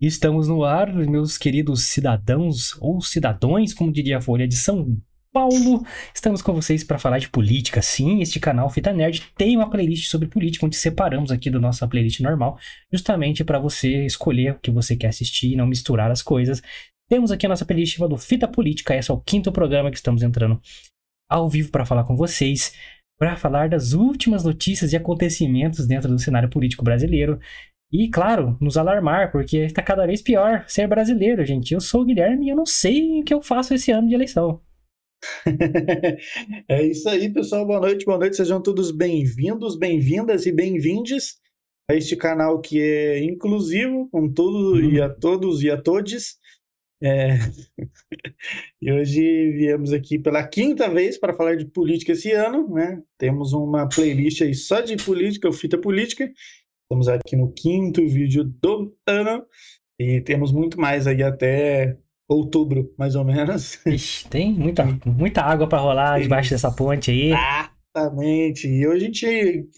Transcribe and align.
Estamos 0.00 0.46
no 0.46 0.62
ar, 0.62 0.94
meus 0.94 1.36
queridos 1.36 1.86
cidadãos 1.86 2.76
ou 2.80 3.00
cidadões, 3.00 3.74
como 3.74 3.90
diria 3.90 4.18
a 4.18 4.20
Folha 4.20 4.46
de 4.46 4.54
São 4.54 4.96
Paulo. 5.32 5.84
Estamos 6.14 6.40
com 6.40 6.52
vocês 6.52 6.84
para 6.84 7.00
falar 7.00 7.18
de 7.18 7.28
política. 7.28 7.82
Sim, 7.82 8.20
este 8.20 8.38
canal 8.38 8.70
Fita 8.70 8.92
Nerd 8.92 9.24
tem 9.36 9.56
uma 9.56 9.68
playlist 9.68 10.08
sobre 10.08 10.28
política, 10.28 10.64
onde 10.64 10.76
separamos 10.76 11.32
aqui 11.32 11.50
da 11.50 11.58
nossa 11.58 11.88
playlist 11.88 12.20
normal, 12.20 12.56
justamente 12.92 13.42
para 13.42 13.58
você 13.58 14.06
escolher 14.06 14.52
o 14.52 14.60
que 14.60 14.70
você 14.70 14.94
quer 14.94 15.08
assistir 15.08 15.54
e 15.54 15.56
não 15.56 15.66
misturar 15.66 16.12
as 16.12 16.22
coisas. 16.22 16.62
Temos 17.08 17.32
aqui 17.32 17.46
a 17.46 17.48
nossa 17.48 17.64
playlist 17.64 17.98
do 17.98 18.16
Fita 18.16 18.46
Política. 18.46 18.94
Esse 18.94 19.10
é 19.10 19.14
o 19.14 19.20
quinto 19.20 19.50
programa 19.50 19.90
que 19.90 19.96
estamos 19.96 20.22
entrando 20.22 20.60
ao 21.28 21.48
vivo 21.48 21.72
para 21.72 21.84
falar 21.84 22.04
com 22.04 22.14
vocês, 22.14 22.72
para 23.18 23.34
falar 23.34 23.68
das 23.68 23.94
últimas 23.94 24.44
notícias 24.44 24.92
e 24.92 24.96
acontecimentos 24.96 25.88
dentro 25.88 26.08
do 26.08 26.20
cenário 26.20 26.48
político 26.48 26.84
brasileiro. 26.84 27.40
E, 27.90 28.10
claro, 28.10 28.56
nos 28.60 28.76
alarmar, 28.76 29.32
porque 29.32 29.58
está 29.58 29.82
cada 29.82 30.06
vez 30.06 30.20
pior 30.20 30.64
ser 30.68 30.86
brasileiro, 30.86 31.44
gente. 31.44 31.72
Eu 31.72 31.80
sou 31.80 32.02
o 32.02 32.04
Guilherme 32.04 32.46
e 32.46 32.50
eu 32.50 32.56
não 32.56 32.66
sei 32.66 33.20
o 33.20 33.24
que 33.24 33.32
eu 33.32 33.40
faço 33.40 33.72
esse 33.72 33.90
ano 33.90 34.08
de 34.08 34.14
eleição. 34.14 34.60
é 36.68 36.86
isso 36.86 37.08
aí, 37.08 37.32
pessoal. 37.32 37.66
Boa 37.66 37.80
noite, 37.80 38.04
boa 38.04 38.18
noite. 38.18 38.36
Sejam 38.36 38.62
todos 38.62 38.90
bem-vindos, 38.90 39.78
bem-vindas 39.78 40.44
e 40.44 40.52
bem-vindes 40.52 41.38
a 41.90 41.94
este 41.94 42.14
canal 42.14 42.60
que 42.60 42.78
é 42.78 43.24
inclusivo 43.24 44.06
com 44.10 44.30
tudo 44.30 44.74
hum. 44.74 44.90
e 44.90 45.00
a 45.00 45.08
todos 45.08 45.62
e 45.62 45.70
a 45.70 45.80
todes. 45.80 46.36
É... 47.02 47.38
e 48.82 48.92
hoje 48.92 49.52
viemos 49.52 49.94
aqui 49.94 50.18
pela 50.18 50.46
quinta 50.46 50.90
vez 50.90 51.16
para 51.16 51.32
falar 51.32 51.56
de 51.56 51.64
política 51.64 52.12
esse 52.12 52.32
ano, 52.32 52.68
né? 52.68 53.02
Temos 53.16 53.54
uma 53.54 53.88
playlist 53.88 54.42
aí 54.42 54.54
só 54.54 54.82
de 54.82 54.96
política, 54.96 55.48
o 55.48 55.52
Fita 55.54 55.78
Política. 55.78 56.30
Estamos 56.90 57.06
aqui 57.06 57.36
no 57.36 57.52
quinto 57.52 58.00
vídeo 58.00 58.42
do 58.42 58.96
ano 59.06 59.44
e 60.00 60.22
temos 60.22 60.50
muito 60.50 60.80
mais 60.80 61.06
aí 61.06 61.22
até 61.22 61.98
outubro, 62.26 62.94
mais 62.98 63.14
ou 63.14 63.22
menos. 63.22 63.78
Ixi, 63.84 64.26
tem 64.30 64.54
muita, 64.56 64.86
muita 65.04 65.42
água 65.42 65.68
para 65.68 65.80
rolar 65.80 66.18
debaixo 66.18 66.48
dessa 66.48 66.72
ponte 66.72 67.10
aí. 67.10 67.32
Exatamente. 67.94 68.66
E 68.66 68.88
hoje 68.88 69.04
a 69.04 69.06
gente, 69.06 69.68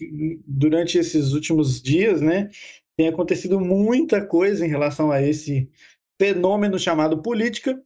durante 0.47 0.97
esses 0.97 1.33
últimos 1.33 1.81
dias, 1.81 2.21
né, 2.21 2.49
tem 2.97 3.09
acontecido 3.09 3.59
muita 3.59 4.25
coisa 4.25 4.65
em 4.65 4.69
relação 4.69 5.11
a 5.11 5.21
esse 5.21 5.69
fenômeno 6.17 6.79
chamado 6.79 7.21
política 7.21 7.77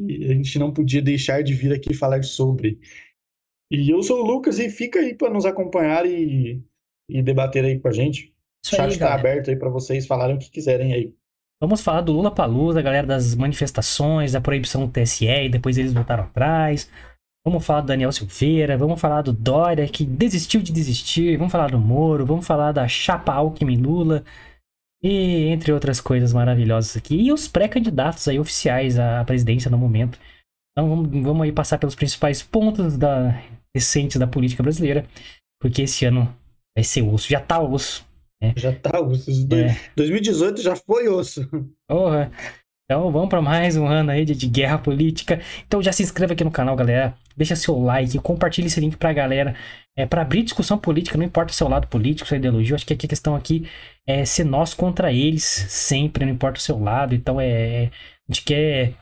e 0.00 0.24
a 0.26 0.34
gente 0.34 0.56
não 0.56 0.72
podia 0.72 1.02
deixar 1.02 1.42
de 1.42 1.52
vir 1.52 1.72
aqui 1.72 1.92
falar 1.94 2.22
sobre. 2.22 2.78
E 3.72 3.90
eu 3.90 4.04
sou 4.04 4.22
o 4.22 4.26
Lucas 4.26 4.60
e 4.60 4.70
fica 4.70 5.00
aí 5.00 5.16
para 5.16 5.34
nos 5.34 5.44
acompanhar 5.44 6.06
e, 6.06 6.62
e 7.10 7.20
debater 7.24 7.64
aí 7.64 7.80
com 7.80 7.88
a 7.88 7.92
gente. 7.92 8.32
Isso 8.64 8.74
o 8.74 8.76
chat 8.76 8.90
está 8.92 9.14
aberto 9.14 9.50
aí 9.50 9.56
para 9.56 9.68
vocês 9.68 10.06
falarem 10.06 10.36
o 10.36 10.38
que 10.38 10.50
quiserem 10.50 10.92
aí. 10.92 11.14
Vamos 11.60 11.80
falar 11.80 12.02
do 12.02 12.12
Lula 12.12 12.30
Palusa, 12.30 12.80
galera 12.80 13.06
das 13.06 13.34
manifestações, 13.34 14.32
da 14.32 14.40
proibição 14.40 14.86
do 14.86 14.92
TSE, 14.92 15.26
e 15.26 15.48
depois 15.48 15.76
eles 15.76 15.92
voltaram 15.92 16.24
atrás. 16.24 16.88
Vamos 17.44 17.64
falar 17.64 17.80
do 17.80 17.86
Daniel 17.88 18.12
Silveira, 18.12 18.76
vamos 18.76 19.00
falar 19.00 19.22
do 19.22 19.32
Dória, 19.32 19.88
que 19.88 20.04
desistiu 20.04 20.60
de 20.60 20.70
desistir, 20.72 21.36
vamos 21.36 21.50
falar 21.50 21.70
do 21.70 21.78
Moro, 21.78 22.26
vamos 22.26 22.46
falar 22.46 22.72
da 22.72 22.86
chapa 22.86 23.32
Alckmin 23.32 23.78
Lula, 23.78 24.22
e 25.02 25.46
entre 25.46 25.72
outras 25.72 26.00
coisas 26.00 26.32
maravilhosas 26.32 26.96
aqui. 26.96 27.16
E 27.16 27.32
os 27.32 27.48
pré-candidatos 27.48 28.26
aí 28.28 28.38
oficiais 28.38 28.98
à 28.98 29.24
presidência 29.24 29.70
no 29.70 29.78
momento. 29.78 30.18
Então 30.72 30.88
vamos, 30.88 31.22
vamos 31.22 31.42
aí 31.42 31.52
passar 31.52 31.78
pelos 31.78 31.94
principais 31.94 32.42
pontos 32.42 32.96
da, 32.96 33.42
recentes 33.74 34.16
da 34.16 34.26
política 34.26 34.62
brasileira, 34.62 35.06
porque 35.60 35.82
esse 35.82 36.04
ano 36.04 36.32
vai 36.76 36.84
ser 36.84 37.02
osso, 37.02 37.28
já 37.28 37.40
tá 37.40 37.60
osso. 37.60 38.06
É. 38.40 38.52
Já 38.56 38.72
tá, 38.72 39.00
osso. 39.00 39.30
É. 39.52 39.76
2018 39.96 40.62
já 40.62 40.76
foi 40.76 41.08
osso. 41.08 41.48
Porra. 41.88 42.30
Então 42.90 43.12
vamos 43.12 43.28
para 43.28 43.42
mais 43.42 43.76
um 43.76 43.86
ano 43.86 44.10
aí 44.10 44.24
de, 44.24 44.34
de, 44.34 44.46
guerra 44.46 44.78
política. 44.78 45.40
Então 45.66 45.82
já 45.82 45.92
se 45.92 46.02
inscreva 46.02 46.32
aqui 46.32 46.42
no 46.42 46.50
canal, 46.50 46.74
galera. 46.74 47.14
Deixa 47.36 47.54
seu 47.54 47.78
like, 47.78 48.18
compartilhe 48.20 48.68
esse 48.68 48.80
link 48.80 48.96
pra 48.96 49.12
galera. 49.12 49.54
É, 49.94 50.06
para 50.06 50.22
abrir 50.22 50.42
discussão 50.42 50.78
política, 50.78 51.18
não 51.18 51.24
importa 51.26 51.52
o 51.52 51.54
seu 51.54 51.68
lado 51.68 51.86
político, 51.88 52.26
sua 52.26 52.38
ideologia. 52.38 52.72
Eu 52.72 52.76
acho 52.76 52.86
que 52.86 52.94
aqui 52.94 53.04
a 53.04 53.08
questão 53.10 53.36
aqui 53.36 53.68
é 54.06 54.24
ser 54.24 54.44
nós 54.44 54.72
contra 54.72 55.12
eles, 55.12 55.42
sempre, 55.42 56.24
não 56.24 56.32
importa 56.32 56.58
o 56.58 56.62
seu 56.62 56.78
lado. 56.78 57.14
Então 57.14 57.38
é. 57.38 57.48
é 57.84 57.90
a 58.26 58.32
gente 58.32 58.44
quer 58.44 58.94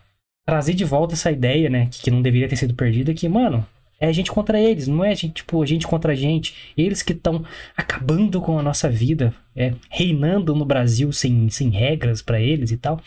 trazer 0.45 0.75
de 0.75 0.85
volta 0.85 1.15
essa 1.15 1.31
ideia, 1.31 1.69
né? 1.71 1.87
Que, 1.87 2.03
que 2.03 2.11
não 2.11 2.23
deveria 2.23 2.49
ter 2.49 2.57
sido 2.57 2.75
perdida, 2.75 3.15
que, 3.15 3.29
mano, 3.29 3.65
é 3.99 4.07
a 4.07 4.13
gente 4.13 4.31
contra 4.31 4.61
eles, 4.61 4.87
não 4.87 5.05
é 5.05 5.11
a 5.11 5.15
gente, 5.15 5.35
tipo, 5.35 5.63
a 5.63 5.67
gente 5.67 5.87
contra 5.87 6.13
a 6.13 6.15
gente. 6.15 6.73
Eles 6.77 7.03
que 7.03 7.13
estão 7.13 7.45
acabando 7.77 8.41
com 8.41 8.59
a 8.59 8.63
nossa 8.63 8.91
vida, 8.91 9.35
é, 9.55 9.75
reinando 9.91 10.55
no 10.55 10.65
Brasil 10.65 11.13
sem, 11.13 11.49
sem 11.49 11.71
regras 11.71 12.23
para 12.23 12.41
eles 12.41 12.71
e 12.71 12.77
tal. 12.77 13.01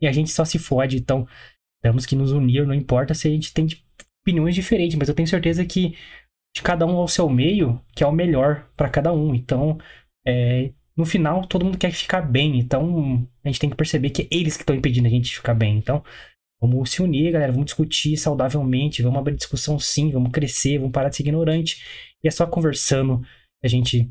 E 0.00 0.06
a 0.06 0.12
gente 0.12 0.30
só 0.30 0.44
se 0.44 0.58
fode. 0.58 0.96
Então, 0.96 1.26
temos 1.82 2.06
que 2.06 2.16
nos 2.16 2.32
unir, 2.32 2.66
não 2.66 2.74
importa 2.74 3.14
se 3.14 3.28
a 3.28 3.30
gente 3.30 3.52
tem 3.52 3.66
opiniões 4.22 4.54
diferentes, 4.54 4.96
mas 4.96 5.08
eu 5.08 5.14
tenho 5.14 5.28
certeza 5.28 5.64
que 5.64 5.96
de 6.54 6.62
cada 6.62 6.86
um 6.86 6.96
ao 6.96 7.08
seu 7.08 7.28
meio, 7.28 7.80
que 7.94 8.04
é 8.04 8.06
o 8.06 8.12
melhor 8.12 8.68
para 8.76 8.88
cada 8.88 9.12
um. 9.12 9.34
Então, 9.34 9.78
é, 10.26 10.70
no 10.96 11.06
final, 11.06 11.46
todo 11.46 11.64
mundo 11.64 11.78
quer 11.78 11.92
ficar 11.92 12.20
bem. 12.20 12.58
Então, 12.58 13.26
a 13.44 13.48
gente 13.48 13.60
tem 13.60 13.70
que 13.70 13.76
perceber 13.76 14.10
que 14.10 14.22
é 14.22 14.28
eles 14.30 14.56
que 14.56 14.62
estão 14.62 14.76
impedindo 14.76 15.06
a 15.06 15.10
gente 15.10 15.24
de 15.24 15.36
ficar 15.36 15.54
bem. 15.54 15.78
Então, 15.78 16.04
Vamos 16.62 16.92
se 16.92 17.02
unir, 17.02 17.32
galera. 17.32 17.50
Vamos 17.50 17.66
discutir 17.66 18.16
saudavelmente. 18.16 19.02
Vamos 19.02 19.18
abrir 19.18 19.34
discussão 19.34 19.78
sim. 19.80 20.12
Vamos 20.12 20.30
crescer. 20.30 20.78
Vamos 20.78 20.92
parar 20.92 21.08
de 21.08 21.16
ser 21.16 21.24
ignorante. 21.24 21.82
E 22.22 22.28
é 22.28 22.30
só 22.30 22.46
conversando 22.46 23.20
que 23.60 23.66
a 23.66 23.68
gente 23.68 24.08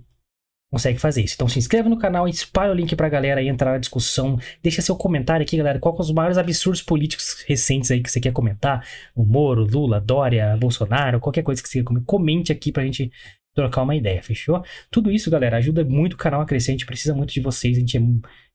consegue 0.72 1.00
fazer 1.00 1.22
isso. 1.22 1.36
Então 1.36 1.48
se 1.48 1.60
inscreva 1.60 1.90
no 1.90 1.98
canal, 1.98 2.28
espalhe 2.28 2.72
o 2.72 2.74
link 2.74 2.96
pra 2.96 3.10
galera 3.10 3.42
aí 3.42 3.48
entrar 3.48 3.72
na 3.72 3.78
discussão. 3.78 4.40
Deixa 4.64 4.82
seu 4.82 4.96
comentário 4.96 5.44
aqui, 5.44 5.58
galera. 5.58 5.80
Qual 5.80 5.96
são 5.96 6.06
os 6.06 6.12
maiores 6.12 6.38
absurdos 6.38 6.82
políticos 6.82 7.44
recentes 7.48 7.92
aí 7.92 8.02
que 8.02 8.10
você 8.10 8.22
quer 8.22 8.32
comentar? 8.32 8.86
O 9.16 9.26
Moro, 9.26 9.66
Lula, 9.66 10.00
Dória, 10.00 10.56
Bolsonaro, 10.58 11.20
qualquer 11.20 11.44
coisa 11.44 11.62
que 11.62 11.68
você 11.68 11.84
quer 11.84 11.94
comente 12.06 12.52
aqui 12.52 12.72
pra 12.72 12.84
gente 12.84 13.12
trocar 13.54 13.84
uma 13.84 13.96
ideia, 13.96 14.24
fechou? 14.24 14.64
Tudo 14.90 15.12
isso, 15.12 15.30
galera, 15.30 15.58
ajuda 15.58 15.84
muito 15.84 16.14
o 16.14 16.18
canal 16.18 16.42
a 16.42 16.46
crescer. 16.46 16.72
A 16.72 16.74
gente 16.74 16.86
precisa 16.86 17.14
muito 17.14 17.34
de 17.34 17.42
vocês. 17.42 17.76
A 17.76 17.80
gente 17.82 17.98
é 17.98 18.02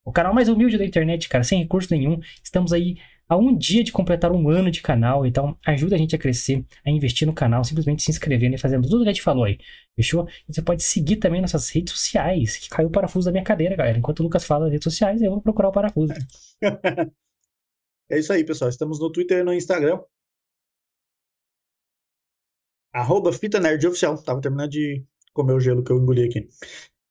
o 0.04 0.12
canal 0.12 0.32
mais 0.32 0.48
humilde 0.48 0.78
da 0.78 0.84
internet, 0.86 1.28
cara, 1.28 1.44
sem 1.44 1.60
recurso 1.60 1.94
nenhum. 1.94 2.18
Estamos 2.42 2.72
aí 2.72 2.96
a 3.28 3.36
um 3.36 3.56
dia 3.56 3.82
de 3.82 3.92
completar 3.92 4.30
um 4.32 4.48
ano 4.48 4.70
de 4.70 4.80
canal. 4.80 5.26
Então, 5.26 5.58
ajuda 5.66 5.96
a 5.96 5.98
gente 5.98 6.14
a 6.14 6.18
crescer, 6.18 6.64
a 6.84 6.90
investir 6.90 7.26
no 7.26 7.34
canal, 7.34 7.64
simplesmente 7.64 8.02
se 8.02 8.10
inscrevendo 8.10 8.54
e 8.54 8.58
fazendo 8.58 8.88
tudo 8.88 9.02
que 9.02 9.08
a 9.08 9.12
gente 9.12 9.22
falou 9.22 9.44
aí. 9.44 9.58
Fechou? 9.94 10.28
E 10.48 10.54
você 10.54 10.62
pode 10.62 10.82
seguir 10.82 11.16
também 11.16 11.40
nossas 11.40 11.68
redes 11.70 11.92
sociais, 11.92 12.56
que 12.56 12.68
caiu 12.68 12.88
o 12.88 12.90
parafuso 12.90 13.26
da 13.26 13.32
minha 13.32 13.44
cadeira, 13.44 13.76
galera. 13.76 13.98
Enquanto 13.98 14.20
o 14.20 14.22
Lucas 14.22 14.44
fala 14.44 14.64
das 14.64 14.72
redes 14.72 14.84
sociais, 14.84 15.22
eu 15.22 15.30
vou 15.30 15.40
procurar 15.40 15.68
o 15.68 15.72
parafuso. 15.72 16.12
é 18.10 18.18
isso 18.18 18.32
aí, 18.32 18.44
pessoal. 18.44 18.70
Estamos 18.70 19.00
no 19.00 19.10
Twitter 19.10 19.40
e 19.40 19.44
no 19.44 19.52
Instagram. 19.52 20.00
Arroba 22.92 23.32
Fita 23.32 23.58
Nerd 23.60 23.86
Oficial. 23.86 24.22
Tava 24.22 24.40
terminando 24.40 24.70
de 24.70 25.04
comer 25.32 25.52
o 25.52 25.60
gelo 25.60 25.82
que 25.82 25.90
eu 25.90 25.98
engoli 25.98 26.24
aqui. 26.24 26.48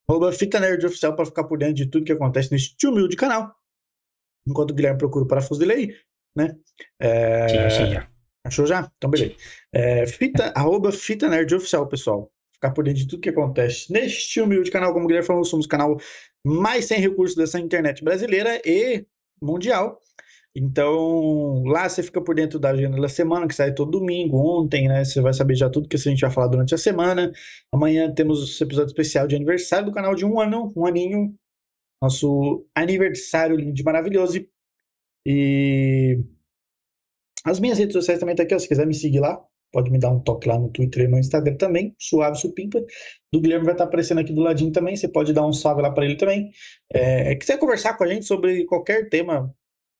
Arroba 0.07 0.31
Fita 0.31 0.59
Nerd 0.59 0.85
Oficial 0.85 1.15
para 1.15 1.25
ficar 1.25 1.43
por 1.43 1.57
dentro 1.57 1.75
de 1.75 1.87
tudo 1.87 2.05
que 2.05 2.11
acontece 2.11 2.51
neste 2.51 2.87
humilde 2.87 3.15
canal. 3.15 3.53
Enquanto 4.47 4.71
o 4.71 4.73
Guilherme 4.73 4.99
procura 4.99 5.25
o 5.25 5.27
parafuso 5.27 5.59
dele 5.59 5.73
aí, 5.73 5.95
né? 6.35 6.55
É... 6.99 7.47
Sim, 7.47 7.57
achei 7.57 7.85
já. 7.87 8.07
Achou 8.45 8.65
já? 8.67 8.91
Então, 8.97 9.09
beleza. 9.09 9.35
É, 9.73 10.05
fita, 10.05 10.53
arroba 10.55 10.91
Fita 10.91 11.27
Nerd 11.27 11.55
Oficial, 11.55 11.87
pessoal. 11.87 12.31
Ficar 12.53 12.71
por 12.71 12.83
dentro 12.83 12.99
de 12.99 13.07
tudo 13.07 13.21
que 13.21 13.29
acontece 13.29 13.91
neste 13.91 14.39
humilde 14.39 14.69
canal, 14.69 14.93
como 14.93 15.05
o 15.05 15.07
Guilherme 15.07 15.27
falou, 15.27 15.43
somos 15.43 15.65
o 15.65 15.69
canal 15.69 15.97
mais 16.45 16.85
sem 16.85 16.99
recursos 16.99 17.35
dessa 17.35 17.59
internet 17.59 18.03
brasileira 18.03 18.61
e 18.63 19.05
mundial. 19.41 19.99
Então, 20.55 21.63
lá 21.65 21.89
você 21.89 22.01
fica 22.01 22.21
por 22.21 22.33
dentro 22.33 22.57
da 22.57 22.69
agenda 22.69 23.01
da 23.01 23.09
semana, 23.09 23.45
que 23.45 23.53
sai 23.53 23.73
todo 23.73 23.99
domingo, 23.99 24.37
ontem, 24.37 24.87
né? 24.87 25.03
Você 25.03 25.19
vai 25.19 25.33
saber 25.33 25.55
já 25.55 25.69
tudo 25.69 25.89
que 25.89 25.97
a 25.97 25.99
gente 25.99 26.21
vai 26.21 26.31
falar 26.31 26.47
durante 26.47 26.73
a 26.73 26.77
semana. 26.77 27.29
Amanhã 27.73 28.13
temos 28.13 28.59
o 28.59 28.63
episódio 28.63 28.87
especial 28.87 29.27
de 29.27 29.35
aniversário 29.35 29.87
do 29.87 29.91
canal 29.91 30.15
de 30.15 30.23
um 30.23 30.39
ano, 30.39 30.71
um 30.77 30.85
aninho, 30.85 31.35
nosso 32.01 32.65
aniversário 32.75 33.55
lindo 33.55 33.79
e 33.79 33.83
maravilhoso. 33.83 34.45
E 35.25 36.19
as 37.43 37.59
minhas 37.59 37.77
redes 37.77 37.93
sociais 37.93 38.19
também 38.19 38.35
tá 38.35 38.43
aqui, 38.43 38.55
ó, 38.55 38.59
se 38.59 38.67
quiser 38.67 38.87
me 38.87 38.93
seguir 38.93 39.19
lá, 39.19 39.43
pode 39.71 39.91
me 39.91 39.99
dar 39.99 40.09
um 40.11 40.19
toque 40.19 40.47
lá 40.47 40.57
no 40.57 40.69
Twitter 40.69 41.05
e 41.05 41.07
no 41.07 41.19
Instagram 41.19 41.57
também, 41.57 41.95
suave 41.99 42.37
supimpa. 42.37 42.83
Do 43.31 43.41
Guilherme 43.41 43.65
vai 43.65 43.73
estar 43.73 43.85
tá 43.85 43.87
aparecendo 43.89 44.19
aqui 44.19 44.33
do 44.33 44.41
ladinho 44.41 44.71
também, 44.71 44.95
você 44.95 45.07
pode 45.07 45.33
dar 45.33 45.45
um 45.45 45.53
salve 45.53 45.81
lá 45.81 45.91
para 45.91 46.05
ele 46.05 46.15
também. 46.15 46.51
É, 46.93 47.35
quiser 47.35 47.57
conversar 47.59 47.97
com 47.97 48.03
a 48.03 48.07
gente 48.07 48.25
sobre 48.25 48.65
qualquer 48.65 49.09
tema 49.09 49.53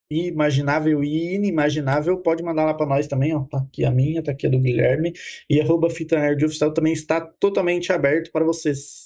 imaginável 0.09 1.03
e 1.03 1.35
inimaginável, 1.35 2.17
pode 2.19 2.43
mandar 2.43 2.65
lá 2.65 2.73
para 2.73 2.85
nós 2.85 3.07
também, 3.07 3.33
ó. 3.35 3.43
Tá 3.45 3.59
aqui 3.59 3.83
a 3.85 3.91
minha, 3.91 4.23
tá 4.23 4.31
aqui 4.31 4.47
a 4.47 4.49
do 4.49 4.59
Guilherme. 4.59 5.13
E 5.49 5.59
arroba 5.61 5.89
Fita 5.89 6.19
Nerd 6.19 6.45
Oficial 6.45 6.73
também 6.73 6.93
está 6.93 7.21
totalmente 7.21 7.91
aberto 7.91 8.31
para 8.31 8.45
vocês. 8.45 9.04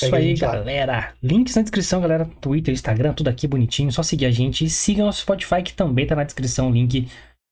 Isso 0.00 0.14
aí, 0.14 0.34
galera. 0.34 1.12
Links 1.20 1.56
na 1.56 1.62
descrição, 1.62 2.00
galera. 2.00 2.24
Twitter, 2.40 2.72
Instagram, 2.72 3.12
tudo 3.12 3.28
aqui 3.28 3.48
bonitinho. 3.48 3.90
Só 3.90 4.02
seguir 4.02 4.26
a 4.26 4.30
gente. 4.30 4.64
E 4.64 4.70
siga 4.70 5.04
nosso 5.04 5.22
Spotify, 5.22 5.62
que 5.62 5.74
também 5.74 6.06
tá 6.06 6.14
na 6.14 6.24
descrição. 6.24 6.70
O 6.70 6.72
link. 6.72 7.08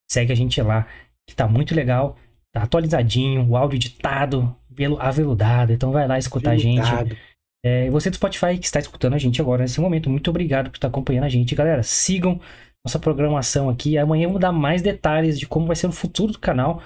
Segue 0.09 0.33
a 0.33 0.37
gente 0.37 0.63
lá, 0.63 0.87
que 1.29 1.35
tá 1.35 1.49
muito 1.49 1.75
legal. 1.75 2.17
Tá 2.53 2.63
atualizadinho, 2.63 3.49
o 3.49 3.57
áudio 3.57 3.77
editado, 3.77 4.55
aveludado. 5.01 5.73
Então 5.73 5.91
vai 5.91 6.07
lá 6.07 6.19
escutar 6.19 6.53
aveludado. 6.53 6.89
a 6.89 7.05
gente. 7.05 7.19
É, 7.65 7.91
você 7.91 8.09
do 8.11 8.17
Spotify 8.17 8.57
que 8.57 8.67
está 8.67 8.79
escutando 8.79 9.15
a 9.15 9.19
gente 9.19 9.41
agora 9.41 9.63
nesse 9.63 9.81
momento, 9.81 10.09
muito 10.09 10.31
obrigado 10.31 10.71
por 10.71 10.77
estar 10.77 10.87
acompanhando 10.87 11.25
a 11.25 11.29
gente, 11.29 11.53
galera. 11.53 11.83
Sigam 11.83 12.41
nossa 12.85 13.01
programação 13.01 13.69
aqui. 13.69 13.99
Amanhã 13.99 14.27
eu 14.27 14.31
vou 14.31 14.39
dar 14.39 14.53
mais 14.53 14.83
detalhes 14.83 15.37
de 15.37 15.49
como 15.49 15.67
vai 15.67 15.75
ser 15.75 15.89
o 15.89 15.93
futuro 15.93 16.33
do 16.33 16.39
canal. 16.39 16.81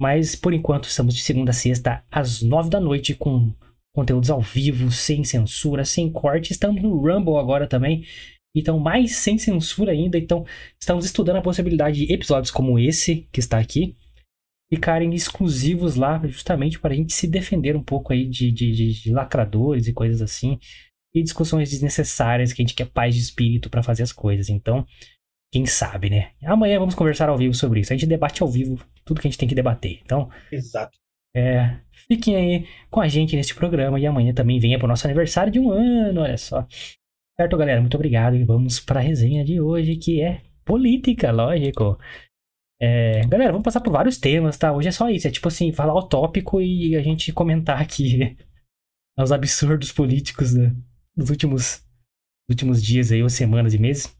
Mas 0.00 0.34
por 0.34 0.52
enquanto 0.52 0.88
estamos 0.88 1.14
de 1.14 1.22
segunda 1.22 1.52
a 1.52 1.54
sexta 1.54 2.02
às 2.10 2.42
nove 2.42 2.68
da 2.68 2.80
noite 2.80 3.14
com 3.14 3.52
conteúdos 3.96 4.28
ao 4.28 4.42
vivo, 4.42 4.92
sem 4.92 5.24
censura, 5.24 5.82
sem 5.82 6.12
corte. 6.12 6.52
Estamos 6.52 6.82
no 6.82 6.94
Rumble 7.00 7.38
agora 7.38 7.66
também. 7.66 8.04
Então, 8.54 8.78
mais 8.78 9.16
sem 9.16 9.38
censura 9.38 9.92
ainda. 9.92 10.18
Então, 10.18 10.44
estamos 10.78 11.06
estudando 11.06 11.36
a 11.36 11.42
possibilidade 11.42 12.04
de 12.04 12.12
episódios 12.12 12.50
como 12.50 12.78
esse 12.78 13.26
que 13.32 13.40
está 13.40 13.58
aqui 13.58 13.96
ficarem 14.68 15.14
exclusivos 15.14 15.94
lá, 15.96 16.20
justamente 16.26 16.78
para 16.78 16.92
a 16.92 16.96
gente 16.96 17.14
se 17.14 17.26
defender 17.26 17.74
um 17.76 17.82
pouco 17.82 18.12
aí 18.12 18.26
de, 18.26 18.50
de, 18.50 18.92
de, 18.92 19.12
lacradores 19.12 19.86
e 19.86 19.94
coisas 19.94 20.20
assim. 20.20 20.58
E 21.14 21.22
discussões 21.22 21.70
desnecessárias 21.70 22.52
que 22.52 22.60
a 22.60 22.64
gente 22.64 22.74
quer 22.74 22.90
paz 22.90 23.14
de 23.14 23.22
espírito 23.22 23.70
para 23.70 23.82
fazer 23.82 24.02
as 24.02 24.12
coisas. 24.12 24.50
Então, 24.50 24.84
quem 25.50 25.64
sabe, 25.64 26.10
né? 26.10 26.32
Amanhã 26.44 26.78
vamos 26.78 26.94
conversar 26.94 27.30
ao 27.30 27.38
vivo 27.38 27.54
sobre 27.54 27.80
isso. 27.80 27.94
A 27.94 27.96
gente 27.96 28.06
debate 28.06 28.42
ao 28.42 28.48
vivo 28.50 28.78
tudo 29.06 29.22
que 29.22 29.26
a 29.26 29.30
gente 29.30 29.38
tem 29.38 29.48
que 29.48 29.54
debater. 29.54 30.00
Então, 30.04 30.28
Exato. 30.52 30.98
É, 31.34 31.78
fiquem 32.08 32.36
aí 32.36 32.68
com 32.90 33.00
a 33.00 33.08
gente 33.08 33.36
neste 33.36 33.54
programa 33.54 33.98
e 33.98 34.06
amanhã 34.06 34.32
também 34.32 34.58
venha 34.58 34.78
para 34.78 34.86
o 34.86 34.88
nosso 34.88 35.06
aniversário 35.06 35.52
de 35.52 35.58
um 35.58 35.70
ano, 35.70 36.20
olha 36.20 36.36
só. 36.36 36.66
Certo, 37.38 37.56
galera? 37.56 37.80
Muito 37.80 37.96
obrigado 37.96 38.36
e 38.36 38.44
vamos 38.44 38.80
para 38.80 39.00
a 39.00 39.02
resenha 39.02 39.44
de 39.44 39.60
hoje, 39.60 39.96
que 39.96 40.22
é 40.22 40.40
política, 40.64 41.30
lógico. 41.30 41.98
É, 42.80 43.26
galera, 43.26 43.52
vamos 43.52 43.64
passar 43.64 43.80
por 43.80 43.92
vários 43.92 44.18
temas, 44.18 44.58
tá? 44.58 44.72
Hoje 44.72 44.88
é 44.88 44.92
só 44.92 45.08
isso, 45.08 45.26
é 45.26 45.30
tipo 45.30 45.48
assim, 45.48 45.72
falar 45.72 45.94
o 45.94 46.06
tópico 46.08 46.60
e 46.60 46.94
a 46.96 47.02
gente 47.02 47.32
comentar 47.32 47.80
aqui 47.80 48.36
os 49.18 49.32
absurdos 49.32 49.92
políticos 49.92 50.54
né, 50.54 50.74
dos 51.16 51.30
últimos, 51.30 51.82
últimos 52.50 52.82
dias 52.82 53.12
aí, 53.12 53.22
ou 53.22 53.30
semanas 53.30 53.74
e 53.74 53.78
meses. 53.78 54.14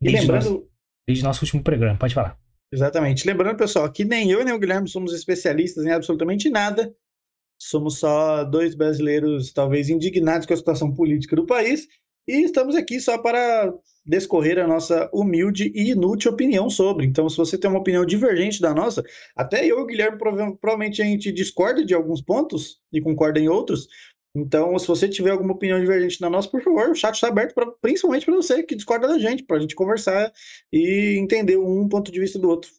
Desde, 0.00 0.18
e 0.18 0.20
lembrando... 0.20 0.44
nosso, 0.50 0.68
desde 1.06 1.24
nosso 1.24 1.44
último 1.44 1.62
programa, 1.62 1.98
pode 1.98 2.14
falar. 2.14 2.38
Exatamente. 2.72 3.26
Lembrando, 3.26 3.56
pessoal, 3.56 3.90
que 3.90 4.04
nem 4.04 4.30
eu 4.30 4.44
nem 4.44 4.52
o 4.52 4.58
Guilherme 4.58 4.88
somos 4.88 5.14
especialistas 5.14 5.84
em 5.84 5.90
absolutamente 5.90 6.50
nada. 6.50 6.94
Somos 7.58 7.98
só 7.98 8.44
dois 8.44 8.74
brasileiros, 8.74 9.52
talvez 9.52 9.88
indignados 9.88 10.46
com 10.46 10.54
a 10.54 10.56
situação 10.56 10.92
política 10.92 11.36
do 11.36 11.46
país, 11.46 11.86
e 12.28 12.42
estamos 12.44 12.74
aqui 12.74 13.00
só 13.00 13.18
para 13.18 13.72
descorrer 14.04 14.58
a 14.58 14.66
nossa 14.66 15.08
humilde 15.12 15.72
e 15.74 15.90
inútil 15.90 16.32
opinião 16.32 16.68
sobre. 16.70 17.06
Então, 17.06 17.28
se 17.28 17.36
você 17.36 17.58
tem 17.58 17.70
uma 17.70 17.80
opinião 17.80 18.04
divergente 18.04 18.60
da 18.60 18.74
nossa, 18.74 19.02
até 19.34 19.64
eu 19.64 19.78
e 19.78 19.82
o 19.82 19.86
Guilherme 19.86 20.18
provavelmente 20.18 21.02
a 21.02 21.04
gente 21.04 21.32
discorda 21.32 21.84
de 21.84 21.94
alguns 21.94 22.20
pontos 22.20 22.78
e 22.92 23.00
concorda 23.00 23.40
em 23.40 23.48
outros. 23.48 23.86
Então, 24.34 24.78
se 24.78 24.86
você 24.86 25.08
tiver 25.08 25.30
alguma 25.30 25.54
opinião 25.54 25.80
divergente 25.80 26.20
da 26.20 26.28
nossa, 26.28 26.50
por 26.50 26.62
favor, 26.62 26.90
o 26.90 26.94
chat 26.94 27.14
está 27.14 27.28
aberto 27.28 27.54
pra, 27.54 27.66
principalmente 27.80 28.26
para 28.26 28.34
você 28.34 28.62
que 28.62 28.76
discorda 28.76 29.08
da 29.08 29.18
gente, 29.18 29.42
para 29.42 29.56
a 29.56 29.60
gente 29.60 29.74
conversar 29.74 30.30
e 30.72 31.16
entender 31.18 31.56
um 31.56 31.88
ponto 31.88 32.12
de 32.12 32.20
vista 32.20 32.38
do 32.38 32.48
outro. 32.48 32.70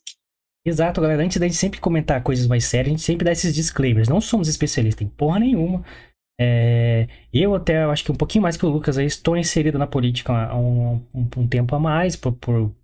Exato, 0.68 1.00
galera. 1.00 1.24
Antes 1.24 1.38
da 1.38 1.48
gente 1.48 1.58
sempre 1.58 1.80
comentar 1.80 2.22
coisas 2.22 2.46
mais 2.46 2.66
sérias, 2.66 2.88
a 2.88 2.92
gente 2.98 3.02
sempre 3.02 3.24
dá 3.24 3.32
esses 3.32 3.56
disclaimers. 3.56 4.10
Não 4.10 4.20
somos 4.20 4.50
especialistas 4.50 5.08
em 5.08 5.10
porra 5.10 5.40
nenhuma. 5.40 5.82
É, 6.40 7.08
eu 7.34 7.56
até 7.56 7.84
acho 7.86 8.04
que 8.04 8.12
um 8.12 8.16
pouquinho 8.16 8.42
mais 8.42 8.58
que 8.58 8.66
o 8.66 8.70
Lucas 8.70 8.98
aí, 8.98 9.06
estou 9.06 9.38
inserido 9.38 9.80
na 9.80 9.88
política 9.88 10.34
há 10.34 10.58
um, 10.58 10.96
um, 11.14 11.30
um 11.38 11.48
tempo 11.48 11.74
a 11.74 11.80
mais, 11.80 12.18
por, 12.18 12.34
por 12.34 12.76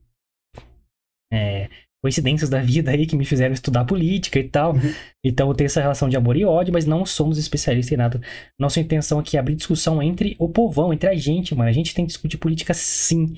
é, 1.32 1.70
coincidências 2.02 2.50
da 2.50 2.62
vida 2.62 2.90
aí 2.90 3.06
que 3.06 3.18
me 3.18 3.26
fizeram 3.26 3.54
estudar 3.54 3.84
política 3.84 4.40
e 4.40 4.48
tal. 4.48 4.74
Uhum. 4.74 4.94
Então 5.22 5.50
eu 5.50 5.54
tenho 5.54 5.66
essa 5.66 5.82
relação 5.82 6.08
de 6.08 6.16
amor 6.16 6.38
e 6.38 6.46
ódio, 6.46 6.72
mas 6.72 6.86
não 6.86 7.06
somos 7.06 7.38
especialistas 7.38 7.92
em 7.92 7.98
nada. 7.98 8.22
Nossa 8.58 8.80
intenção 8.80 9.20
aqui 9.20 9.36
é 9.36 9.42
abrir 9.42 9.56
discussão 9.56 10.02
entre 10.02 10.38
o 10.40 10.48
povão, 10.48 10.94
entre 10.94 11.10
a 11.10 11.16
gente, 11.16 11.54
mano. 11.54 11.70
A 11.70 11.74
gente 11.74 11.94
tem 11.94 12.06
que 12.06 12.14
discutir 12.14 12.38
política 12.38 12.74
sim. 12.74 13.36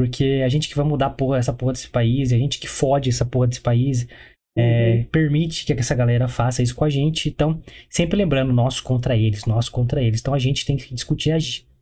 Porque 0.00 0.40
a 0.42 0.48
gente 0.48 0.66
que 0.66 0.74
vai 0.74 0.86
mudar 0.86 1.10
porra, 1.10 1.36
essa 1.36 1.52
porra 1.52 1.74
desse 1.74 1.90
país, 1.90 2.32
a 2.32 2.38
gente 2.38 2.58
que 2.58 2.66
fode 2.66 3.10
essa 3.10 3.22
porra 3.22 3.46
desse 3.46 3.60
país, 3.60 4.08
é, 4.56 4.94
uhum. 4.94 5.04
permite 5.04 5.66
que 5.66 5.74
essa 5.74 5.94
galera 5.94 6.26
faça 6.26 6.62
isso 6.62 6.74
com 6.74 6.86
a 6.86 6.88
gente. 6.88 7.28
Então, 7.28 7.62
sempre 7.90 8.16
lembrando, 8.16 8.50
nós 8.50 8.80
contra 8.80 9.14
eles, 9.14 9.44
nós 9.44 9.68
contra 9.68 10.02
eles. 10.02 10.22
Então 10.22 10.32
a 10.32 10.38
gente 10.38 10.64
tem 10.64 10.78
que 10.78 10.94
discutir 10.94 11.32
a, 11.32 11.38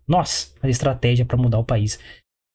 nós, 0.08 0.52
a 0.60 0.68
estratégia 0.68 1.24
para 1.24 1.36
mudar 1.36 1.60
o 1.60 1.64
país. 1.64 1.96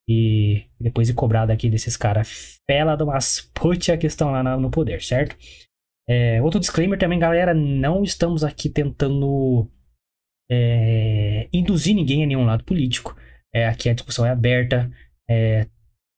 E 0.06 0.66
depois 0.78 1.08
de 1.08 1.14
cobrar 1.14 1.46
daqui 1.46 1.70
desses 1.70 1.96
caras 1.96 2.60
fela 2.70 2.98
de 2.98 3.04
umas 3.04 3.50
putia 3.54 3.98
que 3.98 4.06
estão 4.06 4.32
lá 4.32 4.44
no 4.58 4.70
poder, 4.70 5.02
certo? 5.02 5.34
É, 6.10 6.42
outro 6.42 6.60
disclaimer 6.60 7.00
também, 7.00 7.20
galera, 7.20 7.54
não 7.54 8.04
estamos 8.04 8.44
aqui 8.44 8.68
tentando 8.68 9.72
é, 10.52 11.48
induzir 11.54 11.96
ninguém 11.96 12.22
a 12.22 12.28
nenhum 12.28 12.44
lado 12.44 12.66
político. 12.66 13.16
É, 13.56 13.66
aqui 13.66 13.88
a 13.88 13.94
discussão 13.94 14.26
é 14.26 14.30
aberta. 14.30 14.92
É, 15.34 15.68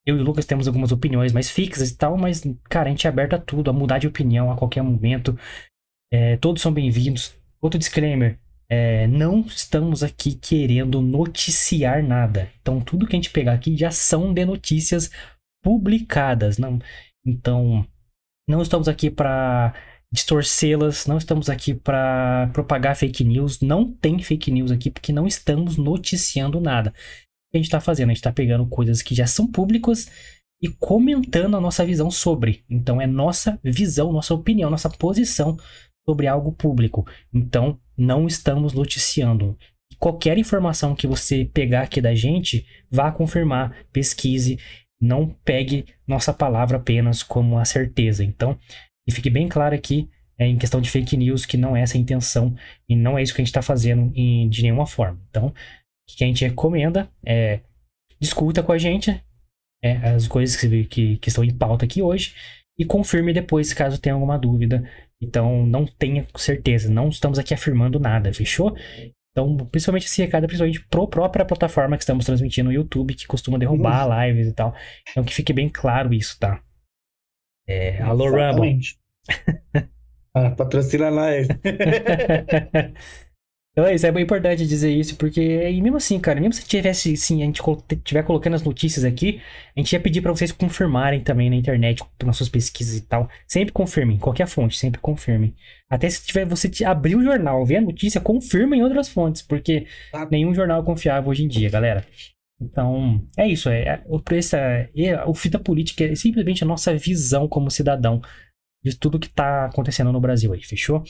eu 0.06 0.18
e 0.18 0.20
o 0.20 0.24
Lucas 0.24 0.46
temos 0.46 0.68
algumas 0.68 0.92
opiniões 0.92 1.32
mais 1.32 1.50
fixas 1.50 1.90
e 1.90 1.98
tal, 1.98 2.18
mas, 2.18 2.44
cara, 2.70 2.88
a 2.88 2.90
gente 2.92 3.08
é 3.08 3.10
aberto 3.10 3.34
a 3.34 3.40
tudo, 3.40 3.70
a 3.70 3.74
mudar 3.74 3.98
de 3.98 4.08
opinião 4.08 4.52
a 4.52 4.58
qualquer 4.58 4.84
momento. 4.84 5.38
É, 6.12 6.38
todos 6.38 6.62
são 6.62 6.72
bem-vindos. 6.72 7.34
Outro 7.62 7.80
disclaimer: 7.80 8.38
é, 8.70 9.08
não 9.08 9.42
estamos 9.42 10.04
aqui 10.04 10.36
querendo 10.36 11.02
noticiar 11.02 12.04
nada. 12.04 12.52
Então, 12.62 12.82
tudo 12.82 13.08
que 13.08 13.16
a 13.16 13.18
gente 13.18 13.32
pegar 13.32 13.54
aqui 13.54 13.76
já 13.76 13.90
são 13.90 14.34
de 14.34 14.46
notícias 14.46 15.10
publicadas. 15.64 16.58
Não, 16.58 16.80
então, 17.26 17.88
não 18.48 18.62
estamos 18.62 18.88
aqui 18.88 19.10
para 19.10 19.74
distorcê-las, 20.12 21.08
não 21.08 21.18
estamos 21.18 21.50
aqui 21.50 21.74
para 21.74 22.50
propagar 22.54 22.96
fake 22.96 23.24
news. 23.24 23.60
Não 23.62 23.92
tem 23.92 24.22
fake 24.22 24.52
news 24.52 24.72
aqui 24.72 24.92
porque 24.92 25.12
não 25.12 25.26
estamos 25.26 25.78
noticiando 25.78 26.62
nada 26.62 26.94
que 27.56 27.60
a 27.60 27.62
gente 27.62 27.68
está 27.68 27.80
fazendo. 27.80 28.10
A 28.10 28.14
gente 28.14 28.18
está 28.18 28.34
pegando 28.34 28.66
coisas 28.68 29.02
que 29.02 29.16
já 29.16 29.26
são 29.26 29.48
públicas 29.48 30.12
e 30.62 30.68
comentando 30.68 31.56
a 31.56 31.62
nossa 31.62 31.86
visão 31.86 32.12
sobre. 32.12 32.64
Então, 32.70 33.02
é 33.02 33.08
nossa 33.08 33.60
visão, 33.64 34.12
nossa 34.12 34.34
opinião, 34.34 34.70
nossa 34.70 34.90
posição 34.90 35.58
sobre 36.06 36.28
algo 36.28 36.52
público. 36.52 37.06
Então, 37.34 37.80
não 37.98 38.28
estamos 38.28 38.74
noticiando. 38.74 39.58
Qualquer 39.98 40.38
informação 40.38 40.96
que 40.96 41.08
você 41.08 41.46
pegar 41.46 41.84
aqui 41.84 42.02
da 42.02 42.14
gente, 42.14 42.66
vá 42.92 43.12
confirmar, 43.12 43.74
pesquise, 43.94 44.60
não 45.00 45.30
pegue 45.46 45.86
nossa 46.06 46.34
palavra 46.34 46.78
apenas 46.78 47.24
como 47.24 47.58
a 47.58 47.64
certeza. 47.66 48.24
Então, 48.24 48.58
e 49.08 49.12
fique 49.12 49.30
bem 49.30 49.48
claro 49.48 49.74
aqui, 49.74 50.10
é, 50.38 50.46
em 50.46 50.58
questão 50.58 50.82
de 50.82 50.90
fake 50.90 51.16
news, 51.16 51.46
que 51.46 51.56
não 51.56 51.76
é 51.76 51.82
essa 51.82 51.98
a 51.98 52.02
intenção 52.02 52.54
e 52.90 52.96
não 52.96 53.18
é 53.18 53.24
isso 53.24 53.34
que 53.34 53.42
a 53.42 53.44
gente 53.44 53.52
está 53.52 53.62
fazendo 53.62 54.12
em, 54.14 54.50
de 54.50 54.62
nenhuma 54.64 54.86
forma. 54.86 55.20
Então, 55.30 55.54
que 56.08 56.24
a 56.24 56.28
gente 56.28 56.46
recomenda 56.46 57.10
é 57.26 57.62
discuta 58.20 58.64
com 58.64 58.72
a 58.72 58.78
gente 58.78 59.22
é, 59.84 59.94
as 60.10 60.28
coisas 60.28 60.56
que, 60.56 60.86
que, 60.86 61.18
que 61.18 61.30
estão 61.30 61.44
em 61.44 61.56
pauta 61.56 61.86
aqui 61.86 62.02
hoje 62.02 62.34
e 62.78 62.86
confirme 62.86 63.34
depois 63.34 63.74
caso 63.74 64.00
tenha 64.00 64.16
alguma 64.16 64.38
dúvida. 64.38 64.90
Então, 65.22 65.66
não 65.66 65.86
tenha 65.86 66.26
certeza, 66.36 66.92
não 66.92 67.10
estamos 67.10 67.40
aqui 67.40 67.54
afirmando 67.54 68.00
nada, 68.00 68.34
fechou? 68.34 68.76
Então, 69.32 69.58
principalmente 69.68 70.06
esse 70.06 70.22
recado, 70.22 70.46
é 70.46 70.48
principalmente 70.48 70.86
pro 70.88 71.08
própria 71.08 71.46
plataforma 71.46 71.98
que 71.98 72.04
estamos 72.04 72.26
transmitindo 72.26 72.70
no 72.70 72.76
YouTube, 72.76 73.14
que 73.14 73.28
costuma 73.28 73.60
derrubar 73.60 74.08
uhum. 74.08 74.28
lives 74.28 74.48
e 74.48 74.54
tal. 74.54 74.74
Então, 75.10 75.24
que 75.24 75.34
fique 75.34 75.54
bem 75.54 75.70
claro 75.70 76.14
isso, 76.14 76.38
tá? 76.40 76.62
É, 77.68 78.02
alô, 78.02 78.30
Rumble. 78.30 78.80
ah, 80.34 80.52
patrocina 80.52 81.08
a 81.08 81.10
live. 81.10 81.50
Então 83.76 83.86
é 83.86 83.94
isso, 83.94 84.08
é 84.08 84.22
importante 84.22 84.66
dizer 84.66 84.90
isso, 84.90 85.18
porque 85.18 85.42
e 85.42 85.82
mesmo 85.82 85.98
assim, 85.98 86.18
cara, 86.18 86.40
mesmo 86.40 86.54
se 86.54 86.66
tivesse, 86.66 87.18
sim, 87.18 87.44
a 87.44 87.46
gente 87.46 87.62
tiver 88.06 88.24
colocando 88.24 88.54
as 88.54 88.64
notícias 88.64 89.04
aqui, 89.04 89.42
a 89.76 89.80
gente 89.82 89.92
ia 89.92 90.00
pedir 90.00 90.22
para 90.22 90.32
vocês 90.32 90.50
confirmarem 90.50 91.20
também 91.20 91.50
na 91.50 91.58
internet, 91.58 92.02
nas 92.24 92.38
suas 92.38 92.48
pesquisas 92.48 92.96
e 92.96 93.02
tal. 93.02 93.30
Sempre 93.46 93.74
confirmem, 93.74 94.18
qualquer 94.18 94.48
fonte, 94.48 94.78
sempre 94.78 95.02
confirmem. 95.02 95.54
Até 95.90 96.10
se 96.10 96.26
tiver, 96.26 96.46
você 96.46 96.72
abrir 96.86 97.18
o 97.18 97.22
jornal, 97.22 97.66
ver 97.66 97.76
a 97.76 97.82
notícia, 97.82 98.22
confirma 98.22 98.78
em 98.78 98.82
outras 98.82 99.10
fontes, 99.10 99.42
porque 99.42 99.86
nenhum 100.32 100.56
jornal 100.56 100.82
é 100.82 100.86
confiável 100.86 101.30
hoje 101.30 101.44
em 101.44 101.48
dia, 101.50 101.70
galera. 101.70 102.06
Então, 102.62 103.28
é 103.38 103.46
isso, 103.46 103.70
é, 103.70 104.02
o 104.06 104.22
preço, 104.22 104.56
é, 104.56 104.90
o 105.28 105.34
fita 105.34 105.60
política 105.60 106.06
é 106.06 106.16
simplesmente 106.16 106.64
a 106.64 106.68
nossa 106.68 106.96
visão 106.96 107.46
como 107.46 107.70
cidadão 107.70 108.22
de 108.82 108.98
tudo 108.98 109.20
que 109.20 109.28
tá 109.28 109.66
acontecendo 109.66 110.14
no 110.14 110.22
Brasil 110.22 110.54
aí, 110.54 110.64
fechou? 110.64 111.04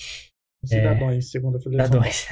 Cidadãos, 0.66 1.16
é, 1.16 1.22
segundo 1.22 1.58
a 1.58 1.62
Federação. 1.62 2.02
Cidadãos. 2.04 2.28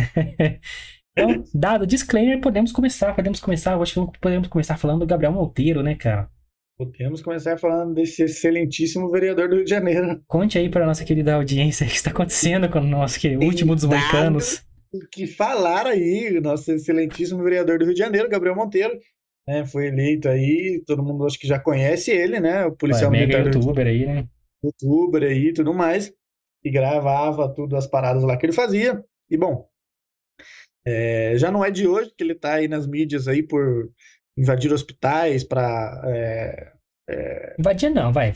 então, 1.18 1.44
dado 1.54 1.88
disclaimer, 1.88 2.40
podemos 2.42 2.72
começar. 2.72 3.14
Podemos 3.16 3.40
começar. 3.40 3.74
Eu 3.74 3.82
acho 3.82 4.12
que 4.12 4.20
podemos 4.20 4.48
começar 4.48 4.78
falando 4.78 5.02
do 5.02 5.08
Gabriel 5.08 5.32
Monteiro, 5.32 5.82
né, 5.84 5.96
cara? 5.96 6.30
Podemos 6.78 7.22
começar 7.22 7.58
falando 7.58 7.94
desse 7.94 8.24
excelentíssimo 8.24 9.10
vereador 9.12 9.48
do 9.48 9.56
Rio 9.56 9.64
de 9.64 9.70
Janeiro. 9.70 10.22
Conte 10.28 10.58
aí 10.58 10.70
para 10.70 10.86
nossa 10.86 11.06
querida 11.06 11.36
audiência 11.36 11.86
o 11.86 11.90
que 11.90 11.96
está 11.96 12.10
acontecendo 12.10 12.68
com 12.68 12.80
o 12.80 12.88
nosso 12.88 13.20
que, 13.20 13.38
último 13.38 13.76
dos 13.76 13.86
moicanos. 13.86 14.66
O 14.92 15.00
que 15.12 15.28
falar 15.28 15.86
aí, 15.86 16.40
nosso 16.42 16.72
excelentíssimo 16.72 17.44
vereador 17.44 17.78
do 17.78 17.86
Rio 17.86 17.94
de 17.94 18.00
Janeiro, 18.00 18.30
Gabriel 18.30 18.56
Monteiro, 18.56 18.98
né, 19.48 19.66
foi 19.66 19.88
eleito 19.88 20.28
aí, 20.28 20.82
todo 20.86 21.04
mundo 21.04 21.26
acho 21.26 21.40
que 21.40 21.48
já 21.48 21.60
conhece 21.60 22.12
ele, 22.12 22.40
né? 22.40 22.66
O 22.66 22.72
policial 22.72 23.12
Ué, 23.12 23.20
militar. 23.20 23.46
youtuber 23.46 23.88
aí, 23.88 24.06
né? 24.06 24.28
Youtuber 24.64 25.24
aí 25.24 25.48
e 25.50 25.54
tudo 25.54 25.74
mais 25.74 26.12
e 26.64 26.72
gravava 26.72 27.54
tudo 27.54 27.76
as 27.76 27.88
paradas 27.88 28.24
lá 28.24 28.38
que 28.38 28.46
ele 28.46 28.54
fazia. 28.54 29.04
E 29.30 29.38
bom, 29.38 29.68
É, 30.86 31.38
já 31.38 31.50
não 31.50 31.64
é 31.64 31.72
de 31.72 31.88
hoje 31.88 32.14
que 32.16 32.24
ele 32.24 32.34
está 32.34 32.56
aí 32.56 32.68
nas 32.68 32.86
mídias 32.86 33.28
aí 33.28 33.42
por 33.42 33.90
invadir 34.38 34.74
hospitais 34.74 35.44
para 35.44 36.02
é, 36.06 36.74
é... 37.10 37.56
invadir 37.58 37.90
não, 37.90 38.12
vai. 38.12 38.34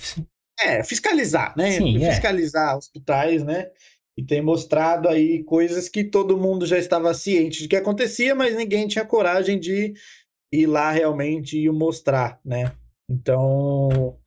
É, 0.59 0.83
fiscalizar, 0.83 1.53
né? 1.57 1.71
Sim, 1.71 2.03
é. 2.03 2.11
fiscalizar 2.11 2.77
hospitais, 2.77 3.43
né? 3.43 3.69
E 4.17 4.23
tem 4.23 4.41
mostrado 4.41 5.07
aí 5.07 5.43
coisas 5.43 5.87
que 5.87 6.03
todo 6.03 6.37
mundo 6.37 6.65
já 6.65 6.77
estava 6.77 7.13
ciente 7.13 7.61
de 7.61 7.67
que 7.67 7.75
acontecia, 7.75 8.33
mas 8.33 8.55
ninguém 8.55 8.87
tinha 8.87 9.05
coragem 9.05 9.59
de 9.59 9.93
ir 10.51 10.65
lá 10.65 10.89
realmente 10.91 11.59
e 11.59 11.69
mostrar, 11.69 12.39
né? 12.43 12.71
Então, 13.09 14.17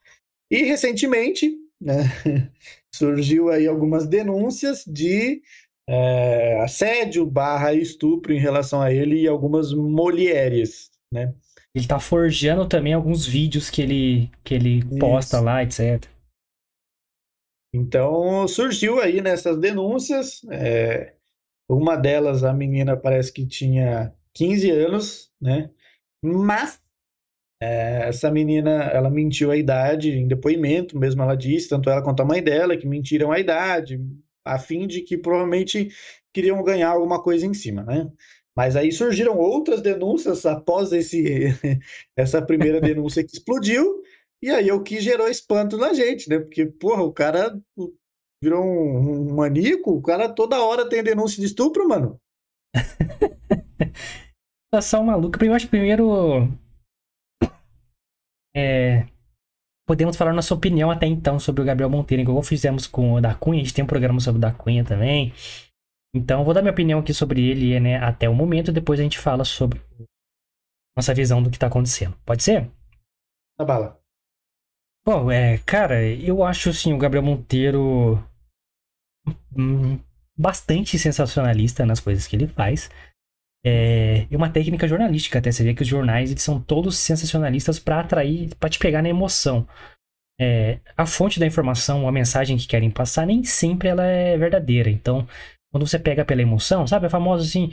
e 0.51 0.63
recentemente, 0.63 1.53
né, 1.81 2.03
surgiu 2.95 3.51
aí 3.51 3.67
algumas 3.67 4.07
denúncias 4.07 4.85
de 4.85 5.43
é, 5.89 6.61
assédio 6.63 7.27
barra 7.27 7.75
estupro 7.75 8.33
em 8.33 8.39
relação 8.39 8.81
a 8.81 8.93
ele 8.93 9.23
e 9.23 9.29
algumas 9.29 9.73
mulheres, 9.73 10.91
né? 11.13 11.35
Ele 11.75 11.87
tá 11.87 12.01
forjando 12.01 12.69
também 12.69 12.93
alguns 12.93 13.25
vídeos 13.25 13.71
que 13.71 13.81
ele, 13.81 14.31
que 14.43 14.55
ele 14.55 14.85
posta 14.99 15.41
lá, 15.41 15.63
etc. 15.63 16.05
Então 17.73 18.47
surgiu 18.49 19.01
aí 19.01 19.21
nessas 19.21 19.57
denúncias. 19.59 20.41
É, 20.51 21.15
uma 21.69 21.97
delas, 21.97 22.43
a 22.43 22.53
menina 22.53 22.97
parece 22.97 23.33
que 23.33 23.47
tinha 23.47 24.13
15 24.35 24.71
anos, 24.71 25.33
né? 25.41 25.71
Mas 26.23 26.80
é, 27.63 28.09
essa 28.09 28.31
menina, 28.31 28.71
ela 28.85 29.11
mentiu 29.11 29.51
a 29.51 29.57
idade 29.57 30.11
em 30.11 30.27
depoimento, 30.27 30.99
mesmo 30.99 31.23
ela 31.23 31.37
disse, 31.37 31.69
tanto 31.69 31.91
ela 31.91 32.03
quanto 32.03 32.21
a 32.21 32.25
mãe 32.25 32.43
dela, 32.43 32.77
que 32.77 32.87
mentiram 32.87 33.31
a 33.31 33.39
idade, 33.39 34.01
a 34.45 34.59
fim 34.59 34.87
de 34.87 35.03
que 35.03 35.19
provavelmente 35.19 35.91
queriam 36.33 36.63
ganhar 36.65 36.89
alguma 36.91 37.23
coisa 37.23 37.45
em 37.45 37.53
cima, 37.53 37.83
né? 37.83 38.11
Mas 38.57 38.77
aí 38.77 38.91
surgiram 38.91 39.37
outras 39.39 39.83
denúncias 39.83 40.47
após 40.47 40.91
esse, 40.93 41.49
essa 42.17 42.41
primeira 42.41 42.81
denúncia 42.81 43.23
que 43.23 43.35
explodiu, 43.35 44.03
e 44.43 44.49
aí 44.49 44.71
é 44.71 44.75
o 44.75 44.83
que 44.83 45.01
gerou 45.01 45.29
espanto 45.29 45.77
na 45.77 45.93
gente, 45.93 46.31
né? 46.31 46.39
Porque, 46.39 46.65
porra, 46.65 47.03
o 47.03 47.13
cara 47.13 47.61
virou 48.43 48.65
um, 48.65 49.31
um 49.31 49.35
maníaco, 49.35 49.93
o 49.93 50.01
cara 50.01 50.31
toda 50.31 50.63
hora 50.63 50.89
tem 50.89 51.03
denúncia 51.03 51.39
de 51.41 51.47
estupro, 51.47 51.87
mano. 51.87 52.19
Situação 54.73 55.05
maluca. 55.05 55.45
Eu 55.45 55.53
acho 55.53 55.67
que 55.67 55.71
primeiro 55.73 56.49
é, 58.55 59.07
podemos 59.87 60.17
falar 60.17 60.33
nossa 60.33 60.55
opinião 60.55 60.91
até 60.91 61.07
então 61.07 61.39
sobre 61.39 61.63
o 61.63 61.65
Gabriel 61.65 61.91
Monteiro, 61.91 62.23
igual 62.23 62.43
fizemos 62.43 62.87
com 62.87 63.15
o 63.15 63.21
da 63.21 63.35
Cunha, 63.35 63.61
a 63.61 63.65
gente 63.65 63.75
tem 63.75 63.85
um 63.85 63.89
programa 63.89 64.21
sobre 64.21 64.39
o 64.39 64.41
da 64.41 64.53
Cunha 64.53 64.85
também. 64.85 65.33
Então, 66.15 66.45
vou 66.45 66.53
dar 66.53 66.63
minha 66.63 66.73
opinião 66.73 66.99
aqui 66.99 67.15
sobre 67.15 67.49
ele, 67.49 67.79
né, 67.79 67.97
até 67.99 68.29
o 68.29 68.35
momento, 68.35 68.73
depois 68.73 68.99
a 68.99 69.03
gente 69.03 69.19
fala 69.19 69.45
sobre 69.45 69.81
nossa 70.97 71.15
visão 71.15 71.43
do 71.43 71.51
que 71.51 71.59
tá 71.59 71.69
acontecendo. 71.69 72.17
Pode 72.25 72.43
ser? 72.43 72.71
Tá 73.57 73.65
bala. 73.65 74.01
Bom, 75.05 75.31
é, 75.31 75.59
cara, 75.59 76.05
eu 76.05 76.45
acho, 76.45 76.71
assim, 76.71 76.93
o 76.93 76.99
Gabriel 76.99 77.25
Monteiro 77.25 78.23
hum, 79.57 79.99
bastante 80.37 80.99
sensacionalista 80.99 81.87
nas 81.87 82.01
coisas 82.01 82.27
que 82.27 82.37
ele 82.37 82.47
faz. 82.47 82.91
É, 83.65 84.27
uma 84.31 84.49
técnica 84.49 84.89
jornalística 84.89 85.39
até. 85.39 85.53
Você 85.53 85.63
vê 85.63 85.75
que 85.75 85.83
os 85.83 85.89
jornais 85.89 86.31
eles 86.31 86.43
são 86.43 86.61
todos 86.61 86.97
sensacionalistas 86.97 87.79
para 87.79 88.01
atrair, 88.01 88.55
para 88.57 88.71
te 88.71 88.79
pegar 88.79 89.03
na 89.03 89.09
emoção. 89.09 89.67
É, 90.41 90.79
a 90.97 91.05
fonte 91.05 91.39
da 91.39 91.47
informação, 91.47 92.09
a 92.09 92.13
mensagem 92.13 92.57
que 92.57 92.67
querem 92.67 92.91
passar, 92.91 93.27
nem 93.27 93.45
sempre 93.45 93.89
ela 93.89 94.05
é 94.05 94.39
verdadeira. 94.39 94.89
Então, 94.89 95.29
quando 95.71 95.87
você 95.87 95.99
pega 95.99 96.25
pela 96.25 96.41
emoção, 96.41 96.87
sabe? 96.87 97.07
É 97.07 97.11
famoso 97.11 97.45
assim: 97.45 97.71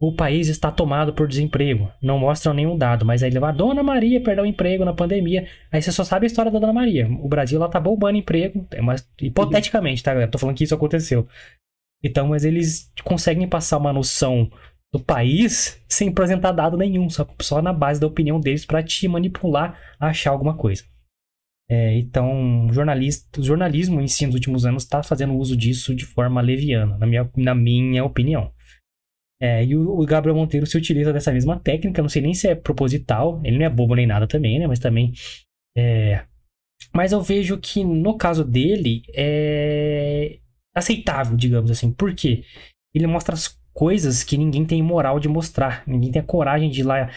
o 0.00 0.14
país 0.14 0.48
está 0.48 0.70
tomado 0.70 1.12
por 1.12 1.28
desemprego. 1.28 1.90
Não 2.02 2.18
mostram 2.18 2.54
nenhum 2.54 2.76
dado, 2.76 3.04
mas 3.04 3.22
aí 3.22 3.30
leva 3.30 3.50
a 3.50 3.52
Dona 3.52 3.82
Maria 3.82 4.22
perdeu 4.22 4.44
o 4.44 4.46
emprego 4.46 4.84
na 4.84 4.94
pandemia. 4.94 5.46
Aí 5.70 5.82
você 5.82 5.92
só 5.92 6.04
sabe 6.04 6.24
a 6.24 6.28
história 6.28 6.50
da 6.50 6.58
Dona 6.58 6.72
Maria. 6.72 7.06
O 7.08 7.28
Brasil 7.28 7.58
lá 7.58 7.68
tá 7.68 7.78
bombando 7.78 8.18
emprego, 8.18 8.66
é 8.72 8.80
mas 8.80 9.06
hipoteticamente, 9.20 10.02
tá, 10.02 10.12
galera? 10.12 10.30
Tô 10.30 10.38
falando 10.38 10.56
que 10.56 10.64
isso 10.64 10.74
aconteceu. 10.74 11.28
Então, 12.02 12.28
mas 12.28 12.44
eles 12.44 12.90
conseguem 13.04 13.48
passar 13.48 13.78
uma 13.78 13.92
noção 13.92 14.50
do 14.92 15.00
país 15.00 15.82
sem 15.88 16.08
apresentar 16.08 16.52
dado 16.52 16.76
nenhum, 16.76 17.08
só, 17.10 17.26
só 17.40 17.60
na 17.60 17.72
base 17.72 18.00
da 18.00 18.06
opinião 18.06 18.40
deles 18.40 18.64
para 18.64 18.82
te 18.82 19.06
manipular 19.08 19.78
a 19.98 20.08
achar 20.08 20.30
alguma 20.30 20.56
coisa. 20.56 20.84
É, 21.68 21.98
então, 21.98 22.68
jornalista, 22.70 23.40
o 23.40 23.44
jornalismo 23.44 24.00
em 24.00 24.06
si 24.06 24.24
nos 24.24 24.36
últimos 24.36 24.64
anos 24.64 24.84
está 24.84 25.02
fazendo 25.02 25.34
uso 25.34 25.56
disso 25.56 25.94
de 25.94 26.06
forma 26.06 26.40
leviana, 26.40 26.96
na 26.96 27.06
minha, 27.06 27.30
na 27.36 27.54
minha 27.54 28.04
opinião. 28.04 28.52
É, 29.40 29.64
e 29.64 29.76
o, 29.76 29.98
o, 29.98 30.06
Gabriel 30.06 30.36
Monteiro 30.36 30.64
se 30.64 30.78
utiliza 30.78 31.12
dessa 31.12 31.32
mesma 31.32 31.58
técnica, 31.58 32.00
não 32.00 32.08
sei 32.08 32.22
nem 32.22 32.32
se 32.32 32.48
é 32.48 32.54
proposital, 32.54 33.40
ele 33.44 33.58
não 33.58 33.66
é 33.66 33.70
bobo 33.70 33.94
nem 33.94 34.06
nada 34.06 34.26
também, 34.26 34.58
né? 34.58 34.66
Mas 34.66 34.78
também. 34.78 35.12
É... 35.76 36.24
Mas 36.94 37.12
eu 37.12 37.20
vejo 37.20 37.58
que 37.58 37.84
no 37.84 38.16
caso 38.16 38.44
dele 38.44 39.02
é 39.14 40.38
aceitável, 40.74 41.36
digamos 41.36 41.70
assim. 41.70 41.92
Por 41.92 42.14
quê? 42.14 42.44
Ele 42.94 43.06
mostra 43.06 43.34
as 43.34 43.58
coisas 43.76 44.24
que 44.24 44.38
ninguém 44.38 44.64
tem 44.64 44.82
moral 44.82 45.20
de 45.20 45.28
mostrar. 45.28 45.82
Ninguém 45.86 46.10
tem 46.10 46.22
a 46.22 46.24
coragem 46.24 46.70
de 46.70 46.80
ir 46.80 46.84
lá 46.84 47.10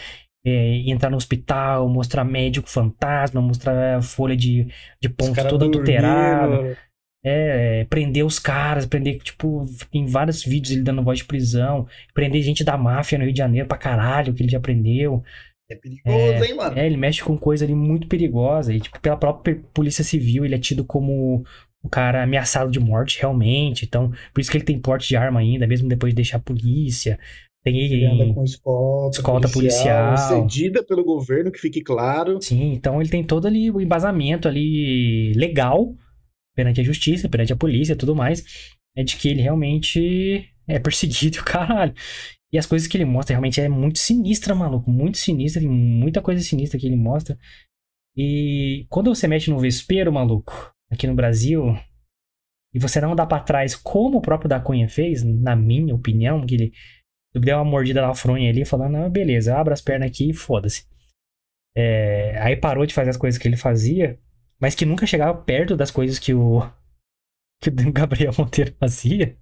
é, 0.46 0.90
entrar 0.90 1.08
no 1.08 1.16
hospital, 1.16 1.88
mostrar 1.88 2.22
médico 2.22 2.68
fantasma, 2.68 3.40
mostrar 3.40 4.02
folha 4.02 4.36
de, 4.36 4.68
de 5.00 5.08
ponto 5.08 5.48
toda 5.48 5.64
adulterada. 5.64 6.76
É, 7.24 7.84
prender 7.84 8.24
os 8.24 8.38
caras, 8.38 8.86
prender, 8.86 9.18
tipo, 9.18 9.66
em 9.92 10.06
vários 10.06 10.42
vídeos 10.42 10.72
ele 10.72 10.82
dando 10.82 11.02
voz 11.02 11.18
de 11.18 11.26
prisão, 11.26 11.86
prender 12.14 12.42
gente 12.42 12.64
da 12.64 12.78
máfia 12.78 13.18
no 13.18 13.24
Rio 13.24 13.32
de 13.32 13.38
Janeiro 13.38 13.68
pra 13.68 13.76
caralho, 13.76 14.32
que 14.32 14.42
ele 14.42 14.50
já 14.50 14.60
prendeu. 14.60 15.22
É 15.70 15.74
perigoso, 15.76 16.44
é, 16.44 16.46
hein, 16.46 16.54
mano? 16.54 16.78
É, 16.78 16.86
ele 16.86 16.96
mexe 16.96 17.22
com 17.22 17.38
coisa 17.38 17.64
ali 17.64 17.74
muito 17.74 18.06
perigosa. 18.06 18.74
E, 18.74 18.80
tipo, 18.80 19.00
pela 19.00 19.16
própria 19.16 19.62
polícia 19.72 20.02
civil, 20.02 20.44
ele 20.44 20.54
é 20.54 20.58
tido 20.58 20.84
como 20.84 21.44
o 21.82 21.88
cara 21.88 22.22
ameaçado 22.22 22.70
de 22.70 22.80
morte 22.80 23.18
realmente. 23.18 23.84
Então, 23.84 24.10
por 24.32 24.40
isso 24.40 24.50
que 24.50 24.56
ele 24.56 24.64
tem 24.64 24.78
porte 24.78 25.08
de 25.08 25.16
arma 25.16 25.40
ainda, 25.40 25.66
mesmo 25.66 25.88
depois 25.88 26.12
de 26.12 26.16
deixar 26.16 26.36
a 26.36 26.40
polícia. 26.40 27.18
Tem 27.62 27.76
ele 27.78 28.06
anda 28.06 28.32
com 28.32 28.42
escolta, 28.42 29.18
escolta 29.18 29.48
policial, 29.48 30.14
policial. 30.14 30.48
Cedida 30.48 30.82
pelo 30.82 31.04
governo, 31.04 31.52
que 31.52 31.58
fique 31.58 31.82
claro. 31.82 32.40
Sim, 32.40 32.72
então 32.72 33.00
ele 33.00 33.10
tem 33.10 33.22
todo 33.22 33.46
ali 33.46 33.70
o 33.70 33.80
embasamento 33.80 34.48
ali 34.48 35.34
legal 35.34 35.94
perante 36.54 36.80
a 36.80 36.84
justiça, 36.84 37.28
perante 37.28 37.52
a 37.52 37.56
polícia 37.56 37.92
e 37.92 37.96
tudo 37.96 38.16
mais. 38.16 38.44
É 38.96 39.04
de 39.04 39.16
que 39.16 39.28
ele 39.28 39.42
realmente 39.42 40.48
é 40.66 40.78
perseguido, 40.78 41.38
caralho. 41.44 41.94
E 42.52 42.58
as 42.58 42.66
coisas 42.66 42.88
que 42.88 42.96
ele 42.96 43.04
mostra 43.04 43.34
realmente 43.34 43.60
é 43.60 43.68
muito 43.68 43.98
sinistra, 43.98 44.54
maluco. 44.54 44.90
Muito 44.90 45.18
sinistra, 45.18 45.60
tem 45.60 45.70
muita 45.70 46.20
coisa 46.22 46.42
sinistra 46.42 46.80
que 46.80 46.86
ele 46.86 46.96
mostra. 46.96 47.38
E 48.16 48.86
quando 48.88 49.14
você 49.14 49.28
mexe 49.28 49.50
no 49.50 49.58
vespeiro, 49.58 50.12
maluco, 50.12 50.72
aqui 50.90 51.06
no 51.06 51.14
Brasil, 51.14 51.76
e 52.72 52.78
você 52.78 53.00
não 53.00 53.16
dá 53.16 53.26
para 53.26 53.42
trás 53.42 53.74
como 53.74 54.18
o 54.18 54.22
próprio 54.22 54.48
da 54.48 54.60
Cunha 54.60 54.88
fez, 54.88 55.22
na 55.22 55.56
minha 55.56 55.94
opinião, 55.94 56.44
que 56.46 56.54
ele 56.54 56.72
deu 57.34 57.56
uma 57.56 57.64
mordida 57.64 58.02
na 58.02 58.14
fronha 58.14 58.50
ali, 58.50 58.64
falando, 58.64 58.92
não, 58.92 59.10
beleza, 59.10 59.56
abra 59.56 59.74
as 59.74 59.80
pernas 59.80 60.10
aqui 60.10 60.30
e 60.30 60.34
foda-se. 60.34 60.86
É, 61.76 62.36
aí 62.40 62.56
parou 62.56 62.84
de 62.86 62.94
fazer 62.94 63.10
as 63.10 63.16
coisas 63.16 63.40
que 63.40 63.46
ele 63.46 63.56
fazia, 63.56 64.18
mas 64.60 64.74
que 64.74 64.84
nunca 64.84 65.06
chegava 65.06 65.36
perto 65.42 65.76
das 65.76 65.90
coisas 65.90 66.18
que 66.18 66.34
o, 66.34 66.60
que 67.60 67.70
o 67.70 67.74
Gabriel 67.92 68.32
Monteiro 68.36 68.74
fazia, 68.78 69.36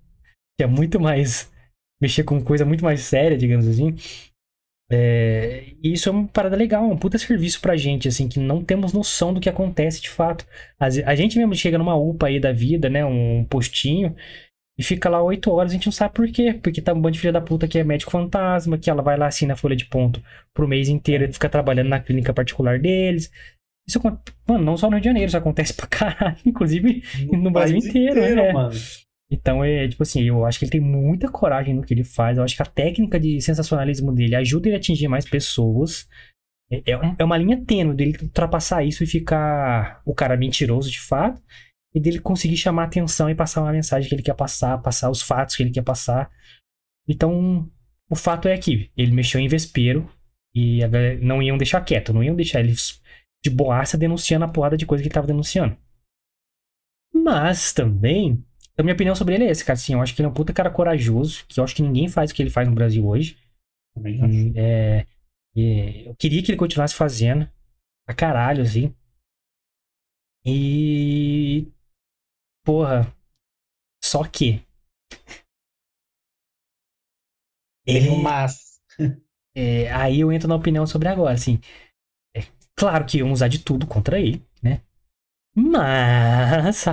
que 0.58 0.64
é 0.64 0.66
muito 0.66 1.00
mais 1.00 1.52
mexer 2.00 2.24
com 2.24 2.42
coisa 2.42 2.64
muito 2.64 2.84
mais 2.84 3.00
séria, 3.00 3.36
digamos 3.36 3.66
assim. 3.66 3.94
É, 4.90 5.74
e 5.82 5.92
isso 5.92 6.08
é 6.08 6.12
uma 6.12 6.26
parada 6.28 6.56
legal, 6.56 6.88
um 6.88 6.96
puta 6.96 7.18
serviço 7.18 7.60
pra 7.60 7.76
gente, 7.76 8.08
assim, 8.08 8.26
que 8.28 8.40
não 8.40 8.64
temos 8.64 8.92
noção 8.92 9.34
do 9.34 9.40
que 9.40 9.48
acontece 9.48 10.00
de 10.00 10.08
fato. 10.08 10.46
A, 10.78 11.14
gente 11.14 11.36
mesmo 11.36 11.54
chega 11.54 11.76
numa 11.76 11.94
UPA 11.94 12.28
aí 12.28 12.40
da 12.40 12.52
vida, 12.52 12.88
né, 12.88 13.04
um 13.04 13.44
postinho, 13.44 14.16
e 14.78 14.82
fica 14.82 15.08
lá 15.08 15.20
oito 15.22 15.50
horas, 15.50 15.72
a 15.72 15.74
gente 15.74 15.86
não 15.86 15.92
sabe 15.92 16.14
por 16.14 16.28
quê. 16.28 16.58
Porque 16.62 16.80
tá 16.80 16.92
um 16.92 17.00
bando 17.00 17.14
de 17.14 17.18
filha 17.18 17.32
da 17.32 17.40
puta 17.40 17.66
que 17.66 17.78
é 17.78 17.84
médico 17.84 18.12
fantasma, 18.12 18.78
que 18.78 18.88
ela 18.88 19.02
vai 19.02 19.18
lá 19.18 19.26
assim 19.26 19.44
na 19.44 19.56
folha 19.56 19.74
de 19.74 19.86
ponto 19.86 20.22
pro 20.54 20.68
mês 20.68 20.88
inteiro 20.88 21.24
e 21.24 21.32
fica 21.32 21.48
trabalhando 21.48 21.88
na 21.88 22.00
clínica 22.00 22.32
particular 22.32 22.78
deles. 22.78 23.30
Isso, 23.88 24.00
mano, 24.46 24.64
não 24.64 24.76
só 24.76 24.86
no 24.86 24.92
Rio 24.92 25.00
de 25.00 25.08
Janeiro, 25.08 25.28
isso 25.28 25.36
acontece 25.36 25.74
pra 25.74 25.86
caralho, 25.88 26.36
inclusive 26.46 27.02
no, 27.26 27.38
no 27.38 27.50
Brasil 27.50 27.76
inteiro, 27.76 28.20
inteiro 28.20 28.42
né? 28.42 28.52
Mano. 28.52 28.70
Então, 29.30 29.62
é 29.62 29.86
tipo 29.86 30.02
assim, 30.02 30.22
eu 30.22 30.46
acho 30.46 30.58
que 30.58 30.64
ele 30.64 30.72
tem 30.72 30.80
muita 30.80 31.30
coragem 31.30 31.74
no 31.74 31.82
que 31.82 31.92
ele 31.92 32.04
faz. 32.04 32.38
Eu 32.38 32.44
acho 32.44 32.56
que 32.56 32.62
a 32.62 32.66
técnica 32.66 33.20
de 33.20 33.40
sensacionalismo 33.40 34.12
dele 34.12 34.34
ajuda 34.34 34.68
ele 34.68 34.76
a 34.76 34.78
atingir 34.78 35.08
mais 35.08 35.28
pessoas. 35.28 36.08
É, 36.70 36.92
é, 36.92 37.16
é 37.18 37.24
uma 37.24 37.36
linha 37.36 37.62
tênue 37.64 37.94
dele 37.94 38.18
ultrapassar 38.22 38.84
isso 38.84 39.04
e 39.04 39.06
ficar 39.06 40.02
o 40.04 40.14
cara 40.14 40.36
mentiroso 40.36 40.90
de 40.90 41.00
fato. 41.00 41.42
E 41.94 42.00
dele 42.00 42.20
conseguir 42.20 42.56
chamar 42.56 42.84
atenção 42.84 43.28
e 43.28 43.34
passar 43.34 43.62
uma 43.62 43.72
mensagem 43.72 44.08
que 44.08 44.14
ele 44.14 44.22
quer 44.22 44.34
passar, 44.34 44.78
passar 44.78 45.10
os 45.10 45.20
fatos 45.20 45.56
que 45.56 45.62
ele 45.62 45.70
quer 45.70 45.82
passar. 45.82 46.30
Então, 47.06 47.70
o 48.08 48.14
fato 48.14 48.48
é 48.48 48.56
que 48.56 48.90
ele 48.96 49.12
mexeu 49.12 49.40
em 49.40 49.48
vespeiro 49.48 50.10
e 50.54 50.80
não 51.20 51.42
iam 51.42 51.58
deixar 51.58 51.80
quieto, 51.82 52.12
não 52.12 52.22
iam 52.22 52.36
deixar 52.36 52.60
ele 52.60 52.74
de 53.42 53.50
boaça 53.50 53.96
denunciando 53.96 54.44
a 54.44 54.48
porrada 54.48 54.76
de 54.76 54.86
coisa 54.86 55.02
que 55.02 55.08
ele 55.08 55.12
estava 55.12 55.26
denunciando. 55.26 55.76
Mas 57.12 57.72
também 57.72 58.44
Então, 58.78 58.84
minha 58.84 58.94
opinião 58.94 59.16
sobre 59.16 59.34
ele 59.34 59.42
é 59.42 59.50
esse, 59.50 59.64
cara. 59.64 59.76
Assim, 59.76 59.94
eu 59.94 60.00
acho 60.00 60.14
que 60.14 60.22
ele 60.22 60.28
é 60.28 60.30
um 60.30 60.34
puta 60.34 60.52
cara 60.52 60.70
corajoso, 60.70 61.44
que 61.48 61.58
eu 61.58 61.64
acho 61.64 61.74
que 61.74 61.82
ninguém 61.82 62.06
faz 62.06 62.30
o 62.30 62.34
que 62.34 62.40
ele 62.40 62.48
faz 62.48 62.68
no 62.68 62.76
Brasil 62.76 63.04
hoje. 63.04 63.36
Também 63.92 64.22
acho. 64.22 64.56
É, 64.56 65.00
é, 65.56 66.08
eu 66.08 66.14
queria 66.14 66.40
que 66.40 66.52
ele 66.52 66.58
continuasse 66.58 66.94
fazendo. 66.94 67.50
Pra 68.06 68.14
caralho, 68.14 68.62
assim. 68.62 68.94
E. 70.46 71.66
Porra. 72.64 73.12
Só 74.04 74.22
que. 74.22 74.62
Ele. 77.84 78.22
Mas. 78.22 78.80
é, 79.56 79.92
aí 79.92 80.20
eu 80.20 80.30
entro 80.30 80.48
na 80.48 80.54
opinião 80.54 80.86
sobre 80.86 81.08
agora, 81.08 81.34
assim. 81.34 81.58
É 82.32 82.42
claro 82.76 83.04
que 83.04 83.18
iam 83.18 83.32
usar 83.32 83.48
de 83.48 83.58
tudo 83.58 83.88
contra 83.88 84.20
ele, 84.20 84.40
né? 84.62 84.82
Mas. 85.52 86.84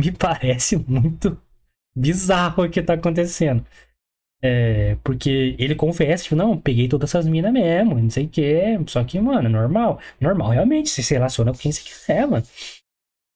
Me 0.04 0.12
parece 0.12 0.76
muito 0.76 1.40
bizarro 1.94 2.64
o 2.64 2.70
que 2.70 2.82
tá 2.82 2.94
acontecendo. 2.94 3.64
É, 4.42 4.96
porque 5.04 5.54
ele 5.58 5.74
confessa, 5.74 6.24
tipo, 6.24 6.36
não, 6.36 6.58
peguei 6.58 6.88
todas 6.88 7.10
essas 7.10 7.26
minas 7.26 7.52
mesmo, 7.52 7.98
não 7.98 8.10
sei 8.10 8.26
o 8.26 8.28
que. 8.28 8.78
Só 8.88 9.04
que, 9.04 9.20
mano, 9.20 9.48
é 9.48 9.52
normal. 9.52 10.00
Normal, 10.20 10.50
realmente, 10.50 10.88
você 10.90 11.02
se 11.02 11.14
relaciona 11.14 11.52
com 11.52 11.58
quem 11.58 11.72
você 11.72 11.82
quiser, 11.82 12.26
mano. 12.26 12.44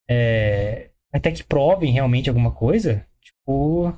É, 0.09 0.91
até 1.13 1.31
que 1.33 1.45
provem 1.45 1.93
realmente 1.93 2.29
alguma 2.29 2.53
coisa, 2.53 3.07
tipo. 3.23 3.97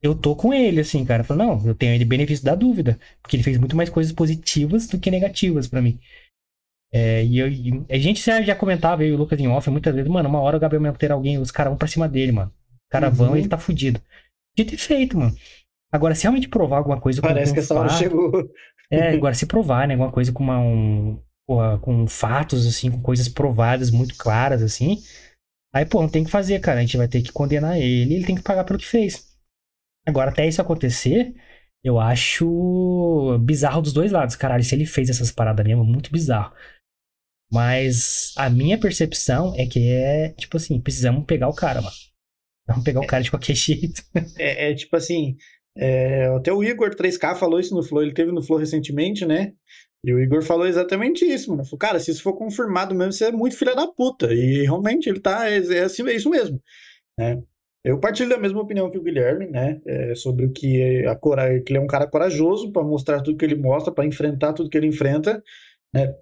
Eu 0.00 0.14
tô 0.14 0.36
com 0.36 0.54
ele, 0.54 0.80
assim, 0.80 1.04
cara. 1.04 1.24
Falo, 1.24 1.44
não, 1.44 1.66
eu 1.66 1.74
tenho 1.74 1.92
ele 1.94 2.04
benefício 2.04 2.44
da 2.44 2.54
dúvida. 2.54 2.98
Porque 3.20 3.36
ele 3.36 3.42
fez 3.42 3.58
muito 3.58 3.76
mais 3.76 3.90
coisas 3.90 4.12
positivas 4.12 4.86
do 4.86 4.98
que 4.98 5.10
negativas 5.10 5.66
pra 5.66 5.82
mim. 5.82 5.98
É, 6.92 7.22
e, 7.24 7.38
eu, 7.38 7.48
e 7.48 7.84
a 7.90 7.98
gente 7.98 8.20
já, 8.24 8.54
comentava, 8.54 9.04
eu 9.04 9.08
e 9.10 9.12
o 9.12 9.16
Lucas 9.16 9.38
em 9.38 9.46
off, 9.48 9.68
muitas 9.70 9.94
vezes, 9.94 10.10
mano, 10.10 10.28
uma 10.28 10.40
hora 10.40 10.56
o 10.56 10.60
Gabriel 10.60 10.82
Monteiro 10.82 11.14
alguém, 11.14 11.38
os 11.38 11.50
caras 11.50 11.70
vão 11.70 11.78
pra 11.78 11.86
cima 11.88 12.08
dele, 12.08 12.32
mano. 12.32 12.50
Os 12.50 12.88
caras 12.90 13.14
vão 13.16 13.30
Uhum. 13.30 13.36
e 13.36 13.40
ele 13.40 13.48
tá 13.48 13.58
fudido. 13.58 14.00
Dito 14.56 14.74
e 14.74 14.78
feito, 14.78 15.18
mano. 15.18 15.34
Agora, 15.92 16.14
se 16.14 16.22
realmente 16.24 16.48
provar 16.48 16.78
alguma 16.78 17.00
coisa 17.00 17.20
com- 17.20 17.28
Parece 17.28 17.52
que 17.52 17.60
essa 17.60 17.74
hora 17.74 17.88
fato- 17.88 17.98
chegou. 17.98 18.32
é, 18.90 19.10
agora 19.10 19.34
se 19.34 19.46
provar, 19.46 19.86
né? 19.86 19.94
Alguma 19.94 20.10
coisa 20.12 20.32
com 20.32 20.42
uma, 20.42 20.58
um, 20.58 21.20
porra, 21.46 21.78
com 21.78 22.06
fatos, 22.06 22.66
assim, 22.66 22.90
com 22.90 23.00
coisas 23.02 23.28
provadas 23.28 23.90
muito 23.90 24.14
claras, 24.16 24.62
assim. 24.62 24.98
Aí, 25.74 25.84
pô, 25.84 26.00
não 26.00 26.08
tem 26.08 26.22
o 26.22 26.24
que 26.24 26.30
fazer, 26.30 26.58
cara. 26.60 26.78
A 26.78 26.82
gente 26.82 26.96
vai 26.96 27.08
ter 27.08 27.20
que 27.22 27.32
condenar 27.32 27.78
ele 27.78 28.14
ele 28.14 28.24
tem 28.26 28.34
que 28.34 28.42
pagar 28.42 28.64
pelo 28.64 28.78
que 28.78 28.86
fez. 28.86 29.28
Agora, 30.06 30.30
até 30.30 30.46
isso 30.48 30.60
acontecer, 30.62 31.34
eu 31.84 32.00
acho 32.00 33.38
bizarro 33.42 33.82
dos 33.82 33.92
dois 33.92 34.10
lados. 34.10 34.36
Caralho, 34.36 34.64
se 34.64 34.74
ele 34.74 34.86
fez 34.86 35.10
essas 35.10 35.30
paradas 35.30 35.66
mesmo, 35.66 35.84
muito 35.84 36.10
bizarro. 36.10 36.52
Mas 37.50 38.32
a 38.36 38.50
minha 38.50 38.78
percepção 38.78 39.54
é 39.56 39.66
que 39.66 39.90
é, 39.90 40.30
tipo 40.30 40.56
assim, 40.56 40.80
precisamos 40.80 41.24
pegar 41.24 41.48
o 41.48 41.54
cara, 41.54 41.80
mano. 41.80 41.96
Vamos 42.66 42.84
pegar 42.84 43.00
o 43.00 43.06
cara 43.06 43.22
de 43.22 43.30
qualquer 43.30 43.54
jeito. 43.56 44.02
É, 44.38 44.70
é 44.70 44.74
tipo 44.74 44.94
assim, 44.94 45.36
é, 45.76 46.26
até 46.26 46.52
o 46.52 46.62
Igor 46.62 46.94
3K 46.94 47.36
falou 47.36 47.58
isso 47.58 47.74
no 47.74 47.82
Flow, 47.82 48.02
ele 48.02 48.12
teve 48.12 48.32
no 48.32 48.42
Flow 48.42 48.58
recentemente, 48.58 49.24
né? 49.24 49.52
E 50.04 50.12
o 50.12 50.20
Igor 50.20 50.42
falou 50.42 50.66
exatamente 50.66 51.24
isso, 51.24 51.50
mano. 51.50 51.64
Falou, 51.64 51.78
cara, 51.78 51.98
se 51.98 52.10
isso 52.10 52.22
for 52.22 52.36
confirmado 52.36 52.94
mesmo, 52.94 53.12
você 53.12 53.26
é 53.26 53.32
muito 53.32 53.56
filha 53.56 53.74
da 53.74 53.86
puta. 53.86 54.32
E 54.32 54.62
realmente 54.62 55.08
ele 55.08 55.20
tá, 55.20 55.48
é, 55.50 55.58
é 55.58 55.82
assim, 55.84 56.08
é 56.08 56.14
isso 56.14 56.30
mesmo, 56.30 56.60
né? 57.18 57.42
Eu 57.84 57.98
partilho 57.98 58.28
da 58.28 58.38
mesma 58.38 58.60
opinião 58.60 58.90
que 58.90 58.98
o 58.98 59.02
Guilherme, 59.02 59.46
né? 59.46 59.80
é, 59.86 60.14
sobre 60.14 60.44
o 60.44 60.52
que 60.52 60.80
é 60.80 61.06
a 61.06 61.16
coragem, 61.16 61.62
que 61.62 61.72
ele 61.72 61.78
é 61.78 61.82
um 61.82 61.86
cara 61.86 62.06
corajoso 62.06 62.72
para 62.72 62.82
mostrar 62.82 63.22
tudo 63.22 63.38
que 63.38 63.44
ele 63.44 63.54
mostra, 63.54 63.92
para 63.92 64.04
enfrentar 64.04 64.52
tudo 64.52 64.68
que 64.68 64.76
ele 64.76 64.88
enfrenta, 64.88 65.42
né? 65.94 66.14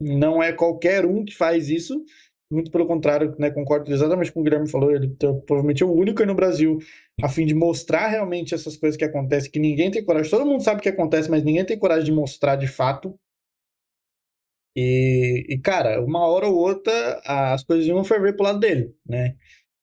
Não 0.00 0.42
é 0.42 0.52
qualquer 0.52 1.04
um 1.04 1.24
que 1.24 1.34
faz 1.34 1.68
isso. 1.68 2.04
Muito 2.50 2.70
pelo 2.70 2.86
contrário, 2.86 3.34
né? 3.38 3.50
Concordo 3.50 3.92
exatamente 3.92 4.32
com 4.32 4.40
o 4.40 4.42
Guilherme 4.42 4.70
falou. 4.70 4.90
Ele 4.90 5.06
então, 5.06 5.40
provavelmente 5.40 5.82
é 5.82 5.86
o 5.86 5.92
único 5.92 6.22
aí 6.22 6.26
no 6.26 6.34
Brasil 6.34 6.78
a 7.22 7.28
fim 7.28 7.44
de 7.44 7.54
mostrar 7.54 8.08
realmente 8.08 8.54
essas 8.54 8.76
coisas 8.76 8.96
que 8.96 9.04
acontecem, 9.04 9.50
que 9.50 9.58
ninguém 9.58 9.90
tem 9.90 10.04
coragem. 10.04 10.30
Todo 10.30 10.46
mundo 10.46 10.62
sabe 10.62 10.80
o 10.80 10.82
que 10.82 10.88
acontece, 10.88 11.30
mas 11.30 11.44
ninguém 11.44 11.64
tem 11.64 11.78
coragem 11.78 12.06
de 12.06 12.12
mostrar 12.12 12.56
de 12.56 12.66
fato. 12.66 13.18
E, 14.76 15.44
e, 15.48 15.58
cara, 15.58 16.02
uma 16.02 16.26
hora 16.26 16.46
ou 16.46 16.56
outra 16.56 17.20
as 17.24 17.64
coisas 17.64 17.86
iam 17.86 18.02
ferver 18.04 18.34
pro 18.34 18.44
lado 18.44 18.60
dele, 18.60 18.94
né? 19.06 19.34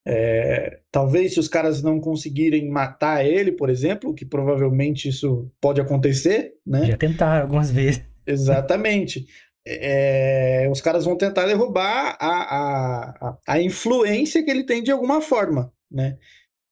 É, 0.07 0.81
talvez 0.91 1.33
se 1.33 1.39
os 1.39 1.47
caras 1.47 1.81
não 1.81 1.99
conseguirem 1.99 2.69
matar 2.69 3.25
ele, 3.25 3.51
por 3.51 3.69
exemplo, 3.69 4.13
que 4.13 4.23
provavelmente 4.23 5.09
isso 5.09 5.51
pode 5.59 5.81
acontecer, 5.81 6.53
né? 6.65 6.85
Já 6.85 6.97
tentaram 6.97 7.41
algumas 7.41 7.71
vezes. 7.71 8.03
Exatamente. 8.25 9.25
É, 9.67 10.67
os 10.71 10.79
caras 10.79 11.05
vão 11.05 11.17
tentar 11.17 11.47
derrubar 11.47 12.15
a, 12.19 13.29
a, 13.29 13.37
a, 13.47 13.61
influência 13.61 14.43
que 14.43 14.51
ele 14.51 14.63
tem 14.63 14.83
de 14.83 14.91
alguma 14.91 15.21
forma, 15.21 15.73
né? 15.89 16.17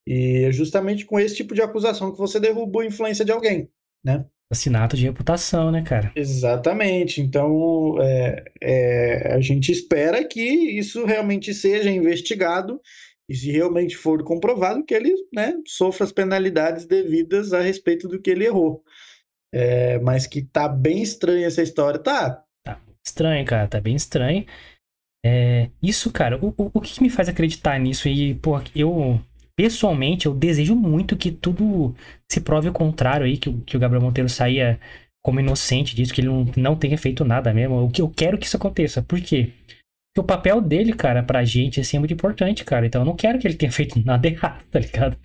E 0.06 0.45
é 0.45 0.51
justamente 0.51 1.06
com 1.06 1.19
esse 1.19 1.36
tipo 1.36 1.56
de 1.56 1.62
acusação 1.62 2.12
que 2.12 2.17
você 2.17 2.39
derrubou 2.39 2.82
a 2.82 2.86
influência 2.86 3.25
de 3.25 3.32
alguém, 3.32 3.69
né? 4.06 4.25
Assassinato 4.51 4.95
de 4.95 5.06
reputação, 5.06 5.71
né, 5.71 5.82
cara? 5.82 6.12
Exatamente. 6.15 7.19
Então, 7.19 7.95
é, 7.99 8.43
é, 8.62 9.34
a 9.34 9.41
gente 9.41 9.71
espera 9.71 10.23
que 10.23 10.41
isso 10.41 11.06
realmente 11.06 11.53
seja 11.53 11.89
investigado 11.89 12.79
e 13.27 13.36
se 13.36 13.51
realmente 13.51 13.97
for 13.97 14.23
comprovado 14.23 14.84
que 14.86 14.93
ele, 14.93 15.12
né, 15.34 15.56
sofra 15.65 16.03
as 16.03 16.12
penalidades 16.12 16.86
devidas 16.86 17.53
a 17.53 17.62
respeito 17.62 18.08
do 18.08 18.21
que 18.21 18.29
ele 18.29 18.45
errou. 18.45 18.84
É, 19.51 19.97
mas 19.99 20.27
que 20.27 20.43
tá 20.43 20.67
bem 20.67 21.01
estranha 21.01 21.47
essa 21.47 21.63
história. 21.63 21.99
Tá, 21.99 22.43
Estranho, 23.05 23.45
cara, 23.45 23.67
tá 23.67 23.81
bem 23.81 23.95
estranho. 23.95 24.45
É, 25.25 25.69
isso, 25.81 26.11
cara, 26.11 26.37
o, 26.43 26.53
o, 26.57 26.71
o 26.73 26.81
que 26.81 27.01
me 27.01 27.09
faz 27.09 27.29
acreditar 27.29 27.79
nisso? 27.79 28.07
E, 28.07 28.35
pô, 28.35 28.61
eu, 28.75 29.19
pessoalmente, 29.55 30.25
eu 30.25 30.33
desejo 30.33 30.75
muito 30.75 31.15
que 31.17 31.31
tudo 31.31 31.95
se 32.29 32.41
prove 32.41 32.69
o 32.69 32.73
contrário 32.73 33.25
aí, 33.25 33.37
que, 33.37 33.51
que 33.61 33.77
o 33.77 33.79
Gabriel 33.79 34.01
Monteiro 34.01 34.29
saia 34.29 34.79
como 35.23 35.39
inocente 35.39 35.95
disso, 35.95 36.13
que 36.13 36.21
ele 36.21 36.27
não, 36.27 36.45
não 36.57 36.75
tenha 36.75 36.97
feito 36.97 37.23
nada 37.23 37.53
mesmo. 37.53 37.89
Que 37.91 38.01
eu 38.01 38.09
quero 38.09 38.37
que 38.37 38.45
isso 38.45 38.57
aconteça. 38.57 39.01
Por 39.01 39.21
quê? 39.21 39.51
Porque 40.13 40.21
o 40.21 40.23
papel 40.23 40.61
dele, 40.61 40.93
cara, 40.93 41.23
pra 41.23 41.43
gente, 41.43 41.79
assim, 41.79 41.97
é 41.97 41.99
muito 41.99 42.13
importante, 42.13 42.65
cara. 42.65 42.85
Então 42.85 43.01
eu 43.01 43.05
não 43.05 43.15
quero 43.15 43.39
que 43.39 43.47
ele 43.47 43.55
tenha 43.55 43.71
feito 43.73 44.03
nada 44.05 44.27
errado, 44.27 44.63
tá 44.69 44.79
ligado? 44.79 45.17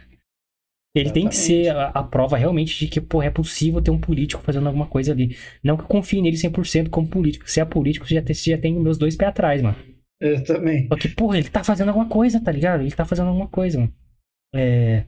Ele 0.94 1.10
tem 1.10 1.28
que 1.28 1.36
ser 1.36 1.68
a, 1.68 1.88
a 1.88 2.02
prova 2.02 2.36
realmente 2.36 2.78
de 2.78 2.88
que, 2.88 3.00
pô, 3.00 3.22
é 3.22 3.30
possível 3.30 3.80
ter 3.80 3.90
um 3.90 3.98
político 3.98 4.42
fazendo 4.42 4.66
alguma 4.66 4.86
coisa 4.86 5.12
ali. 5.12 5.36
Não 5.62 5.76
que 5.76 5.82
eu 5.82 5.88
confie 5.88 6.22
nele 6.22 6.36
100% 6.36 6.88
como 6.88 7.06
político. 7.06 7.48
Se 7.48 7.60
é 7.60 7.64
político, 7.64 8.06
você 8.06 8.14
já 8.14 8.22
tem, 8.22 8.34
você 8.34 8.50
já 8.50 8.58
tem 8.58 8.78
meus 8.78 8.98
dois 8.98 9.16
pés 9.16 9.28
atrás, 9.28 9.62
mano. 9.62 9.76
eu 10.20 10.42
também. 10.44 10.88
Só 10.88 10.96
que, 10.96 11.08
porra, 11.08 11.38
ele 11.38 11.48
tá 11.48 11.62
fazendo 11.62 11.88
alguma 11.88 12.08
coisa, 12.08 12.42
tá 12.42 12.50
ligado? 12.50 12.80
Ele 12.80 12.90
tá 12.90 13.04
fazendo 13.04 13.28
alguma 13.28 13.48
coisa, 13.48 13.78
mano. 13.78 13.92
É... 14.54 15.04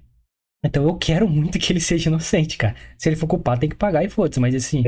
Então 0.63 0.85
eu 0.85 0.95
quero 0.97 1.27
muito 1.27 1.59
que 1.59 1.73
ele 1.73 1.81
seja 1.81 2.11
inocente, 2.11 2.59
cara. 2.59 2.77
Se 2.99 3.09
ele 3.09 3.17
for 3.17 3.27
culpado, 3.27 3.61
tem 3.61 3.69
que 3.69 3.77
pagar 3.77 4.05
e 4.05 4.11
foda-se. 4.11 4.39
Mas 4.39 4.55
assim, 4.55 4.83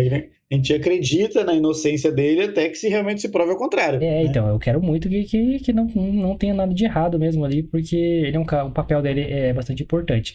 A 0.50 0.54
gente 0.54 0.74
acredita 0.74 1.42
na 1.44 1.54
inocência 1.54 2.12
dele 2.12 2.42
até 2.42 2.68
que 2.68 2.74
se 2.74 2.86
realmente 2.86 3.22
se 3.22 3.30
prove 3.30 3.52
ao 3.52 3.56
contrário. 3.56 3.96
é, 3.96 4.00
né? 4.00 4.24
então, 4.24 4.46
eu 4.46 4.58
quero 4.58 4.82
muito 4.82 5.08
que, 5.08 5.24
que, 5.24 5.58
que 5.60 5.72
não, 5.72 5.86
não 5.86 6.36
tenha 6.36 6.52
nada 6.52 6.74
de 6.74 6.84
errado 6.84 7.18
mesmo 7.18 7.42
ali, 7.42 7.62
porque 7.62 7.96
ele 7.96 8.36
é 8.36 8.38
um, 8.38 8.42
o 8.42 8.70
papel 8.70 9.00
dele 9.00 9.22
é 9.22 9.54
bastante 9.54 9.82
importante. 9.82 10.34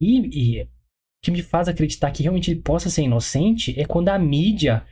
E, 0.00 0.58
e 0.58 0.62
o 0.62 0.68
que 1.22 1.30
me 1.30 1.42
faz 1.42 1.68
acreditar 1.68 2.10
que 2.10 2.22
realmente 2.22 2.50
ele 2.50 2.60
possa 2.60 2.88
ser 2.88 3.02
inocente 3.02 3.78
é 3.78 3.84
quando 3.84 4.08
a 4.08 4.18
mídia 4.18 4.84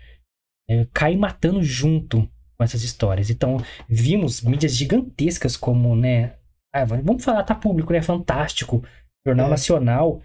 é, 0.69 0.87
cai 0.93 1.17
matando 1.17 1.63
junto 1.63 2.29
com 2.57 2.65
essas 2.65 2.83
histórias. 2.83 3.31
Então, 3.31 3.59
vimos 3.89 4.43
mídias 4.43 4.75
gigantescas 4.77 5.57
como, 5.57 5.95
né? 5.95 6.37
ah, 6.73 6.85
vamos 6.85 7.25
falar, 7.25 7.43
tá 7.43 7.55
público, 7.55 7.93
né? 7.93 8.03
Fantástico, 8.03 8.85
Jornal 9.27 9.47
É. 9.47 9.51
Nacional, 9.51 10.23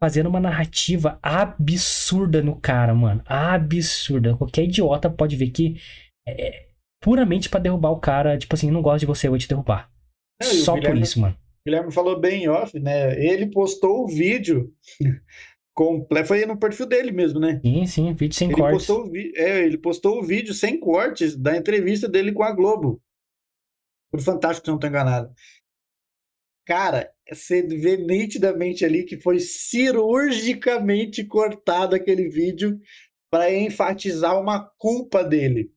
fazendo 0.00 0.28
uma 0.28 0.40
narrativa 0.40 1.18
absurda 1.22 2.42
no 2.42 2.56
cara, 2.56 2.94
mano. 2.94 3.22
Absurda. 3.26 4.36
Qualquer 4.36 4.64
idiota 4.64 5.08
pode 5.08 5.36
ver 5.36 5.50
que 5.50 5.80
é 6.26 6.48
é 6.48 6.68
puramente 7.00 7.48
pra 7.48 7.60
derrubar 7.60 7.90
o 7.90 8.00
cara. 8.00 8.36
Tipo 8.36 8.54
assim, 8.54 8.70
não 8.70 8.82
gosto 8.82 9.00
de 9.00 9.06
você, 9.06 9.28
eu 9.28 9.32
vou 9.32 9.38
te 9.38 9.48
derrubar. 9.48 9.90
Não, 10.42 10.48
Só 10.48 10.80
por 10.80 10.96
isso, 10.96 11.20
mano. 11.20 11.36
O 11.68 11.70
Guilherme 11.70 11.92
falou 11.92 12.18
bem 12.18 12.44
em 12.44 12.48
off, 12.48 12.78
né? 12.80 13.22
Ele 13.22 13.50
postou 13.50 14.04
o 14.04 14.06
vídeo 14.08 14.72
completo. 15.74 16.28
Foi 16.28 16.46
no 16.46 16.58
perfil 16.58 16.86
dele 16.86 17.12
mesmo, 17.12 17.38
né? 17.38 17.60
Sim, 17.62 17.86
sim, 17.86 18.14
vídeo 18.14 18.34
sem 18.34 18.48
Ele 18.48 18.56
cortes. 18.56 18.86
postou, 18.86 19.10
vi- 19.10 19.32
é, 19.36 19.64
ele 19.66 19.76
postou 19.76 20.18
o 20.18 20.22
vídeo 20.22 20.54
sem 20.54 20.80
cortes 20.80 21.36
da 21.36 21.54
entrevista 21.56 22.08
dele 22.08 22.32
com 22.32 22.42
a 22.42 22.52
Globo. 22.52 23.02
Foi 24.10 24.20
fantástico, 24.20 24.64
se 24.64 24.70
não 24.70 24.76
estou 24.76 24.88
enganado. 24.88 25.30
Cara, 26.66 27.10
você 27.30 27.62
vê 27.62 27.98
nitidamente 27.98 28.84
ali 28.84 29.04
que 29.04 29.20
foi 29.20 29.38
cirurgicamente 29.38 31.22
cortado 31.24 31.94
aquele 31.94 32.28
vídeo 32.28 32.78
para 33.30 33.52
enfatizar 33.52 34.40
uma 34.40 34.70
culpa 34.78 35.22
dele. 35.22 35.70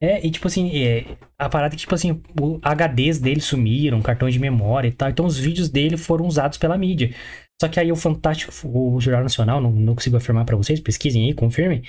É, 0.00 0.24
e 0.24 0.30
tipo 0.30 0.46
assim, 0.46 0.70
é, 0.76 1.16
a 1.36 1.48
parada 1.48 1.74
é 1.74 1.76
que, 1.76 1.80
tipo 1.80 1.94
assim, 1.94 2.22
o 2.40 2.60
HDs 2.62 3.18
dele 3.18 3.40
sumiram, 3.40 4.00
cartões 4.00 4.32
de 4.32 4.40
memória 4.40 4.88
e 4.88 4.92
tal. 4.92 5.10
Então 5.10 5.26
os 5.26 5.38
vídeos 5.38 5.68
dele 5.68 5.96
foram 5.96 6.26
usados 6.26 6.56
pela 6.56 6.78
mídia. 6.78 7.12
Só 7.60 7.68
que 7.68 7.80
aí 7.80 7.90
o 7.90 7.96
Fantástico, 7.96 8.52
o 8.68 9.00
Jornal 9.00 9.24
Nacional, 9.24 9.60
não, 9.60 9.72
não 9.72 9.94
consigo 9.94 10.16
afirmar 10.16 10.44
pra 10.44 10.56
vocês, 10.56 10.78
pesquisem 10.80 11.26
aí, 11.26 11.34
confirmem. 11.34 11.82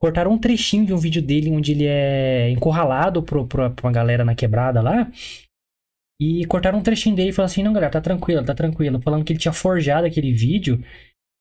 Cortaram 0.00 0.32
um 0.32 0.38
trechinho 0.38 0.86
de 0.86 0.94
um 0.94 0.98
vídeo 0.98 1.20
dele 1.20 1.50
onde 1.50 1.72
ele 1.72 1.86
é 1.86 2.50
encurralado 2.50 3.20
pro, 3.22 3.44
pro, 3.46 3.68
pra 3.72 3.86
uma 3.88 3.92
galera 3.92 4.24
na 4.24 4.36
quebrada 4.36 4.80
lá. 4.80 5.10
E 6.20 6.44
cortaram 6.46 6.78
um 6.78 6.82
trechinho 6.82 7.16
dele 7.16 7.30
e 7.30 7.32
falaram 7.32 7.50
assim: 7.50 7.62
não, 7.64 7.72
galera, 7.72 7.92
tá 7.92 8.00
tranquilo, 8.00 8.44
tá 8.44 8.54
tranquilo. 8.54 9.00
Falando 9.02 9.24
que 9.24 9.32
ele 9.32 9.40
tinha 9.40 9.52
forjado 9.52 10.06
aquele 10.06 10.32
vídeo. 10.32 10.84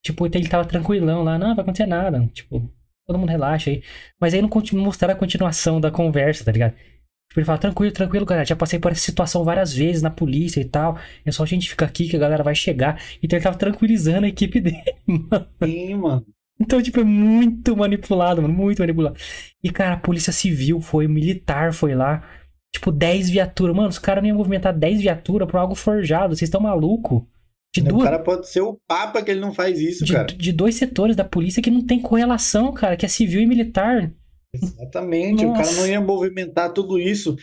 Tipo, 0.03 0.25
ele 0.25 0.47
tava 0.47 0.65
tranquilão 0.65 1.23
lá, 1.23 1.38
não, 1.38 1.56
vai 1.56 1.63
acontecer 1.63 1.86
nada. 1.86 2.27
Tipo, 2.34 2.71
todo 3.08 3.17
mundo 3.17 3.30
relaxa 3.30 3.70
aí. 3.70 3.82
Mas 4.20 4.34
aí 4.34 4.41
não 4.41 4.50
mostraram 4.74 5.13
a 5.13 5.17
continuação 5.17 5.80
da 5.80 5.89
conversa, 5.89 6.43
tá 6.43 6.52
ligado? 6.52 6.74
Tipo, 6.74 7.39
ele 7.39 7.46
fala, 7.46 7.58
tranquilo, 7.58 7.93
tranquilo, 7.93 8.26
galera. 8.26 8.46
Já 8.46 8.56
passei 8.56 8.80
por 8.80 8.91
essa 8.91 9.02
situação 9.02 9.43
várias 9.43 9.74
vezes 9.74 10.02
na 10.02 10.10
polícia 10.10 10.60
e 10.60 10.65
tal. 10.65 10.98
É 11.26 11.32
só 11.32 11.43
a 11.43 11.46
gente 11.46 11.70
ficar 11.70 11.86
aqui 11.86 12.08
que 12.10 12.15
a 12.15 12.20
galera 12.20 12.43
vai 12.43 12.54
chegar. 12.54 13.02
Então 13.24 13.38
ele 13.38 13.43
tava 13.43 13.58
tranquilizando 13.58 14.26
a 14.26 14.30
equipe 14.30 14.60
dele, 14.62 14.96
mano. 15.06 15.48
Sim, 15.63 15.96
mano. 15.96 16.26
Então, 16.60 16.82
tipo, 16.82 17.00
é 17.00 17.04
muito 17.04 17.78
manipulado, 17.78 18.41
mano. 18.41 18.54
Muito 18.54 18.80
manipulado. 18.80 19.17
E, 19.63 19.70
cara, 19.72 19.93
a 19.93 20.00
polícia 20.00 20.34
civil 20.34 20.82
foi, 20.82 21.06
o 21.06 21.10
militar 21.10 21.74
foi 21.74 21.96
lá. 21.96 22.28
Tipo, 22.74 22.91
10 22.91 23.30
viaturas. 23.30 23.76
Mano, 23.76 23.89
os 23.89 24.00
caras 24.00 24.22
não 24.22 24.30
iam 24.30 24.38
movimentar 24.38 24.78
10 24.78 25.02
viaturas 25.02 25.48
pra 25.48 25.62
algo 25.62 25.76
forjado. 25.76 26.36
Vocês 26.36 26.48
estão 26.50 26.60
malucos? 26.62 27.24
De 27.73 27.82
duas... 27.82 28.01
O 28.01 28.06
cara 28.06 28.19
pode 28.19 28.49
ser 28.49 28.62
o 28.62 28.80
Papa 28.88 29.21
que 29.21 29.32
ele 29.32 29.39
não 29.39 29.53
faz 29.53 29.80
isso, 29.80 30.06
de, 30.06 30.13
cara. 30.13 30.25
De 30.25 30.51
dois 30.51 30.75
setores 30.75 31.15
da 31.15 31.23
polícia 31.23 31.62
que 31.62 31.71
não 31.71 31.86
tem 31.86 32.01
correlação, 32.01 32.73
cara, 32.73 32.97
que 32.97 33.06
é 33.06 33.10
civil 33.10 33.41
e 33.41 33.47
militar. 33.47 34.12
Exatamente, 34.53 35.45
Nossa. 35.45 35.62
o 35.62 35.65
cara 35.65 35.82
não 35.82 35.88
ia 35.88 36.01
movimentar 36.01 36.73
tudo 36.73 36.97
isso 36.97 37.36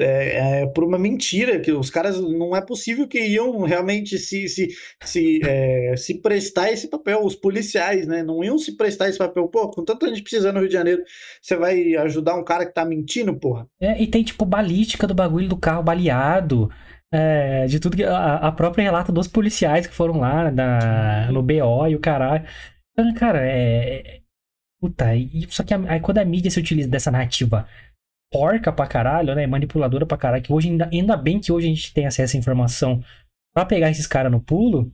é, 0.00 0.62
é, 0.62 0.66
por 0.66 0.84
uma 0.84 0.98
mentira, 0.98 1.60
que 1.60 1.70
os 1.70 1.90
caras 1.90 2.18
não 2.20 2.56
é 2.56 2.60
possível 2.60 3.06
que 3.06 3.20
iam 3.20 3.60
realmente 3.60 4.18
se, 4.18 4.48
se, 4.48 4.68
se, 5.02 5.40
é, 5.44 5.94
se 5.96 6.20
prestar 6.20 6.72
esse 6.72 6.88
papel, 6.88 7.24
os 7.24 7.34
policiais, 7.34 8.06
né? 8.06 8.22
Não 8.22 8.42
iam 8.42 8.58
se 8.58 8.76
prestar 8.76 9.08
esse 9.08 9.18
papel. 9.18 9.48
Pô, 9.48 9.70
com 9.70 9.84
tanta 9.84 10.08
gente 10.08 10.22
precisando 10.22 10.54
no 10.54 10.60
Rio 10.60 10.68
de 10.68 10.74
Janeiro, 10.74 11.02
você 11.40 11.56
vai 11.56 11.94
ajudar 11.96 12.36
um 12.36 12.44
cara 12.44 12.66
que 12.66 12.74
tá 12.74 12.84
mentindo, 12.84 13.38
porra? 13.38 13.66
É, 13.80 14.02
e 14.02 14.06
tem 14.06 14.24
tipo 14.24 14.44
balística 14.44 15.06
do 15.06 15.14
bagulho 15.14 15.48
do 15.48 15.56
carro 15.56 15.82
baleado. 15.82 16.70
É, 17.12 17.66
de 17.66 17.78
tudo 17.78 17.96
que. 17.96 18.04
A, 18.04 18.36
a, 18.36 18.52
própria 18.52 18.82
relata 18.82 19.12
dos 19.12 19.28
policiais 19.28 19.86
que 19.86 19.94
foram 19.94 20.18
lá 20.18 20.50
da, 20.50 21.30
no 21.30 21.42
BO 21.42 21.86
e 21.88 21.94
o 21.94 22.00
caralho. 22.00 22.44
Então, 22.92 23.12
cara, 23.14 23.46
é. 23.46 24.18
é 24.18 24.20
puta, 24.80 25.14
e, 25.14 25.46
só 25.50 25.62
que 25.62 25.74
aí 25.74 26.00
quando 26.00 26.18
a 26.18 26.24
mídia 26.24 26.50
se 26.50 26.58
utiliza 26.58 26.88
dessa 26.88 27.10
narrativa 27.10 27.68
porca 28.32 28.72
pra 28.72 28.86
caralho, 28.86 29.34
né? 29.34 29.46
Manipuladora 29.46 30.06
pra 30.06 30.16
caralho, 30.16 30.42
que 30.42 30.52
hoje 30.52 30.70
ainda, 30.70 30.88
ainda 30.90 31.16
bem 31.16 31.38
que 31.38 31.52
hoje 31.52 31.66
a 31.66 31.70
gente 31.70 31.92
tem 31.92 32.06
acesso 32.06 32.34
à 32.34 32.40
informação 32.40 33.04
pra 33.54 33.66
pegar 33.66 33.90
esses 33.90 34.06
caras 34.06 34.32
no 34.32 34.40
pulo. 34.40 34.90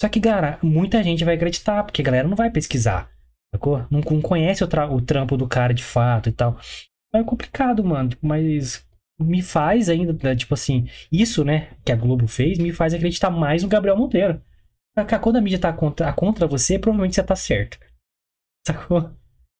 Só 0.00 0.10
que, 0.10 0.20
cara, 0.20 0.58
muita 0.62 1.02
gente 1.02 1.24
vai 1.24 1.36
acreditar, 1.36 1.82
porque 1.82 2.02
a 2.02 2.04
galera 2.04 2.28
não 2.28 2.36
vai 2.36 2.50
pesquisar. 2.50 3.10
Sacou? 3.54 3.78
Não, 3.90 4.00
não 4.00 4.20
conhece 4.20 4.62
o, 4.62 4.68
o, 4.90 5.00
trampo 5.00 5.38
do 5.38 5.48
cara 5.48 5.72
de 5.72 5.82
fato 5.82 6.28
e 6.28 6.32
tal. 6.32 6.58
É 7.14 7.24
complicado, 7.24 7.82
mano. 7.82 8.10
Mas 8.20 8.86
me 9.18 9.42
faz 9.42 9.88
ainda, 9.88 10.12
né, 10.22 10.36
tipo 10.36 10.54
assim, 10.54 10.88
isso, 11.10 11.44
né, 11.44 11.70
que 11.84 11.92
a 11.92 11.96
Globo 11.96 12.26
fez, 12.26 12.58
me 12.58 12.72
faz 12.72 12.92
acreditar 12.92 13.30
mais 13.30 13.62
no 13.62 13.68
Gabriel 13.68 13.96
Monteiro. 13.96 14.40
Quando 15.20 15.36
a 15.36 15.40
mídia 15.40 15.58
tá 15.58 15.72
contra, 15.72 16.12
contra 16.12 16.46
você, 16.46 16.78
provavelmente 16.78 17.14
você 17.14 17.22
tá 17.22 17.36
certo. 17.36 17.78
Sacou? 18.66 19.10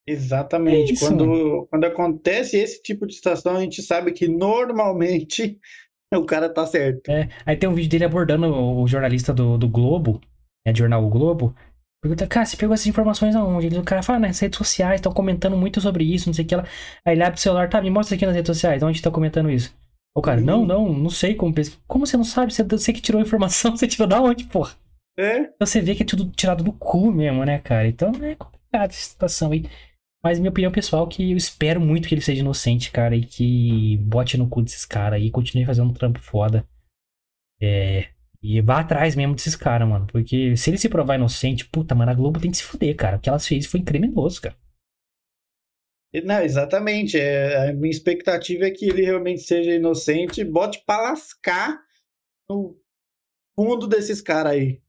Exatamente. 0.09 0.95
É 0.95 0.99
quando, 0.99 1.67
quando 1.71 1.85
acontece 1.85 2.57
esse 2.57 2.83
tipo 2.83 3.07
de 3.07 3.15
situação, 3.15 3.57
a 3.57 3.61
gente 3.61 3.83
sabe 3.83 4.13
que 4.13 4.29
normalmente 4.29 5.59
o 6.15 6.25
cara 6.25 6.49
tá 6.49 6.67
certo. 6.67 7.11
É, 7.11 7.29
aí 7.45 7.57
tem 7.57 7.69
um 7.69 7.75
vídeo 7.75 7.91
dele 7.91 8.05
abordando 8.05 8.47
o 8.47 8.87
jornalista 8.87 9.35
do, 9.35 9.59
do 9.59 9.69
Globo, 9.69 10.21
é 10.65 10.73
do 10.73 10.79
jornal 10.79 11.05
o 11.05 11.11
Globo. 11.11 11.55
Pergunta, 12.03 12.27
cara, 12.27 12.47
você 12.47 12.57
pegou 12.57 12.75
essas 12.75 12.87
informações 12.87 13.35
aonde? 13.35 13.79
o 13.79 13.83
cara 13.83 14.03
fala, 14.03 14.19
ah, 14.19 14.21
nas 14.21 14.39
redes 14.39 14.59
sociais, 14.59 14.97
estão 14.97 15.13
comentando 15.13 15.57
muito 15.57 15.81
sobre 15.81 16.05
isso, 16.05 16.29
não 16.29 16.35
sei 16.35 16.45
o 16.45 16.49
que 16.49 16.57
lá. 16.57 16.65
Aí 17.05 17.15
ele 17.15 17.23
abre 17.23 17.39
o 17.39 17.43
celular, 17.43 17.69
tá, 17.69 17.81
me 17.81 17.91
mostra 17.91 18.15
aqui 18.15 18.27
nas 18.27 18.35
redes 18.35 18.49
sociais, 18.49 18.83
onde 18.83 19.03
tá 19.03 19.11
comentando 19.11 19.51
isso. 19.51 19.75
O 20.17 20.23
cara, 20.23 20.41
não, 20.41 20.65
não, 20.65 20.93
não 20.93 21.11
sei 21.11 21.35
como 21.35 21.53
pesquisar. 21.53 21.83
Como 21.87 22.07
você 22.07 22.17
não 22.17 22.25
sabe? 22.25 22.53
Você, 22.53 22.63
você 22.63 22.93
que 22.93 23.03
tirou 23.03 23.21
a 23.21 23.25
informação, 23.25 23.75
você 23.77 23.87
tirou 23.87 24.09
da 24.09 24.21
onde, 24.21 24.45
porra? 24.45 24.75
É. 25.19 25.41
Então 25.41 25.67
você 25.67 25.81
vê 25.81 25.95
que 25.95 26.03
é 26.03 26.07
tudo 26.07 26.31
tirado 26.31 26.65
do 26.65 26.73
cu 26.73 27.11
mesmo, 27.11 27.45
né, 27.45 27.59
cara? 27.59 27.87
Então 27.89 28.13
é 28.23 28.35
complicado 28.35 28.91
essa 28.91 29.11
situação 29.11 29.53
aí. 29.53 29.69
Mas 30.25 30.39
minha 30.39 30.51
opinião 30.51 30.73
pessoal 30.73 31.07
é 31.07 31.11
que 31.11 31.33
eu 31.33 31.37
espero 31.37 31.81
muito 31.81 32.09
que 32.09 32.15
ele 32.15 32.23
seja 32.23 32.41
inocente, 32.41 32.91
cara, 32.91 33.15
e 33.15 33.25
que 33.25 33.99
bote 33.99 34.37
no 34.37 34.49
cu 34.49 34.63
desses 34.63 34.85
caras 34.85 35.21
aí 35.21 35.27
e 35.27 35.31
continue 35.31 35.67
fazendo 35.67 35.91
um 35.91 35.95
trampo 35.95 36.21
foda. 36.21 36.67
É. 37.61 38.09
E 38.43 38.61
vá 38.61 38.81
atrás 38.81 39.17
mesmo 39.17 39.35
desses 39.35 39.57
caras, 39.57 39.89
mano. 39.89 40.07
Porque 40.07 40.57
se 40.57 40.71
ele 40.71 40.79
se 40.79 40.89
provar 40.89 41.17
inocente, 41.17 41.69
puta, 41.69 41.95
mano, 41.95 42.11
a 42.11 42.15
Globo 42.15 42.41
tem 42.41 42.51
que 42.51 42.57
se 42.57 42.63
fuder, 42.63 42.95
cara. 42.97 43.17
O 43.17 43.21
que 43.21 43.29
ela 43.29 43.39
fez 43.39 43.67
foi 43.67 43.83
criminoso, 43.83 44.43
cara. 44.43 44.57
Não, 46.25 46.41
exatamente. 46.41 47.19
É, 47.19 47.71
a 47.71 47.73
minha 47.73 47.91
expectativa 47.91 48.67
é 48.67 48.71
que 48.71 48.87
ele 48.87 49.03
realmente 49.03 49.43
seja 49.43 49.73
inocente 49.73 50.41
e 50.41 50.45
bote 50.45 50.83
pra 50.87 51.03
lascar 51.03 51.79
no 52.49 52.79
fundo 53.59 53.87
desses 53.87 54.21
caras 54.21 54.53
aí. 54.53 54.81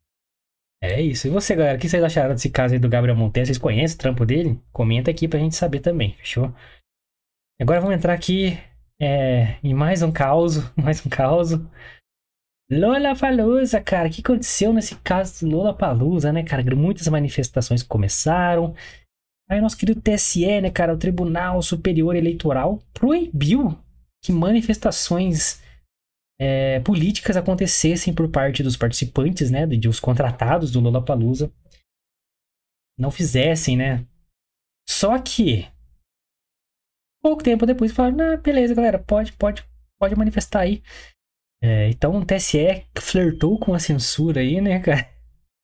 É 0.82 1.02
isso. 1.02 1.28
E 1.28 1.30
você, 1.30 1.56
galera, 1.56 1.78
o 1.78 1.82
que 1.82 1.90
vocês 1.90 2.04
acharam 2.04 2.36
desse 2.36 2.50
caso 2.50 2.74
aí 2.74 2.80
do 2.80 2.90
Gabriel 2.90 3.18
Monteiro? 3.18 3.48
Vocês 3.48 3.58
conhecem 3.58 3.96
o 3.96 4.00
trampo 4.00 4.26
dele? 4.26 4.62
Comenta 4.72 5.10
aqui 5.10 5.28
pra 5.28 5.40
gente 5.40 5.56
saber 5.56 5.80
também, 5.80 6.14
fechou? 6.16 6.54
Agora 7.60 7.82
vamos 7.82 7.96
entrar 7.96 8.14
aqui 8.14 8.58
é, 9.02 9.58
em 9.64 9.74
mais 9.74 10.04
um 10.04 10.12
caos, 10.12 10.58
mais 10.78 11.04
um 11.04 11.10
caos. 11.10 11.50
Lola 12.70 13.16
Palusa, 13.16 13.82
cara, 13.82 14.10
o 14.10 14.12
que 14.12 14.22
aconteceu 14.22 14.74
nesse 14.74 14.96
caso 14.98 15.46
do 15.46 15.56
Lola 15.56 15.74
Palusa, 15.74 16.34
né, 16.34 16.44
cara? 16.44 16.64
Muitas 16.76 17.08
manifestações 17.08 17.82
começaram. 17.82 18.76
Aí 19.50 19.62
nosso 19.62 19.78
querido 19.78 20.02
TSE, 20.02 20.62
né, 20.62 20.70
cara, 20.70 20.94
o 20.94 20.98
Tribunal 20.98 21.62
Superior 21.62 22.16
Eleitoral 22.16 22.84
proibiu 22.94 23.78
que 24.22 24.34
manifestações 24.34 25.64
é, 26.38 26.82
políticas 26.82 27.38
acontecessem 27.38 28.14
por 28.14 28.30
parte 28.30 28.62
dos 28.62 28.76
participantes, 28.76 29.50
né, 29.50 29.66
de, 29.66 29.78
de 29.78 29.88
os 29.88 30.02
contratados 30.02 30.70
do 30.70 30.82
Lollapalooza, 30.82 31.50
não 33.00 33.10
fizessem, 33.10 33.78
né? 33.78 34.06
Só 34.90 35.18
que 35.20 35.68
pouco 37.22 37.44
tempo 37.44 37.66
depois 37.66 37.94
falaram, 37.94 38.34
ah, 38.34 38.38
beleza, 38.38 38.76
galera, 38.76 39.00
pode, 39.00 39.32
pode, 39.34 39.66
pode 39.98 40.16
manifestar 40.16 40.62
aí. 40.62 40.84
É, 41.62 41.90
então 41.90 42.16
o 42.16 42.26
TSE 42.26 42.84
flertou 43.00 43.60
com 43.60 43.74
a 43.74 43.80
censura 43.80 44.42
aí, 44.42 44.62
né, 44.62 44.80
cara? 44.80 45.08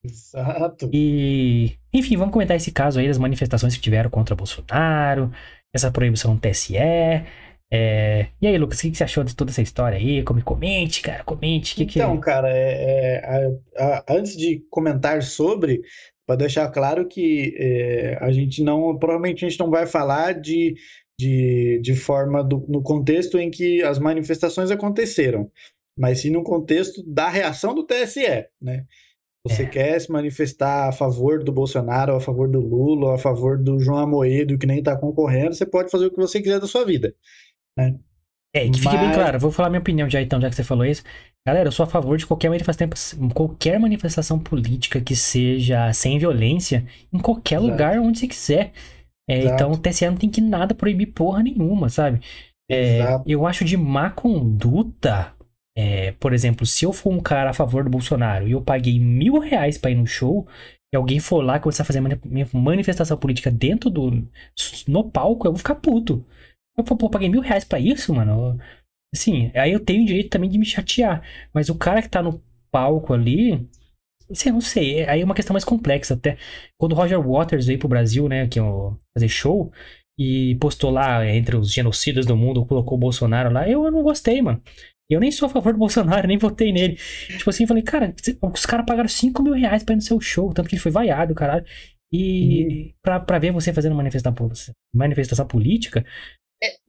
Exato. 0.03 0.89
E, 0.91 1.77
enfim, 1.93 2.17
vamos 2.17 2.33
comentar 2.33 2.57
esse 2.57 2.71
caso 2.71 2.99
aí 2.99 3.07
das 3.07 3.17
manifestações 3.17 3.75
que 3.75 3.81
tiveram 3.81 4.09
contra 4.09 4.35
Bolsonaro, 4.35 5.31
essa 5.73 5.91
proibição 5.91 6.35
do 6.35 6.41
TSE. 6.41 6.75
É... 6.75 8.27
E 8.39 8.45
aí, 8.45 8.57
Lucas, 8.57 8.79
o 8.79 8.81
que 8.81 8.95
você 8.95 9.03
achou 9.03 9.23
de 9.23 9.35
toda 9.35 9.49
essa 9.49 9.61
história 9.61 9.97
aí? 9.97 10.21
Como 10.23 10.43
comente, 10.43 11.01
cara, 11.01 11.23
comente. 11.23 11.75
Que 11.75 11.83
então, 11.83 12.17
que... 12.17 12.23
cara, 12.23 12.49
é, 12.49 13.21
é, 13.23 13.57
a, 13.77 13.97
a, 13.97 14.05
antes 14.09 14.37
de 14.37 14.63
comentar 14.69 15.23
sobre, 15.23 15.81
para 16.25 16.35
deixar 16.35 16.69
claro 16.69 17.07
que 17.07 17.55
é, 17.57 18.17
a 18.21 18.31
gente 18.31 18.63
não, 18.63 18.97
provavelmente 18.99 19.43
a 19.43 19.49
gente 19.49 19.59
não 19.59 19.71
vai 19.71 19.87
falar 19.87 20.33
de, 20.33 20.75
de, 21.19 21.79
de 21.81 21.95
forma 21.95 22.43
do, 22.43 22.65
no 22.69 22.81
contexto 22.83 23.39
em 23.39 23.49
que 23.49 23.81
as 23.81 23.97
manifestações 23.97 24.69
aconteceram, 24.69 25.49
mas 25.97 26.21
sim 26.21 26.29
no 26.29 26.43
contexto 26.43 27.03
da 27.05 27.29
reação 27.29 27.73
do 27.73 27.85
TSE, 27.85 28.47
né? 28.61 28.85
Você 29.45 29.63
é. 29.63 29.65
quer 29.65 29.99
se 29.99 30.09
manifestar 30.09 30.87
a 30.87 30.91
favor 30.93 31.43
do 31.43 31.51
Bolsonaro, 31.51 32.15
a 32.15 32.21
favor 32.21 32.49
do 32.49 32.61
Lula, 32.61 33.15
a 33.15 33.17
favor 33.17 33.61
do 33.61 33.77
João 33.77 33.99
Amoedo, 33.99 34.57
que 34.57 34.65
nem 34.65 34.79
está 34.79 34.97
concorrendo, 34.97 35.53
você 35.53 35.65
pode 35.65 35.91
fazer 35.91 36.05
o 36.05 36.11
que 36.11 36.17
você 36.17 36.41
quiser 36.41 36.61
da 36.61 36.67
sua 36.67 36.85
vida. 36.85 37.13
Né? 37.77 37.99
É, 38.55 38.69
que 38.69 38.79
fique 38.79 38.95
Mas... 38.95 38.99
bem 38.99 39.11
claro, 39.13 39.39
vou 39.39 39.51
falar 39.51 39.69
minha 39.69 39.81
opinião 39.81 40.09
já 40.09 40.21
então, 40.21 40.39
já 40.39 40.49
que 40.49 40.55
você 40.55 40.63
falou 40.63 40.85
isso. 40.85 41.03
Galera, 41.45 41.67
eu 41.67 41.71
sou 41.73 41.83
a 41.83 41.87
favor 41.87 42.17
de 42.17 42.25
qualquer 42.25 42.49
manifestação, 42.49 43.29
qualquer 43.29 43.79
manifestação 43.79 44.39
política 44.39 45.01
que 45.01 45.15
seja 45.15 45.91
sem 45.91 46.17
violência, 46.17 46.85
em 47.11 47.19
qualquer 47.19 47.55
Exato. 47.55 47.71
lugar 47.71 47.99
onde 47.99 48.19
você 48.19 48.27
quiser. 48.27 48.71
É, 49.29 49.45
então 49.45 49.71
o 49.71 49.77
TSE 49.77 50.05
não 50.05 50.15
tem 50.15 50.29
que 50.29 50.39
nada 50.39 50.75
proibir 50.75 51.07
porra 51.07 51.43
nenhuma, 51.43 51.89
sabe? 51.89 52.21
É, 52.69 52.99
eu 53.25 53.45
acho 53.45 53.65
de 53.65 53.75
má 53.75 54.09
conduta, 54.09 55.32
é, 55.75 56.11
por 56.13 56.33
exemplo, 56.33 56.65
se 56.65 56.85
eu 56.85 56.93
for 56.93 57.11
um 57.11 57.19
cara 57.19 57.49
a 57.49 57.53
favor 57.53 57.83
do 57.83 57.89
Bolsonaro 57.89 58.47
e 58.47 58.51
eu 58.51 58.61
paguei 58.61 58.99
mil 58.99 59.39
reais 59.39 59.77
pra 59.77 59.91
ir 59.91 59.95
no 59.95 60.05
show, 60.05 60.47
e 60.93 60.95
alguém 60.95 61.19
for 61.19 61.41
lá 61.41 61.59
começar 61.59 61.81
a 61.81 61.85
fazer 61.85 62.01
manifestação 62.53 63.17
política 63.17 63.49
dentro 63.49 63.89
do. 63.89 64.27
no 64.87 65.09
palco, 65.09 65.47
eu 65.47 65.51
vou 65.51 65.57
ficar 65.57 65.75
puto. 65.75 66.23
Eu 66.77 66.83
pô, 66.83 67.09
paguei 67.09 67.29
mil 67.29 67.41
reais 67.41 67.63
pra 67.63 67.79
isso, 67.79 68.13
mano. 68.13 68.59
Assim, 69.13 69.51
aí 69.55 69.71
eu 69.71 69.79
tenho 69.79 70.03
o 70.03 70.05
direito 70.05 70.29
também 70.29 70.49
de 70.49 70.57
me 70.59 70.65
chatear. 70.65 71.23
Mas 71.53 71.69
o 71.69 71.75
cara 71.75 72.01
que 72.01 72.09
tá 72.09 72.21
no 72.21 72.41
palco 72.71 73.13
ali. 73.13 73.67
Eu 74.45 74.53
não 74.53 74.61
sei. 74.61 75.03
Aí 75.07 75.21
é 75.21 75.25
uma 75.25 75.35
questão 75.35 75.53
mais 75.53 75.65
complexa 75.65 76.13
até. 76.13 76.37
Quando 76.77 76.93
o 76.93 76.95
Roger 76.95 77.19
Waters 77.21 77.65
veio 77.65 77.79
pro 77.79 77.87
Brasil, 77.87 78.27
né, 78.29 78.47
que 78.47 78.59
eu 78.59 78.97
fazer 79.15 79.29
show, 79.29 79.71
e 80.17 80.55
postou 80.59 80.91
lá 80.91 81.25
entre 81.27 81.55
os 81.55 81.71
genocidas 81.71 82.25
do 82.25 82.37
mundo, 82.37 82.65
colocou 82.65 82.97
o 82.97 82.99
Bolsonaro 82.99 83.51
lá, 83.51 83.67
eu, 83.67 83.83
eu 83.85 83.91
não 83.91 84.03
gostei, 84.03 84.41
mano. 84.41 84.61
Eu 85.09 85.19
nem 85.19 85.31
sou 85.31 85.47
a 85.47 85.49
favor 85.49 85.73
do 85.73 85.79
Bolsonaro, 85.79 86.25
nem 86.27 86.37
votei 86.37 86.71
nele. 86.71 86.97
Tipo 87.37 87.49
assim, 87.49 87.67
falei, 87.67 87.83
cara, 87.83 88.13
os 88.41 88.65
caras 88.65 88.85
pagaram 88.85 89.09
5 89.09 89.43
mil 89.43 89.53
reais 89.53 89.83
pra 89.83 89.93
ir 89.93 89.97
no 89.97 90.01
seu 90.01 90.19
show, 90.19 90.53
tanto 90.53 90.69
que 90.69 90.75
ele 90.75 90.81
foi 90.81 90.91
vaiado, 90.91 91.35
caralho. 91.35 91.65
E 92.11 92.65
uhum. 92.65 92.93
pra, 93.01 93.19
pra 93.19 93.39
ver 93.39 93.51
você 93.51 93.73
fazendo 93.73 93.95
manifestação, 93.95 94.35
manifestação 94.93 95.47
política, 95.47 96.05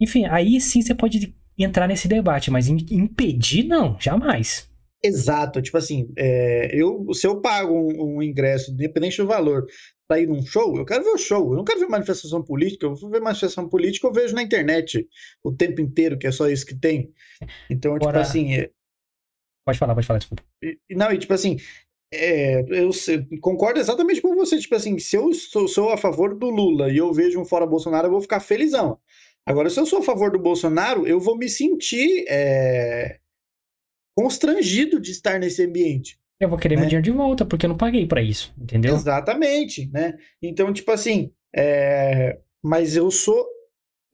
enfim, 0.00 0.26
aí 0.26 0.60
sim 0.60 0.82
você 0.82 0.94
pode 0.94 1.34
entrar 1.58 1.86
nesse 1.86 2.08
debate, 2.08 2.50
mas 2.50 2.68
impedir, 2.68 3.64
não, 3.64 3.98
jamais. 3.98 4.68
Exato, 5.02 5.60
tipo 5.60 5.76
assim, 5.76 6.10
é, 6.16 6.70
eu, 6.72 7.12
se 7.12 7.26
eu 7.26 7.40
pago 7.40 7.74
um, 7.74 8.16
um 8.16 8.22
ingresso, 8.22 8.72
independente 8.72 9.18
do 9.18 9.26
valor, 9.26 9.66
para 10.06 10.20
ir 10.20 10.28
num 10.28 10.44
show, 10.44 10.76
eu 10.76 10.84
quero 10.84 11.02
ver 11.02 11.10
o 11.10 11.18
show, 11.18 11.52
eu 11.52 11.56
não 11.56 11.64
quero 11.64 11.80
ver 11.80 11.88
manifestação 11.88 12.42
política, 12.42 12.86
eu 12.86 12.94
vou 12.94 13.10
ver 13.10 13.20
manifestação 13.20 13.68
política, 13.68 14.06
eu 14.06 14.12
vejo 14.12 14.34
na 14.34 14.42
internet 14.42 15.08
o 15.42 15.52
tempo 15.52 15.80
inteiro, 15.80 16.18
que 16.18 16.26
é 16.26 16.32
só 16.32 16.48
isso 16.48 16.66
que 16.66 16.74
tem. 16.74 17.12
Então, 17.70 17.98
tipo 17.98 18.16
assim. 18.16 18.54
É... 18.54 18.70
Pode 19.66 19.78
falar, 19.78 19.94
pode 19.94 20.06
falar, 20.06 20.18
desculpa. 20.18 20.44
Não, 20.90 21.10
e 21.10 21.18
tipo 21.18 21.32
assim, 21.32 21.56
é, 22.12 22.60
eu 22.60 22.90
concordo 23.40 23.80
exatamente 23.80 24.20
com 24.20 24.34
você. 24.34 24.58
Tipo 24.58 24.74
assim, 24.74 24.98
se 24.98 25.16
eu 25.16 25.32
sou, 25.32 25.66
sou, 25.66 25.90
a 25.90 25.96
favor 25.96 26.34
do 26.34 26.50
Lula 26.50 26.90
e 26.90 26.98
eu 26.98 27.12
vejo 27.12 27.40
um 27.40 27.44
fora 27.44 27.66
Bolsonaro, 27.66 28.06
eu 28.06 28.12
vou 28.12 28.20
ficar 28.20 28.40
felizão. 28.40 28.98
Agora, 29.46 29.68
se 29.68 29.78
eu 29.78 29.86
sou 29.86 29.98
a 29.98 30.02
favor 30.02 30.30
do 30.30 30.38
Bolsonaro, 30.38 31.06
eu 31.06 31.18
vou 31.18 31.36
me 31.36 31.48
sentir 31.48 32.24
é, 32.28 33.18
constrangido 34.16 35.00
de 35.00 35.10
estar 35.10 35.38
nesse 35.38 35.62
ambiente. 35.64 36.18
Eu 36.40 36.48
vou 36.48 36.58
querer 36.58 36.76
né? 36.76 36.82
meu 36.82 36.88
dinheiro 36.88 37.04
de 37.04 37.10
volta, 37.10 37.44
porque 37.44 37.66
eu 37.66 37.70
não 37.70 37.76
paguei 37.76 38.06
para 38.06 38.22
isso, 38.22 38.52
entendeu? 38.58 38.94
Exatamente, 38.94 39.90
né? 39.92 40.16
Então, 40.42 40.72
tipo 40.72 40.90
assim, 40.90 41.32
é... 41.54 42.38
mas 42.62 42.96
eu 42.96 43.10
sou 43.10 43.46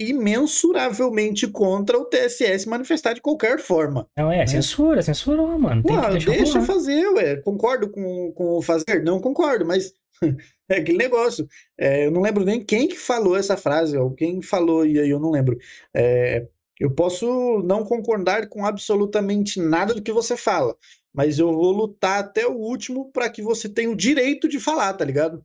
imensuravelmente 0.00 1.46
contra 1.46 1.98
o 1.98 2.06
TSS 2.06 2.66
manifestar 2.66 3.12
de 3.12 3.20
qualquer 3.20 3.60
forma. 3.60 4.08
Não, 4.16 4.32
é, 4.32 4.38
né? 4.38 4.46
censura, 4.46 5.02
censura, 5.02 5.42
mano. 5.58 5.82
Tem 5.82 5.94
Ué, 5.94 6.18
deixa 6.18 6.62
fazer, 6.62 7.06
ué. 7.08 7.36
Concordo 7.36 7.90
com, 7.90 8.32
com 8.32 8.56
o 8.56 8.62
fazer? 8.62 9.04
Não 9.04 9.20
concordo, 9.20 9.66
mas 9.66 9.92
é 10.70 10.76
aquele 10.76 10.96
negócio. 10.96 11.46
É, 11.78 12.06
eu 12.06 12.10
não 12.10 12.22
lembro 12.22 12.46
nem 12.46 12.64
quem 12.64 12.88
que 12.88 12.96
falou 12.96 13.36
essa 13.36 13.58
frase, 13.58 13.98
ou 13.98 14.12
quem 14.12 14.40
falou, 14.40 14.86
e 14.86 14.98
aí 14.98 15.10
eu 15.10 15.20
não 15.20 15.30
lembro. 15.30 15.58
É, 15.94 16.46
eu 16.80 16.90
posso 16.90 17.62
não 17.62 17.84
concordar 17.84 18.48
com 18.48 18.64
absolutamente 18.64 19.60
nada 19.60 19.92
do 19.92 20.00
que 20.00 20.10
você 20.10 20.34
fala, 20.34 20.74
mas 21.14 21.38
eu 21.38 21.52
vou 21.52 21.72
lutar 21.72 22.20
até 22.20 22.46
o 22.46 22.54
último 22.54 23.10
para 23.12 23.28
que 23.28 23.42
você 23.42 23.68
tenha 23.68 23.90
o 23.90 23.96
direito 23.96 24.48
de 24.48 24.60
falar, 24.60 24.92
tá 24.94 25.04
ligado? 25.04 25.44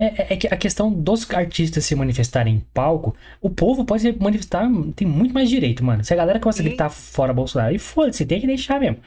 É, 0.00 0.06
é, 0.06 0.32
é, 0.32 0.36
que 0.36 0.48
a 0.48 0.56
questão 0.56 0.92
dos 0.92 1.30
artistas 1.30 1.84
se 1.84 1.94
manifestarem 1.94 2.56
em 2.56 2.60
palco, 2.74 3.14
o 3.40 3.48
povo 3.48 3.84
pode 3.84 4.02
se 4.02 4.12
manifestar, 4.12 4.68
tem 4.96 5.06
muito 5.06 5.32
mais 5.32 5.48
direito, 5.48 5.84
mano. 5.84 6.02
Se 6.02 6.12
a 6.12 6.16
galera 6.16 6.40
começa 6.40 6.60
a 6.60 6.64
gritar 6.64 6.90
fora 6.90 7.32
Bolsonaro, 7.32 7.74
e 7.74 7.78
foda-se, 7.78 8.26
tem 8.26 8.40
que 8.40 8.46
deixar 8.46 8.80
mesmo. 8.80 8.98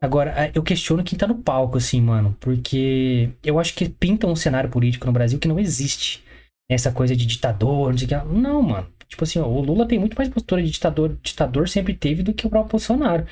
Agora, 0.00 0.50
eu 0.54 0.62
questiono 0.62 1.04
quem 1.04 1.18
tá 1.18 1.26
no 1.26 1.42
palco, 1.42 1.76
assim, 1.76 2.00
mano, 2.00 2.34
porque 2.40 3.30
eu 3.44 3.58
acho 3.58 3.74
que 3.74 3.90
pintam 3.90 4.30
um 4.30 4.36
cenário 4.36 4.70
político 4.70 5.06
no 5.06 5.12
Brasil 5.12 5.38
que 5.38 5.48
não 5.48 5.58
existe. 5.58 6.24
Essa 6.70 6.92
coisa 6.92 7.14
de 7.14 7.26
ditador, 7.26 7.90
não 7.90 7.98
sei 7.98 8.06
o 8.06 8.08
que. 8.08 8.14
Não, 8.32 8.62
mano. 8.62 8.90
Tipo 9.06 9.24
assim, 9.24 9.40
ó, 9.40 9.46
o 9.46 9.60
Lula 9.60 9.86
tem 9.86 9.98
muito 9.98 10.16
mais 10.16 10.30
postura 10.30 10.62
de 10.62 10.70
ditador, 10.70 11.18
ditador 11.20 11.68
sempre 11.68 11.92
teve 11.94 12.22
do 12.22 12.32
que 12.32 12.46
o 12.46 12.50
próprio 12.50 12.70
Bolsonaro. 12.70 13.26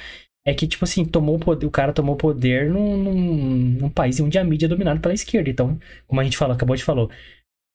É 0.47 0.55
que, 0.55 0.67
tipo 0.67 0.85
assim, 0.85 1.05
tomou 1.05 1.39
poder, 1.39 1.67
o 1.67 1.71
cara 1.71 1.93
tomou 1.93 2.17
poder 2.17 2.71
num, 2.71 2.97
num, 2.97 3.15
num 3.81 3.91
país 3.91 4.19
onde 4.21 4.39
a 4.39 4.45
mídia 4.45 4.67
é 4.67 4.69
dominada 4.69 5.01
pela 5.01 5.15
esquerda. 5.15 5.51
Então, 5.51 5.79
como 6.07 6.21
a 6.21 6.25
gente 6.25 6.39
falou, 6.39 6.55
acabou 6.55 6.75
de 6.75 6.85
falar, 6.85 7.09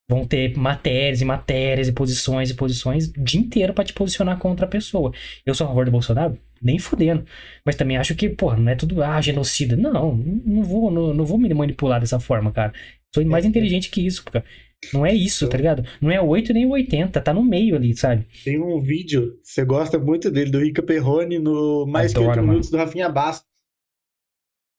vão 0.10 0.26
ter 0.26 0.58
matérias 0.58 1.22
e 1.22 1.26
matérias 1.26 1.88
e 1.88 1.94
posições 1.94 2.50
e 2.50 2.56
posições 2.56 3.08
o 3.10 3.24
dia 3.24 3.40
inteiro 3.40 3.74
para 3.74 3.84
te 3.84 3.94
posicionar 3.94 4.38
contra 4.38 4.66
a 4.66 4.70
pessoa. 4.70 5.12
Eu 5.46 5.54
sou 5.56 5.66
a 5.66 5.68
favor 5.70 5.86
do 5.86 5.92
Bolsonaro? 5.92 6.38
Nem 6.62 6.80
fudendo. 6.80 7.26
Mas 7.66 7.76
também 7.76 7.98
acho 7.98 8.16
que, 8.16 8.30
pô, 8.30 8.56
não 8.56 8.72
é 8.72 8.76
tudo, 8.76 9.04
ah, 9.04 9.22
genocida. 9.22 9.76
Não, 9.76 10.16
não 10.16 10.64
vou, 10.64 10.92
não, 10.92 11.14
não 11.14 11.26
vou 11.26 11.38
me 11.38 11.54
manipular 11.54 12.00
dessa 12.00 12.20
forma, 12.20 12.52
cara. 12.52 12.74
Sou 13.14 13.24
mais 13.26 13.46
é, 13.46 13.48
inteligente 13.48 13.90
que 13.90 14.06
isso, 14.06 14.24
cara. 14.24 14.44
Não 14.92 15.06
é 15.06 15.14
isso, 15.14 15.48
tá 15.48 15.58
ligado? 15.58 15.84
Não 16.02 16.12
é 16.12 16.22
8 16.22 16.54
nem 16.54 16.66
80, 16.66 17.22
tá 17.22 17.34
no 17.34 17.44
meio 17.44 17.76
ali, 17.76 17.96
sabe? 17.96 18.28
Tem 18.44 18.60
um 18.60 18.80
vídeo, 18.80 19.40
você 19.44 19.64
gosta 19.64 20.00
muito 20.00 20.32
dele, 20.32 20.52
do 20.52 20.60
Rica 20.60 20.82
Perrone 20.82 21.40
no 21.40 21.86
Mais 21.86 22.12
Adoro, 22.12 22.34
que 22.34 22.40
8 22.40 22.48
minutos 22.48 22.70
do 22.70 22.78
Rafinha 22.78 23.10
Bastos. 23.10 23.48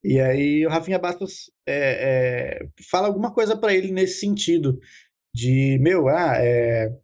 E 0.03 0.21
aí 0.21 0.67
o 0.67 0.69
Rafinha 0.69 0.99
Bastos 0.99 1.51
é, 1.67 2.59
é, 2.61 2.69
fala 2.91 3.07
alguma 3.07 3.33
coisa 3.33 3.57
para 3.57 3.75
ele 3.75 3.91
nesse 3.91 4.21
sentido. 4.21 4.79
De, 5.35 5.79
meu, 5.81 6.09
ah, 6.09 6.37
é, 6.39 6.95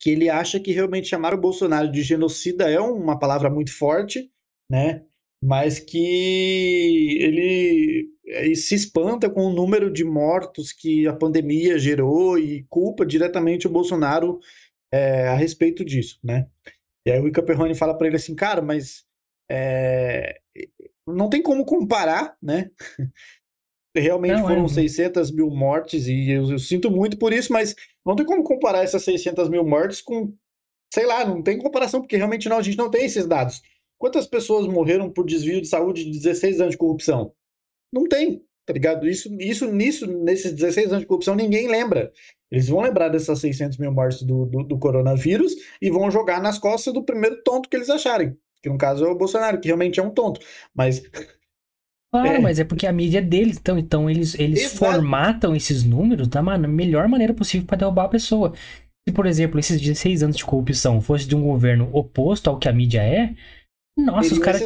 que 0.00 0.10
ele 0.10 0.28
acha 0.28 0.58
que 0.58 0.72
realmente 0.72 1.08
chamar 1.08 1.32
o 1.32 1.40
Bolsonaro 1.40 1.90
de 1.90 2.02
genocida 2.02 2.68
é 2.68 2.80
uma 2.80 3.18
palavra 3.18 3.48
muito 3.48 3.72
forte, 3.76 4.30
né? 4.68 5.04
Mas 5.40 5.78
que 5.78 7.18
ele 7.20 8.11
e 8.32 8.56
se 8.56 8.74
espanta 8.74 9.28
com 9.28 9.46
o 9.46 9.52
número 9.52 9.90
de 9.90 10.04
mortos 10.04 10.72
que 10.72 11.06
a 11.06 11.12
pandemia 11.12 11.78
gerou 11.78 12.38
e 12.38 12.64
culpa 12.68 13.04
diretamente 13.04 13.66
o 13.66 13.70
Bolsonaro 13.70 14.40
é, 14.92 15.28
a 15.28 15.34
respeito 15.34 15.84
disso, 15.84 16.18
né? 16.22 16.46
E 17.06 17.10
aí 17.10 17.20
o 17.20 17.26
Ica 17.26 17.42
Perrone 17.42 17.74
fala 17.74 17.96
para 17.96 18.06
ele 18.06 18.16
assim, 18.16 18.34
cara, 18.34 18.62
mas 18.62 19.04
é, 19.50 20.40
não 21.06 21.28
tem 21.28 21.42
como 21.42 21.64
comparar, 21.64 22.36
né? 22.42 22.70
Realmente 23.94 24.40
não, 24.40 24.48
foram 24.48 24.64
é. 24.64 24.68
600 24.68 25.30
mil 25.30 25.50
mortes 25.50 26.06
e 26.06 26.30
eu, 26.30 26.50
eu, 26.50 26.58
sinto 26.58 26.90
muito 26.90 27.18
por 27.18 27.32
isso, 27.32 27.52
mas 27.52 27.74
não 28.06 28.16
tem 28.16 28.24
como 28.24 28.42
comparar 28.42 28.82
essas 28.82 29.02
600 29.04 29.50
mil 29.50 29.64
mortes 29.64 30.00
com, 30.00 30.34
sei 30.92 31.04
lá, 31.04 31.26
não 31.26 31.42
tem 31.42 31.58
comparação, 31.58 32.00
porque 32.00 32.16
realmente 32.16 32.48
não, 32.48 32.56
a 32.56 32.62
gente 32.62 32.78
não 32.78 32.90
tem 32.90 33.04
esses 33.04 33.26
dados. 33.26 33.60
Quantas 33.98 34.26
pessoas 34.26 34.66
morreram 34.66 35.10
por 35.10 35.26
desvio 35.26 35.60
de 35.60 35.68
saúde 35.68 36.04
de 36.04 36.18
16 36.18 36.60
anos 36.60 36.72
de 36.72 36.78
corrupção? 36.78 37.34
Não 37.92 38.08
tem, 38.08 38.42
tá 38.66 38.72
ligado? 38.72 39.08
Isso, 39.08 39.34
isso 39.40 39.70
nisso, 39.70 40.06
nesses 40.06 40.52
16 40.52 40.88
anos 40.88 41.00
de 41.00 41.06
corrupção, 41.06 41.34
ninguém 41.34 41.68
lembra. 41.68 42.12
Eles 42.50 42.68
vão 42.68 42.80
lembrar 42.80 43.08
dessas 43.08 43.40
600 43.40 43.78
mil 43.78 43.92
mortes 43.92 44.22
do, 44.22 44.46
do, 44.46 44.62
do, 44.62 44.78
coronavírus 44.78 45.54
e 45.80 45.90
vão 45.90 46.10
jogar 46.10 46.40
nas 46.40 46.58
costas 46.58 46.92
do 46.92 47.02
primeiro 47.02 47.42
tonto 47.42 47.68
que 47.68 47.76
eles 47.76 47.88
acharem. 47.90 48.36
Que 48.62 48.68
no 48.68 48.78
caso 48.78 49.04
é 49.04 49.08
o 49.08 49.16
Bolsonaro, 49.16 49.60
que 49.60 49.68
realmente 49.68 49.98
é 49.98 50.02
um 50.02 50.10
tonto. 50.10 50.40
Mas. 50.74 51.02
Claro, 52.12 52.28
é. 52.28 52.38
mas 52.38 52.58
é 52.58 52.64
porque 52.64 52.86
a 52.86 52.92
mídia 52.92 53.18
é 53.18 53.22
deles, 53.22 53.56
então, 53.56 53.78
então 53.78 54.10
eles, 54.10 54.38
eles 54.38 54.74
formatam 54.74 55.56
esses 55.56 55.82
números 55.82 56.28
da 56.28 56.42
melhor 56.42 57.08
maneira 57.08 57.32
possível 57.32 57.66
para 57.66 57.78
derrubar 57.78 58.04
a 58.04 58.10
pessoa. 58.10 58.52
Se, 59.08 59.14
por 59.14 59.24
exemplo, 59.24 59.58
esses 59.58 59.80
16 59.80 60.22
anos 60.22 60.36
de 60.36 60.44
corrupção 60.44 61.00
fosse 61.00 61.26
de 61.26 61.34
um 61.34 61.42
governo 61.42 61.88
oposto 61.90 62.50
ao 62.50 62.58
que 62.58 62.68
a 62.68 62.72
mídia 62.72 63.02
é, 63.02 63.34
nossa, 63.96 64.32
os 64.32 64.38
caras. 64.38 64.62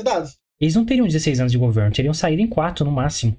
Eles 0.61 0.75
não 0.75 0.85
teriam 0.85 1.07
16 1.07 1.41
anos 1.41 1.53
de 1.53 1.59
governo, 1.59 1.95
teriam 1.95 2.15
saído 2.15 2.43
em 2.43 2.47
4 2.47 2.85
no 2.85 2.91
máximo. 2.91 3.37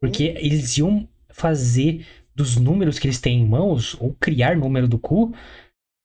Porque 0.00 0.30
hum. 0.30 0.34
eles 0.36 0.78
iam 0.78 1.08
fazer 1.30 2.06
dos 2.34 2.56
números 2.56 2.98
que 2.98 3.06
eles 3.06 3.20
têm 3.20 3.40
em 3.40 3.46
mãos, 3.46 3.96
ou 4.00 4.14
criar 4.14 4.56
número 4.56 4.86
do 4.86 4.98
cu, 4.98 5.34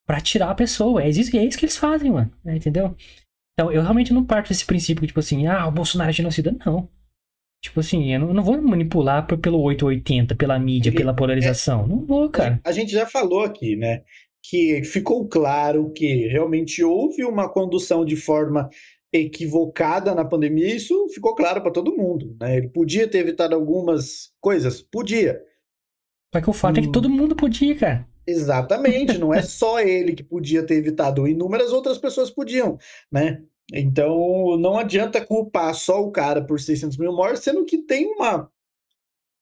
para 0.06 0.20
tirar 0.20 0.50
a 0.50 0.56
pessoa. 0.56 1.04
É 1.04 1.10
isso, 1.10 1.36
é 1.38 1.46
isso 1.46 1.58
que 1.58 1.66
eles 1.66 1.78
fazem, 1.78 2.12
mano. 2.12 2.32
É, 2.46 2.56
entendeu? 2.56 2.96
Então, 3.54 3.72
eu 3.72 3.82
realmente 3.82 4.12
não 4.12 4.26
parto 4.26 4.50
desse 4.50 4.66
princípio 4.66 5.02
que, 5.02 5.08
tipo 5.08 5.20
assim, 5.20 5.46
ah, 5.46 5.68
o 5.68 5.72
Bolsonaro 5.72 6.10
é 6.10 6.14
genocida. 6.14 6.56
Não. 6.66 6.90
Tipo 7.64 7.80
assim, 7.80 8.14
eu 8.14 8.20
não, 8.20 8.28
eu 8.30 8.34
não 8.34 8.44
vou 8.44 8.62
manipular 8.62 9.26
pelo 9.26 9.62
880, 9.62 10.36
pela 10.36 10.60
mídia, 10.60 10.90
Ele, 10.90 10.98
pela 10.98 11.14
polarização. 11.14 11.86
É, 11.86 11.88
não 11.88 12.06
vou, 12.06 12.30
cara. 12.30 12.60
A 12.66 12.72
gente 12.72 12.92
já 12.92 13.06
falou 13.06 13.42
aqui, 13.42 13.76
né? 13.76 14.02
Que 14.44 14.84
ficou 14.84 15.26
claro 15.30 15.92
que 15.94 16.28
realmente 16.28 16.84
houve 16.84 17.24
uma 17.24 17.48
condução 17.48 18.04
de 18.04 18.18
forma 18.18 18.70
equivocada 19.14 20.16
na 20.16 20.26
pandemia, 20.26 20.76
isso 20.76 21.08
ficou 21.10 21.36
claro 21.36 21.62
para 21.62 21.72
todo 21.72 21.96
mundo. 21.96 22.36
Né? 22.42 22.58
Ele 22.58 22.70
podia 22.70 23.08
ter 23.08 23.20
evitado 23.20 23.54
algumas 23.54 24.32
coisas, 24.42 24.82
podia. 24.82 25.40
Só 26.34 26.42
que 26.42 26.50
o 26.50 26.54
fato 26.54 26.78
hum. 26.78 26.80
é 26.80 26.82
que 26.82 26.90
hum. 26.90 26.94
todo 26.94 27.10
mundo 27.10 27.36
podia, 27.36 27.76
cara. 27.76 28.08
Exatamente, 28.26 29.18
não 29.18 29.34
é 29.34 29.42
só 29.44 29.80
ele 29.80 30.14
que 30.14 30.24
podia 30.24 30.66
ter 30.66 30.76
evitado, 30.76 31.28
inúmeras 31.28 31.72
outras 31.72 31.98
pessoas 31.98 32.32
podiam, 32.32 32.78
né? 33.12 33.44
Então 33.72 34.58
não 34.58 34.78
adianta 34.78 35.26
culpar 35.26 35.74
só 35.76 36.02
o 36.02 36.12
cara 36.12 36.44
por 36.44 36.60
600 36.60 36.98
mil 36.98 37.14
mortes, 37.14 37.44
sendo 37.44 37.64
que 37.66 37.78
tem 37.78 38.08
uma 38.08 38.50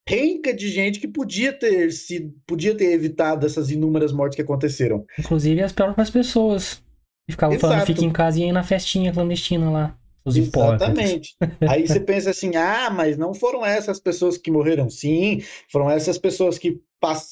renca 0.07 0.53
de 0.53 0.67
gente 0.67 0.99
que 0.99 1.07
podia 1.07 1.53
ter 1.53 1.91
sido, 1.91 2.33
podia 2.45 2.75
ter 2.75 2.91
evitado 2.91 3.45
essas 3.45 3.71
inúmeras 3.71 4.11
mortes 4.11 4.35
que 4.35 4.41
aconteceram. 4.41 5.05
Inclusive 5.17 5.61
as 5.61 5.71
próprias 5.71 6.09
pessoas. 6.09 6.83
E 7.31 7.33
ficava 7.33 7.53
Exato. 7.53 7.73
falando, 7.73 7.87
fica 7.87 8.03
em 8.03 8.11
casa 8.11 8.39
e 8.39 8.43
ia 8.43 8.53
na 8.53 8.61
festinha 8.61 9.13
clandestina 9.13 9.71
lá. 9.71 9.97
Os 10.23 10.35
Exatamente. 10.37 11.35
Aí 11.67 11.87
você 11.87 11.99
pensa 11.99 12.29
assim, 12.29 12.55
ah, 12.55 12.91
mas 12.91 13.17
não 13.17 13.33
foram 13.33 13.65
essas 13.65 13.99
pessoas 13.99 14.37
que 14.37 14.51
morreram. 14.51 14.89
Sim, 14.89 15.41
foram 15.71 15.89
essas 15.89 16.17
pessoas 16.17 16.59
que 16.59 16.79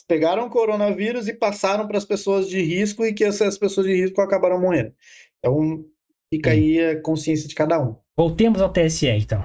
pegaram 0.08 0.50
coronavírus 0.50 1.28
e 1.28 1.34
passaram 1.34 1.86
para 1.86 1.98
as 1.98 2.06
pessoas 2.06 2.50
de 2.50 2.62
risco 2.62 3.06
e 3.06 3.14
que 3.14 3.24
essas 3.24 3.58
pessoas 3.58 3.86
de 3.86 3.94
risco 3.94 4.22
acabaram 4.22 4.60
morrendo. 4.60 4.92
Então, 5.38 5.86
fica 6.34 6.50
Sim. 6.52 6.58
aí 6.58 6.86
a 6.86 7.02
consciência 7.02 7.48
de 7.48 7.54
cada 7.54 7.80
um. 7.80 7.96
Voltemos 8.18 8.62
ao 8.62 8.72
TSE, 8.72 9.08
então. 9.08 9.44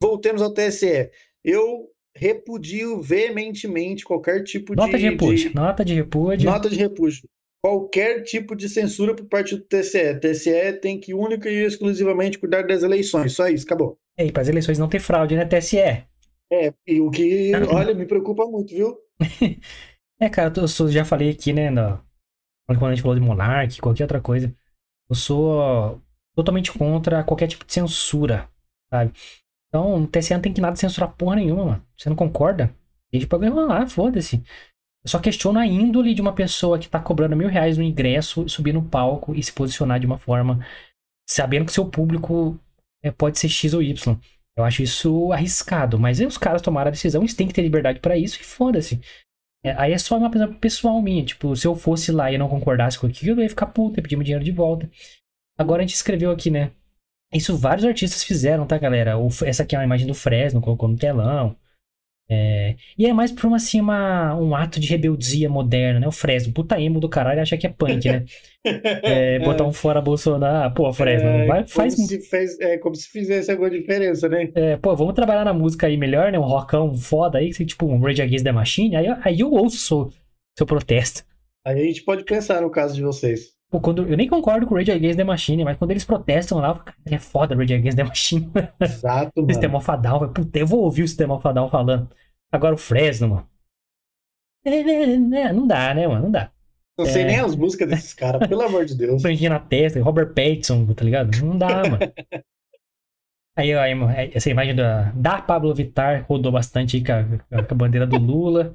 Voltemos 0.00 0.42
ao 0.42 0.52
TSE. 0.52 1.10
Eu 1.42 1.88
repudio 2.14 3.00
veementemente 3.00 4.04
qualquer 4.04 4.44
tipo 4.44 4.74
nota 4.74 4.86
de... 4.86 4.92
Nota 4.92 4.98
de 4.98 5.10
repúdio. 5.10 5.48
De... 5.48 5.54
Nota 5.56 5.84
de 5.84 5.94
repúdio. 5.94 6.50
Nota 6.50 6.70
de 6.70 6.76
repúdio 6.76 7.22
qualquer 7.62 8.22
tipo 8.22 8.54
de 8.54 8.68
censura 8.68 9.14
por 9.14 9.26
parte 9.26 9.56
do 9.56 9.62
TSE. 9.62 10.12
O 10.12 10.20
TSE 10.20 10.72
tem 10.80 10.98
que 10.98 11.14
única 11.14 11.50
e 11.50 11.64
exclusivamente 11.64 12.38
cuidar 12.38 12.62
das 12.62 12.82
eleições. 12.82 13.32
Só 13.32 13.48
isso, 13.48 13.64
acabou. 13.64 13.98
E 14.18 14.32
para 14.32 14.42
as 14.42 14.48
eleições 14.48 14.78
não 14.78 14.88
ter 14.88 15.00
fraude, 15.00 15.36
né, 15.36 15.44
TSE? 15.44 15.78
É, 15.78 16.72
e 16.86 17.00
o 17.00 17.10
que, 17.10 17.52
olha, 17.70 17.92
me 17.92 18.06
preocupa 18.06 18.46
muito, 18.46 18.72
viu? 18.74 18.96
é, 20.20 20.28
cara, 20.28 20.52
eu 20.56 20.88
já 20.88 21.04
falei 21.04 21.30
aqui, 21.30 21.52
né, 21.52 21.70
no, 21.70 22.00
quando 22.66 22.86
a 22.86 22.94
gente 22.94 23.02
falou 23.02 23.18
de 23.18 23.24
Monark, 23.24 23.80
qualquer 23.80 24.04
outra 24.04 24.20
coisa. 24.20 24.54
Eu 25.08 25.14
sou 25.14 26.00
totalmente 26.34 26.72
contra 26.72 27.24
qualquer 27.24 27.46
tipo 27.46 27.64
de 27.64 27.72
censura, 27.72 28.48
sabe? 28.90 29.12
Então, 29.68 30.02
o 30.02 30.06
TSE 30.06 30.34
não 30.34 30.40
tem 30.40 30.52
que 30.52 30.60
nada 30.60 30.76
censurar 30.76 31.14
porra 31.16 31.36
nenhuma, 31.36 31.64
mano. 31.64 31.86
Você 31.96 32.08
não 32.08 32.16
concorda? 32.16 32.74
Deixa 33.10 33.26
o 33.26 33.28
programa 33.28 33.64
lá, 33.66 33.86
foda-se. 33.86 34.42
Eu 35.06 35.10
só 35.10 35.20
questiono 35.20 35.60
a 35.60 35.64
índole 35.64 36.12
de 36.12 36.20
uma 36.20 36.32
pessoa 36.32 36.80
que 36.80 36.88
tá 36.88 36.98
cobrando 36.98 37.36
mil 37.36 37.48
reais 37.48 37.78
no 37.78 37.84
ingresso, 37.84 38.48
subir 38.48 38.72
no 38.72 38.82
palco 38.82 39.36
e 39.36 39.40
se 39.40 39.52
posicionar 39.52 40.00
de 40.00 40.06
uma 40.06 40.18
forma, 40.18 40.66
sabendo 41.30 41.64
que 41.64 41.72
seu 41.72 41.86
público 41.88 42.58
é, 43.04 43.12
pode 43.12 43.38
ser 43.38 43.48
X 43.48 43.72
ou 43.72 43.80
Y. 43.80 44.18
Eu 44.56 44.64
acho 44.64 44.82
isso 44.82 45.32
arriscado, 45.32 45.96
mas 45.96 46.18
os 46.18 46.36
caras 46.36 46.60
tomaram 46.60 46.88
a 46.88 46.90
decisão, 46.90 47.22
eles 47.22 47.34
têm 47.34 47.46
que 47.46 47.54
ter 47.54 47.62
liberdade 47.62 48.00
para 48.00 48.18
isso 48.18 48.40
e 48.40 48.44
foda-se. 48.44 49.00
É, 49.64 49.80
aí 49.80 49.92
é 49.92 49.98
só 49.98 50.18
uma 50.18 50.28
coisa 50.28 50.48
pessoal 50.48 51.00
minha, 51.00 51.24
tipo, 51.24 51.54
se 51.54 51.68
eu 51.68 51.76
fosse 51.76 52.10
lá 52.10 52.32
e 52.32 52.36
não 52.36 52.48
concordasse 52.48 52.98
com 52.98 53.06
aquilo, 53.06 53.38
eu 53.38 53.44
ia 53.44 53.48
ficar 53.48 53.66
puta, 53.66 54.02
pedir 54.02 54.16
meu 54.16 54.24
dinheiro 54.24 54.44
de 54.44 54.50
volta. 54.50 54.90
Agora 55.56 55.82
a 55.82 55.86
gente 55.86 55.94
escreveu 55.94 56.32
aqui, 56.32 56.50
né? 56.50 56.72
Isso 57.32 57.56
vários 57.56 57.84
artistas 57.84 58.24
fizeram, 58.24 58.66
tá, 58.66 58.76
galera? 58.76 59.16
O, 59.16 59.28
essa 59.44 59.62
aqui 59.62 59.76
é 59.76 59.78
uma 59.78 59.84
imagem 59.84 60.08
do 60.08 60.14
Fresno, 60.14 60.60
colocou 60.60 60.88
no 60.88 60.96
telão. 60.96 61.56
É, 62.28 62.74
e 62.98 63.06
é 63.06 63.12
mais 63.12 63.30
por 63.30 63.46
uma, 63.46 63.56
assim, 63.56 63.80
uma, 63.80 64.34
um 64.36 64.54
ato 64.54 64.80
de 64.80 64.88
rebeldia 64.88 65.48
moderna, 65.48 66.00
né? 66.00 66.08
O 66.08 66.12
Fresno, 66.12 66.52
puta 66.52 66.80
emo 66.80 66.98
do 66.98 67.08
caralho, 67.08 67.40
acha 67.40 67.56
que 67.56 67.66
é 67.66 67.70
punk, 67.70 68.08
né? 68.08 68.24
É, 68.66 69.38
botar 69.38 69.62
um 69.64 69.72
fora 69.72 70.00
Bolsonaro. 70.00 70.74
Pô, 70.74 70.92
Fresno, 70.92 71.28
É, 71.28 71.46
vai, 71.46 71.58
como 71.58 71.68
faz. 71.68 71.94
se 71.94 72.20
fez- 72.20 72.58
é 72.58 72.76
como 72.78 72.96
se 72.96 73.08
fizesse 73.08 73.48
alguma 73.52 73.70
diferença, 73.70 74.28
né? 74.28 74.50
É, 74.56 74.76
pô, 74.76 74.96
vamos 74.96 75.14
trabalhar 75.14 75.44
na 75.44 75.54
música 75.54 75.86
aí 75.86 75.96
melhor, 75.96 76.32
né? 76.32 76.38
Um 76.38 76.42
rockão 76.42 76.92
foda 76.92 77.38
aí, 77.38 77.50
tipo 77.52 77.86
um 77.86 78.00
Rage 78.00 78.22
Against 78.22 78.42
the 78.44 78.50
Machine. 78.50 78.96
Aí, 78.96 79.06
eu- 79.06 79.16
aí 79.22 79.38
eu 79.40 79.52
ouço 79.52 79.76
seu, 79.78 80.12
seu 80.58 80.66
protesto. 80.66 81.22
Aí 81.64 81.80
a 81.80 81.84
gente 81.84 82.02
pode 82.02 82.24
pensar 82.24 82.60
no 82.60 82.70
caso 82.70 82.96
de 82.96 83.02
vocês. 83.02 83.55
Pô, 83.70 83.80
quando, 83.80 84.06
eu 84.08 84.16
nem 84.16 84.28
concordo 84.28 84.66
com 84.66 84.74
o 84.74 84.78
Rage 84.78 84.92
Against 84.92 85.16
the 85.16 85.24
Machine, 85.24 85.64
mas 85.64 85.76
quando 85.76 85.90
eles 85.90 86.04
protestam 86.04 86.58
lá, 86.58 86.74
cara, 86.78 86.96
é 87.06 87.18
foda 87.18 87.54
Rage 87.56 87.74
Against 87.74 87.96
the 87.96 88.04
Machine. 88.04 88.50
Exato, 88.80 89.32
mano. 89.42 89.52
Sistema 89.52 89.80
Fadal, 89.80 90.22
eu, 90.22 90.32
puta, 90.32 90.58
eu 90.58 90.66
vou 90.66 90.80
ouvir 90.84 91.02
o 91.02 91.08
Sistema 91.08 91.40
Fadal 91.40 91.68
falando. 91.68 92.08
Agora 92.52 92.74
o 92.74 92.78
Fresno, 92.78 93.28
mano. 93.28 93.48
É, 94.64 94.70
é, 94.70 95.12
é, 95.14 95.52
não 95.52 95.66
dá, 95.66 95.94
né, 95.94 96.06
mano? 96.06 96.24
Não 96.24 96.30
dá. 96.30 96.50
Não 96.98 97.04
sei 97.06 97.22
É. 97.22 97.26
nem 97.26 97.40
as 97.40 97.54
músicas 97.54 97.88
desses 97.88 98.14
caras, 98.14 98.48
pelo 98.48 98.62
amor 98.62 98.84
de 98.84 98.94
Deus. 98.94 99.20
Franjinha 99.22 99.50
na 99.50 99.60
testa, 99.60 100.02
Robert 100.02 100.32
Pattinson, 100.32 100.86
tá 100.94 101.04
ligado? 101.04 101.36
Não 101.44 101.58
dá, 101.58 101.82
mano. 101.82 101.98
Aí, 103.58 103.72
aí 103.72 103.94
mano, 103.94 104.12
essa 104.12 104.50
imagem 104.50 104.74
da, 104.74 105.10
da 105.12 105.40
Pablo 105.40 105.74
Vittar 105.74 106.26
rodou 106.28 106.52
bastante 106.52 106.96
aí 106.98 107.02
com 107.04 107.12
a, 107.56 107.62
com 107.64 107.74
a 107.74 107.76
bandeira 107.76 108.06
do 108.06 108.18
Lula. 108.18 108.74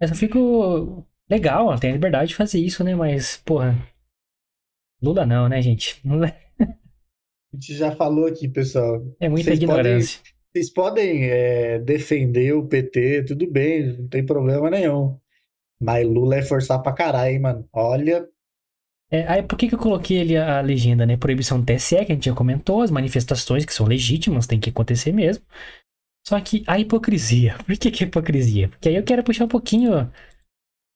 Eu 0.00 0.14
fico 0.14 1.06
legal, 1.30 1.68
ela 1.68 1.80
tem 1.80 1.90
a 1.90 1.94
liberdade 1.94 2.28
de 2.30 2.36
fazer 2.36 2.60
isso, 2.60 2.84
né? 2.84 2.94
Mas, 2.94 3.38
porra. 3.38 3.76
Lula 5.02 5.26
não, 5.26 5.48
né, 5.48 5.60
gente? 5.60 6.00
Lula 6.06 6.32
A 6.60 7.56
gente 7.56 7.74
já 7.74 7.92
falou 7.94 8.26
aqui, 8.26 8.48
pessoal. 8.48 9.04
é 9.20 9.28
muita 9.28 9.50
Vocês 9.50 9.58
podem- 9.60 9.76
ignorância. 9.80 10.20
Vocês 10.52 10.70
podem 10.70 11.24
é, 11.30 11.78
defender 11.78 12.52
o 12.54 12.66
PT, 12.66 13.24
tudo 13.24 13.50
bem, 13.50 13.98
não 13.98 14.08
tem 14.08 14.24
problema 14.24 14.68
nenhum. 14.70 15.18
Mas 15.80 16.06
Lula 16.06 16.36
é 16.36 16.42
forçar 16.42 16.80
pra 16.82 16.92
caralho, 16.92 17.32
hein, 17.32 17.40
mano. 17.40 17.68
Olha, 17.72 18.28
É, 19.10 19.26
aí 19.26 19.42
por 19.42 19.56
que, 19.58 19.68
que 19.68 19.74
eu 19.74 19.78
coloquei 19.78 20.20
ali 20.20 20.36
a, 20.36 20.58
a 20.58 20.60
legenda, 20.60 21.04
né? 21.06 21.16
Proibição 21.16 21.58
do 21.60 21.66
TSE, 21.66 21.96
que 22.04 22.12
a 22.12 22.14
gente 22.14 22.26
já 22.26 22.34
comentou, 22.34 22.80
as 22.82 22.90
manifestações 22.90 23.64
que 23.64 23.72
são 23.74 23.86
legítimas, 23.86 24.46
tem 24.46 24.60
que 24.60 24.70
acontecer 24.70 25.12
mesmo. 25.12 25.44
Só 26.26 26.38
que 26.40 26.62
a 26.66 26.78
hipocrisia. 26.78 27.56
Por 27.66 27.76
que, 27.76 27.90
que 27.90 28.04
é 28.04 28.06
hipocrisia? 28.06 28.68
Porque 28.68 28.88
aí 28.90 28.96
eu 28.96 29.02
quero 29.02 29.24
puxar 29.24 29.44
um 29.46 29.48
pouquinho 29.48 30.10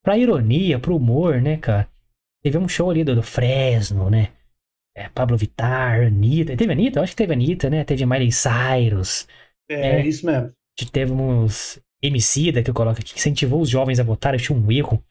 pra 0.03 0.17
ironia, 0.17 0.79
pro 0.79 0.95
humor, 0.95 1.41
né, 1.41 1.57
cara? 1.57 1.89
Teve 2.43 2.57
um 2.57 2.67
show 2.67 2.89
ali 2.89 3.03
do, 3.03 3.15
do 3.15 3.23
Fresno, 3.23 4.09
né? 4.09 4.29
É, 4.95 5.09
Pablo 5.09 5.37
Vittar, 5.37 6.01
Anitta. 6.07 6.55
Teve 6.57 6.71
Anitta? 6.71 6.99
Eu 6.99 7.03
acho 7.03 7.11
que 7.13 7.17
teve 7.17 7.33
Anitta, 7.33 7.69
né? 7.69 7.83
Teve 7.83 8.05
Miley 8.05 8.31
Cyrus. 8.31 9.27
é, 9.69 9.99
É. 9.99 10.05
isso 10.05 10.25
mesmo. 10.25 10.51
Teve 10.91 11.11
uns 11.11 11.79
Emicida 12.01 12.61
que 12.61 12.69
eu 12.69 12.73
coloco 12.73 12.99
aqui, 12.99 13.13
que 13.13 13.19
incentivou 13.19 13.61
os 13.61 13.69
jovens 13.69 13.99
a 13.99 14.03
votar. 14.03 14.33
Eu 14.33 14.39
tinha 14.39 14.57
um 14.57 14.71
erro 14.71 15.03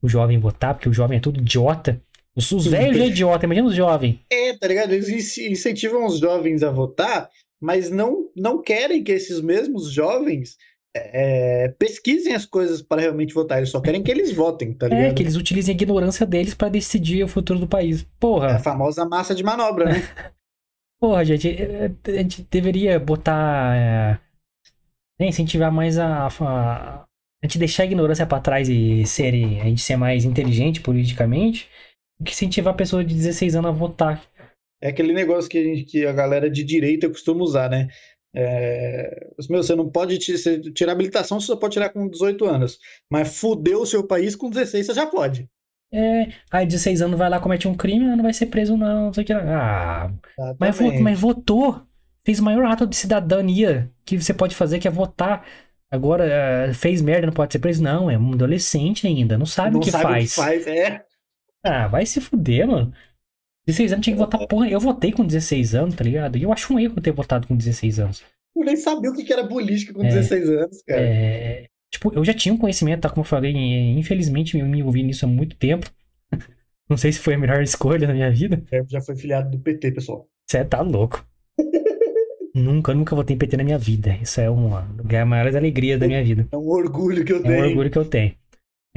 o 0.00 0.08
jovem 0.08 0.38
votar, 0.38 0.74
porque 0.74 0.88
o 0.88 0.92
jovem 0.92 1.18
é 1.18 1.20
tudo 1.20 1.40
idiota. 1.40 2.00
Os, 2.36 2.52
os 2.52 2.66
velhos 2.68 2.96
já 2.96 3.02
é 3.04 3.08
idiota, 3.08 3.44
imagina 3.46 3.66
os 3.66 3.74
jovens. 3.74 4.20
É, 4.30 4.56
tá 4.56 4.68
ligado? 4.68 4.92
Eles 4.92 5.08
in- 5.36 5.50
incentivam 5.50 6.06
os 6.06 6.20
jovens 6.20 6.62
a 6.62 6.70
votar, 6.70 7.28
mas 7.60 7.90
não, 7.90 8.30
não 8.36 8.62
querem 8.62 9.02
que 9.02 9.10
esses 9.10 9.40
mesmos 9.40 9.90
jovens 9.92 10.56
é, 10.96 11.68
pesquisem 11.78 12.34
as 12.34 12.46
coisas 12.46 12.82
para 12.82 13.00
realmente 13.02 13.34
votar. 13.34 13.58
Eles 13.58 13.70
só 13.70 13.80
querem 13.80 14.02
que 14.02 14.10
eles 14.10 14.32
votem, 14.32 14.74
tá 14.74 14.88
É, 14.90 14.94
ligado? 14.94 15.14
que 15.14 15.22
eles 15.22 15.36
utilizem 15.36 15.72
a 15.72 15.76
ignorância 15.76 16.26
deles 16.26 16.54
pra 16.54 16.68
decidir 16.68 17.22
o 17.24 17.28
futuro 17.28 17.58
do 17.60 17.68
país. 17.68 18.06
É 18.46 18.52
a 18.54 18.58
Porra, 18.58 18.58
famosa 18.58 19.04
massa 19.06 19.34
de 19.34 19.42
manobra, 19.44 19.88
né? 19.88 19.94
porra, 21.00 21.24
gente, 21.24 21.48
é, 21.48 21.86
a 22.06 22.22
gente 22.22 22.42
deveria 22.50 22.98
botar. 22.98 23.76
é, 23.76 24.20
né, 25.20 25.28
incentivar 25.28 25.72
mais 25.72 25.98
a, 25.98 26.26
a. 26.28 27.04
A 27.40 27.46
gente 27.46 27.58
deixar 27.58 27.84
a 27.84 27.86
ignorância 27.86 28.26
pra 28.26 28.40
trás 28.40 28.68
e 28.68 29.06
ser, 29.06 29.32
a 29.60 29.64
gente 29.64 29.80
ser 29.80 29.96
mais 29.96 30.24
inteligente 30.24 30.80
politicamente, 30.80 31.68
do 32.18 32.24
que 32.24 32.32
incentivar 32.32 32.74
a 32.74 32.76
pessoa 32.76 33.04
de 33.04 33.14
16 33.14 33.54
anos 33.54 33.68
a 33.68 33.72
votar. 33.72 34.24
É 34.82 34.88
aquele 34.88 35.12
negócio 35.12 35.48
que 35.48 35.56
a, 35.58 35.62
gente, 35.62 35.84
que 35.84 36.04
a 36.04 36.12
galera 36.12 36.50
de 36.50 36.64
direita 36.64 37.08
costuma 37.08 37.44
usar, 37.44 37.70
né? 37.70 37.86
É, 38.34 39.28
meu, 39.48 39.62
você 39.62 39.74
não 39.74 39.88
pode 39.90 40.18
tirar 40.18 40.92
habilitação, 40.92 41.40
você 41.40 41.46
só 41.46 41.56
pode 41.56 41.72
tirar 41.74 41.88
com 41.90 42.08
18 42.08 42.44
anos. 42.46 42.78
Mas 43.10 43.38
fudeu 43.38 43.82
o 43.82 43.86
seu 43.86 44.06
país 44.06 44.36
com 44.36 44.50
16, 44.50 44.86
você 44.86 44.94
já 44.94 45.06
pode. 45.06 45.48
É, 45.92 46.28
aí 46.50 46.66
16 46.66 47.00
anos 47.00 47.18
vai 47.18 47.30
lá, 47.30 47.40
comete 47.40 47.66
um 47.66 47.74
crime, 47.74 48.04
não 48.04 48.22
vai 48.22 48.32
ser 48.34 48.46
preso, 48.46 48.76
não, 48.76 49.06
não 49.06 49.12
sei 49.12 49.24
o 49.24 49.26
que. 49.26 49.32
Ah, 49.32 50.10
Mas, 50.58 50.76
vo- 50.76 50.84
Exatamente. 50.84 51.02
mas 51.02 51.18
votou. 51.18 51.82
Fez 52.24 52.40
o 52.40 52.44
maior 52.44 52.64
ato 52.66 52.86
de 52.86 52.94
cidadania 52.94 53.90
que 54.04 54.20
você 54.20 54.34
pode 54.34 54.54
fazer, 54.54 54.78
que 54.78 54.86
é 54.86 54.90
votar. 54.90 55.46
Agora, 55.90 56.26
eh, 56.26 56.74
fez 56.74 57.00
merda, 57.00 57.26
não 57.26 57.32
pode 57.32 57.52
ser 57.54 57.58
preso. 57.58 57.82
Não, 57.82 58.10
é 58.10 58.18
um 58.18 58.34
adolescente 58.34 59.06
ainda, 59.06 59.38
não 59.38 59.46
sabe 59.46 59.70
não 59.72 59.80
o 59.80 59.82
que 59.82 59.90
sabe 59.90 60.04
faz. 60.04 60.24
o 60.32 60.34
que 60.34 60.40
faz. 60.42 60.66
É. 60.66 61.02
Ah, 61.64 61.88
vai 61.88 62.04
se 62.06 62.20
fuder, 62.20 62.66
mano. 62.68 62.92
16 63.68 63.92
anos 63.92 64.04
tinha 64.04 64.16
que 64.16 64.20
votar 64.20 64.46
porra. 64.46 64.68
Eu 64.68 64.80
votei 64.80 65.12
com 65.12 65.24
16 65.24 65.74
anos, 65.74 65.94
tá 65.94 66.02
ligado? 66.02 66.36
E 66.38 66.42
eu 66.42 66.52
acho 66.52 66.72
um 66.72 66.78
erro 66.80 66.94
eu 66.96 67.02
ter 67.02 67.12
votado 67.12 67.46
com 67.46 67.54
16 67.56 68.00
anos. 68.00 68.22
Eu 68.56 68.64
nem 68.64 68.76
sabia 68.76 69.10
o 69.10 69.14
que 69.14 69.30
era 69.32 69.46
política 69.46 69.92
com 69.92 70.02
É. 70.02 70.08
16 70.08 70.48
anos, 70.48 70.82
cara. 70.82 71.00
É, 71.00 71.66
tipo, 71.92 72.12
eu 72.14 72.24
já 72.24 72.32
tinha 72.34 72.52
um 72.54 72.58
conhecimento, 72.58 73.02
tá? 73.02 73.10
Como 73.10 73.20
eu 73.20 73.28
falei, 73.28 73.54
eh, 73.54 73.90
infelizmente 73.98 74.58
eu 74.58 74.66
me 74.66 74.80
envolvi 74.80 75.02
nisso 75.02 75.24
há 75.26 75.28
muito 75.28 75.54
tempo. 75.56 75.88
Não 76.88 76.96
sei 76.96 77.12
se 77.12 77.18
foi 77.20 77.34
a 77.34 77.38
melhor 77.38 77.62
escolha 77.62 78.06
na 78.08 78.14
minha 78.14 78.30
vida. 78.30 78.62
É, 78.72 78.82
já 78.88 79.00
foi 79.02 79.14
filiado 79.16 79.50
do 79.50 79.58
PT, 79.58 79.92
pessoal. 79.92 80.26
Você 80.50 80.64
tá 80.64 80.80
louco. 80.80 81.22
nunca, 82.54 82.94
nunca 82.94 83.14
votei 83.14 83.36
em 83.36 83.38
PT 83.38 83.56
na 83.58 83.64
minha 83.64 83.78
vida. 83.78 84.16
Isso 84.22 84.40
é 84.40 84.48
uma 84.48 84.88
das 85.04 85.26
maiores 85.28 85.54
alegrias 85.54 86.00
da 86.00 86.06
minha 86.06 86.24
vida. 86.24 86.48
É 86.50 86.56
um 86.56 86.68
orgulho 86.68 87.24
que 87.24 87.32
eu 87.32 87.36
É 87.36 87.40
um 87.40 87.42
tenho. 87.42 87.64
orgulho 87.68 87.90
que 87.90 87.98
eu 87.98 88.04
tenho. 88.06 88.32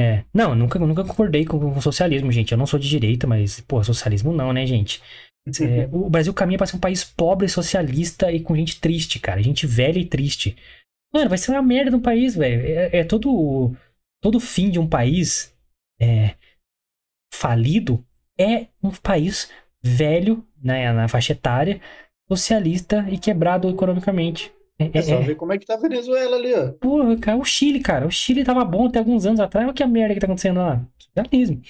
É. 0.01 0.25
Não, 0.33 0.55
nunca, 0.55 0.79
nunca 0.79 1.03
concordei 1.03 1.45
com, 1.45 1.59
com 1.59 1.77
o 1.77 1.81
socialismo, 1.81 2.31
gente. 2.31 2.51
Eu 2.51 2.57
não 2.57 2.65
sou 2.65 2.79
de 2.79 2.89
direita, 2.89 3.27
mas, 3.27 3.59
pô, 3.61 3.83
socialismo 3.83 4.33
não, 4.33 4.51
né, 4.51 4.65
gente? 4.65 5.01
É, 5.59 5.89
o 5.91 6.07
Brasil 6.07 6.31
caminha 6.35 6.59
pra 6.59 6.67
ser 6.67 6.75
um 6.75 6.79
país 6.79 7.03
pobre, 7.03 7.49
socialista 7.49 8.31
e 8.31 8.39
com 8.41 8.55
gente 8.55 8.79
triste, 8.79 9.19
cara. 9.19 9.41
Gente 9.41 9.65
velha 9.65 9.97
e 9.97 10.05
triste. 10.05 10.55
Mano, 11.11 11.29
vai 11.29 11.37
ser 11.39 11.49
uma 11.49 11.63
merda 11.63 11.89
no 11.89 11.99
país, 11.99 12.35
velho. 12.35 12.61
É, 12.63 12.99
é 12.99 13.03
todo. 13.03 13.75
Todo 14.21 14.39
fim 14.39 14.69
de 14.69 14.77
um 14.77 14.87
país 14.87 15.51
é, 15.99 16.35
falido 17.33 18.05
é 18.39 18.67
um 18.83 18.91
país 18.91 19.51
velho, 19.83 20.45
né, 20.63 20.93
na 20.93 21.07
faixa 21.07 21.33
etária, 21.33 21.81
socialista 22.29 23.07
e 23.09 23.17
quebrado 23.17 23.67
economicamente. 23.67 24.53
É, 24.93 24.97
É 24.99 25.01
só 25.01 25.15
é- 25.15 25.21
ver 25.21 25.35
como 25.35 25.53
é 25.53 25.57
que 25.57 25.65
tá 25.65 25.75
a 25.75 25.77
Venezuela 25.77 26.35
ali, 26.37 26.53
ó. 26.53 26.71
Porra, 26.73 27.17
cara, 27.17 27.37
o 27.37 27.45
Chile, 27.45 27.79
cara. 27.79 28.05
O 28.07 28.11
Chile 28.11 28.43
tava 28.43 28.63
bom 28.65 28.87
até 28.87 28.99
alguns 28.99 29.25
anos 29.25 29.39
atrás. 29.39 29.65
Olha 29.65 29.73
que 29.73 29.83
a 29.83 29.87
merda 29.87 30.13
que 30.13 30.19
tá 30.19 30.25
acontecendo 30.27 30.59
lá. 30.59 30.81
Socialismo. 30.99 31.61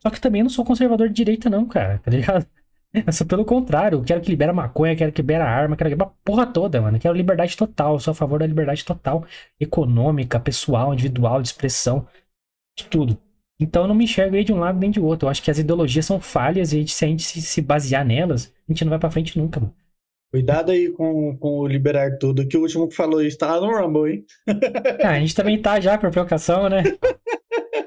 Só 0.00 0.10
que 0.10 0.20
também 0.20 0.40
eu 0.40 0.44
não 0.44 0.50
sou 0.50 0.64
conservador 0.64 1.08
de 1.08 1.14
direita, 1.14 1.50
não, 1.50 1.66
cara. 1.66 1.98
Tá 1.98 2.10
ligado? 2.10 2.46
Eu 2.94 3.12
sou 3.12 3.26
pelo 3.26 3.44
contrário. 3.44 3.98
Eu 3.98 4.04
quero 4.04 4.20
que 4.22 4.30
libera 4.30 4.52
maconha, 4.54 4.96
quero 4.96 5.12
que 5.12 5.20
libera 5.20 5.44
arma, 5.44 5.76
quero 5.76 5.90
que 5.90 5.94
libera 5.94 6.08
a 6.10 6.14
porra 6.24 6.46
toda, 6.46 6.80
mano. 6.80 6.96
Eu 6.96 7.00
quero 7.00 7.14
liberdade 7.14 7.54
total. 7.56 7.94
Eu 7.94 7.98
sou 8.00 8.12
a 8.12 8.14
favor 8.14 8.38
da 8.38 8.46
liberdade 8.46 8.84
total. 8.84 9.24
Econômica, 9.60 10.40
pessoal, 10.40 10.94
individual, 10.94 11.42
de 11.42 11.48
expressão. 11.48 12.06
De 12.78 12.84
tudo. 12.84 13.18
Então 13.60 13.82
eu 13.82 13.88
não 13.88 13.94
me 13.94 14.04
enxergo 14.04 14.36
aí 14.36 14.44
de 14.44 14.52
um 14.52 14.58
lado 14.58 14.78
nem 14.78 14.90
de 14.90 15.00
outro. 15.00 15.26
Eu 15.26 15.30
acho 15.30 15.42
que 15.42 15.50
as 15.50 15.58
ideologias 15.58 16.06
são 16.06 16.20
falhas 16.20 16.72
e 16.72 16.76
a 16.76 16.78
gente- 16.78 16.92
se 16.94 17.04
a 17.04 17.08
gente 17.08 17.22
se 17.22 17.60
basear 17.60 18.04
nelas, 18.04 18.52
a 18.68 18.72
gente 18.72 18.84
não 18.84 18.90
vai 18.90 18.98
pra 18.98 19.10
frente 19.10 19.38
nunca, 19.38 19.60
mano. 19.60 19.74
Cuidado 20.30 20.72
aí 20.72 20.90
com, 20.90 21.36
com 21.38 21.60
o 21.60 21.66
liberar 21.66 22.18
tudo, 22.18 22.46
que 22.46 22.56
o 22.56 22.62
último 22.62 22.88
que 22.88 22.94
falou 22.94 23.22
isso 23.22 23.38
tá 23.38 23.60
no 23.60 23.70
Rumble, 23.70 24.12
hein? 24.12 24.24
Ah, 25.04 25.10
a 25.10 25.20
gente 25.20 25.34
também 25.34 25.60
tá 25.60 25.80
já 25.80 25.96
por 25.96 26.10
provocação, 26.10 26.68
né? 26.68 26.82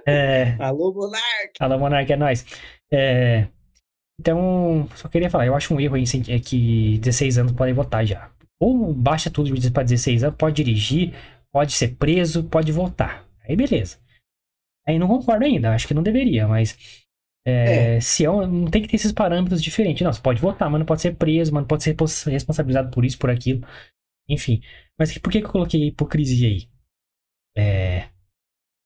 É. 0.07 0.55
Alô, 0.59 0.91
Monark! 0.91 1.51
Alô, 1.59 1.77
Monark, 1.77 2.11
é 2.11 2.15
nóis. 2.17 2.43
É, 2.91 3.47
Então, 4.19 4.89
só 4.95 5.07
queria 5.07 5.29
falar, 5.29 5.45
eu 5.45 5.53
acho 5.53 5.71
um 5.73 5.79
erro 5.79 5.95
aí 5.95 6.03
é 6.29 6.39
que 6.39 6.97
16 6.97 7.37
anos 7.37 7.51
podem 7.51 7.75
votar 7.75 8.03
já. 8.05 8.31
Ou 8.59 8.91
baixa 8.91 9.29
tudo 9.29 9.51
para 9.71 9.83
16 9.83 10.23
anos, 10.23 10.35
pode 10.35 10.55
dirigir, 10.55 11.13
pode 11.51 11.73
ser 11.73 11.89
preso, 11.89 12.43
pode 12.43 12.71
votar. 12.71 13.23
Aí 13.47 13.55
beleza. 13.55 13.97
Aí 14.87 14.97
não 14.97 15.07
concordo 15.07 15.45
ainda, 15.45 15.73
acho 15.75 15.87
que 15.87 15.93
não 15.93 16.01
deveria, 16.01 16.47
mas 16.47 16.75
É, 17.45 17.99
Se 17.99 18.25
é 18.25 18.29
um, 18.29 18.45
não 18.45 18.69
tem 18.69 18.81
que 18.81 18.87
ter 18.87 18.95
esses 18.95 19.11
parâmetros 19.11 19.61
diferentes. 19.61 20.03
Não, 20.03 20.13
você 20.13 20.21
pode 20.21 20.41
votar, 20.41 20.69
mas 20.69 20.79
não 20.79 20.85
pode 20.85 21.01
ser 21.01 21.15
preso, 21.15 21.53
mas 21.53 21.61
não 21.61 21.67
pode 21.67 21.83
ser 21.83 21.95
responsabilizado 22.29 22.91
por 22.91 23.05
isso, 23.05 23.17
por 23.17 23.29
aquilo. 23.29 23.65
Enfim. 24.27 24.61
Mas 24.97 25.17
por 25.17 25.31
que, 25.31 25.39
que 25.39 25.47
eu 25.47 25.51
coloquei 25.51 25.87
hipocrisia 25.87 26.47
aí? 26.49 26.69
É, 27.57 28.09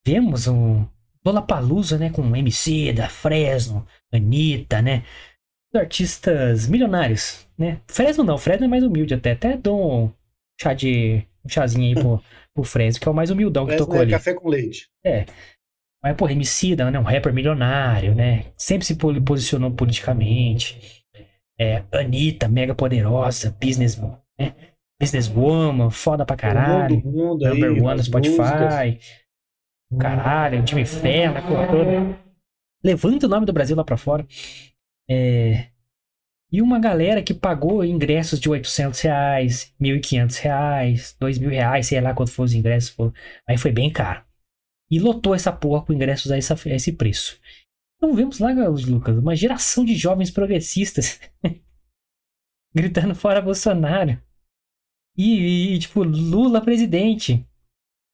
vemos 0.06 0.48
um 0.48 0.86
Lollapalooza, 1.24 1.98
né, 1.98 2.10
com 2.10 2.36
MC 2.36 2.92
da 2.92 3.08
Fresno, 3.08 3.86
Anitta, 4.12 4.82
né? 4.82 5.04
Artistas 5.74 6.68
milionários, 6.68 7.48
né? 7.58 7.80
Fresno 7.88 8.22
não, 8.22 8.38
Fresno 8.38 8.66
é 8.66 8.68
mais 8.68 8.84
humilde 8.84 9.14
até. 9.14 9.32
Até 9.32 9.56
dou 9.56 10.04
um 10.04 10.12
chá 10.60 10.72
de. 10.72 11.26
um 11.44 11.48
chazinho 11.48 11.88
aí 11.88 11.94
pro, 11.94 12.22
pro 12.54 12.62
Fresno, 12.64 13.00
que 13.00 13.08
é 13.08 13.10
o 13.10 13.14
mais 13.14 13.30
humildão 13.30 13.64
que 13.64 13.72
Fresno 13.72 13.86
tocou 13.86 14.00
é 14.00 14.02
ali. 14.02 14.12
café 14.12 14.34
com 14.34 14.48
leite. 14.48 14.88
É. 15.04 15.26
Mas, 16.04 16.16
pô, 16.16 16.28
MC, 16.28 16.76
né? 16.76 16.98
Um 16.98 17.02
rapper 17.02 17.32
milionário, 17.32 18.14
né? 18.14 18.52
Sempre 18.58 18.84
se 18.86 18.96
po- 18.96 19.22
posicionou 19.22 19.70
politicamente. 19.70 21.02
É, 21.58 21.82
Anitta, 21.92 22.46
mega 22.46 22.74
poderosa, 22.74 23.56
business, 23.58 23.96
né? 24.38 24.54
Businesswoman, 25.00 25.90
foda 25.90 26.26
pra 26.26 26.36
caralho. 26.36 27.00
Mundo 27.04 27.46
aí, 27.46 27.52
Number 27.54 27.70
one 27.70 27.78
no 27.80 27.94
nas 27.96 28.08
músicas. 28.08 28.36
Spotify. 28.38 28.98
Caralho, 29.98 30.66
Jimmy 30.66 30.84
Fallon, 30.84 31.36
a 31.38 31.42
porra 31.42 31.66
toda. 31.68 32.18
Levanta 32.84 33.26
o 33.26 33.28
nome 33.28 33.46
do 33.46 33.52
Brasil 33.52 33.76
lá 33.76 33.84
pra 33.84 33.96
fora. 33.96 34.26
É, 35.08 35.68
E 36.52 36.60
uma 36.62 36.78
galera 36.78 37.22
que 37.22 37.32
pagou 37.34 37.84
ingressos 37.84 38.38
de 38.38 38.48
800 38.50 39.00
reais, 39.00 39.74
1.500 39.80 40.36
reais, 40.38 41.16
2 41.18 41.38
mil 41.38 41.50
reais, 41.50 41.86
sei 41.86 42.00
lá 42.00 42.14
quanto 42.14 42.30
foram 42.30 42.44
os 42.46 42.54
ingressos. 42.54 42.94
Aí 43.48 43.56
foi 43.58 43.72
bem 43.72 43.90
caro. 43.90 44.22
E 44.90 44.98
lotou 45.00 45.34
essa 45.34 45.52
porra 45.52 45.84
com 45.84 45.92
ingressos 45.92 46.30
a, 46.30 46.36
essa- 46.36 46.54
a 46.54 46.74
esse 46.74 46.92
preço. 46.92 47.40
Então 47.96 48.14
vemos 48.14 48.38
lá, 48.38 48.52
Lucas, 48.52 49.16
uma 49.16 49.34
geração 49.34 49.84
de 49.84 49.94
jovens 49.96 50.30
progressistas 50.30 51.20
gritando 52.74 53.14
fora 53.14 53.40
Bolsonaro. 53.40 54.20
E, 55.16 55.74
e, 55.74 55.78
tipo, 55.78 56.02
Lula 56.02 56.60
presidente. 56.60 57.46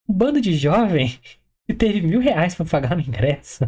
Um 0.08 0.14
bando 0.14 0.40
de 0.40 0.54
jovem 0.54 1.18
que 1.66 1.74
teve 1.74 2.00
mil 2.02 2.20
reais 2.20 2.54
pra 2.54 2.64
pagar 2.66 2.94
no 2.96 3.02
ingresso. 3.02 3.64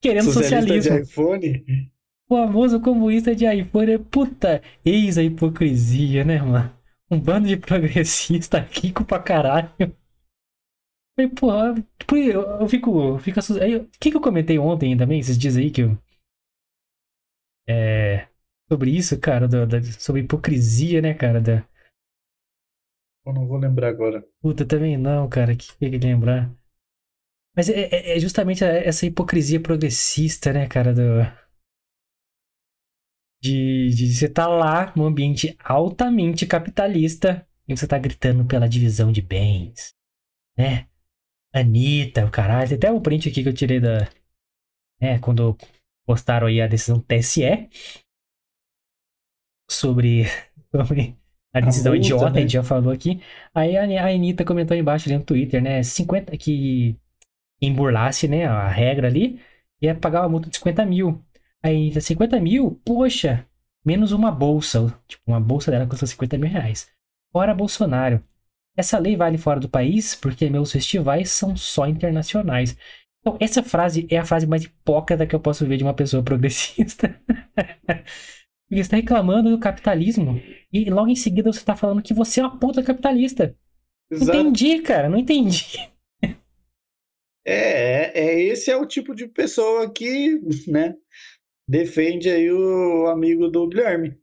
Querendo 0.00 0.32
socialismo. 0.32 0.96
de 0.96 1.02
iPhone. 1.02 1.90
O 2.28 2.36
famoso 2.36 2.80
comunista 2.80 3.36
de 3.36 3.44
iPhone 3.46 3.92
é 3.92 3.98
puta. 3.98 4.62
Eis 4.84 5.18
a 5.18 5.22
hipocrisia, 5.22 6.24
né, 6.24 6.40
mano? 6.40 6.74
Um 7.10 7.20
bando 7.20 7.46
de 7.46 7.56
progressista 7.58 8.66
rico 8.70 9.04
pra 9.04 9.18
caralho. 9.20 9.70
Aí, 11.22 11.28
porra, 11.28 11.74
tipo, 11.98 12.16
eu, 12.16 12.42
eu 12.60 12.68
fico. 12.68 12.90
eu 13.02 13.18
fico 13.18 13.38
assustado. 13.38 13.66
O 13.70 13.88
que, 14.00 14.10
que 14.10 14.16
eu 14.16 14.20
comentei 14.20 14.58
ontem 14.58 14.96
também, 14.96 15.20
esses 15.20 15.38
dias 15.38 15.56
aí 15.56 15.70
que 15.70 15.82
eu. 15.82 15.98
É. 17.68 18.28
Sobre 18.70 18.90
isso, 18.96 19.18
cara, 19.20 19.46
da- 19.48 19.64
da- 19.66 19.82
sobre 19.82 20.22
hipocrisia, 20.22 21.02
né, 21.02 21.12
cara? 21.14 21.40
Da, 21.40 21.66
Eu 23.26 23.32
não 23.32 23.46
vou 23.48 23.56
lembrar 23.58 23.88
agora. 23.88 24.24
Puta, 24.40 24.64
também 24.64 24.96
não, 24.96 25.28
cara, 25.28 25.56
que 25.56 25.76
tem 25.76 25.90
que 25.90 25.98
lembrar. 25.98 26.50
Mas 27.56 27.68
é, 27.68 27.82
é- 27.90 28.16
é 28.16 28.20
justamente 28.20 28.64
essa 28.64 29.06
hipocrisia 29.06 29.60
progressista, 29.60 30.52
né, 30.52 30.66
cara, 30.66 30.92
do... 30.94 31.02
De, 33.42 33.90
de 33.90 34.14
você 34.14 34.28
tá 34.28 34.46
lá 34.46 34.92
num 34.96 35.04
ambiente 35.04 35.56
altamente 35.64 36.46
capitalista 36.46 37.46
e 37.66 37.76
você 37.76 37.86
tá 37.88 37.98
gritando 37.98 38.44
pela 38.44 38.68
divisão 38.68 39.10
de 39.10 39.20
bens, 39.20 39.92
né? 40.58 40.88
Anitta, 41.52 42.24
o 42.24 42.30
caralho, 42.30 42.68
tem 42.68 42.76
até 42.76 42.90
um 42.90 43.00
print 43.00 43.28
aqui 43.28 43.42
que 43.42 43.48
eu 43.48 43.54
tirei 43.54 43.80
da... 43.80 44.08
né, 45.00 45.18
quando 45.18 45.56
postaram 46.06 46.46
aí 46.46 46.60
a 46.60 46.66
decisão 46.66 46.98
do 46.98 47.04
TSE 47.04 47.68
sobre, 49.70 50.24
sobre 50.74 51.16
a 51.54 51.60
decisão 51.60 51.92
multa, 51.92 52.06
idiota, 52.06 52.30
né? 52.30 52.38
a 52.38 52.40
gente 52.42 52.52
já 52.52 52.62
falou 52.62 52.92
aqui. 52.92 53.20
Aí 53.54 53.76
a, 53.76 54.04
a 54.04 54.08
Anitta 54.08 54.44
comentou 54.44 54.76
embaixo 54.76 55.08
ali 55.08 55.18
no 55.18 55.24
Twitter, 55.24 55.62
né? 55.62 55.82
50 55.82 56.36
que 56.36 56.96
quem 57.60 57.72
burlasse, 57.72 58.26
né, 58.26 58.44
a 58.44 58.66
regra 58.68 59.06
ali, 59.06 59.40
ia 59.80 59.94
pagar 59.94 60.22
uma 60.22 60.28
multa 60.30 60.50
de 60.50 60.56
50 60.56 60.84
mil. 60.84 61.24
Aí 61.62 61.92
50 62.00 62.40
mil, 62.40 62.80
poxa, 62.84 63.46
menos 63.84 64.10
uma 64.10 64.32
bolsa. 64.32 64.92
Tipo, 65.06 65.22
uma 65.28 65.40
bolsa 65.40 65.70
dela 65.70 65.86
custa 65.86 66.06
50 66.06 66.38
mil 66.38 66.50
reais. 66.50 66.90
Fora 67.32 67.54
Bolsonaro. 67.54 68.22
Essa 68.76 68.98
lei 68.98 69.16
vale 69.16 69.36
fora 69.36 69.60
do 69.60 69.68
país 69.68 70.14
porque 70.14 70.48
meus 70.48 70.72
festivais 70.72 71.30
são 71.30 71.56
só 71.56 71.86
internacionais. 71.86 72.76
Então, 73.20 73.36
essa 73.40 73.62
frase 73.62 74.06
é 74.10 74.18
a 74.18 74.24
frase 74.24 74.46
mais 74.46 74.64
hipócrita 74.64 75.26
que 75.26 75.34
eu 75.34 75.40
posso 75.40 75.66
ver 75.66 75.76
de 75.76 75.84
uma 75.84 75.94
pessoa 75.94 76.22
progressista. 76.24 77.20
Porque 78.68 78.80
está 78.80 78.96
reclamando 78.96 79.50
do 79.50 79.58
capitalismo 79.58 80.40
e 80.72 80.88
logo 80.90 81.08
em 81.08 81.16
seguida 81.16 81.52
você 81.52 81.58
está 81.58 81.76
falando 81.76 82.02
que 82.02 82.14
você 82.14 82.40
é 82.40 82.44
uma 82.44 82.58
puta 82.58 82.82
capitalista. 82.82 83.54
Não 84.10 84.18
Exato. 84.18 84.38
entendi, 84.38 84.80
cara, 84.80 85.08
não 85.08 85.18
entendi. 85.18 85.92
É, 87.44 87.54
é, 87.54 88.12
é, 88.14 88.42
esse 88.42 88.70
é 88.70 88.76
o 88.76 88.86
tipo 88.86 89.14
de 89.14 89.26
pessoa 89.26 89.92
que, 89.92 90.40
né, 90.68 90.94
defende 91.68 92.30
aí 92.30 92.50
o 92.50 93.08
amigo 93.08 93.48
do 93.48 93.68
Guilherme. 93.68 94.16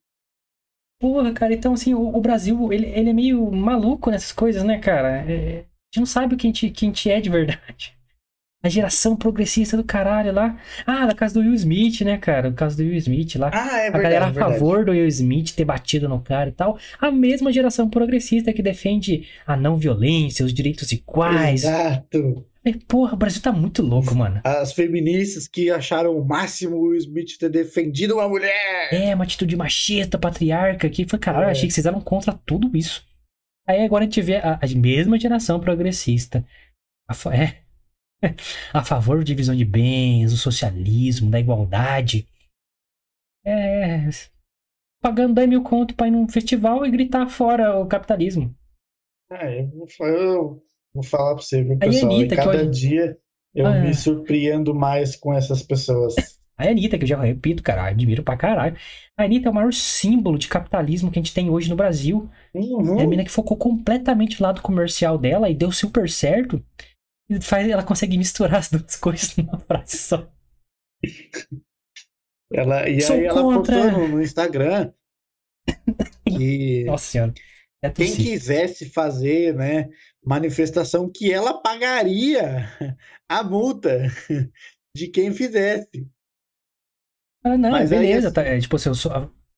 Porra, 1.00 1.32
cara, 1.32 1.54
então 1.54 1.74
assim, 1.74 1.94
o, 1.94 2.16
o 2.16 2.22
Brasil, 2.22 2.74
ele, 2.74 2.88
ele 2.88 3.10
é 3.10 3.14
meio 3.14 3.50
maluco 3.52 4.12
nessas 4.12 4.34
coisas, 4.34 4.64
né, 4.64 4.80
cara? 4.80 5.24
É, 5.30 5.60
a 5.60 5.96
gente 5.96 6.00
não 6.00 6.06
sabe 6.06 6.36
o 6.36 6.38
que 6.38 6.46
a 6.46 6.52
gente, 6.52 7.10
a 7.10 7.14
é 7.14 7.22
de 7.22 7.30
verdade. 7.30 7.98
A 8.62 8.68
geração 8.68 9.16
progressista 9.16 9.78
do 9.78 9.86
caralho 9.86 10.34
lá. 10.34 10.58
Ah, 10.86 11.06
da 11.06 11.16
casa 11.16 11.36
do 11.36 11.40
Will 11.40 11.54
Smith, 11.54 12.02
né, 12.02 12.18
cara? 12.18 12.50
O 12.50 12.54
caso 12.54 12.76
do 12.76 12.84
Will 12.84 12.98
Smith 12.98 13.36
lá. 13.38 13.50
Ah, 13.54 13.78
é 13.80 13.88
a 13.88 13.92
verdade. 13.92 14.04
galera 14.04 14.26
a 14.26 14.28
é 14.28 14.32
verdade. 14.32 14.54
favor 14.54 14.84
do 14.84 14.92
Will 14.92 15.08
Smith 15.08 15.56
ter 15.56 15.64
batido 15.64 16.10
no 16.10 16.20
cara 16.20 16.50
e 16.50 16.52
tal. 16.52 16.78
A 17.00 17.10
mesma 17.10 17.54
geração 17.54 17.90
progressista 17.90 18.52
que 18.52 18.62
defende 18.62 19.26
a 19.48 19.56
não 19.56 19.78
violência, 19.78 20.46
os 20.46 20.54
direitos 20.54 20.92
iguais. 20.92 21.64
Exato. 21.64 22.46
E, 22.66 22.74
porra, 22.78 23.14
o 23.14 23.18
Brasil 23.18 23.42
tá 23.42 23.52
muito 23.52 23.82
louco, 23.82 24.14
mano. 24.14 24.42
As 24.44 24.74
feministas 24.74 25.48
que 25.48 25.72
acharam 25.72 26.18
o 26.18 26.26
máximo 26.26 26.76
o 26.76 26.82
Will 26.90 26.98
Smith 26.98 27.38
ter 27.40 27.50
defendido 27.50 28.16
uma 28.16 28.28
mulher. 28.28 28.94
É, 28.94 29.16
uma 29.16 29.24
atitude 29.24 29.56
machista, 29.56 30.18
patriarca, 30.18 30.90
que 30.90 31.08
foi, 31.08 31.18
caralho, 31.18 31.48
É. 31.48 31.52
achei 31.52 31.68
que 31.68 31.74
vocês 31.74 31.86
eram 31.86 32.02
contra 32.02 32.34
tudo 32.46 32.76
isso. 32.76 33.08
Aí 33.68 33.84
agora 33.86 34.04
a 34.04 34.08
gente 34.08 34.22
vê 34.22 34.38
a, 34.38 34.56
a 34.62 34.68
mesma 34.76 35.18
geração 35.18 35.60
progressista. 35.60 36.46
A, 37.08 37.14
é, 37.34 37.64
a 38.74 38.84
favor 38.84 39.20
da 39.20 39.24
divisão 39.24 39.56
de 39.56 39.64
bens, 39.64 40.32
do 40.32 40.38
socialismo, 40.38 41.32
da 41.32 41.40
igualdade. 41.40 42.28
É. 43.46 44.10
Pagando 45.02 45.36
10 45.36 45.48
mil 45.48 45.64
conto 45.64 45.96
pra 45.96 46.08
ir 46.08 46.12
num 46.12 46.28
festival 46.28 46.86
e 46.86 46.92
gritar 46.92 47.30
fora 47.30 47.80
o 47.80 47.88
capitalismo. 47.88 48.54
É, 49.32 49.62
eu 49.64 50.62
vou 50.94 51.04
falar 51.04 51.36
pra 51.36 51.44
você, 51.44 51.64
viu, 51.64 51.78
pessoal? 51.78 52.12
Anitta, 52.12 52.34
e 52.34 52.38
que 52.38 52.44
cada 52.44 52.50
olha- 52.58 52.66
dia 52.70 53.18
eu 53.56 53.66
Ah. 53.66 53.80
me 53.80 53.94
surpreendo 53.94 54.74
mais 54.76 55.16
com 55.16 55.34
essas 55.34 55.64
pessoas. 55.64 56.16
A 56.58 56.68
Anitta, 56.68 56.98
que 56.98 57.06
eu 57.06 57.08
já 57.08 57.22
repito, 57.22 57.64
cara, 57.64 57.86
admiro 57.86 58.22
pra 58.22 58.36
caralho. 58.36 58.76
A 59.18 59.24
Anitta 59.24 59.48
é 59.48 59.52
o 59.52 59.54
maior 59.54 59.72
símbolo 59.72 60.38
de 60.38 60.50
capitalismo 60.50 61.10
que 61.10 61.18
a 61.18 61.22
gente 61.22 61.34
tem 61.34 61.50
hoje 61.50 61.70
no 61.70 61.76
Brasil. 61.78 62.30
Uhum. 62.54 63.00
É 63.00 63.04
a 63.04 63.08
mina 63.08 63.24
que 63.24 63.32
focou 63.32 63.56
completamente 63.56 64.42
no 64.42 64.46
lado 64.46 64.62
comercial 64.62 65.18
dela 65.18 65.50
e 65.50 65.56
deu 65.56 65.72
super 65.72 66.10
certo. 66.10 66.62
E 67.30 67.40
faz, 67.42 67.70
ela 67.70 67.82
consegue 67.82 68.18
misturar 68.18 68.56
as 68.60 68.70
duas 68.70 68.94
coisas 69.00 69.38
numa 69.38 69.58
frase 69.58 69.98
só. 70.00 70.30
Ela, 72.52 72.90
e 72.90 73.00
Sou 73.02 73.16
aí 73.16 73.26
ela 73.26 73.42
contra. 73.42 73.82
postou 73.84 74.08
no, 74.10 74.22
Instagram 74.22 74.92
que 76.28 76.84
Nossa 76.86 77.06
senhora. 77.06 77.34
É 77.82 77.90
quem 77.90 78.14
quisesse 78.14 78.90
fazer, 78.90 79.56
né, 79.56 79.88
manifestação 80.24 81.10
que 81.12 81.32
ela 81.32 81.62
pagaria 81.62 82.68
a 83.30 83.44
multa 83.44 84.00
de 84.96 85.08
quem 85.10 85.34
fizesse. 85.34 86.08
Ah, 87.44 87.58
não, 87.58 87.72
Mas 87.72 87.92
aí 87.92 88.00
beleza. 88.00 88.28
esse- 88.28 88.34
Tá, 88.34 88.42
é, 88.44 88.60
tipo, 88.60 88.76
assim, 88.76 88.90
eu 88.90 88.96
sou- 88.96 89.12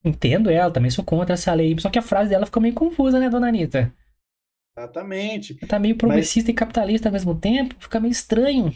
entendo 0.03 0.49
ela, 0.49 0.71
também 0.71 0.91
sou 0.91 1.03
contra 1.03 1.33
essa 1.33 1.53
lei. 1.53 1.75
Só 1.79 1.89
que 1.89 1.99
a 1.99 2.01
frase 2.01 2.29
dela 2.29 2.45
ficou 2.45 2.61
meio 2.61 2.73
confusa, 2.75 3.19
né, 3.19 3.29
dona 3.29 3.47
Anitta? 3.47 3.93
Exatamente. 4.75 5.55
Tá 5.67 5.79
meio 5.79 5.97
progressista 5.97 6.51
e 6.51 6.53
capitalista 6.53 7.09
ao 7.09 7.13
mesmo 7.13 7.39
tempo. 7.39 7.75
Fica 7.79 7.99
meio 7.99 8.11
estranho. 8.11 8.71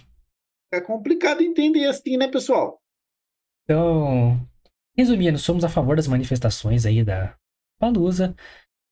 É 0.72 0.80
complicado 0.80 1.42
entender 1.42 1.86
assim, 1.88 2.18
né, 2.18 2.28
pessoal? 2.28 2.80
Então, 3.64 4.40
resumindo, 4.98 5.38
somos 5.40 5.64
a 5.64 5.70
favor 5.70 5.96
das 5.96 6.08
manifestações 6.08 6.86
aí 6.86 7.04
da 7.04 7.36
Palusa, 7.80 8.36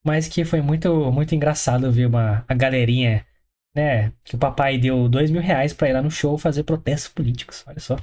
mas 0.04 0.28
que 0.28 0.44
foi 0.44 0.60
muito, 0.60 1.10
muito 1.10 1.34
engraçado 1.34 1.90
ver 1.90 2.06
uma, 2.06 2.44
a 2.46 2.54
galerinha, 2.54 3.26
né? 3.74 4.12
Que 4.22 4.34
o 4.34 4.38
papai 4.38 4.78
deu 4.78 5.08
dois 5.08 5.30
mil 5.30 5.40
reais 5.40 5.72
pra 5.72 5.88
ir 5.88 5.94
lá 5.94 6.02
no 6.02 6.10
show 6.10 6.36
fazer 6.36 6.64
protestos 6.64 7.12
políticos. 7.12 7.64
Olha 7.66 7.80
só. 7.80 7.96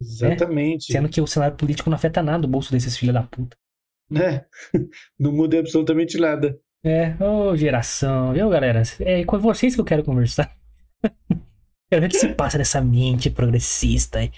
Exatamente. 0.00 0.92
Sendo 0.92 1.08
que 1.08 1.20
o 1.20 1.26
cenário 1.26 1.56
político 1.56 1.90
não 1.90 1.96
afeta 1.96 2.22
nada 2.22 2.46
o 2.46 2.50
bolso 2.50 2.72
desses 2.72 2.96
filhos 2.96 3.14
da 3.14 3.22
puta. 3.22 3.56
Né? 4.10 4.44
Não 5.18 5.32
muda 5.32 5.58
absolutamente 5.58 6.18
nada. 6.18 6.58
É, 6.84 7.16
ô 7.24 7.56
geração, 7.56 8.34
viu, 8.34 8.50
galera? 8.50 8.82
É 9.00 9.24
com 9.24 9.38
vocês 9.38 9.74
que 9.74 9.80
eu 9.80 9.84
quero 9.84 10.04
conversar. 10.04 10.54
quero 11.90 12.02
ver 12.02 12.06
o 12.06 12.10
que 12.10 12.18
se 12.18 12.34
passa 12.34 12.58
nessa 12.58 12.82
mente 12.82 13.30
progressista 13.30 14.18
aí. 14.18 14.30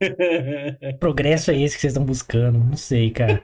progresso 1.00 1.50
é 1.50 1.56
esse 1.60 1.74
que 1.74 1.80
vocês 1.80 1.92
estão 1.92 2.04
buscando? 2.04 2.58
Não 2.58 2.76
sei, 2.76 3.10
cara. 3.10 3.42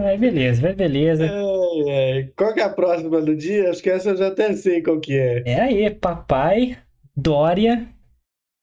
Vai 0.00 0.18
beleza, 0.18 0.60
vai 0.60 0.74
beleza. 0.74 1.24
É, 1.26 2.18
é. 2.20 2.32
Qual 2.36 2.52
que 2.52 2.60
é 2.60 2.64
a 2.64 2.68
próxima 2.68 3.20
do 3.20 3.36
dia? 3.36 3.70
Acho 3.70 3.82
que 3.82 3.90
essa 3.90 4.10
eu 4.10 4.16
já 4.16 4.28
até 4.28 4.54
sei 4.56 4.82
qual 4.82 4.98
que 4.98 5.16
é. 5.16 5.42
É 5.46 5.60
aí, 5.60 5.90
papai, 5.90 6.76
Dória. 7.16 7.88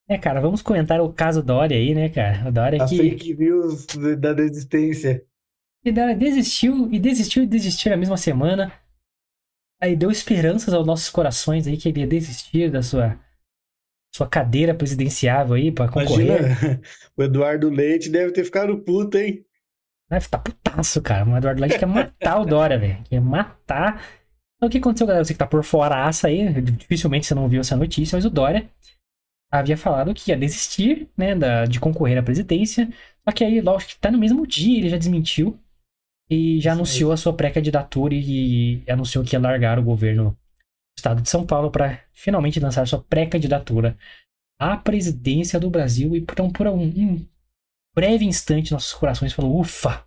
É, 0.09 0.17
cara, 0.17 0.41
vamos 0.41 0.61
comentar 0.61 0.99
o 0.99 1.13
caso 1.13 1.41
Dória 1.41 1.77
aí, 1.77 1.95
né, 1.95 2.09
cara? 2.09 2.49
O 2.49 2.51
Dória 2.51 2.83
A 2.83 2.87
que 2.87 2.97
fake 2.97 3.33
news 3.35 3.85
da 4.19 4.33
desistência. 4.33 5.23
e 5.85 5.91
Dória 5.91 6.15
desistiu 6.15 6.89
e 6.91 6.99
desistiu 6.99 7.43
e 7.43 7.47
desistiu 7.47 7.91
na 7.91 7.97
mesma 7.97 8.17
semana. 8.17 8.73
Aí 9.81 9.95
deu 9.95 10.11
esperanças 10.11 10.73
aos 10.73 10.85
nossos 10.85 11.09
corações 11.09 11.65
aí 11.65 11.77
que 11.77 11.87
ele 11.87 12.01
ia 12.01 12.07
desistir 12.07 12.69
da 12.69 12.83
sua 12.83 13.17
sua 14.13 14.27
cadeira 14.27 14.75
presidenciável 14.75 15.55
aí 15.55 15.71
pra 15.71 15.87
concorrer. 15.87 16.41
Imagina, 16.41 16.81
o 17.15 17.23
Eduardo 17.23 17.69
Leite 17.69 18.09
deve 18.09 18.33
ter 18.33 18.43
ficado 18.43 18.77
puto, 18.79 19.17
hein? 19.17 19.45
Vai 20.11 20.19
ficar 20.19 20.39
putaço, 20.39 21.01
cara. 21.01 21.25
O 21.25 21.37
Eduardo 21.37 21.61
Leite 21.61 21.79
quer 21.79 21.85
matar 21.85 22.41
o 22.41 22.45
Dória, 22.45 22.77
velho. 22.77 23.01
Quer 23.05 23.21
matar. 23.21 24.03
Então, 24.57 24.67
o 24.67 24.69
que 24.69 24.77
aconteceu, 24.77 25.07
galera? 25.07 25.23
Você 25.23 25.31
que 25.31 25.39
tá 25.39 25.47
por 25.47 25.63
fora 25.63 26.05
aça 26.05 26.27
aí, 26.27 26.61
dificilmente 26.61 27.25
você 27.25 27.33
não 27.33 27.47
viu 27.47 27.61
essa 27.61 27.77
notícia, 27.77 28.17
mas 28.17 28.25
o 28.25 28.29
Dória 28.29 28.69
havia 29.49 29.77
falado 29.77 30.13
que 30.13 30.29
ia 30.29 30.37
desistir, 30.37 31.09
né, 31.17 31.33
da, 31.33 31.65
de 31.65 31.79
concorrer 31.79 32.17
à 32.17 32.23
presidência. 32.23 32.89
Só 33.23 33.33
que 33.33 33.41
aí, 33.41 33.61
lógico 33.61 33.93
que 33.93 33.99
tá 33.99 34.11
no 34.11 34.17
mesmo 34.17 34.45
dia, 34.45 34.79
ele 34.79 34.89
já 34.89 34.97
desmentiu 34.97 35.57
e 36.29 36.59
já 36.59 36.71
Isso 36.71 36.79
anunciou 36.79 37.11
a 37.13 37.17
sua 37.17 37.33
pré-candidatura 37.33 38.13
e, 38.13 38.83
e 38.85 38.91
anunciou 38.91 39.23
que 39.23 39.33
ia 39.33 39.39
largar 39.39 39.79
o 39.79 39.83
governo 39.83 40.31
do 40.31 40.37
estado 40.97 41.21
de 41.21 41.29
São 41.29 41.45
Paulo 41.45 41.71
para 41.71 42.01
finalmente 42.11 42.59
lançar 42.59 42.85
sua 42.85 43.01
pré-candidatura 43.01 43.97
à 44.59 44.75
presidência 44.75 45.57
do 45.57 45.69
Brasil. 45.69 46.17
E 46.17 46.19
então, 46.19 46.49
por 46.49 46.67
um, 46.67 46.83
um 46.83 47.25
breve 47.95 48.25
instante, 48.25 48.71
nossos 48.71 48.93
corações 48.93 49.33
falaram, 49.33 49.55
ufa! 49.55 50.05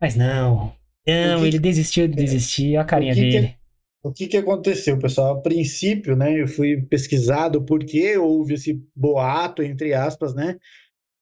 Mas 0.00 0.16
não, 0.16 0.74
não, 1.06 1.40
que 1.40 1.46
ele 1.46 1.52
que- 1.52 1.58
desistiu 1.60 2.08
de 2.08 2.14
desistir, 2.16 2.70
olha 2.72 2.80
a 2.80 2.84
carinha 2.84 3.14
que 3.14 3.20
que- 3.20 3.30
dele. 3.30 3.56
O 4.04 4.12
que 4.12 4.26
que 4.26 4.36
aconteceu, 4.36 4.98
pessoal? 4.98 5.36
A 5.38 5.40
princípio, 5.40 6.16
né, 6.16 6.40
eu 6.40 6.48
fui 6.48 6.82
pesquisado 6.82 7.64
porque 7.64 8.16
houve 8.18 8.54
esse 8.54 8.82
boato, 8.96 9.62
entre 9.62 9.94
aspas, 9.94 10.34
né, 10.34 10.58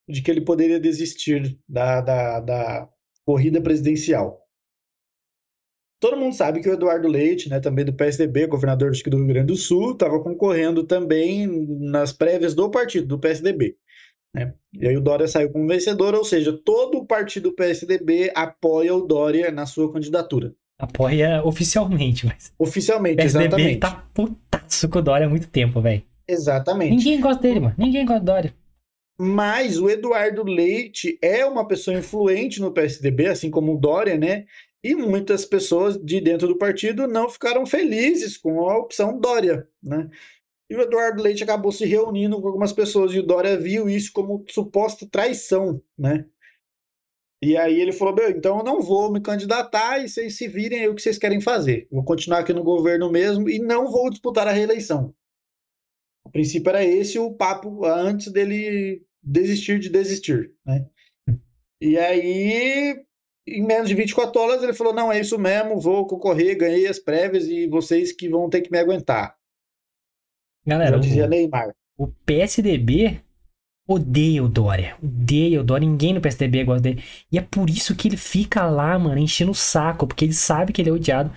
de 0.08 0.22
que 0.22 0.30
ele 0.30 0.40
poderia 0.40 0.80
desistir 0.80 1.58
da, 1.68 2.00
da, 2.00 2.40
da 2.40 2.88
corrida 3.24 3.60
presidencial. 3.60 4.40
Todo 6.00 6.16
mundo 6.16 6.34
sabe 6.34 6.62
que 6.62 6.68
o 6.70 6.72
Eduardo 6.72 7.06
Leite, 7.06 7.50
né, 7.50 7.60
também 7.60 7.84
do 7.84 7.92
PSDB, 7.92 8.46
governador 8.46 8.90
que 8.92 9.10
do 9.10 9.18
Rio 9.18 9.26
Grande 9.26 9.48
do 9.48 9.56
Sul, 9.56 9.92
estava 9.92 10.18
concorrendo 10.22 10.84
também 10.84 11.46
nas 11.80 12.14
prévias 12.14 12.54
do 12.54 12.70
partido, 12.70 13.06
do 13.06 13.18
PSDB. 13.18 13.76
Né? 14.34 14.54
E 14.72 14.86
aí 14.86 14.96
o 14.96 15.00
Dória 15.00 15.26
saiu 15.26 15.50
como 15.50 15.66
vencedor, 15.66 16.14
ou 16.14 16.24
seja, 16.24 16.52
todo 16.64 16.98
o 16.98 17.06
partido 17.06 17.52
PSDB 17.52 18.32
apoia 18.34 18.94
o 18.94 19.06
Dória 19.06 19.50
na 19.50 19.66
sua 19.66 19.92
candidatura. 19.92 20.54
Apoia 20.78 21.42
oficialmente, 21.44 22.24
mas 22.24 22.52
o 22.58 22.64
Oficialmente, 22.64 23.16
PSDB 23.16 23.44
exatamente. 23.44 23.78
tá 23.80 24.08
putaço 24.14 24.88
com 24.88 24.98
o 24.98 25.02
Dória 25.02 25.26
há 25.26 25.30
muito 25.30 25.48
tempo, 25.48 25.80
velho. 25.80 26.02
Exatamente. 26.26 26.96
Ninguém 26.96 27.20
gosta 27.20 27.42
dele, 27.42 27.60
mano. 27.60 27.74
Ninguém 27.76 28.06
gosta 28.06 28.20
do 28.20 28.26
Dória. 28.26 28.54
Mas 29.18 29.78
o 29.78 29.90
Eduardo 29.90 30.42
Leite 30.42 31.18
é 31.20 31.44
uma 31.44 31.66
pessoa 31.68 31.98
influente 31.98 32.58
no 32.60 32.72
PSDB, 32.72 33.26
assim 33.26 33.50
como 33.50 33.74
o 33.74 33.78
Dória, 33.78 34.16
né? 34.16 34.46
E 34.82 34.94
muitas 34.94 35.44
pessoas 35.44 35.98
de 36.02 36.22
dentro 36.22 36.48
do 36.48 36.56
partido 36.56 37.06
não 37.06 37.28
ficaram 37.28 37.66
felizes 37.66 38.38
com 38.38 38.66
a 38.70 38.78
opção 38.78 39.20
Dória, 39.20 39.68
né? 39.82 40.08
E 40.70 40.76
o 40.76 40.80
Eduardo 40.80 41.20
Leite 41.20 41.42
acabou 41.42 41.72
se 41.72 41.84
reunindo 41.84 42.40
com 42.40 42.46
algumas 42.46 42.72
pessoas 42.72 43.12
e 43.12 43.18
o 43.18 43.26
Dória 43.26 43.58
viu 43.58 43.88
isso 43.88 44.12
como 44.12 44.44
suposta 44.48 45.04
traição, 45.10 45.82
né? 45.98 46.24
E 47.42 47.56
aí 47.56 47.80
ele 47.80 47.90
falou: 47.90 48.14
Meu, 48.14 48.30
então 48.30 48.58
eu 48.58 48.64
não 48.64 48.80
vou 48.80 49.10
me 49.10 49.20
candidatar 49.20 49.98
e 49.98 50.08
vocês 50.08 50.36
se 50.36 50.46
virem 50.46 50.80
aí 50.80 50.88
o 50.88 50.94
que 50.94 51.02
vocês 51.02 51.18
querem 51.18 51.40
fazer. 51.40 51.88
Vou 51.90 52.04
continuar 52.04 52.38
aqui 52.38 52.52
no 52.52 52.62
governo 52.62 53.10
mesmo 53.10 53.50
e 53.50 53.58
não 53.58 53.90
vou 53.90 54.10
disputar 54.10 54.46
a 54.46 54.52
reeleição. 54.52 55.12
A 56.24 56.30
princípio 56.30 56.70
era 56.70 56.84
esse 56.84 57.18
o 57.18 57.34
papo 57.34 57.84
antes 57.84 58.30
dele 58.30 59.04
desistir 59.20 59.80
de 59.80 59.88
desistir, 59.88 60.54
né? 60.64 60.86
E 61.80 61.98
aí, 61.98 63.02
em 63.48 63.66
menos 63.66 63.88
de 63.88 63.94
24 63.96 64.40
horas, 64.40 64.62
ele 64.62 64.74
falou: 64.74 64.94
Não, 64.94 65.10
é 65.10 65.18
isso 65.18 65.36
mesmo, 65.36 65.80
vou 65.80 66.06
concorrer, 66.06 66.56
ganhei 66.56 66.86
as 66.86 67.00
prévias 67.00 67.48
e 67.48 67.66
vocês 67.66 68.12
que 68.12 68.28
vão 68.28 68.48
ter 68.48 68.60
que 68.60 68.70
me 68.70 68.78
aguentar. 68.78 69.39
Galera, 70.66 70.96
Já 70.96 70.98
dizia 70.98 71.24
o, 71.24 71.28
Neymar. 71.28 71.70
o 71.98 72.06
PSDB 72.08 73.20
odeia 73.88 74.42
o 74.44 74.48
Dória. 74.48 74.96
Odeia 75.02 75.60
o 75.60 75.64
Dória. 75.64 75.86
Ninguém 75.88 76.14
no 76.14 76.20
PSDB 76.20 76.64
gosta 76.64 76.82
dele. 76.82 77.02
E 77.30 77.38
é 77.38 77.42
por 77.42 77.68
isso 77.68 77.96
que 77.96 78.08
ele 78.08 78.16
fica 78.16 78.66
lá, 78.66 78.98
mano, 78.98 79.18
enchendo 79.18 79.50
o 79.52 79.54
saco. 79.54 80.06
Porque 80.06 80.24
ele 80.24 80.32
sabe 80.34 80.72
que 80.72 80.80
ele 80.82 80.90
é 80.90 80.92
odiado. 80.92 81.32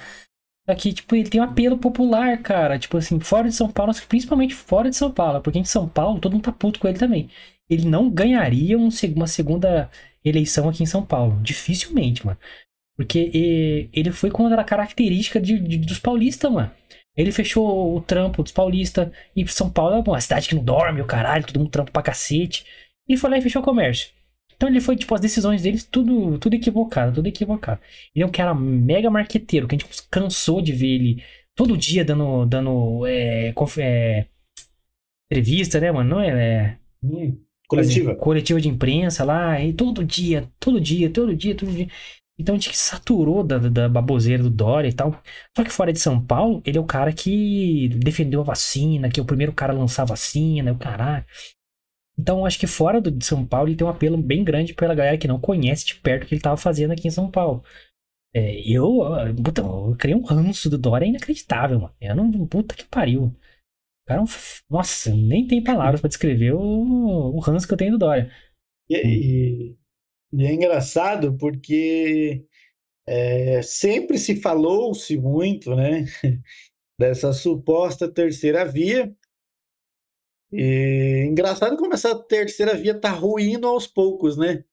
Só 0.70 0.76
que, 0.76 0.94
tipo, 0.94 1.16
ele 1.16 1.30
tem 1.30 1.42
um 1.42 1.44
apelo 1.44 1.78
popular, 1.78 2.38
cara. 2.42 2.80
Tipo 2.80 2.98
assim, 2.98 3.20
fora 3.20 3.50
de 3.50 3.56
São 3.56 3.72
Paulo, 3.72 3.94
principalmente 4.08 4.54
fora 4.54 4.90
de 4.90 4.96
São 4.96 5.12
Paulo. 5.12 5.42
Porque 5.42 5.60
em 5.60 5.64
São 5.66 5.88
Paulo, 5.90 6.20
todo 6.20 6.34
mundo 6.34 6.44
tá 6.44 6.52
puto 6.52 6.80
com 6.80 6.88
ele 6.88 7.00
também. 7.00 7.30
Ele 7.70 7.86
não 7.88 8.10
ganharia 8.10 8.78
um 8.78 8.90
uma 9.16 9.28
segunda 9.28 9.90
eleição 10.24 10.70
aqui 10.70 10.84
em 10.84 10.86
São 10.88 11.06
Paulo. 11.06 11.40
Dificilmente, 11.42 12.26
mano. 12.26 12.38
Porque 12.96 13.32
eh, 13.34 13.90
ele 13.92 14.12
foi 14.12 14.30
contra 14.30 14.62
a 14.62 14.64
característica 14.64 15.42
de, 15.42 15.60
de- 15.60 15.78
dos 15.80 16.00
paulistas, 16.00 16.52
mano. 16.52 16.72
Ele 17.16 17.32
fechou 17.32 17.96
o 17.96 18.02
trampo 18.02 18.44
dos 18.44 18.52
paulistas. 18.52 19.10
E 19.36 19.48
São 19.48 19.70
Paulo 19.70 19.96
é 19.96 20.10
uma 20.10 20.22
cidade 20.22 20.48
que 20.50 20.56
não 20.56 20.64
dorme, 20.64 21.02
o 21.02 21.06
caralho, 21.06 21.46
todo 21.46 21.60
mundo 21.60 21.70
trampa 21.70 21.92
pra 21.92 22.02
cacete. 22.02 22.66
Ele 23.08 23.18
foi 23.18 23.30
lá 23.30 23.38
e 23.38 23.42
fechou 23.42 23.62
o 23.62 23.66
comércio. 23.66 24.12
Então 24.56 24.70
ele 24.70 24.82
foi, 24.82 24.96
tipo, 24.96 25.14
as 25.14 25.22
decisões 25.22 25.62
deles, 25.62 25.84
tudo, 25.84 26.38
tudo 26.40 26.56
equivocado, 26.56 27.16
tudo 27.16 27.28
equivocado. 27.28 27.82
Ele 28.16 28.24
é 28.24 28.26
um 28.26 28.32
cara 28.32 28.54
mega 28.54 29.10
marqueteiro, 29.10 29.68
que 29.68 29.76
a 29.76 29.78
gente 29.78 30.04
cansou 30.10 30.62
de 30.62 30.72
ver 30.72 30.96
ele 30.96 31.24
todo 31.56 31.78
dia 31.78 32.06
dando, 32.06 32.46
dando 32.46 33.06
é, 33.06 33.54
é, 33.80 34.26
entrevista, 35.30 35.80
né, 35.80 35.92
mano? 35.92 36.10
Não 36.10 36.22
é, 36.22 36.30
é 36.30 36.78
coletiva. 37.68 38.16
coletiva 38.16 38.62
de 38.62 38.70
imprensa 38.70 39.24
lá, 39.24 39.62
e 39.62 39.74
todo 39.74 40.04
dia, 40.04 40.50
todo 40.60 40.80
dia, 40.80 41.10
todo 41.10 41.36
dia, 41.36 41.56
todo 41.56 41.72
dia. 41.72 41.88
Então 42.38 42.56
a 42.56 42.58
gente 42.58 42.76
saturou 42.76 43.44
da, 43.44 43.58
da 43.60 43.88
baboseira 43.88 44.42
do 44.42 44.50
Dória 44.50 44.90
e 44.90 44.94
tal. 44.94 45.22
Só 45.56 45.64
que 45.64 45.70
fora 45.70 45.94
de 45.94 46.00
São 46.00 46.24
Paulo, 46.24 46.62
ele 46.66 46.78
é 46.78 46.82
o 46.82 46.86
cara 46.86 47.14
que 47.14 47.90
defendeu 47.90 48.42
a 48.42 48.44
vacina, 48.44 49.10
que 49.10 49.20
é 49.20 49.24
o 49.24 49.26
primeiro 49.26 49.54
cara 49.54 49.74
a 49.74 49.76
lançar 49.78 50.04
a 50.04 50.06
vacina, 50.06 50.72
o 50.74 50.78
caralho. 50.78 51.26
Então 52.18 52.46
acho 52.46 52.60
que 52.60 52.68
fora 52.68 53.02
do, 53.02 53.12
de 53.12 53.26
São 53.26 53.46
Paulo 53.46 53.70
ele 53.70 53.76
tem 53.76 53.86
um 53.86 53.90
apelo 53.90 54.18
bem 54.18 54.44
grande 54.44 54.74
pela 54.74 54.96
galera 54.96 55.18
que 55.18 55.28
não 55.28 55.40
conhece 55.40 55.86
de 55.86 55.96
perto 55.96 56.24
o 56.24 56.28
que 56.28 56.36
ele 56.36 56.42
tava 56.42 56.58
fazendo 56.58 56.92
aqui 56.92 57.08
em 57.08 57.12
São 57.12 57.30
Paulo. 57.30 57.64
É, 58.36 58.62
eu, 58.70 59.00
puta, 59.44 59.62
eu 59.62 59.96
criei 59.98 60.16
um 60.16 60.24
ranço 60.24 60.70
do 60.70 60.78
Dória 60.78 61.06
inacreditável, 61.06 61.80
mano. 61.80 61.96
Eu 62.02 62.16
não, 62.16 62.48
puta 62.48 62.76
que 62.76 62.86
pariu. 62.86 63.26
O 63.26 63.36
cara, 64.08 64.22
é 64.22 64.26
nossa, 64.70 65.14
nem 65.16 65.48
tem 65.48 65.64
palavras 65.64 66.02
pra 66.02 66.08
descrever 66.10 66.54
o, 66.54 66.60
o 67.36 67.40
ranço 67.40 67.68
que 67.68 67.74
eu 67.74 67.78
tenho 67.78 67.94
do 67.94 68.00
Dória. 68.00 68.32
E, 68.90 68.96
e- 68.98 69.78
e 70.34 70.46
é 70.46 70.54
engraçado 70.54 71.38
porque 71.38 72.46
é, 73.08 73.62
sempre 73.62 74.18
se 74.18 74.42
falou-se 74.42 75.18
muito, 75.18 75.76
né, 75.76 76.06
dessa 77.00 77.34
suposta 77.34 78.12
terceira 78.12 78.66
via. 78.66 79.16
E 80.52 81.26
engraçado 81.28 81.78
como 81.78 81.94
essa 81.94 82.16
terceira 82.16 82.76
via 82.76 83.00
tá 83.00 83.10
ruindo 83.10 83.68
aos 83.68 83.88
poucos, 83.88 84.38
né? 84.38 84.64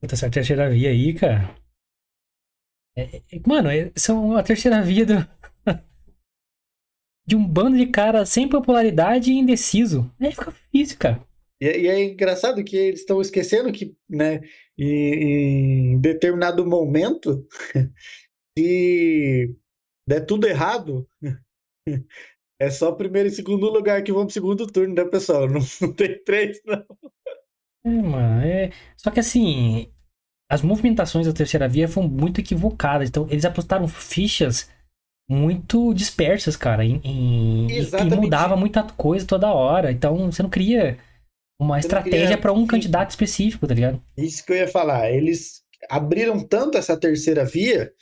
Puta, 0.00 0.14
essa 0.14 0.30
terceira 0.30 0.68
via 0.70 0.90
aí, 0.90 1.14
cara. 1.14 1.54
É- 2.96 3.22
é- 3.30 3.40
mano, 3.46 3.70
é- 3.70 3.92
são 3.96 4.36
a 4.36 4.42
terceira 4.42 4.82
via 4.82 5.06
do... 5.06 5.14
de 7.26 7.36
um 7.36 7.46
bando 7.46 7.76
de 7.76 7.86
cara 7.86 8.26
sem 8.26 8.48
popularidade 8.48 9.30
e 9.30 9.38
indeciso. 9.38 10.10
Aí 10.20 10.32
fica 10.32 10.52
difícil, 10.52 10.98
cara. 10.98 11.26
E, 11.60 11.66
é- 11.66 11.80
e 11.80 11.86
é 11.86 12.04
engraçado 12.04 12.62
que 12.64 12.76
eles 12.76 13.00
estão 13.00 13.20
esquecendo 13.20 13.72
que, 13.72 13.96
né, 14.10 14.40
em, 14.78 15.94
em 15.94 16.00
determinado 16.00 16.66
momento, 16.66 17.46
se 18.58 19.54
der 20.06 20.26
tudo 20.26 20.46
errado, 20.48 21.08
é 22.58 22.70
só 22.70 22.92
primeiro 22.92 23.28
e 23.28 23.32
segundo 23.32 23.68
lugar 23.70 24.02
que 24.02 24.12
vão 24.12 24.24
pro 24.26 24.32
segundo 24.34 24.66
turno, 24.66 24.94
né, 24.94 25.04
pessoal? 25.04 25.48
Não, 25.50 25.60
não 25.80 25.92
tem 25.92 26.22
três, 26.24 26.60
não. 26.64 26.84
É, 27.84 27.90
mano, 27.90 28.42
é... 28.46 28.70
Só 28.96 29.10
que 29.10 29.20
assim, 29.20 29.88
as 30.50 30.62
movimentações 30.62 31.26
da 31.26 31.32
terceira 31.32 31.68
via 31.68 31.88
foram 31.88 32.08
muito 32.08 32.40
equivocadas. 32.40 33.08
Então, 33.08 33.26
eles 33.30 33.44
apostaram 33.44 33.88
fichas 33.88 34.70
muito 35.28 35.94
dispersas, 35.94 36.56
cara. 36.56 36.84
Em, 36.84 37.00
em- 37.04 37.80
e- 37.80 37.94
E 37.98 38.10
Exatamente. 38.10 38.12
mudava 38.12 38.56
muita 38.56 38.82
coisa 38.84 39.26
toda 39.26 39.52
hora. 39.52 39.92
Então, 39.92 40.30
você 40.32 40.42
não 40.42 40.50
cria 40.50 40.98
uma 41.62 41.78
estratégia 41.78 42.36
pra 42.36 42.52
um 42.52 42.66
candidato 42.66 43.10
específico, 43.10 43.66
tá 43.66 43.74
ligado? 43.74 44.02
Isso 44.16 44.44
que 44.44 44.52
eu 44.52 44.56
ia 44.56 44.68
falar. 44.68 45.10
Eles 45.10 45.62
abriram 45.88 46.40
tanto 46.40 46.78
essa 46.78 46.96
terceira 46.96 47.44
via 47.44 47.92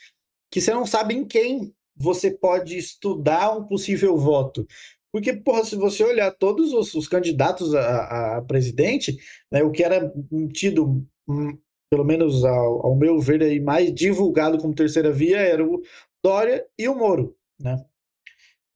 que 0.51 0.59
você 0.59 0.73
não 0.73 0.85
sabe 0.85 1.13
em 1.13 1.25
quem 1.25 1.73
você 1.95 2.31
pode 2.31 2.77
estudar 2.77 3.55
um 3.55 3.65
possível 3.65 4.17
voto. 4.17 4.65
Porque, 5.11 5.33
porra, 5.33 5.63
se 5.63 5.75
você 5.75 6.03
olhar 6.03 6.31
todos 6.31 6.73
os, 6.73 6.93
os 6.93 7.07
candidatos 7.07 7.75
a, 7.75 8.37
a, 8.37 8.41
presidente, 8.41 9.17
né, 9.51 9.61
o 9.61 9.71
que 9.71 9.83
era 9.83 10.11
tido, 10.53 11.05
hum, 11.27 11.57
pelo 11.91 12.05
menos 12.05 12.45
ao, 12.45 12.85
ao, 12.85 12.95
meu 12.95 13.19
ver, 13.19 13.43
aí, 13.43 13.59
mais 13.59 13.93
divulgado 13.93 14.57
como 14.57 14.73
terceira 14.73 15.11
via 15.11 15.39
era 15.39 15.65
o 15.65 15.81
Dória 16.23 16.65
e 16.77 16.87
o 16.87 16.95
Moro. 16.95 17.35
Né? 17.59 17.83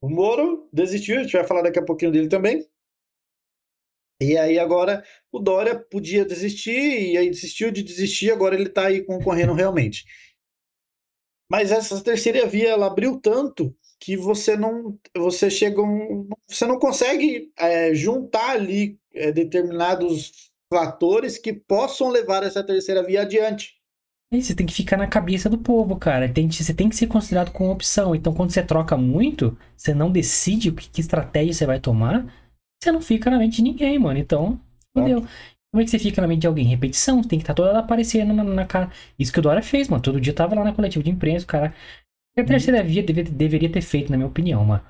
O 0.02 0.10
Moro 0.10 0.68
desistiu, 0.74 1.20
a 1.20 1.24
gente 1.24 1.32
vai 1.32 1.48
falar 1.48 1.62
daqui 1.62 1.80
a 1.80 1.86
pouquinho 1.86 2.12
dele 2.12 2.28
também. 2.28 2.68
E 4.22 4.38
aí 4.38 4.58
agora 4.58 5.04
o 5.32 5.40
Dória 5.40 5.78
podia 5.78 6.26
desistir, 6.26 7.12
e 7.12 7.18
aí 7.18 7.30
desistiu 7.30 7.72
de 7.72 7.84
desistir, 7.84 8.32
agora 8.32 8.56
ele 8.56 8.70
está 8.70 8.88
aí 8.88 9.04
concorrendo 9.04 9.54
realmente. 9.54 10.06
Mas 11.50 11.72
essa 11.72 12.02
terceira 12.02 12.48
via 12.48 12.70
ela 12.70 12.88
abriu 12.88 13.20
tanto 13.20 13.76
que 14.00 14.18
você 14.18 14.56
não 14.56 14.98
você 15.16 15.50
chega 15.50 15.82
um, 15.82 16.28
você 16.48 16.66
não 16.66 16.80
consegue 16.80 17.52
é, 17.58 17.94
juntar 17.94 18.52
ali 18.52 19.00
é, 19.14 19.32
determinados 19.32 20.52
fatores 20.72 21.38
que 21.38 21.54
possam 21.54 22.10
levar 22.10 22.44
essa 22.44 22.64
terceira 22.64 23.04
via 23.04 23.22
adiante. 23.22 23.76
Você 24.34 24.56
tem 24.56 24.66
que 24.66 24.74
ficar 24.74 24.98
na 24.98 25.08
cabeça 25.08 25.50
do 25.50 25.58
povo, 25.58 25.98
cara. 25.98 26.28
Tem, 26.28 26.50
você 26.50 26.74
tem 26.74 26.90
que 26.90 26.96
ser 26.96 27.08
considerado 27.08 27.52
como 27.52 27.72
opção. 27.72 28.14
Então, 28.14 28.34
quando 28.34 28.52
você 28.52 28.62
troca 28.62 28.98
muito, 28.98 29.58
você 29.78 29.94
não 29.94 30.12
decide 30.12 30.72
que, 30.72 30.90
que 30.90 31.00
estratégia 31.00 31.54
você 31.54 31.66
vai 31.66 31.80
tomar, 31.80 32.26
você 32.82 32.92
não 32.92 33.02
fica 33.02 33.30
na 33.30 33.38
mente 33.38 33.58
de 33.58 33.64
ninguém, 33.64 33.98
mano. 33.98 34.20
Então, 34.20 34.60
entendeu? 34.96 35.26
Como 35.72 35.82
é 35.82 35.84
que 35.84 35.92
você 35.92 36.00
fica 36.00 36.22
na 36.22 36.28
mente 36.28 36.42
de 36.42 36.48
alguém? 36.48 36.66
Repetição, 36.66 37.22
tem 37.22 37.38
que 37.38 37.44
estar 37.44 37.54
tá 37.54 37.64
toda 37.64 37.78
aparecendo 37.78 38.34
na, 38.34 38.44
na, 38.44 38.66
cara. 38.66 38.90
Isso 39.20 39.34
que 39.34 39.40
o 39.40 39.42
Dora 39.42 39.62
fez, 39.62 39.90
mano. 39.90 40.02
Todo 40.02 40.22
dia 40.22 40.34
tava 40.34 40.56
lá 40.56 40.64
na 40.64 40.74
coletiva 40.74 41.04
de 41.04 41.12
imprensa, 41.12 41.44
o 41.44 41.48
cara. 41.48 41.74
A 42.38 42.44
terceira 42.44 42.84
via 42.84 43.04
deve, 43.04 43.24
deveria 43.24 43.70
ter 43.70 43.82
feito, 43.82 44.10
na 44.10 44.18
minha 44.18 44.28
opinião, 44.28 44.64
mano. 44.64 44.84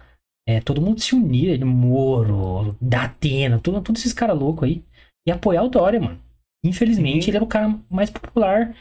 É, 0.47 0.59
todo 0.61 0.81
mundo 0.81 1.01
se 1.01 1.15
unir, 1.15 1.63
Moro, 1.65 2.75
Datena, 2.79 3.59
todos 3.59 3.99
esses 3.99 4.13
caras 4.13 4.37
loucos 4.37 4.69
aí, 4.69 4.83
e 5.27 5.31
apoiar 5.31 5.63
o 5.63 5.69
Dória, 5.69 5.99
mano. 5.99 6.21
Infelizmente, 6.63 7.29
ele 7.29 7.37
era 7.37 7.43
o 7.43 7.47
cara 7.47 7.79
mais 7.89 8.11
popular 8.11 8.75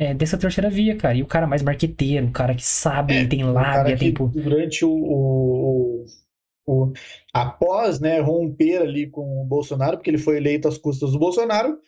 é, 0.00 0.14
dessa 0.14 0.38
terceira 0.38 0.70
via, 0.70 0.96
cara. 0.96 1.16
E 1.16 1.22
o 1.22 1.26
cara 1.26 1.46
mais 1.46 1.62
marqueteiro, 1.62 2.26
o 2.26 2.32
cara 2.32 2.54
que 2.54 2.64
sabe, 2.64 3.14
é, 3.14 3.26
tem 3.26 3.44
lábia, 3.44 3.96
tem. 3.96 4.12
Durante 4.12 4.84
o, 4.84 4.90
o, 4.90 6.04
o, 6.66 6.92
após 7.32 8.00
né, 8.00 8.20
romper 8.20 8.78
ali 8.78 9.08
com 9.08 9.42
o 9.42 9.44
Bolsonaro, 9.44 9.96
porque 9.96 10.10
ele 10.10 10.18
foi 10.18 10.36
eleito 10.36 10.68
às 10.68 10.78
custas 10.78 11.12
do 11.12 11.18
Bolsonaro, 11.18 11.78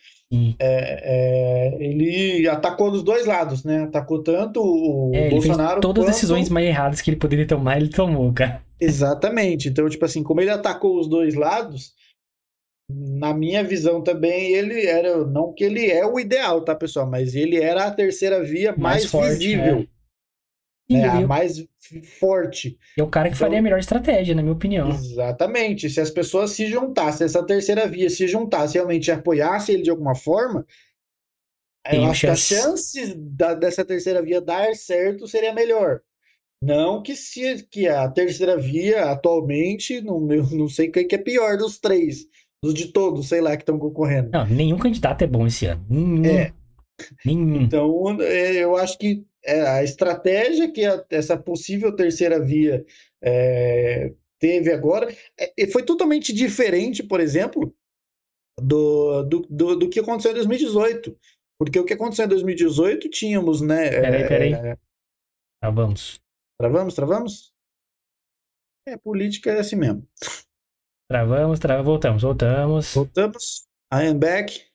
é, 0.58 1.76
é, 1.78 1.84
ele 1.84 2.48
atacou 2.48 2.90
dos 2.90 3.02
dois 3.02 3.26
lados, 3.26 3.62
né? 3.62 3.84
Atacou 3.84 4.22
tanto 4.22 4.60
o 4.60 5.12
é, 5.14 5.30
Bolsonaro. 5.30 5.80
todas 5.80 6.04
as 6.04 6.14
decisões 6.14 6.48
mais 6.48 6.66
erradas 6.66 7.00
que 7.00 7.10
ele 7.10 7.18
poderia 7.18 7.46
tomar, 7.46 7.76
ele 7.76 7.88
tomou, 7.88 8.32
cara. 8.32 8.62
Exatamente. 8.80 9.68
Então, 9.68 9.88
tipo 9.88 10.04
assim, 10.04 10.22
como 10.22 10.40
ele 10.40 10.50
atacou 10.50 10.98
os 10.98 11.08
dois 11.08 11.34
lados, 11.34 11.92
na 12.90 13.32
minha 13.32 13.62
visão 13.62 14.02
também, 14.02 14.54
ele 14.54 14.86
era. 14.86 15.24
Não 15.24 15.52
que 15.52 15.64
ele 15.64 15.86
é 15.90 16.04
o 16.04 16.18
ideal, 16.18 16.62
tá, 16.62 16.74
pessoal? 16.74 17.08
Mas 17.08 17.34
ele 17.34 17.60
era 17.60 17.86
a 17.86 17.90
terceira 17.90 18.42
via 18.42 18.70
mais, 18.72 18.80
mais 18.80 19.04
forte, 19.06 19.38
visível. 19.38 19.80
É. 19.80 19.93
Sim, 20.90 20.98
é, 20.98 21.08
a 21.08 21.26
mais 21.26 21.64
forte. 22.18 22.78
É 22.98 23.02
o 23.02 23.08
cara 23.08 23.28
que 23.28 23.34
então, 23.34 23.46
faria 23.46 23.58
a 23.58 23.62
melhor 23.62 23.78
estratégia, 23.78 24.34
na 24.34 24.42
minha 24.42 24.54
opinião. 24.54 24.90
Exatamente. 24.90 25.88
Se 25.88 26.00
as 26.00 26.10
pessoas 26.10 26.50
se 26.50 26.66
juntassem, 26.66 27.24
essa 27.24 27.44
terceira 27.44 27.88
via 27.88 28.10
se 28.10 28.28
juntasse 28.28 28.74
realmente 28.74 29.10
apoiasse 29.10 29.72
ele 29.72 29.82
de 29.82 29.90
alguma 29.90 30.14
forma, 30.14 30.66
Tem 31.88 32.04
eu 32.04 32.10
acho 32.10 32.20
chance. 32.20 32.48
que 32.48 32.54
a 32.54 32.62
chance 32.62 33.14
da, 33.16 33.54
dessa 33.54 33.84
terceira 33.84 34.22
via 34.22 34.40
dar 34.40 34.74
certo 34.74 35.26
seria 35.26 35.54
melhor. 35.54 36.00
Não 36.62 37.02
que 37.02 37.14
se 37.16 37.66
que 37.66 37.86
a 37.88 38.08
terceira 38.08 38.56
via 38.58 39.10
atualmente, 39.10 40.00
não, 40.00 40.20
não 40.20 40.68
sei 40.68 40.88
quem 40.88 41.06
que 41.06 41.14
é 41.14 41.18
pior 41.18 41.56
dos 41.58 41.78
três, 41.78 42.26
dos 42.62 42.72
de 42.74 42.88
todos, 42.88 43.28
sei 43.28 43.40
lá, 43.40 43.56
que 43.56 43.62
estão 43.62 43.78
concorrendo. 43.78 44.30
Não, 44.32 44.46
nenhum 44.46 44.78
candidato 44.78 45.22
é 45.22 45.26
bom 45.26 45.46
esse 45.46 45.66
ano. 45.66 45.84
Nenhum. 45.88 46.24
É. 46.24 46.52
Nenhum. 47.24 47.62
Então, 47.62 48.20
é, 48.20 48.52
eu 48.56 48.76
acho 48.76 48.98
que 48.98 49.24
a 49.46 49.82
estratégia 49.82 50.70
que 50.70 50.84
a, 50.84 51.04
essa 51.10 51.36
possível 51.36 51.94
terceira 51.94 52.40
via 52.40 52.84
é, 53.22 54.12
teve 54.38 54.72
agora 54.72 55.14
é, 55.38 55.66
foi 55.66 55.82
totalmente 55.82 56.32
diferente, 56.32 57.02
por 57.02 57.20
exemplo, 57.20 57.74
do, 58.60 59.22
do, 59.22 59.40
do, 59.48 59.76
do, 59.76 59.90
que 59.90 60.00
aconteceu 60.00 60.32
em 60.32 60.34
2018. 60.34 61.16
Porque 61.58 61.78
o 61.78 61.84
que 61.84 61.92
aconteceu 61.94 62.24
em 62.24 62.28
2018 62.28 63.08
tínhamos, 63.10 63.60
né? 63.60 63.90
Peraí, 63.90 64.28
peraí. 64.28 64.52
É... 64.52 64.76
Travamos. 65.62 66.20
Travamos, 66.58 66.94
travamos? 66.94 67.54
É, 68.86 68.96
política 68.96 69.50
é 69.50 69.60
assim 69.60 69.76
mesmo. 69.76 70.06
Travamos, 71.10 71.58
travamos, 71.58 71.86
voltamos, 71.86 72.22
voltamos. 72.22 72.94
Voltamos. 72.94 73.66
I 73.92 74.08
am 74.08 74.18
back. 74.18 74.66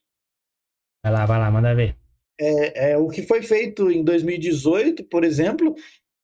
Vai 1.04 1.14
lá, 1.14 1.26
vai 1.26 1.40
lá, 1.40 1.52
manda 1.52 1.76
ver 1.76 2.00
é, 2.40 2.92
é, 2.92 2.98
o 2.98 3.10
que 3.10 3.22
foi 3.24 3.42
feito 3.42 3.92
em 3.92 4.04
2018, 4.04 5.04
por 5.06 5.24
exemplo, 5.24 5.76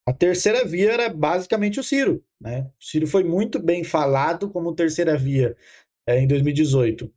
a 0.07 0.13
terceira 0.13 0.63
via 0.63 0.93
era 0.93 1.09
basicamente 1.09 1.79
o 1.79 1.83
Ciro. 1.83 2.23
Né? 2.39 2.71
O 2.79 2.83
Ciro 2.83 3.05
foi 3.05 3.23
muito 3.23 3.59
bem 3.59 3.83
falado 3.83 4.49
como 4.49 4.75
terceira 4.75 5.17
via 5.17 5.57
é, 6.07 6.19
em 6.19 6.27
2018. 6.27 7.13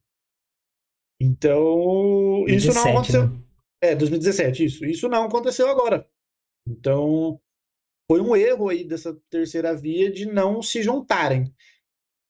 Então, 1.21 2.45
2017, 2.47 2.57
isso 2.57 2.75
não 2.75 2.93
aconteceu. 2.93 3.29
Né? 3.29 3.43
É, 3.81 3.95
2017, 3.95 4.65
isso. 4.65 4.85
Isso 4.85 5.09
não 5.09 5.25
aconteceu 5.25 5.69
agora. 5.69 6.09
Então, 6.67 7.41
foi 8.11 8.21
um 8.21 8.35
erro 8.35 8.69
aí 8.69 8.85
dessa 8.85 9.17
terceira 9.31 9.75
via 9.75 10.11
de 10.11 10.27
não 10.27 10.61
se 10.63 10.83
juntarem. 10.83 11.53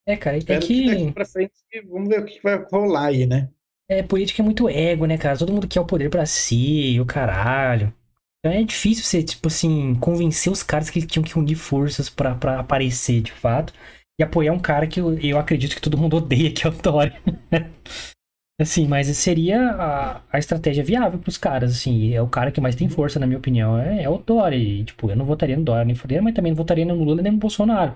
É, 0.07 0.17
cara, 0.17 0.39
e 0.39 0.45
tem 0.45 0.59
que... 0.59 1.07
que 1.07 1.13
pra 1.13 1.25
frente, 1.25 1.53
vamos 1.87 2.09
ver 2.09 2.21
o 2.21 2.25
que 2.25 2.41
vai 2.43 2.57
rolar 2.71 3.07
aí, 3.07 3.27
né? 3.27 3.53
É, 3.91 4.03
política 4.03 4.43
é 4.43 4.45
muito 4.45 4.69
ego, 4.69 5.07
né, 5.07 5.17
cara? 5.17 5.39
Todo 5.39 5.53
mundo 5.53 5.67
quer 5.67 5.81
o 5.81 5.87
poder 5.87 6.11
para 6.11 6.27
si, 6.27 7.01
o 7.01 7.07
caralho. 7.07 7.93
Então 8.39 8.53
é 8.53 8.63
difícil 8.63 9.03
você, 9.05 9.23
tipo 9.23 9.49
assim, 9.49 9.95
convencer 9.97 10.53
os 10.53 10.63
caras 10.63 10.91
que 10.91 11.05
tinham 11.07 11.25
que 11.25 11.39
unir 11.39 11.57
forças 11.57 12.09
para 12.11 12.33
aparecer, 12.61 13.23
de 13.23 13.33
fato. 13.33 13.73
E 14.21 14.23
apoiar 14.23 14.53
um 14.53 14.59
cara 14.59 14.87
que 14.87 15.01
eu, 15.01 15.19
eu 15.19 15.39
acredito 15.39 15.75
que 15.75 15.81
todo 15.81 15.99
mundo 15.99 16.17
odeia, 16.19 16.53
que 16.53 16.67
é 16.67 16.71
o 16.71 16.73
Dória. 16.73 17.21
assim, 18.61 18.87
mas 18.87 19.07
seria 19.17 19.71
a, 19.71 20.23
a 20.33 20.39
estratégia 20.39 20.85
viável 20.85 21.19
pros 21.19 21.39
caras, 21.39 21.73
assim. 21.73 22.13
É 22.13 22.21
o 22.21 22.29
cara 22.29 22.53
que 22.53 22.61
mais 22.61 22.75
tem 22.75 22.89
força, 22.89 23.19
na 23.19 23.27
minha 23.27 23.39
opinião, 23.39 23.79
é, 23.79 24.03
é 24.03 24.09
o 24.09 24.19
Dória. 24.19 24.57
E, 24.57 24.85
tipo, 24.85 25.11
eu 25.11 25.17
não 25.17 25.25
votaria 25.25 25.57
no 25.57 25.65
Dória 25.65 25.85
nem 25.85 25.95
Fodera, 25.95 26.23
mas 26.23 26.35
também 26.35 26.53
não 26.53 26.57
votaria 26.57 26.85
no 26.85 26.95
Lula 26.95 27.23
nem 27.23 27.33
no 27.33 27.39
Bolsonaro. 27.39 27.95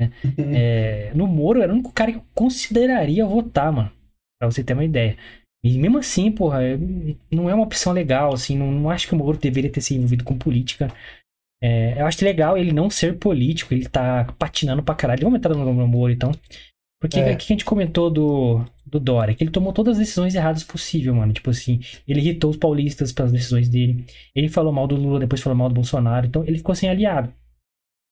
Né? 0.00 0.12
É, 0.38 1.12
no 1.14 1.26
Moro, 1.26 1.62
era 1.62 1.72
o 1.72 1.74
único 1.74 1.92
cara 1.92 2.12
que 2.12 2.18
eu 2.18 2.24
consideraria 2.34 3.24
votar, 3.26 3.72
mano. 3.72 3.90
Pra 4.40 4.50
você 4.50 4.64
ter 4.64 4.72
uma 4.72 4.84
ideia. 4.84 5.16
E 5.62 5.78
mesmo 5.78 5.98
assim, 5.98 6.32
porra, 6.32 6.60
não 7.30 7.50
é 7.50 7.54
uma 7.54 7.64
opção 7.64 7.92
legal, 7.92 8.32
assim, 8.32 8.56
não, 8.56 8.72
não 8.72 8.90
acho 8.90 9.06
que 9.06 9.14
o 9.14 9.16
Moro 9.16 9.36
deveria 9.36 9.70
ter 9.70 9.82
se 9.82 9.94
envolvido 9.94 10.24
com 10.24 10.38
política. 10.38 10.88
É, 11.62 12.00
eu 12.00 12.06
acho 12.06 12.24
legal 12.24 12.56
ele 12.56 12.72
não 12.72 12.88
ser 12.88 13.18
político, 13.18 13.74
ele 13.74 13.86
tá 13.86 14.24
patinando 14.38 14.82
pra 14.82 14.94
caralho. 14.94 15.22
Vamos 15.22 15.38
entrar 15.38 15.54
no, 15.54 15.72
no 15.72 15.86
Moro, 15.86 16.12
então. 16.12 16.32
Porque 17.00 17.18
é. 17.18 17.32
o 17.32 17.36
que 17.36 17.44
a 17.44 17.54
gente 17.54 17.64
comentou 17.64 18.10
do, 18.10 18.64
do 18.86 19.00
Dória? 19.00 19.34
Que 19.34 19.44
ele 19.44 19.50
tomou 19.50 19.72
todas 19.72 19.92
as 19.92 19.98
decisões 19.98 20.34
erradas 20.34 20.62
possível, 20.62 21.14
mano. 21.14 21.32
Tipo 21.32 21.50
assim, 21.50 21.80
ele 22.06 22.20
irritou 22.20 22.50
os 22.50 22.56
paulistas 22.56 23.12
pelas 23.12 23.32
decisões 23.32 23.68
dele. 23.68 24.04
Ele 24.34 24.48
falou 24.48 24.72
mal 24.72 24.86
do 24.86 24.96
Lula, 24.96 25.20
depois 25.20 25.40
falou 25.40 25.56
mal 25.56 25.68
do 25.68 25.74
Bolsonaro. 25.74 26.26
Então 26.26 26.44
ele 26.46 26.58
ficou 26.58 26.74
sem 26.74 26.88
aliado. 26.88 27.32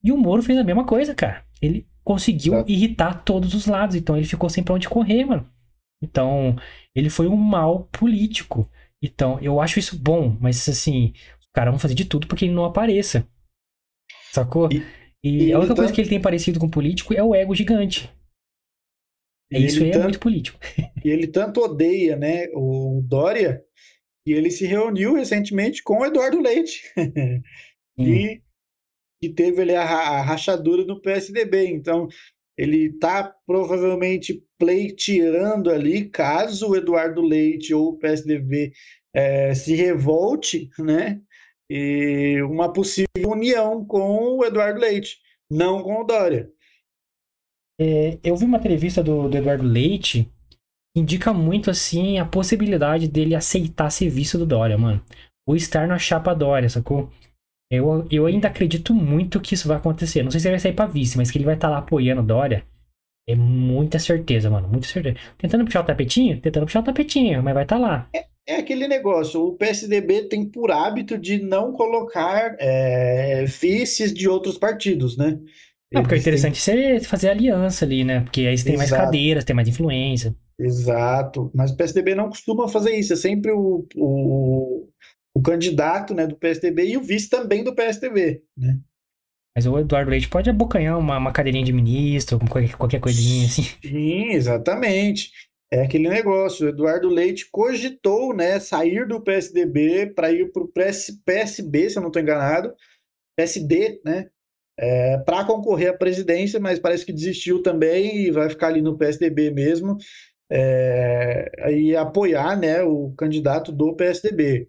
E 0.02 0.12
o 0.12 0.16
Moro 0.16 0.42
fez 0.42 0.58
a 0.58 0.64
mesma 0.64 0.84
coisa, 0.84 1.14
cara. 1.14 1.44
Ele 1.60 1.86
conseguiu 2.04 2.54
Exato. 2.54 2.70
irritar 2.70 3.24
todos 3.24 3.54
os 3.54 3.66
lados. 3.66 3.96
Então 3.96 4.16
ele 4.16 4.26
ficou 4.26 4.48
sem 4.48 4.62
pra 4.62 4.74
onde 4.74 4.88
correr, 4.88 5.24
mano. 5.24 5.46
Então, 6.03 6.57
ele 6.94 7.11
foi 7.11 7.26
um 7.26 7.36
mal 7.36 7.84
político. 7.86 8.70
Então, 9.03 9.38
eu 9.40 9.61
acho 9.61 9.78
isso 9.78 9.99
bom, 9.99 10.36
mas 10.40 10.68
assim, 10.68 11.12
os 11.40 11.46
caras 11.53 11.72
vão 11.72 11.78
fazer 11.78 11.94
de 11.94 12.05
tudo 12.05 12.26
porque 12.26 12.44
ele 12.44 12.55
não 12.55 12.64
apareça. 12.64 13.26
Sacou? 14.32 14.68
E, 14.72 14.82
e, 15.22 15.46
e 15.46 15.53
a 15.53 15.59
única 15.59 15.74
coisa 15.74 15.90
tá... 15.90 15.94
que 15.94 16.01
ele 16.01 16.11
tem 16.11 16.20
parecido 16.20 16.61
com 16.61 16.68
político 16.68 17.14
é 17.14 17.22
o 17.22 17.34
ego 17.34 17.55
gigante. 17.55 18.11
É 19.51 19.59
isso 19.59 19.82
aí 19.82 19.90
tanto, 19.90 20.01
é 20.01 20.05
muito 20.05 20.20
político. 20.20 20.59
E 21.05 21.09
ele 21.09 21.26
tanto 21.26 21.61
odeia, 21.61 22.16
né, 22.16 22.49
o 22.53 23.01
Dória, 23.05 23.64
que 24.26 24.32
ele 24.32 24.51
se 24.51 24.66
reuniu 24.66 25.14
recentemente 25.14 25.82
com 25.82 25.99
o 25.99 26.05
Eduardo 26.05 26.40
Leite. 26.40 26.82
e, 27.99 28.42
e 29.22 29.28
teve 29.28 29.62
ali 29.62 29.74
a, 29.74 29.82
a 29.82 30.22
rachadura 30.22 30.84
no 30.84 31.01
PSDB. 31.01 31.68
Então, 31.68 32.09
ele 32.59 32.86
está 32.86 33.32
provavelmente 33.46 34.42
pleiteando 34.59 35.70
ali, 35.70 36.11
caso 36.11 36.70
o 36.70 36.76
Eduardo 36.76 37.22
Leite 37.22 37.72
ou 37.72 37.90
o 37.90 37.96
PSDB 37.96 38.72
é, 39.14 39.54
se 39.54 39.74
revolte, 39.76 40.68
né? 40.76 41.20
E 41.70 42.42
uma 42.42 42.72
possível 42.72 43.06
união 43.30 43.84
com 43.84 44.38
o 44.38 44.44
Eduardo 44.44 44.80
Leite, 44.80 45.18
não 45.48 45.82
com 45.82 46.00
o 46.00 46.04
Dória. 46.04 46.50
É, 47.80 48.18
eu 48.24 48.36
vi 48.36 48.44
uma 48.44 48.59
entrevista 48.59 49.04
do, 49.04 49.28
do 49.28 49.36
Eduardo 49.36 49.64
Leite 49.64 50.24
que 50.92 51.00
indica 51.00 51.32
muito 51.32 51.70
assim 51.70 52.18
a 52.18 52.24
possibilidade 52.24 53.06
dele 53.06 53.36
aceitar 53.36 53.90
ser 53.90 54.09
vice 54.09 54.36
do 54.36 54.44
Dória, 54.44 54.76
mano. 54.76 55.00
Ou 55.46 55.54
estar 55.54 55.86
na 55.86 55.98
chapa 55.98 56.34
Dória, 56.34 56.68
sacou? 56.68 57.09
Eu, 57.70 58.06
eu 58.10 58.26
ainda 58.26 58.48
acredito 58.48 58.94
muito 58.94 59.40
que 59.40 59.54
isso 59.54 59.68
vai 59.68 59.76
acontecer. 59.76 60.22
Não 60.22 60.30
sei 60.30 60.40
se 60.40 60.48
ele 60.48 60.54
vai 60.54 60.60
sair 60.60 60.72
pra 60.72 60.86
vice, 60.86 61.16
mas 61.16 61.30
que 61.30 61.38
ele 61.38 61.44
vai 61.44 61.54
estar 61.54 61.68
tá 61.68 61.72
lá 61.72 61.78
apoiando 61.78 62.22
o 62.22 62.26
Dória. 62.26 62.64
É 63.28 63.34
muita 63.34 63.98
certeza, 63.98 64.48
mano. 64.48 64.68
Muita 64.68 64.86
certeza. 64.86 65.16
Tentando 65.36 65.64
puxar 65.66 65.82
o 65.82 65.84
tapetinho? 65.84 66.40
Tentando 66.40 66.64
puxar 66.64 66.80
o 66.80 66.84
tapetinho, 66.84 67.42
mas 67.42 67.52
vai 67.52 67.64
estar 67.64 67.76
tá 67.76 67.82
lá. 67.82 68.08
É, 68.14 68.24
é, 68.46 68.56
aquele 68.56 68.88
negócio. 68.88 69.44
O 69.44 69.52
PSDB 69.52 70.22
tem 70.22 70.46
por 70.46 70.70
hábito 70.70 71.18
de 71.18 71.42
não 71.42 71.72
colocar 71.72 72.56
é, 72.58 73.44
vices 73.44 74.14
de 74.14 74.26
outros 74.26 74.56
partidos, 74.56 75.18
né? 75.18 75.38
Não, 75.92 76.02
porque 76.02 76.14
o 76.14 76.18
interessante 76.18 76.62
têm... 76.64 76.96
é 76.96 77.00
fazer 77.00 77.28
aliança 77.28 77.84
ali, 77.84 78.02
né? 78.02 78.20
Porque 78.20 78.42
aí 78.42 78.56
você 78.56 78.64
tem 78.64 78.74
Exato. 78.74 78.90
mais 78.90 79.04
cadeiras, 79.04 79.44
tem 79.44 79.56
mais 79.56 79.68
influência. 79.68 80.34
Exato. 80.58 81.50
Mas 81.54 81.70
o 81.70 81.76
PSDB 81.76 82.14
não 82.14 82.28
costuma 82.28 82.66
fazer 82.66 82.94
isso. 82.94 83.12
É 83.12 83.16
sempre 83.16 83.52
o, 83.52 83.86
o, 83.94 84.88
o 85.39 85.43
candidato 85.43 86.12
né, 86.14 86.26
do 86.26 86.36
PSDB 86.36 86.84
e 86.89 86.97
o 86.97 87.01
vice 87.01 87.30
também 87.30 87.62
do 87.62 87.72
PSDB, 87.72 88.43
né? 88.57 88.80
Mas 89.55 89.66
o 89.66 89.78
Eduardo 89.78 90.11
Leite 90.11 90.28
pode 90.28 90.51
abocanhar 90.51 90.99
uma, 90.99 91.16
uma 91.16 91.32
cadeirinha 91.32 91.64
de 91.64 91.72
ministro, 91.72 92.39
qualquer, 92.39 92.76
qualquer 92.76 93.01
coisinha 93.01 93.47
assim. 93.47 93.62
Sim, 93.62 94.30
exatamente. 94.30 95.30
É 95.72 95.82
aquele 95.82 96.09
negócio. 96.09 96.66
O 96.66 96.68
Eduardo 96.68 97.09
Leite 97.09 97.49
cogitou 97.51 98.34
né, 98.34 98.59
sair 98.59 99.07
do 99.07 99.20
PSDB 99.20 100.12
para 100.14 100.32
ir 100.32 100.51
para 100.53 100.62
o 100.62 100.68
PS, 100.68 101.20
PSB, 101.24 101.91
se 101.91 101.99
eu 101.99 102.03
não 102.03 102.09
estou 102.09 102.22
enganado, 102.22 102.72
PSD, 103.36 104.01
né? 104.05 104.28
É, 104.78 105.18
para 105.18 105.45
concorrer 105.45 105.91
à 105.91 105.97
presidência, 105.97 106.61
mas 106.61 106.78
parece 106.78 107.05
que 107.05 107.12
desistiu 107.12 107.62
também 107.62 108.26
e 108.26 108.30
vai 108.30 108.49
ficar 108.49 108.68
ali 108.68 108.80
no 108.80 108.97
PSDB 108.97 109.51
mesmo. 109.51 109.97
É, 110.51 111.70
e 111.72 111.95
apoiar 111.95 112.57
né, 112.57 112.82
o 112.82 113.12
candidato 113.18 113.70
do 113.70 113.95
PSDB 113.95 114.68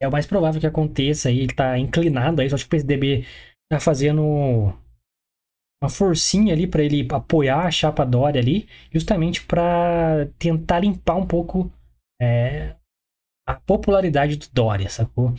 é 0.00 0.08
o 0.08 0.12
mais 0.12 0.26
provável 0.26 0.60
que 0.60 0.66
aconteça 0.66 1.28
aí, 1.28 1.40
ele 1.40 1.54
tá 1.54 1.78
inclinado 1.78 2.40
aí, 2.40 2.48
só 2.48 2.56
que 2.56 2.64
o 2.64 2.68
PSDB 2.68 3.24
tá 3.70 3.78
fazendo 3.78 4.22
uma 5.82 5.88
forcinha 5.90 6.52
ali 6.52 6.66
para 6.66 6.82
ele 6.82 7.06
apoiar 7.10 7.66
a 7.66 7.70
chapa 7.70 8.04
Dória 8.04 8.40
ali, 8.40 8.68
justamente 8.92 9.44
para 9.44 10.28
tentar 10.38 10.80
limpar 10.80 11.16
um 11.16 11.26
pouco 11.26 11.70
é, 12.20 12.76
a 13.48 13.54
popularidade 13.54 14.36
do 14.36 14.46
Dória, 14.52 14.88
sacou? 14.88 15.34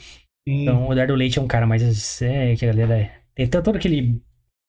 Sim. 0.48 0.64
Então 0.64 0.88
o 0.88 0.92
Eduardo 0.92 1.16
Leite 1.16 1.40
é 1.40 1.42
um 1.42 1.48
cara 1.48 1.68
mais. 1.68 2.22
É, 2.22 2.56
que 2.56 2.66
a 2.66 2.74
galera. 2.74 3.12
Tem 3.36 3.48
todo 3.48 3.76
aquele. 3.76 4.22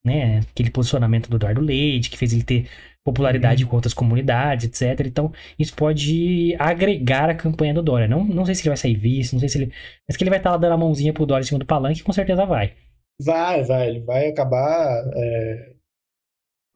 Né, 0.04 0.40
aquele 0.40 0.68
posicionamento 0.68 1.28
do 1.30 1.36
Eduardo 1.36 1.60
Leite, 1.60 2.10
que 2.10 2.18
fez 2.18 2.32
ele 2.32 2.42
ter 2.42 2.68
popularidade 3.04 3.64
uhum. 3.64 3.70
com 3.70 3.76
outras 3.76 3.94
comunidades, 3.94 4.66
etc. 4.66 5.06
Então, 5.06 5.32
isso 5.58 5.74
pode 5.74 6.54
agregar 6.58 7.28
a 7.28 7.34
campanha 7.34 7.74
do 7.74 7.82
Dória. 7.82 8.08
Não, 8.08 8.24
não 8.24 8.44
sei 8.44 8.54
se 8.54 8.62
ele 8.62 8.70
vai 8.70 8.76
sair 8.76 8.94
vice, 8.94 9.34
não 9.34 9.40
sei 9.40 9.48
se 9.48 9.58
ele. 9.58 9.72
Mas 10.08 10.16
que 10.16 10.22
ele 10.22 10.30
vai 10.30 10.38
estar 10.38 10.50
lá 10.50 10.56
dando 10.56 10.74
a 10.74 10.78
mãozinha 10.78 11.12
pro 11.12 11.26
Dória 11.26 11.42
em 11.42 11.46
cima 11.46 11.58
do 11.58 11.66
palanque, 11.66 12.02
com 12.02 12.12
certeza 12.12 12.44
vai. 12.44 12.74
Vai, 13.20 13.64
vai. 13.64 13.88
Ele 13.88 14.00
vai 14.00 14.28
acabar 14.28 15.04
é, 15.14 15.72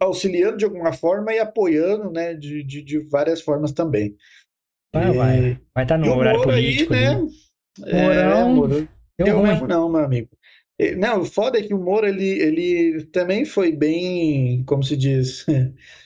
auxiliando 0.01 0.57
de 0.57 0.65
alguma 0.65 0.93
forma 0.93 1.33
e 1.33 1.39
apoiando, 1.39 2.11
né, 2.11 2.35
de, 2.35 2.63
de, 2.63 2.83
de 2.83 2.99
várias 3.09 3.41
formas 3.41 3.73
também. 3.73 4.17
Vai, 4.95 5.11
e... 5.11 5.17
vai. 5.17 5.61
Vai 5.75 5.85
estar 5.85 5.99
no 5.99 6.15
horário 6.15 6.43
político. 6.43 6.93
Aí, 6.93 7.01
né? 7.01 7.29
É, 7.85 8.45
Moro, 8.45 8.89
eu 9.19 9.43
mesmo 9.43 9.67
não, 9.67 9.91
meu 9.91 10.05
amigo. 10.05 10.31
Não, 10.99 11.21
o 11.21 11.25
foda 11.25 11.59
é 11.59 11.63
que 11.63 11.73
o 11.73 11.79
Moro, 11.79 12.07
ele, 12.07 12.29
ele 12.41 13.05
também 13.07 13.45
foi 13.45 13.73
bem, 13.73 14.63
como 14.65 14.83
se 14.83 14.97
diz, 14.97 15.47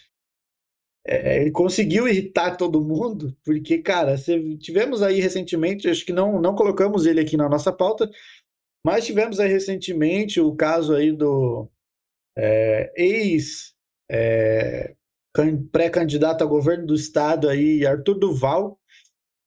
é, 1.11 1.41
ele 1.41 1.51
conseguiu 1.51 2.07
irritar 2.07 2.57
todo 2.57 2.81
mundo, 2.81 3.37
porque, 3.45 3.79
cara, 3.79 4.15
tivemos 4.61 5.03
aí 5.03 5.21
recentemente, 5.21 5.89
acho 5.89 6.07
que 6.07 6.13
não, 6.13 6.41
não 6.41 6.55
colocamos 6.55 7.05
ele 7.05 7.21
aqui 7.21 7.37
na 7.37 7.49
nossa 7.49 7.73
pauta, 7.73 8.09
mas 8.87 9.05
tivemos 9.05 9.41
aí 9.41 9.51
recentemente 9.51 10.41
o 10.41 10.55
caso 10.55 10.95
aí 10.95 11.11
do 11.11 11.69
é, 12.39 12.93
ex 12.97 13.75
é, 14.09 14.95
pré-candidato 15.73 16.45
a 16.45 16.47
governo 16.47 16.87
do 16.87 16.95
estado 16.95 17.49
aí, 17.49 17.85
Arthur 17.85 18.15
Duval, 18.15 18.79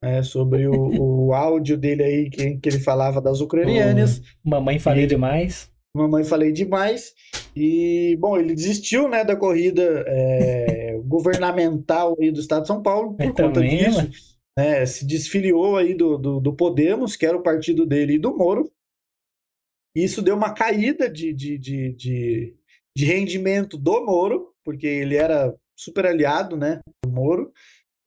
é, 0.03 0.21
sobre 0.21 0.67
o, 0.67 1.27
o, 1.27 1.33
áudio 1.33 1.77
dele 1.77 2.03
aí 2.03 2.29
que, 2.29 2.57
que 2.57 2.69
ele 2.69 2.79
falava 2.79 3.21
das 3.21 3.39
ucranianas. 3.39 4.21
mamãe 4.43 4.79
falei 4.79 5.07
demais. 5.07 5.71
Mamãe 5.95 6.25
falei 6.25 6.51
demais. 6.51 7.13
E, 7.55 8.17
bom, 8.19 8.37
ele 8.37 8.53
desistiu, 8.53 9.07
né, 9.07 9.23
da 9.23 9.35
corrida 9.35 10.03
é, 10.07 10.99
governamental 11.05 12.17
aí 12.19 12.31
do 12.31 12.39
estado 12.39 12.61
de 12.61 12.67
São 12.67 12.81
Paulo 12.81 13.15
por 13.15 13.33
conta 13.33 13.61
disso. 13.61 14.09
Né, 14.57 14.85
se 14.85 15.05
desfiliou 15.05 15.77
aí 15.77 15.93
do, 15.93 16.17
do, 16.17 16.39
do, 16.39 16.55
Podemos, 16.55 17.15
que 17.15 17.25
era 17.25 17.37
o 17.37 17.43
partido 17.43 17.85
dele, 17.85 18.13
e 18.13 18.19
do 18.19 18.35
Moro. 18.35 18.71
Isso 19.95 20.21
deu 20.21 20.35
uma 20.35 20.53
caída 20.53 21.09
de, 21.09 21.33
de, 21.33 21.57
de, 21.57 21.93
de, 21.93 22.55
de 22.95 23.05
rendimento 23.05 23.77
do 23.77 24.05
Moro, 24.05 24.53
porque 24.63 24.87
ele 24.87 25.15
era 25.15 25.53
super 25.75 26.05
aliado, 26.05 26.55
né, 26.55 26.81
do 27.03 27.11
Moro. 27.11 27.51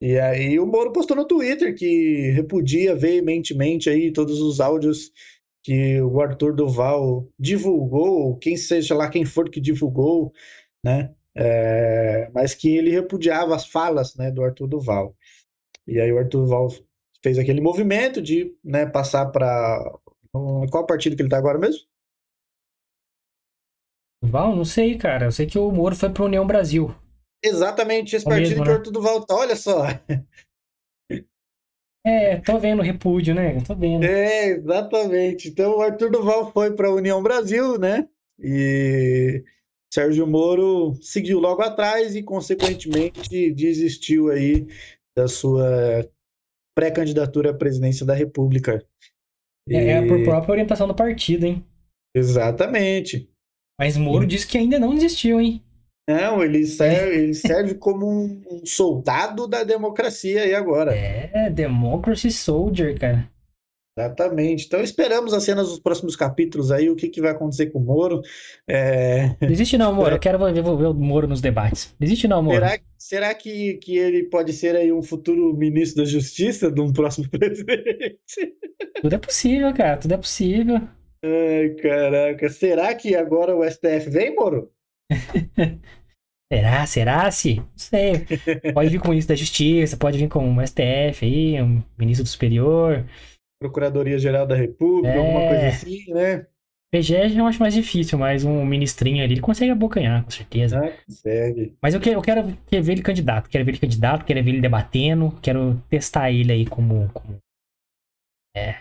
E 0.01 0.19
aí 0.19 0.59
o 0.59 0.67
Moro 0.67 0.93
postou 0.93 1.17
no 1.17 1.27
Twitter 1.27 1.75
que 1.75 2.31
repudia 2.33 2.95
veementemente 2.95 3.89
aí 3.89 4.13
todos 4.13 4.41
os 4.41 4.61
áudios 4.61 5.11
que 5.67 6.01
o 6.01 6.21
Arthur 6.21 6.55
Duval 6.55 7.29
divulgou, 7.37 8.39
quem 8.39 8.57
seja 8.57 8.95
lá 8.95 9.11
quem 9.11 9.25
for 9.25 9.51
que 9.51 9.61
divulgou, 9.61 10.33
né? 10.81 11.13
É, 11.35 12.31
mas 12.33 12.55
que 12.55 12.77
ele 12.77 12.93
repudiava 12.93 13.53
as 13.53 13.67
falas 13.67 14.15
né, 14.15 14.31
do 14.31 14.45
Arthur 14.45 14.69
Duval. 14.69 15.17
E 15.85 16.01
aí 16.01 16.13
o 16.13 16.19
Arthur 16.19 16.43
Duval 16.43 16.69
fez 17.21 17.37
aquele 17.37 17.61
movimento 17.61 18.23
de 18.23 18.57
né, 18.63 18.87
passar 18.87 19.27
para. 19.27 19.83
Qual 20.71 20.87
partido 20.87 21.17
que 21.17 21.23
ele 21.23 21.27
está 21.27 21.39
agora 21.39 21.59
mesmo? 21.59 21.81
Duval? 24.23 24.55
Não 24.55 24.65
sei, 24.65 24.97
cara. 24.97 25.27
Eu 25.27 25.33
sei 25.33 25.47
que 25.47 25.59
o 25.59 25.73
Moro 25.73 25.97
foi 25.97 26.11
para 26.11 26.23
União 26.23 26.47
Brasil. 26.47 26.95
Exatamente 27.43 28.15
esse 28.15 28.25
é 28.25 28.31
partido 28.31 28.51
mesmo, 28.51 28.63
que 28.63 28.71
o 28.71 28.73
né? 28.73 28.79
Arthur 28.79 28.93
Duval 28.93 29.27
tá. 29.27 29.35
Olha 29.35 29.57
só. 29.57 29.83
É, 32.07 32.37
tô 32.37 32.57
vendo 32.61 32.79
o 32.79 32.85
repúdio, 32.85 33.35
né? 33.35 33.61
Tô 33.67 33.75
vendo. 33.75 34.05
É, 34.05 34.51
exatamente. 34.51 35.49
Então 35.49 35.79
o 35.79 35.83
Arthur 35.83 36.09
Duval 36.09 36.53
foi 36.53 36.71
para 36.73 36.87
a 36.87 36.95
União 36.95 37.21
Brasil, 37.21 37.77
né? 37.81 38.09
E 38.39 39.43
Sérgio 39.93 40.25
Moro 40.25 40.95
seguiu 41.03 41.41
logo 41.41 41.63
atrás 41.63 42.15
e, 42.15 42.23
consequentemente, 42.23 43.51
desistiu 43.51 44.31
aí 44.31 44.69
da 45.17 45.27
sua 45.27 46.09
pré-candidatura 46.77 47.51
à 47.51 47.55
presidência 47.55 48.07
da 48.07 48.15
República. 48.15 48.87
E... 49.69 49.75
É, 49.75 49.89
é, 49.93 50.07
por 50.07 50.23
própria 50.23 50.53
orientação 50.53 50.87
do 50.87 50.95
partido, 50.95 51.45
hein? 51.45 51.65
Exatamente. 52.15 53.29
Mas 53.81 53.97
Moro 53.97 54.25
disse 54.25 54.47
que 54.47 54.57
ainda 54.57 54.79
não 54.79 54.95
desistiu, 54.95 55.41
hein? 55.41 55.61
Não, 56.09 56.43
ele 56.43 56.65
serve, 56.67 57.17
ele 57.17 57.35
serve 57.35 57.75
como 57.75 58.09
um, 58.09 58.63
soldado 58.65 59.49
da 59.49 59.65
democracia 59.65 60.43
aí 60.43 60.55
agora. 60.55 60.95
É, 60.95 61.51
Democracy 61.51 62.31
Soldier, 62.31 62.97
cara. 62.99 63.29
Exatamente. 63.99 64.67
Então 64.67 64.83
esperamos 64.83 65.33
as 65.33 65.43
cenas 65.43 65.69
dos 65.69 65.81
próximos 65.81 66.15
capítulos 66.15 66.71
aí, 66.71 66.91
o 66.91 66.95
que, 66.95 67.09
que 67.09 67.21
vai 67.21 67.31
acontecer 67.31 67.67
com 67.67 67.79
o 67.79 67.83
Moro. 67.83 68.21
É... 68.69 69.35
Desiste 69.41 69.79
não, 69.79 69.93
Moro. 69.93 70.11
É... 70.11 70.15
Eu 70.15 70.21
quero 70.21 70.39
ver, 70.39 70.53
ver 70.53 70.69
o 70.69 70.95
Moro 70.95 71.27
nos 71.27 71.41
debates. 71.41 71.95
Desiste 71.99 72.29
não, 72.29 72.43
Moro. 72.43 72.57
Será, 72.57 72.79
será 72.99 73.35
que, 73.35 73.75
que 73.79 73.97
ele 73.97 74.25
pode 74.25 74.53
ser 74.53 74.77
aí 74.77 74.93
um 74.93 75.03
futuro 75.03 75.57
ministro 75.57 76.05
da 76.05 76.09
Justiça 76.09 76.71
de 76.71 76.81
um 76.81 76.93
próximo 76.93 77.29
presidente? 77.31 78.55
Tudo 79.01 79.15
é 79.15 79.19
possível, 79.19 79.73
cara. 79.73 79.97
Tudo 79.97 80.13
é 80.13 80.19
possível. 80.19 80.81
Ai, 81.25 81.71
caraca. 81.81 82.51
Será 82.51 82.95
que 82.95 83.17
agora 83.17 83.57
o 83.57 83.65
STF 83.65 84.11
vem, 84.11 84.35
Moro? 84.35 84.71
Será? 86.53 86.87
Será 86.87 87.31
se? 87.31 87.57
Não 87.57 87.67
sei. 87.75 88.13
Pode 88.73 88.89
vir 88.89 89.01
com 89.01 89.09
o 89.09 89.11
ministro 89.11 89.35
da 89.35 89.39
Justiça, 89.39 89.97
pode 89.97 90.17
vir 90.17 90.29
com 90.29 90.57
o 90.57 90.67
STF 90.67 91.25
aí, 91.25 91.61
um 91.61 91.83
ministro 91.99 92.23
do 92.23 92.29
Superior. 92.29 93.05
Procuradoria-Geral 93.61 94.47
da 94.47 94.55
República, 94.55 95.09
é... 95.09 95.19
alguma 95.19 95.49
coisa 95.49 95.69
assim, 95.69 96.13
né? 96.13 96.47
PGE 96.95 97.37
eu 97.37 97.47
acho 97.47 97.59
mais 97.59 97.75
difícil, 97.75 98.17
mas 98.17 98.45
um 98.45 98.65
ministrinho 98.65 99.25
ali, 99.25 99.35
ele 99.35 99.41
consegue 99.41 99.73
abocanhar, 99.73 100.23
com 100.23 100.31
certeza. 100.31 100.79
Ah, 100.79 100.93
consegue. 101.05 101.77
Mas 101.83 101.95
eu, 101.95 102.01
que, 102.01 102.11
eu 102.11 102.23
quero, 102.23 102.57
quero 102.67 102.85
ver 102.85 102.93
ele 102.93 103.03
candidato, 103.03 103.51
quero 103.51 103.65
ver 103.65 103.73
ele 103.73 103.81
candidato, 103.81 104.25
quero 104.25 104.43
ver 104.45 104.51
ele 104.51 104.61
debatendo, 104.61 105.37
quero 105.43 105.83
testar 105.89 106.31
ele 106.31 106.53
aí 106.53 106.65
como... 106.65 107.11
como 107.13 107.39
é. 108.57 108.77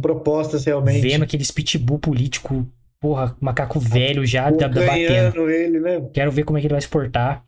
Propostas 0.00 0.64
realmente. 0.64 1.00
Vendo 1.00 1.24
aquele 1.24 1.44
pitbull 1.52 1.98
político 1.98 2.66
porra, 3.00 3.36
macaco 3.40 3.78
velho 3.78 4.26
já 4.26 4.50
debatendo. 4.50 5.48
ele, 5.50 5.80
né? 5.80 6.08
Quero 6.12 6.32
ver 6.32 6.44
como 6.44 6.58
é 6.58 6.60
que 6.60 6.66
ele 6.66 6.74
vai 6.74 6.78
exportar. 6.78 7.44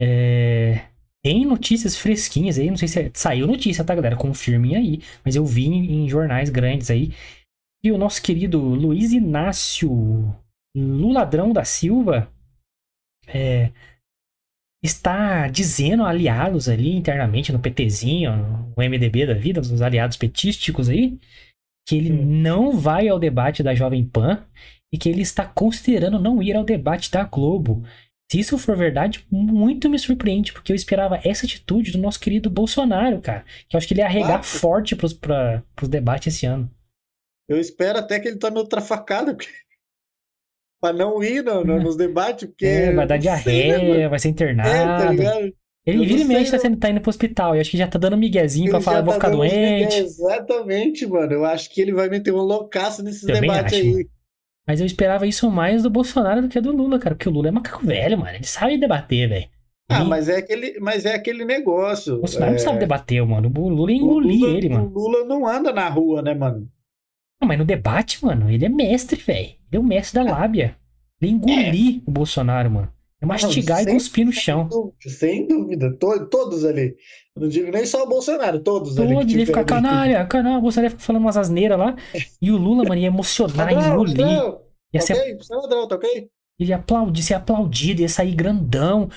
É... 0.00 0.88
Tem 1.24 1.46
notícias 1.46 1.96
fresquinhas 1.96 2.58
aí, 2.58 2.68
não 2.68 2.76
sei 2.76 2.88
se 2.88 3.00
é... 3.00 3.10
saiu 3.14 3.46
notícia, 3.46 3.84
tá, 3.84 3.94
galera? 3.94 4.16
Confirmem 4.16 4.76
aí. 4.76 5.00
Mas 5.24 5.36
eu 5.36 5.44
vi 5.44 5.66
em 5.66 6.08
jornais 6.08 6.50
grandes 6.50 6.90
aí. 6.90 7.12
E 7.82 7.90
o 7.90 7.98
nosso 7.98 8.22
querido 8.22 8.58
Luiz 8.60 9.12
Inácio 9.12 10.34
Luladrão 10.76 11.52
da 11.52 11.64
Silva 11.64 12.30
é... 13.26 13.72
está 14.82 15.48
dizendo 15.48 16.04
aliados 16.04 16.68
ali 16.68 16.94
internamente 16.94 17.52
no 17.52 17.60
PTzinho, 17.60 18.74
no 18.76 18.84
MDB 18.84 19.26
da 19.26 19.34
vida, 19.34 19.60
os 19.60 19.80
aliados 19.80 20.16
petísticos 20.16 20.90
aí, 20.90 21.18
que 21.86 21.96
ele 21.96 22.12
hum. 22.12 22.24
não 22.24 22.72
vai 22.72 23.08
ao 23.08 23.18
debate 23.18 23.62
da 23.62 23.74
Jovem 23.74 24.04
Pan 24.04 24.44
e 24.92 24.98
que 24.98 25.08
ele 25.08 25.22
está 25.22 25.44
considerando 25.44 26.18
não 26.18 26.42
ir 26.42 26.56
ao 26.56 26.64
debate 26.64 27.10
da 27.10 27.24
Globo. 27.24 27.84
Se 28.30 28.40
isso 28.40 28.56
for 28.56 28.76
verdade, 28.76 29.26
muito 29.30 29.90
me 29.90 29.98
surpreende, 29.98 30.52
porque 30.52 30.72
eu 30.72 30.76
esperava 30.76 31.20
essa 31.24 31.44
atitude 31.44 31.92
do 31.92 31.98
nosso 31.98 32.18
querido 32.18 32.48
Bolsonaro, 32.48 33.20
cara. 33.20 33.44
Que 33.68 33.76
eu 33.76 33.78
acho 33.78 33.86
que 33.86 33.92
ele 33.94 34.00
ia 34.00 34.06
arregar 34.06 34.42
forte 34.42 34.96
pros, 34.96 35.12
pra, 35.12 35.62
pros 35.76 35.88
debates 35.88 36.34
esse 36.34 36.46
ano. 36.46 36.70
Eu 37.48 37.60
espero 37.60 37.98
até 37.98 38.18
que 38.18 38.28
ele 38.28 38.38
tome 38.38 38.58
outra 38.58 38.80
facada, 38.80 39.34
porque... 39.34 39.50
pra 40.80 40.92
não 40.92 41.22
ir 41.22 41.42
no- 41.42 41.64
no- 41.64 41.80
nos 41.80 41.96
debates, 41.96 42.48
porque. 42.48 42.64
É, 42.64 42.92
vai 42.92 43.06
dar 43.06 43.16
né, 43.16 43.20
diarreia, 43.20 44.08
vai 44.08 44.18
ser 44.18 44.28
mano? 44.28 44.40
É, 44.40 44.52
internado. 44.52 45.04
tá 45.04 45.10
ligado? 45.10 45.63
Ele 45.86 45.98
Eu 45.98 46.04
vira 46.04 46.20
e 46.20 46.24
não 46.24 46.28
mexe, 46.28 46.50
tá, 46.50 46.58
sendo, 46.58 46.76
tá 46.78 46.88
indo 46.90 47.00
pro 47.00 47.10
hospital. 47.10 47.54
Eu 47.54 47.60
acho 47.60 47.70
que 47.70 47.76
já 47.76 47.86
tá 47.86 47.98
dando 47.98 48.16
miguezinho 48.16 48.70
pra 48.70 48.78
Ele 48.78 48.84
falar, 48.84 48.96
já 48.98 49.02
vou 49.02 49.12
tá 49.12 49.20
ficar 49.20 49.30
doente. 49.30 49.96
Exatamente, 49.96 51.06
mano. 51.06 51.32
Eu 51.32 51.44
acho 51.44 51.70
que 51.70 51.80
ele 51.80 51.92
vai 51.92 52.08
meter 52.08 52.32
um 52.32 52.38
loucaço 52.38 53.02
nesses 53.02 53.22
Também 53.22 53.42
debates 53.42 53.78
acho, 53.78 53.82
aí. 53.82 54.06
Mas 54.66 54.80
eu 54.80 54.86
esperava 54.86 55.26
isso 55.26 55.50
mais 55.50 55.82
do 55.82 55.90
Bolsonaro 55.90 56.40
do 56.40 56.48
que 56.48 56.60
do 56.60 56.72
Lula, 56.72 56.98
cara. 56.98 57.14
Porque 57.14 57.28
o 57.28 57.32
Lula 57.32 57.48
é 57.48 57.50
macaco 57.50 57.84
velho, 57.86 58.18
mano. 58.18 58.34
Ele 58.34 58.44
sabe 58.44 58.78
debater, 58.78 59.28
velho. 59.28 59.48
Ah, 59.90 60.00
Ele- 60.00 60.08
mas 60.08 60.28
é 60.30 60.36
aquele, 60.38 60.80
mas 60.80 61.04
é 61.04 61.14
aquele 61.14 61.44
negócio. 61.44 62.14
O 62.14 62.20
Bolsonaro 62.20 62.52
não 62.52 62.56
é, 62.56 62.62
sabe 62.62 62.78
debater, 62.78 63.22
mano. 63.26 63.52
O 63.54 63.68
Lula 63.68 63.92
engolir 63.92 64.42
ele, 64.42 64.68
mano. 64.70 64.90
O 64.94 64.98
Lula 64.98 65.24
não 65.26 65.46
anda 65.46 65.70
na 65.70 65.86
rua, 65.90 66.22
né, 66.22 66.32
mano? 66.32 66.66
Não, 67.40 67.46
mas 67.46 67.58
no 67.58 67.64
debate, 67.66 68.24
mano, 68.24 68.50
ele 68.50 68.64
é 68.64 68.68
mestre, 68.70 69.20
velho. 69.20 69.48
Ele 69.48 69.58
é 69.74 69.78
o 69.78 69.82
mestre 69.82 70.24
da 70.24 70.30
lábia. 70.30 70.76
Ele 71.20 71.32
engolir 71.32 72.02
o 72.06 72.10
Bolsonaro, 72.10 72.70
mano. 72.70 72.93
É 73.22 73.26
mastigar 73.26 73.80
e 73.80 73.84
sem- 73.84 73.94
cuspir 73.94 74.26
no 74.26 74.32
chão. 74.32 74.68
Sem 75.00 75.46
dúvida. 75.46 75.92
To- 75.98 76.26
todos 76.26 76.64
ali. 76.64 76.94
Eu 77.34 77.42
não 77.42 77.48
digo 77.48 77.70
nem 77.70 77.86
só 77.86 78.04
o 78.04 78.08
Bolsonaro, 78.08 78.60
todos 78.60 78.98
ali. 78.98 79.14
Ele 79.14 79.42
ali. 79.44 79.64
canalha, 79.64 80.24
canalha. 80.26 80.58
O 80.58 80.62
Bolsonaro 80.62 80.86
ia 80.86 80.90
ficar 80.90 81.02
falando 81.02 81.22
umas 81.22 81.36
asneiras 81.36 81.78
lá. 81.78 81.96
E 82.40 82.50
o 82.50 82.56
Lula, 82.56 82.84
mano, 82.84 83.00
ia 83.00 83.06
emocionar, 83.06 83.72
ia 83.72 83.78
engolir. 83.88 84.18
ladrão, 84.20 84.60
Ia 84.92 85.00
ser 85.00 85.14
ok? 85.14 85.36
Você 85.38 85.52
é 85.52 85.56
ladrão, 85.56 85.88
tá 85.88 85.94
ok? 85.96 86.28
Ele 86.58 86.70
ia 86.70 86.76
aplaudir, 86.76 87.22
ser 87.22 87.34
aplaudido, 87.34 88.02
ia 88.02 88.08
sair 88.08 88.34
grandão. 88.34 89.08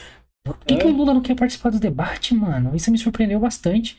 Por 0.44 0.58
que, 0.60 0.74
É. 0.76 0.78
que 0.78 0.88
o 0.88 0.92
Lula 0.96 1.14
não 1.14 1.22
quer 1.22 1.36
participar 1.36 1.70
dos 1.70 1.80
debates, 1.80 2.32
mano? 2.36 2.76
Isso 2.76 2.90
me 2.90 2.98
surpreendeu 2.98 3.40
bastante. 3.40 3.98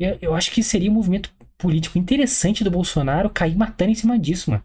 Eu, 0.00 0.18
eu 0.22 0.34
acho 0.34 0.50
que 0.50 0.62
seria 0.62 0.90
um 0.90 0.94
movimento 0.94 1.30
político 1.58 1.98
interessante 1.98 2.64
do 2.64 2.70
Bolsonaro 2.70 3.28
cair 3.30 3.56
matando 3.56 3.90
em 3.92 3.94
cima 3.94 4.18
disso, 4.18 4.50
mano. 4.50 4.64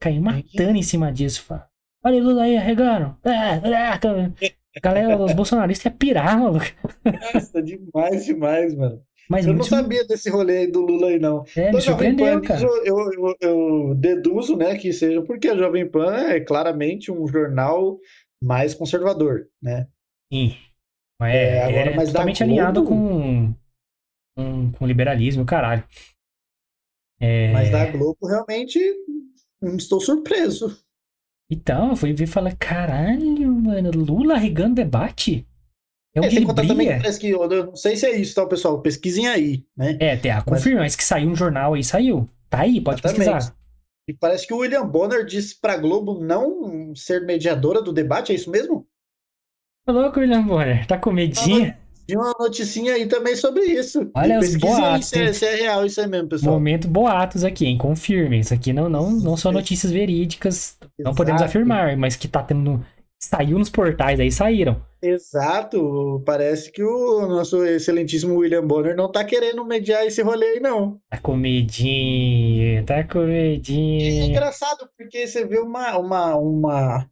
Cair 0.00 0.20
matando 0.20 0.76
em 0.78 0.82
cima 0.82 1.12
disso. 1.12 1.42
Fala. 1.42 1.68
Olha 2.02 2.16
o 2.18 2.24
Lula 2.24 2.44
aí, 2.44 2.56
arregando. 2.56 3.16
Ah, 3.24 3.92
ah, 3.92 3.98
tá. 3.98 4.08
Galera, 4.82 5.16
os 5.18 5.32
bolsonaristas 5.34 5.84
iam 5.86 5.98
pirar, 5.98 6.38
maluco. 6.38 6.64
Nossa, 7.04 7.62
demais, 7.62 8.24
demais, 8.24 8.74
mano. 8.74 9.02
Mas 9.28 9.44
Eu 9.46 9.52
não 9.52 9.58
muito. 9.58 9.70
sabia 9.70 10.04
desse 10.06 10.28
rolê 10.30 10.58
aí 10.58 10.66
do 10.66 10.80
Lula 10.80 11.08
aí, 11.08 11.18
não. 11.18 11.44
É, 11.56 11.66
me 11.66 11.72
Da 11.72 11.80
Jovem 11.80 11.80
surpreendeu, 11.80 12.40
Pan, 12.40 12.40
cara. 12.40 12.62
Eu, 12.62 13.12
eu, 13.12 13.36
eu, 13.40 13.94
deduzo, 13.94 14.56
né, 14.56 14.76
que 14.76 14.92
seja 14.92 15.22
porque 15.22 15.48
a 15.48 15.56
Jovem 15.56 15.88
Pan 15.88 16.16
é 16.16 16.40
claramente 16.40 17.12
um 17.12 17.26
jornal 17.28 17.98
mais 18.42 18.74
conservador, 18.74 19.46
né? 19.62 19.86
Sim. 20.32 20.56
É, 21.22 21.56
é, 21.58 21.62
agora, 21.64 21.90
é 21.90 21.96
mas 21.96 22.08
totalmente 22.08 22.42
alinhado 22.42 22.82
Globo- 22.82 22.96
com, 22.96 23.54
com, 24.36 24.72
com 24.72 24.86
liberalismo, 24.86 25.44
caralho. 25.44 25.84
É, 27.20 27.52
Mas 27.52 27.70
da 27.70 27.84
Globo, 27.84 28.26
realmente, 28.26 28.80
hum, 29.62 29.76
estou 29.76 30.00
surpreso. 30.00 30.74
Então, 31.50 31.90
eu 31.90 31.96
fui 31.96 32.12
ver 32.12 32.24
e 32.24 32.26
falei, 32.28 32.54
caralho, 32.58 33.52
mano, 33.54 33.90
Lula 33.90 34.34
arregando 34.34 34.76
debate? 34.76 35.46
É 36.14 36.24
É, 36.24 36.30
sem 36.30 36.44
contar 36.44 36.62
também 36.62 36.86
que 36.86 36.92
brilha? 36.92 36.98
parece 36.98 37.18
que, 37.20 37.30
eu 37.30 37.66
não 37.66 37.76
sei 37.76 37.96
se 37.96 38.06
é 38.06 38.16
isso, 38.16 38.34
tá, 38.34 38.46
pessoal? 38.46 38.80
Pesquisem 38.80 39.26
aí, 39.28 39.64
né? 39.76 39.96
É, 40.00 40.16
tem 40.16 40.30
a 40.30 40.42
confirma, 40.42 40.80
mas 40.80 40.94
que 40.94 41.04
saiu 41.04 41.28
um 41.28 41.34
jornal 41.34 41.74
aí, 41.74 41.82
saiu. 41.82 42.28
Tá 42.48 42.60
aí, 42.60 42.80
pode 42.80 43.00
Exatamente. 43.00 43.30
pesquisar. 43.30 43.56
E 44.08 44.14
parece 44.14 44.46
que 44.46 44.54
o 44.54 44.58
William 44.58 44.86
Bonner 44.86 45.24
disse 45.24 45.60
pra 45.60 45.76
Globo 45.76 46.20
não 46.20 46.94
ser 46.96 47.24
mediadora 47.24 47.80
do 47.82 47.92
debate, 47.92 48.32
é 48.32 48.34
isso 48.34 48.50
mesmo? 48.50 48.86
Tá 49.84 49.92
louco, 49.92 50.20
William 50.20 50.42
Bonner? 50.42 50.86
Tá 50.86 50.98
com 50.98 51.12
medinho? 51.12 51.74
Tinha 52.10 52.18
uma 52.18 52.34
noticinha 52.40 52.94
aí 52.94 53.06
também 53.06 53.36
sobre 53.36 53.62
isso. 53.62 54.10
Olha 54.16 54.40
os 54.40 54.54
aí 54.54 54.58
boatos, 54.58 55.06
se 55.06 55.22
é, 55.22 55.32
se 55.32 55.46
é 55.46 55.54
real 55.54 55.86
isso 55.86 56.00
aí 56.00 56.08
mesmo, 56.08 56.28
pessoal. 56.28 56.54
Momento 56.54 56.88
boatos 56.88 57.44
aqui, 57.44 57.66
hein? 57.66 57.78
Confirmem. 57.78 58.40
Isso 58.40 58.52
aqui 58.52 58.72
não, 58.72 58.88
não, 58.88 59.12
não 59.12 59.36
são 59.36 59.52
notícias 59.52 59.92
verídicas. 59.92 60.76
Não 60.98 61.14
podemos 61.14 61.40
Exato. 61.40 61.50
afirmar, 61.50 61.96
mas 61.96 62.16
que 62.16 62.26
tá 62.26 62.42
tendo. 62.42 62.84
Saiu 63.22 63.60
nos 63.60 63.70
portais 63.70 64.18
aí, 64.18 64.32
saíram. 64.32 64.82
Exato. 65.00 66.20
Parece 66.26 66.72
que 66.72 66.82
o 66.82 67.28
nosso 67.28 67.64
excelentíssimo 67.64 68.34
William 68.34 68.66
Bonner 68.66 68.96
não 68.96 69.12
tá 69.12 69.24
querendo 69.24 69.64
mediar 69.64 70.04
esse 70.04 70.20
rolê 70.20 70.46
aí, 70.46 70.60
não. 70.60 71.00
Tá 71.08 71.18
com 71.18 71.36
medinho, 71.36 72.84
tá 72.84 73.04
com 73.04 73.20
É 73.20 73.54
engraçado, 74.26 74.88
porque 74.98 75.28
você 75.28 75.44
vê 75.44 75.60
uma, 75.60 75.96
uma, 75.96 76.34
uma, 76.34 77.10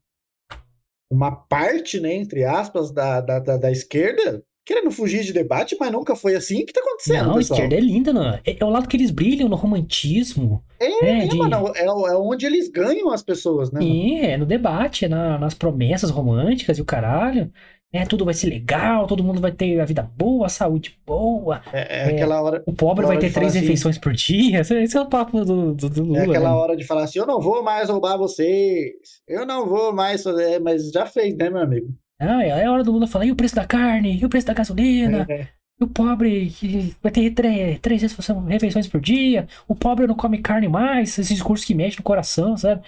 uma 1.09 1.31
parte, 1.31 2.01
né, 2.01 2.15
entre 2.15 2.43
aspas, 2.43 2.91
da, 2.91 3.21
da, 3.21 3.39
da, 3.39 3.57
da 3.57 3.71
esquerda 3.71 4.43
querendo 4.69 4.91
fugir 4.91 5.25
de 5.25 5.33
debate, 5.33 5.75
mas 5.81 5.91
nunca 5.91 6.15
foi 6.15 6.35
assim. 6.37 6.63
O 6.63 6.67
que 6.67 6.75
tá 6.75 6.81
acontecendo, 6.83 7.27
Não, 7.27 7.37
a 7.37 7.41
esquerda 7.41 7.75
é 7.75 7.81
linda, 7.81 8.13
não. 8.13 8.35
É, 8.35 8.43
é 8.61 8.65
o 8.65 8.69
lado 8.69 8.87
que 8.87 8.99
eles 8.99 9.11
brilham 9.11 9.49
no 9.49 9.57
romantismo. 9.57 10.63
É, 10.79 10.85
É, 11.05 11.25
é, 11.25 11.27
de- 11.27 11.37
mano, 11.39 11.73
é, 11.75 11.87
é 11.87 11.91
onde 11.91 12.45
eles 12.45 12.69
ganham 12.69 13.11
as 13.11 13.23
pessoas, 13.23 13.73
né? 13.73 13.81
Sim, 13.81 14.21
é 14.21 14.37
no 14.37 14.45
debate, 14.45 15.07
é 15.07 15.09
na- 15.09 15.39
nas 15.39 15.55
promessas 15.55 16.11
românticas 16.11 16.77
e 16.77 16.83
o 16.83 16.85
caralho. 16.85 17.51
É, 17.91 18.05
tudo 18.05 18.23
vai 18.27 18.35
ser 18.35 18.49
legal, 18.49 19.07
todo 19.07 19.25
mundo 19.25 19.41
vai 19.41 19.51
ter 19.51 19.81
a 19.81 19.87
vida 19.87 20.03
boa, 20.03 20.45
a 20.45 20.51
saúde 20.51 20.99
boa. 21.07 21.63
É, 21.73 22.11
é 22.11 22.15
aquela 22.15 22.43
hora. 22.43 22.63
O 22.67 22.73
pobre 22.75 23.07
vai 23.07 23.19
ter 23.19 23.33
três 23.33 23.53
assim- 23.53 23.61
refeições 23.61 23.97
por 23.97 24.13
dia. 24.13 24.61
Esse 24.61 24.75
esse 24.83 24.99
é 24.99 25.01
o 25.01 25.07
papo 25.07 25.43
do, 25.43 25.73
do, 25.75 25.89
do 25.89 26.05
Lula. 26.05 26.19
É 26.19 26.23
aquela 26.25 26.51
né? 26.51 26.55
hora 26.55 26.77
de 26.77 26.85
falar 26.85 27.05
assim, 27.05 27.19
eu 27.19 27.27
não 27.27 27.41
vou 27.41 27.63
mais 27.63 27.89
roubar 27.89 28.19
vocês, 28.19 28.93
eu 29.27 29.47
não 29.47 29.67
vou 29.67 29.95
mais 29.95 30.23
fazer, 30.23 30.61
mas 30.61 30.91
já 30.91 31.07
fez, 31.07 31.35
né, 31.35 31.49
meu 31.49 31.63
amigo? 31.63 31.89
Ah, 32.21 32.43
é 32.45 32.65
a 32.65 32.73
hora 32.73 32.83
do 32.83 32.91
Lula 32.93 33.07
falar, 33.07 33.27
e 33.27 33.33
o 33.33 33.37
preço 33.37 33.55
da 33.55 33.67
carne? 33.67 34.19
E 34.21 34.25
o 34.25 34.29
preço 34.29 34.47
da 34.47 34.55
gasolina? 34.55 35.27
É, 35.31 35.49
E 35.81 35.85
o 35.85 35.87
pobre 35.87 36.51
que 36.51 36.95
vai 37.01 37.13
ter 37.13 37.31
três, 37.31 37.79
três 37.79 38.03
refeições- 38.03 38.89
por 38.89 39.01
dia? 39.01 39.47
O 39.69 39.75
pobre 39.75 40.07
não 40.07 40.17
come 40.17 40.39
carne 40.39 40.69
mais? 40.69 41.17
Esse 41.19 41.33
discurso 41.35 41.65
que 41.65 41.75
mexe 41.75 41.99
no 41.99 42.03
coração, 42.03 42.57
sabe? 42.57 42.83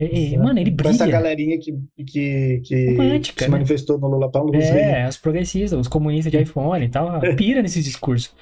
É, 0.00 0.34
é, 0.34 0.38
mano, 0.38 0.58
ele 0.58 0.70
Com 0.70 0.88
essa 0.88 1.04
brilha. 1.04 1.18
galerinha 1.18 1.58
que, 1.58 1.72
que, 2.04 2.60
que 2.64 2.90
Romântica, 2.96 3.44
se 3.44 3.50
né? 3.50 3.56
manifestou 3.56 3.98
no 3.98 4.08
Lula 4.08 4.30
aí. 4.34 4.62
É, 4.62 5.08
os 5.08 5.16
progressistas, 5.16 5.78
os 5.78 5.88
comunistas 5.88 6.30
de 6.30 6.38
iPhone 6.42 6.84
e 6.84 6.88
tal, 6.88 7.20
pira 7.36 7.62
nesse 7.62 7.82
discurso. 7.82 8.34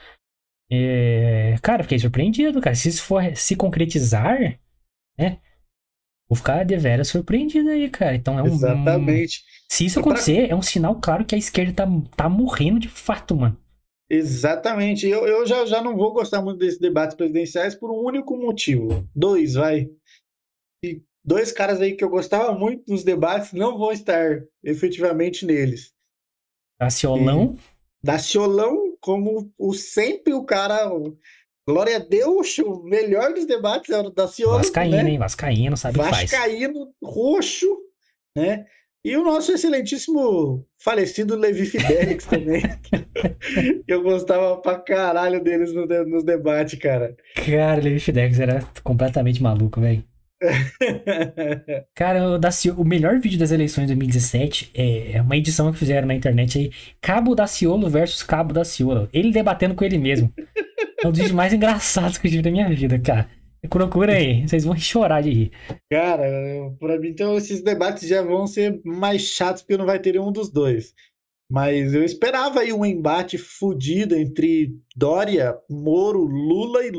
É, 0.70 1.56
cara, 1.62 1.82
fiquei 1.82 1.98
surpreendido, 1.98 2.60
cara. 2.60 2.76
Se 2.76 2.88
isso 2.88 3.02
for 3.02 3.22
se 3.34 3.56
concretizar, 3.56 4.38
né? 5.18 5.38
Vou 6.28 6.36
ficar 6.36 6.64
deveras 6.64 7.08
surpreendido 7.08 7.70
aí, 7.70 7.90
cara. 7.90 8.14
Então 8.14 8.38
é 8.38 8.42
um. 8.42 8.46
Exatamente. 8.46 9.42
Se 9.70 9.84
isso 9.86 10.00
Pra- 10.00 10.10
acontecer, 10.12 10.50
é 10.50 10.54
um 10.54 10.62
sinal 10.62 11.00
claro 11.00 11.24
que 11.24 11.34
a 11.34 11.38
esquerda 11.38 11.72
tá, 11.72 11.86
tá 12.16 12.28
morrendo 12.28 12.80
de 12.80 12.88
fato, 12.88 13.36
mano. 13.36 13.56
Exatamente. 14.10 15.06
Eu, 15.06 15.24
eu 15.26 15.46
já, 15.46 15.64
já 15.64 15.80
não 15.80 15.96
vou 15.96 16.12
gostar 16.12 16.42
muito 16.42 16.58
desses 16.58 16.80
debates 16.80 17.16
presidenciais 17.16 17.74
por 17.76 17.90
um 17.92 18.04
único 18.04 18.36
motivo. 18.36 19.08
Dois, 19.14 19.54
vai. 19.54 19.88
E 20.84 21.00
dois 21.24 21.52
caras 21.52 21.80
aí 21.80 21.94
que 21.94 22.02
eu 22.02 22.10
gostava 22.10 22.52
muito 22.52 22.84
dos 22.86 23.04
debates 23.04 23.52
não 23.52 23.78
vão 23.78 23.92
estar 23.92 24.42
efetivamente 24.64 25.46
neles. 25.46 25.92
Daciolão, 26.80 27.56
Daciolão, 28.02 28.96
como 29.00 29.52
o 29.56 29.72
sempre 29.74 30.32
o 30.34 30.44
cara. 30.44 30.92
o- 30.92 31.16
Glória 31.68 31.96
a 31.96 32.00
Deus, 32.00 32.58
o 32.58 32.82
melhor 32.82 33.32
dos 33.32 33.46
debates 33.46 33.90
é 33.90 34.00
o 34.00 34.10
Daciolo. 34.10 34.56
Vascaíno, 34.56 34.96
né? 34.96 35.10
hein? 35.10 35.18
Vascaíno, 35.18 35.76
sabe 35.76 36.00
o 36.00 36.02
que 36.02 36.08
faz. 36.10 36.30
Vascaíno, 36.30 36.92
roxo, 37.00 37.68
né? 38.36 38.66
E 39.04 39.16
o 39.16 39.24
nosso 39.24 39.50
excelentíssimo 39.52 40.66
falecido 40.78 41.34
Levi 41.34 41.64
Fidelix 41.64 42.26
também. 42.26 42.62
eu 43.88 44.02
gostava 44.02 44.58
pra 44.58 44.78
caralho 44.78 45.42
deles 45.42 45.72
no 45.72 45.86
de- 45.86 46.04
nos 46.04 46.22
debates, 46.22 46.78
cara. 46.78 47.16
Cara, 47.34 47.80
Levi 47.80 47.98
Fidelis 47.98 48.38
era 48.38 48.62
completamente 48.84 49.42
maluco, 49.42 49.80
velho. 49.80 50.04
Cara, 51.94 52.26
o, 52.30 52.38
Daciolo, 52.38 52.80
o 52.80 52.84
melhor 52.84 53.18
vídeo 53.20 53.38
das 53.38 53.50
eleições 53.52 53.82
de 53.86 53.94
2017 53.94 54.70
é 54.74 55.12
é 55.16 55.22
uma 55.22 55.36
edição 55.36 55.70
que 55.70 55.78
fizeram 55.78 56.08
na 56.08 56.14
internet 56.14 56.58
aí. 56.58 56.70
Cabo 57.00 57.34
Daciolo 57.34 57.88
versus 57.90 58.22
Cabo 58.22 58.54
Daciolo. 58.54 59.06
Ele 59.12 59.32
debatendo 59.32 59.74
com 59.74 59.84
ele 59.84 59.98
mesmo. 59.98 60.32
É 61.02 61.06
um 61.06 61.10
dos 61.10 61.18
vídeos 61.18 61.34
mais 61.36 61.52
engraçados 61.52 62.16
que 62.18 62.26
eu 62.26 62.30
tive 62.30 62.42
da 62.42 62.50
minha 62.50 62.68
vida, 62.68 62.98
cara. 62.98 63.28
Procura 63.68 64.14
aí, 64.14 64.46
vocês 64.46 64.64
vão 64.64 64.76
chorar 64.76 65.22
de 65.22 65.30
rir. 65.30 65.52
Cara, 65.90 66.24
pra 66.78 66.98
mim, 66.98 67.08
então, 67.08 67.36
esses 67.36 67.62
debates 67.62 68.08
já 68.08 68.22
vão 68.22 68.46
ser 68.46 68.80
mais 68.84 69.22
chatos 69.22 69.62
porque 69.62 69.76
não 69.76 69.86
vai 69.86 69.98
ter 69.98 70.12
nenhum 70.12 70.32
dos 70.32 70.50
dois. 70.50 70.94
Mas 71.50 71.92
eu 71.92 72.04
esperava 72.04 72.60
aí 72.60 72.72
um 72.72 72.86
embate 72.86 73.36
fudido 73.36 74.14
entre 74.14 74.78
Dória, 74.96 75.58
Moro, 75.68 76.24
Lula 76.24 76.86
e 76.86 76.92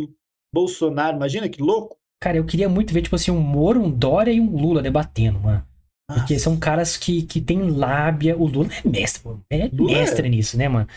Bolsonaro. 0.53 1.15
Imagina 1.15 1.47
que 1.47 1.61
louco. 1.61 1.97
Cara, 2.21 2.37
eu 2.37 2.45
queria 2.45 2.67
muito 2.67 2.93
ver, 2.93 3.01
tipo 3.01 3.15
assim, 3.15 3.31
um 3.31 3.39
Moro, 3.39 3.81
um 3.81 3.89
Dória 3.89 4.31
e 4.31 4.41
um 4.41 4.55
Lula 4.55 4.81
debatendo, 4.81 5.39
mano. 5.39 5.65
Porque 6.13 6.37
são 6.37 6.59
caras 6.59 6.97
que, 6.97 7.23
que 7.23 7.39
têm 7.39 7.69
lábia. 7.69 8.37
O 8.37 8.45
Lula 8.45 8.69
é 8.73 8.87
mestre, 8.87 9.23
pô. 9.23 9.39
Ele 9.49 9.63
é 9.63 9.69
Lula 9.71 9.91
é. 9.93 9.99
mestre 10.01 10.29
nisso, 10.29 10.57
né, 10.57 10.67
mano? 10.67 10.87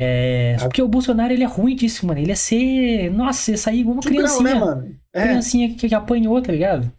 É, 0.00 0.56
só 0.58 0.66
A- 0.66 0.68
porque 0.68 0.82
o 0.82 0.88
Bolsonaro, 0.88 1.32
ele 1.32 1.42
é 1.42 1.46
ruim 1.46 1.74
disso, 1.74 2.06
mano. 2.06 2.20
Ele 2.20 2.32
é 2.32 2.34
ser... 2.34 3.10
Nossa, 3.10 3.50
ia 3.50 3.58
sair 3.58 3.80
igual 3.80 3.94
uma 3.94 4.02
Tigrão, 4.02 4.24
criancinha. 4.26 4.54
né, 4.54 4.60
mano? 4.60 5.00
É, 5.12 5.22
Criancinha 5.22 5.74
que, 5.74 5.88
que 5.88 5.94
apanhou, 5.94 6.40
tá 6.42 6.52
ligado? 6.52 6.92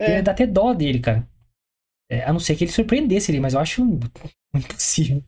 É. 0.00 0.22
Dá 0.22 0.32
até 0.32 0.46
dó 0.46 0.72
dele, 0.74 1.00
cara. 1.00 1.26
É, 2.10 2.24
a 2.24 2.32
não 2.32 2.40
ser 2.40 2.56
que 2.56 2.64
ele 2.64 2.72
surpreendesse 2.72 3.30
ali, 3.30 3.40
mas 3.40 3.54
eu 3.54 3.60
acho 3.60 3.82
impossível. 4.54 5.22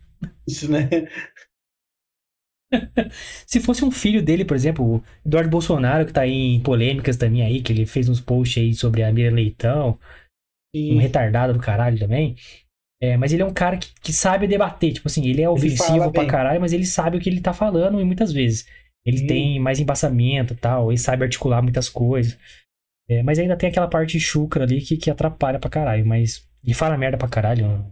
Isso, 0.47 0.71
né? 0.71 0.89
Se 3.47 3.61
fosse 3.61 3.85
um 3.85 3.91
filho 3.91 4.23
dele, 4.23 4.45
por 4.45 4.57
exemplo, 4.57 4.97
o 4.97 5.03
Eduardo 5.27 5.51
Bolsonaro, 5.51 6.07
que 6.07 6.13
tá 6.13 6.27
em 6.27 6.61
polêmicas 6.61 7.17
também 7.17 7.43
aí, 7.43 7.63
que 7.63 7.73
ele 7.73 7.87
fez 7.87 8.09
uns 8.09 8.21
posts 8.21 8.63
aí 8.63 8.75
sobre 8.75 9.03
a 9.03 9.13
Mira 9.13 9.35
Leitão, 9.35 9.99
um 10.91 10.99
retardado 10.99 11.53
do 11.55 11.61
caralho 11.61 11.99
também. 11.99 12.37
É, 13.05 13.17
mas 13.19 13.33
ele 13.33 13.43
é 13.43 13.45
um 13.45 13.53
cara 13.53 13.77
que, 13.77 13.89
que 14.01 14.13
sabe 14.13 14.47
debater, 14.47 14.95
tipo 14.95 15.09
assim, 15.09 15.27
ele 15.27 15.43
é 15.43 15.51
ofensivo 15.51 16.11
pra 16.11 16.25
caralho, 16.25 16.61
mas 16.61 16.73
ele 16.73 16.87
sabe 16.87 17.19
o 17.19 17.21
que 17.21 17.29
ele 17.29 17.41
tá 17.41 17.53
falando 17.53 18.01
e 18.01 18.05
muitas 18.05 18.33
vezes. 18.33 18.67
Ele 19.05 19.27
tem 19.27 19.61
mais 19.61 19.79
embaçamento 19.79 20.55
e 20.55 20.57
tal, 20.57 20.91
ele 20.91 20.99
sabe 20.99 21.25
articular 21.25 21.61
muitas 21.61 21.91
coisas. 21.91 22.39
É, 23.07 23.23
mas 23.23 23.39
ainda 23.39 23.57
tem 23.57 23.69
aquela 23.69 23.87
parte 23.87 24.19
chucra 24.19 24.65
ali 24.65 24.81
que, 24.81 24.97
que 24.97 25.11
atrapalha 25.11 25.59
pra 25.59 25.69
caralho, 25.69 26.07
mas. 26.07 26.49
E 26.65 26.73
fala 26.73 26.97
merda 26.97 27.19
pra 27.19 27.29
caralho. 27.29 27.85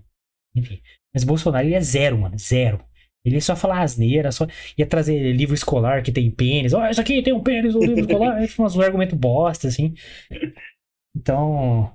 Enfim. 0.57 0.81
Mas 1.13 1.25
Bolsonaro 1.25 1.67
ele 1.67 1.75
é 1.75 1.81
zero, 1.81 2.17
mano. 2.17 2.39
Zero. 2.39 2.83
Ele 3.23 3.41
só 3.41 3.55
fala 3.55 3.83
asneira, 3.83 4.33
só 4.33 4.47
ia 4.77 4.87
trazer 4.87 5.33
livro 5.33 5.55
escolar 5.55 6.03
que 6.03 6.11
tem 6.11 6.31
pênis. 6.31 6.73
Ó, 6.73 6.81
oh, 6.81 6.87
isso 6.89 7.01
aqui 7.01 7.23
tem 7.23 7.35
um 7.35 7.43
pênis 7.43 7.75
no 7.75 7.81
livro 7.81 8.01
escolar. 8.01 8.37
Aí 8.41 8.49
uns 8.59 8.79
argumentos 8.79 9.19
bosta, 9.19 9.69
assim. 9.69 9.95
Então. 11.15 11.93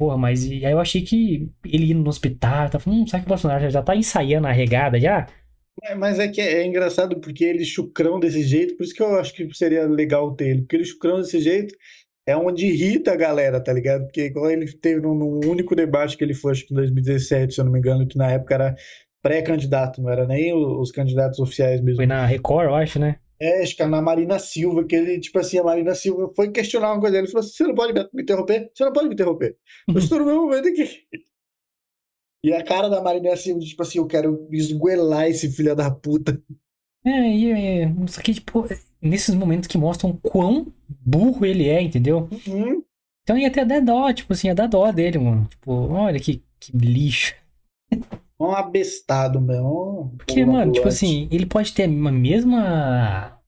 Porra, 0.00 0.16
mas 0.16 0.46
e 0.46 0.64
aí 0.64 0.72
eu 0.72 0.80
achei 0.80 1.02
que 1.02 1.46
ele 1.62 1.92
indo 1.92 2.02
no 2.02 2.08
hospital, 2.08 2.70
tá 2.70 2.78
falando, 2.78 3.02
hum, 3.02 3.06
será 3.06 3.20
que 3.20 3.26
o 3.26 3.28
Bolsonaro 3.28 3.68
já 3.68 3.82
tá 3.82 3.94
ensaiando 3.94 4.46
a 4.46 4.50
regada 4.50 4.98
já? 4.98 5.26
É, 5.82 5.94
mas 5.94 6.18
é 6.18 6.26
que 6.26 6.40
é, 6.40 6.62
é, 6.62 6.66
engraçado 6.66 7.20
porque 7.20 7.44
ele 7.44 7.66
chucrão 7.66 8.18
desse 8.18 8.42
jeito, 8.42 8.78
por 8.78 8.84
isso 8.84 8.94
que 8.94 9.02
eu 9.02 9.14
acho 9.20 9.34
que 9.34 9.52
seria 9.52 9.86
legal 9.86 10.34
ter 10.34 10.48
ele, 10.48 10.60
porque 10.62 10.76
ele 10.76 10.86
chucrão 10.86 11.20
desse 11.20 11.38
jeito 11.38 11.74
é 12.26 12.34
onde 12.34 12.64
irrita 12.64 13.12
a 13.12 13.16
galera, 13.16 13.62
tá 13.62 13.74
ligado? 13.74 14.04
Porque 14.04 14.22
igual 14.22 14.50
ele 14.50 14.72
teve 14.72 15.02
num, 15.02 15.38
único 15.44 15.76
debate 15.76 16.16
que 16.16 16.24
ele 16.24 16.32
foi, 16.32 16.52
acho 16.52 16.66
que 16.66 16.72
em 16.72 16.76
2017, 16.78 17.52
se 17.52 17.60
eu 17.60 17.66
não 17.66 17.72
me 17.72 17.78
engano, 17.78 18.08
que 18.08 18.16
na 18.16 18.30
época 18.30 18.54
era 18.54 18.76
pré-candidato, 19.22 20.00
não 20.00 20.08
era 20.08 20.26
nem 20.26 20.54
os 20.54 20.90
candidatos 20.90 21.38
oficiais 21.40 21.82
mesmo. 21.82 21.96
Foi 21.96 22.06
na 22.06 22.24
Record, 22.24 22.68
eu 22.68 22.74
acho, 22.74 22.98
né? 22.98 23.16
É, 23.40 23.64
que 23.64 23.80
era 23.80 23.90
na 23.90 24.02
Marina 24.02 24.38
Silva, 24.38 24.84
que 24.84 24.94
ele, 24.94 25.18
tipo 25.18 25.38
assim, 25.38 25.58
a 25.58 25.64
Marina 25.64 25.94
Silva 25.94 26.30
foi 26.36 26.50
questionar 26.50 26.92
uma 26.92 27.00
coisa 27.00 27.12
dele, 27.12 27.26
ele 27.26 27.32
falou 27.32 27.46
assim, 27.46 27.54
você 27.56 27.64
não 27.64 27.74
pode 27.74 27.92
me 27.94 28.22
interromper? 28.22 28.70
Você 28.74 28.84
não 28.84 28.92
pode 28.92 29.08
me 29.08 29.14
interromper. 29.14 29.56
Eu 29.88 29.98
estou 29.98 30.18
no 30.18 30.26
meu 30.26 30.42
momento 30.42 30.68
aqui. 30.68 31.06
E 32.44 32.52
a 32.52 32.62
cara 32.62 32.88
da 32.88 33.02
Marina 33.02 33.34
Silva, 33.36 33.60
tipo 33.60 33.82
assim, 33.82 33.98
eu 33.98 34.06
quero 34.06 34.46
esguelar 34.52 35.28
esse 35.28 35.50
filho 35.50 35.74
da 35.74 35.90
puta. 35.90 36.42
É, 37.04 37.10
e 37.10 37.50
é, 37.50 37.94
isso 38.06 38.20
aqui, 38.20 38.34
tipo, 38.34 38.66
nesses 39.00 39.34
momentos 39.34 39.66
que 39.66 39.78
mostram 39.78 40.14
quão 40.22 40.70
burro 40.88 41.46
ele 41.46 41.66
é, 41.66 41.80
entendeu? 41.80 42.28
Uhum. 42.46 42.82
Então 43.22 43.38
ia 43.38 43.48
até 43.48 43.64
dar 43.64 43.80
dó, 43.80 44.12
tipo 44.12 44.32
assim, 44.32 44.48
ia 44.48 44.54
dar 44.54 44.66
dó 44.66 44.90
dele, 44.92 45.18
mano. 45.18 45.46
Tipo, 45.48 45.72
olha 45.72 46.20
que, 46.20 46.42
que 46.58 46.76
lixo. 46.76 47.34
Um 48.40 48.52
abestado 48.52 49.38
mesmo. 49.38 50.14
Porque, 50.16 50.44
mano, 50.46 50.72
tipo 50.72 50.88
assim, 50.88 51.28
ele 51.30 51.44
pode 51.44 51.74
ter 51.74 51.84
a 51.84 51.88
mesma 51.88 53.38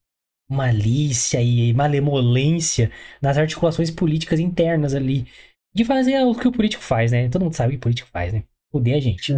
malícia 0.50 1.40
e 1.40 1.72
malemolência 1.72 2.92
nas 3.20 3.38
articulações 3.38 3.90
políticas 3.90 4.38
internas 4.38 4.94
ali. 4.94 5.26
De 5.74 5.84
fazer 5.84 6.22
o 6.22 6.34
que 6.34 6.46
o 6.46 6.52
político 6.52 6.82
faz, 6.82 7.10
né? 7.10 7.30
Todo 7.30 7.44
mundo 7.44 7.54
sabe 7.54 7.68
o 7.68 7.72
que 7.72 7.78
o 7.78 7.80
político 7.80 8.10
faz, 8.10 8.34
né? 8.34 8.44
Poder 8.70 8.92
a 8.92 9.00
gente. 9.00 9.32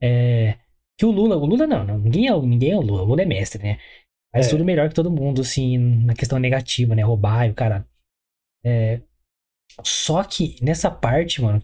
É. 0.00 0.50
é. 0.50 0.58
que 0.98 1.04
o 1.04 1.10
Lula, 1.10 1.36
o 1.36 1.44
Lula 1.44 1.66
não, 1.66 1.84
não 1.84 1.98
ninguém, 1.98 2.26
é, 2.26 2.40
ninguém 2.40 2.70
é 2.70 2.76
o 2.76 2.80
Lula, 2.80 3.02
o 3.02 3.04
Lula 3.04 3.20
é 3.20 3.26
mestre, 3.26 3.62
né? 3.62 3.78
Faz 4.32 4.46
é. 4.46 4.50
tudo 4.50 4.64
melhor 4.64 4.88
que 4.88 4.94
todo 4.94 5.10
mundo, 5.10 5.42
assim, 5.42 5.76
na 5.76 6.14
questão 6.14 6.38
negativa, 6.38 6.94
né? 6.94 7.02
Roubar 7.02 7.46
e 7.46 7.50
o 7.50 7.54
cara. 7.54 7.86
É... 8.64 9.02
Só 9.82 10.24
que 10.24 10.56
nessa 10.62 10.90
parte, 10.90 11.42
mano, 11.42 11.62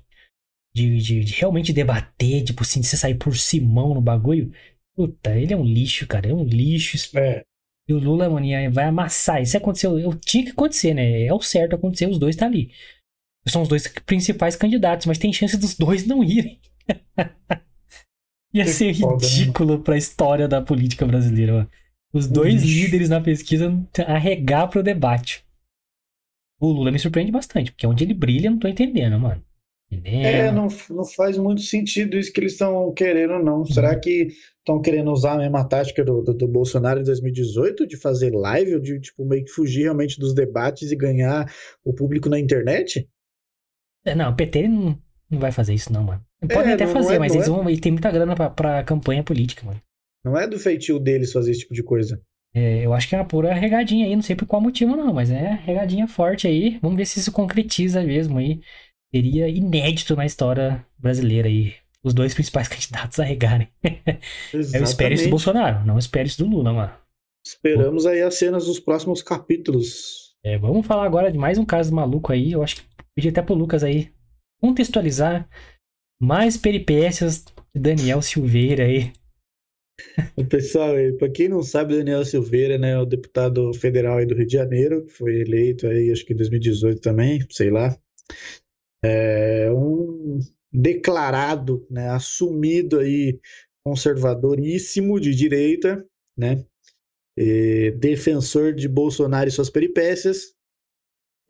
de, 0.74 0.98
de, 0.98 1.24
de, 1.24 1.34
realmente 1.34 1.72
debater, 1.72 2.44
tipo 2.44 2.62
assim, 2.62 2.80
de 2.80 2.86
você 2.86 2.96
sair 2.96 3.14
por 3.14 3.36
simão 3.36 3.94
no 3.94 4.00
bagulho. 4.00 4.52
Puta, 4.96 5.36
ele 5.36 5.52
é 5.52 5.56
um 5.56 5.64
lixo, 5.64 6.06
cara. 6.06 6.28
É 6.28 6.34
um 6.34 6.44
lixo. 6.44 6.96
É. 7.18 7.42
E 7.88 7.92
o 7.92 7.98
Lula, 7.98 8.28
mano, 8.28 8.46
vai 8.72 8.84
amassar. 8.84 9.42
Isso 9.42 9.56
aconteceu. 9.56 9.98
Eu, 9.98 10.14
tinha 10.14 10.44
que 10.44 10.50
acontecer, 10.50 10.94
né? 10.94 11.22
É 11.22 11.32
o 11.32 11.40
certo 11.40 11.74
acontecer, 11.74 12.06
os 12.06 12.18
dois 12.18 12.36
tá 12.36 12.46
ali. 12.46 12.70
São 13.48 13.62
os 13.62 13.68
dois 13.68 13.88
principais 14.06 14.54
candidatos, 14.54 15.06
mas 15.06 15.18
tem 15.18 15.32
chance 15.32 15.56
dos 15.56 15.76
dois 15.76 16.06
não 16.06 16.22
irem. 16.22 16.60
Ia 18.52 18.64
que 18.64 18.70
ser 18.70 18.94
foda, 18.94 19.24
né, 19.24 19.32
ridículo 19.32 19.78
né? 19.78 19.84
pra 19.84 19.96
história 19.96 20.48
da 20.48 20.60
política 20.60 21.06
brasileira, 21.06 21.52
mano. 21.52 21.70
Os 22.12 22.26
dois 22.26 22.62
líderes 22.64 23.08
na 23.08 23.20
pesquisa 23.20 23.72
arregar 24.06 24.68
pro 24.68 24.82
debate. 24.82 25.44
O 26.60 26.66
Lula 26.66 26.90
me 26.90 26.98
surpreende 26.98 27.30
bastante, 27.30 27.70
porque 27.70 27.86
onde 27.86 28.02
ele 28.02 28.12
brilha, 28.12 28.48
eu 28.48 28.50
não 28.50 28.58
tô 28.58 28.66
entendendo, 28.66 29.18
mano. 29.18 29.42
É, 30.04 30.52
não, 30.52 30.68
não 30.90 31.04
faz 31.04 31.36
muito 31.36 31.62
sentido 31.62 32.16
isso 32.16 32.32
que 32.32 32.38
eles 32.38 32.52
estão 32.52 32.92
querendo, 32.92 33.42
não. 33.42 33.58
Uhum. 33.58 33.66
Será 33.66 33.98
que 33.98 34.28
estão 34.58 34.80
querendo 34.80 35.10
usar 35.10 35.32
a 35.32 35.38
mesma 35.38 35.64
tática 35.64 36.04
do, 36.04 36.22
do, 36.22 36.32
do, 36.32 36.46
Bolsonaro 36.46 37.00
em 37.00 37.04
2018, 37.04 37.86
de 37.86 37.96
fazer 37.96 38.30
live, 38.30 38.74
ou 38.74 38.80
de 38.80 39.00
tipo, 39.00 39.24
meio 39.24 39.44
que 39.44 39.50
fugir 39.50 39.82
realmente 39.82 40.18
dos 40.18 40.32
debates 40.32 40.92
e 40.92 40.96
ganhar 40.96 41.52
o 41.84 41.92
público 41.92 42.28
na 42.28 42.38
internet? 42.38 43.08
É, 44.04 44.14
não, 44.14 44.30
o 44.30 44.36
PT 44.36 44.68
não, 44.68 44.96
não 45.28 45.40
vai 45.40 45.50
fazer 45.50 45.74
isso, 45.74 45.92
não, 45.92 46.04
mano. 46.04 46.24
Podem 46.40 46.70
é, 46.70 46.74
até 46.74 46.86
não, 46.86 46.92
fazer, 46.92 47.08
não 47.08 47.14
é, 47.14 47.18
mas 47.18 47.34
eles 47.34 47.48
é. 47.48 47.50
vão. 47.50 47.68
Ele 47.68 47.80
tem 47.80 47.92
muita 47.92 48.12
grana 48.12 48.36
pra, 48.36 48.48
pra 48.48 48.84
campanha 48.84 49.24
política, 49.24 49.66
mano. 49.66 49.80
Não 50.24 50.38
é 50.38 50.46
do 50.46 50.58
feitio 50.58 51.00
deles 51.00 51.32
fazer 51.32 51.50
esse 51.50 51.60
tipo 51.60 51.74
de 51.74 51.82
coisa. 51.82 52.20
É, 52.54 52.84
eu 52.84 52.92
acho 52.92 53.08
que 53.08 53.14
é 53.14 53.18
uma 53.18 53.24
pura 53.24 53.54
regadinha 53.54 54.06
aí, 54.06 54.14
não 54.14 54.22
sei 54.22 54.34
por 54.34 54.46
qual 54.46 54.60
motivo, 54.60 54.96
não, 54.96 55.12
mas 55.12 55.30
é 55.30 55.60
regadinha 55.64 56.06
forte 56.08 56.46
aí. 56.46 56.78
Vamos 56.82 56.96
ver 56.96 57.06
se 57.06 57.18
isso 57.18 57.30
concretiza 57.30 58.02
mesmo 58.02 58.38
aí 58.38 58.60
seria 59.14 59.48
inédito 59.48 60.16
na 60.16 60.24
história 60.24 60.84
brasileira 60.98 61.48
aí. 61.48 61.74
Os 62.02 62.14
dois 62.14 62.32
principais 62.32 62.66
candidatos 62.68 63.20
a 63.20 63.24
regarem. 63.24 63.68
Eu 64.52 64.82
espero 64.82 65.14
isso 65.14 65.24
do 65.24 65.30
Bolsonaro, 65.30 65.84
não 65.84 65.98
espero 65.98 66.26
isso 66.26 66.42
do 66.42 66.48
Lula, 66.48 66.72
mano. 66.72 66.92
Esperamos 67.44 68.06
aí 68.06 68.22
as 68.22 68.34
cenas 68.34 68.66
dos 68.66 68.78
próximos 68.78 69.22
capítulos. 69.22 70.34
É, 70.44 70.56
vamos 70.56 70.86
falar 70.86 71.04
agora 71.04 71.30
de 71.30 71.38
mais 71.38 71.58
um 71.58 71.64
caso 71.64 71.94
maluco 71.94 72.32
aí. 72.32 72.52
Eu 72.52 72.62
acho 72.62 72.76
que 72.76 72.82
pedi 73.14 73.28
até 73.28 73.42
pro 73.42 73.54
Lucas 73.54 73.82
aí 73.82 74.10
contextualizar 74.60 75.48
mais 76.20 76.56
peripécias 76.56 77.44
de 77.74 77.80
Daniel 77.80 78.20
Silveira 78.22 78.84
aí. 78.84 79.12
Pessoal, 80.48 80.94
para 81.18 81.30
quem 81.30 81.48
não 81.48 81.62
sabe, 81.62 81.96
Daniel 81.96 82.24
Silveira, 82.24 82.78
né, 82.78 82.92
é 82.92 82.98
o 82.98 83.04
deputado 83.04 83.72
federal 83.74 84.18
aí 84.18 84.26
do 84.26 84.34
Rio 84.34 84.46
de 84.46 84.52
Janeiro, 84.52 85.04
que 85.04 85.12
foi 85.12 85.40
eleito 85.40 85.86
aí, 85.86 86.10
acho 86.10 86.24
que 86.24 86.32
em 86.32 86.36
2018 86.36 87.00
também, 87.00 87.44
sei 87.50 87.70
lá 87.70 87.98
é 89.02 89.70
um 89.72 90.38
declarado, 90.72 91.86
né, 91.90 92.08
assumido 92.10 93.00
aí 93.00 93.38
conservadoríssimo 93.84 95.18
de 95.18 95.34
direita, 95.34 96.06
né, 96.36 96.64
e 97.36 97.90
defensor 97.92 98.74
de 98.74 98.88
Bolsonaro 98.88 99.48
e 99.48 99.52
suas 99.52 99.70
peripécias, 99.70 100.54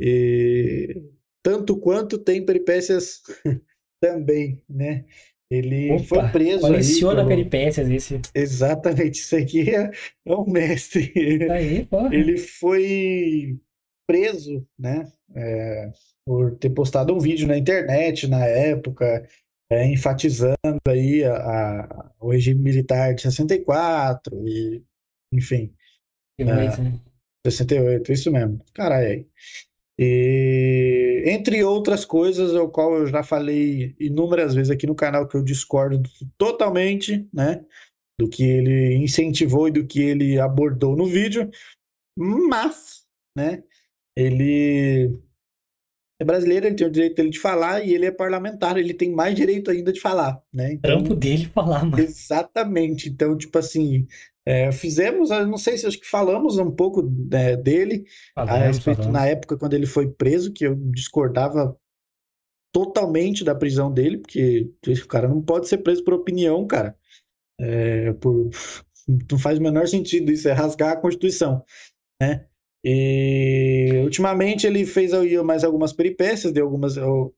e 0.01 1.03
tanto 1.43 1.77
quanto 1.79 2.19
tem 2.19 2.45
peripécias 2.45 3.21
também, 4.01 4.63
né? 4.69 5.05
Ele 5.51 5.91
Opa, 5.91 6.05
foi 6.05 6.29
preso 6.29 6.61
coleciona 6.61 7.23
aí. 7.23 7.29
peripécias 7.29 7.91
esse. 7.91 8.21
Exatamente, 8.33 9.19
isso 9.19 9.35
aqui 9.35 9.69
é, 9.75 9.91
é 10.27 10.35
um 10.35 10.49
mestre. 10.49 11.13
Aí, 11.51 11.89
Ele 12.13 12.39
foi 12.39 13.59
preso, 14.11 14.67
né? 14.77 15.11
É, 15.37 15.93
por 16.27 16.57
ter 16.57 16.71
postado 16.71 17.15
um 17.15 17.21
vídeo 17.21 17.47
na 17.47 17.57
internet 17.57 18.27
na 18.27 18.45
época, 18.45 19.29
é, 19.71 19.87
enfatizando 19.87 20.81
aí 20.89 21.23
a, 21.23 21.37
a, 21.37 22.11
o 22.19 22.33
regime 22.33 22.61
militar 22.61 23.15
de 23.15 23.23
64 23.23 24.49
e, 24.49 24.83
enfim. 25.33 25.73
68, 26.41 26.81
é, 26.81 26.83
né? 26.83 27.01
68, 27.47 28.13
isso 28.13 28.33
mesmo. 28.33 28.61
Caralho. 28.75 29.25
E, 29.97 31.23
entre 31.27 31.63
outras 31.63 32.05
coisas, 32.05 32.53
o 32.53 32.69
qual 32.69 32.95
eu 32.95 33.07
já 33.07 33.23
falei 33.23 33.95
inúmeras 34.01 34.55
vezes 34.55 34.71
aqui 34.71 34.89
no 34.89 34.95
canal, 34.95 35.29
que 35.29 35.37
eu 35.37 35.45
discordo 35.45 36.03
totalmente, 36.37 37.29
né? 37.33 37.65
Do 38.19 38.29
que 38.29 38.43
ele 38.43 38.97
incentivou 38.97 39.69
e 39.69 39.71
do 39.71 39.87
que 39.87 40.01
ele 40.01 40.41
abordou 40.41 40.97
no 40.97 41.07
vídeo, 41.07 41.49
mas, 42.19 43.05
né? 43.37 43.63
Ele 44.17 45.19
é 46.21 46.25
brasileiro, 46.25 46.67
ele 46.67 46.77
tem 46.77 46.87
o 46.87 46.91
direito 46.91 47.17
dele 47.17 47.31
de 47.31 47.39
falar 47.39 47.83
e 47.83 47.95
ele 47.95 48.05
é 48.05 48.11
parlamentar, 48.11 48.77
ele 48.77 48.93
tem 48.93 49.11
mais 49.11 49.35
direito 49.35 49.71
ainda 49.71 49.91
de 49.91 50.01
falar, 50.01 50.39
né? 50.53 50.75
Então, 50.75 50.99
Trampo 50.99 51.15
dele 51.17 51.47
falar, 51.47 51.83
mano. 51.83 51.99
Exatamente. 51.99 53.09
Então, 53.09 53.35
tipo 53.39 53.59
assim, 53.59 54.07
é, 54.45 54.71
fizemos, 54.71 55.31
não 55.31 55.57
sei 55.57 55.79
se 55.79 55.87
acho 55.87 55.99
que 55.99 56.07
falamos 56.07 56.59
um 56.59 56.71
pouco 56.71 57.03
né, 57.03 57.57
dele 57.57 58.05
falamos, 58.35 58.55
a 58.55 58.67
respeito 58.67 58.97
falamos. 58.99 59.19
na 59.19 59.27
época 59.27 59.57
quando 59.57 59.73
ele 59.73 59.87
foi 59.87 60.11
preso, 60.11 60.53
que 60.53 60.67
eu 60.67 60.75
discordava 60.75 61.75
totalmente 62.71 63.43
da 63.43 63.55
prisão 63.55 63.91
dele, 63.91 64.19
porque 64.19 64.71
o 64.87 65.09
cara 65.09 65.27
não 65.27 65.41
pode 65.41 65.69
ser 65.69 65.79
preso 65.79 66.05
por 66.05 66.13
opinião, 66.13 66.67
cara. 66.67 66.95
É, 67.59 68.13
por... 68.15 68.51
Não 69.29 69.41
faz 69.41 69.59
o 69.59 69.63
menor 69.63 69.89
sentido 69.89 70.31
isso, 70.31 70.49
é 70.49 70.53
rasgar 70.53 70.93
a 70.93 70.97
Constituição, 70.97 71.65
né? 72.21 72.47
E 72.83 74.01
ultimamente 74.03 74.67
ele 74.67 74.87
fez 74.87 75.13
mais 75.45 75.65
algumas 75.65 75.93
peripécias, 75.93 76.53
deu 76.53 76.65
algumas. 76.65 76.95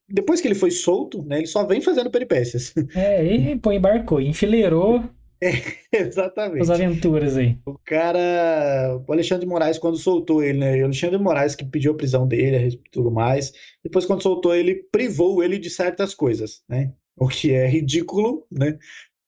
Depois 0.09 0.41
que 0.41 0.47
ele 0.47 0.55
foi 0.55 0.71
solto, 0.71 1.23
né? 1.25 1.39
Ele 1.39 1.47
só 1.47 1.67
vem 1.67 1.81
fazendo 1.81 2.11
peripécias. 2.11 2.73
É, 2.95 3.25
e 3.25 3.59
pô, 3.59 3.73
embarcou, 3.73 4.21
enfileirou. 4.21 5.03
É, 5.43 5.51
exatamente. 5.93 6.63
As 6.63 6.71
aventuras 6.71 7.37
aí. 7.37 7.59
O 7.67 7.77
cara. 7.85 9.01
O 9.07 9.13
Alexandre 9.13 9.45
de 9.45 9.51
Moraes, 9.51 9.79
quando 9.79 9.97
soltou 9.97 10.43
ele, 10.43 10.59
né? 10.59 10.81
O 10.83 10.85
Alexandre 10.85 11.17
de 11.17 11.23
Moraes 11.23 11.57
que 11.57 11.65
pediu 11.65 11.93
a 11.93 11.97
prisão 11.97 12.29
dele 12.29 12.69
e 12.69 12.91
tudo 12.91 13.11
mais. 13.11 13.53
Depois, 13.83 14.07
quando 14.07 14.23
soltou 14.23 14.55
ele, 14.55 14.87
privou 14.93 15.43
ele 15.43 15.59
de 15.59 15.69
certas 15.69 16.15
coisas, 16.15 16.63
né? 16.69 16.93
O 17.17 17.27
que 17.27 17.53
é 17.53 17.67
ridículo, 17.67 18.47
né? 18.51 18.79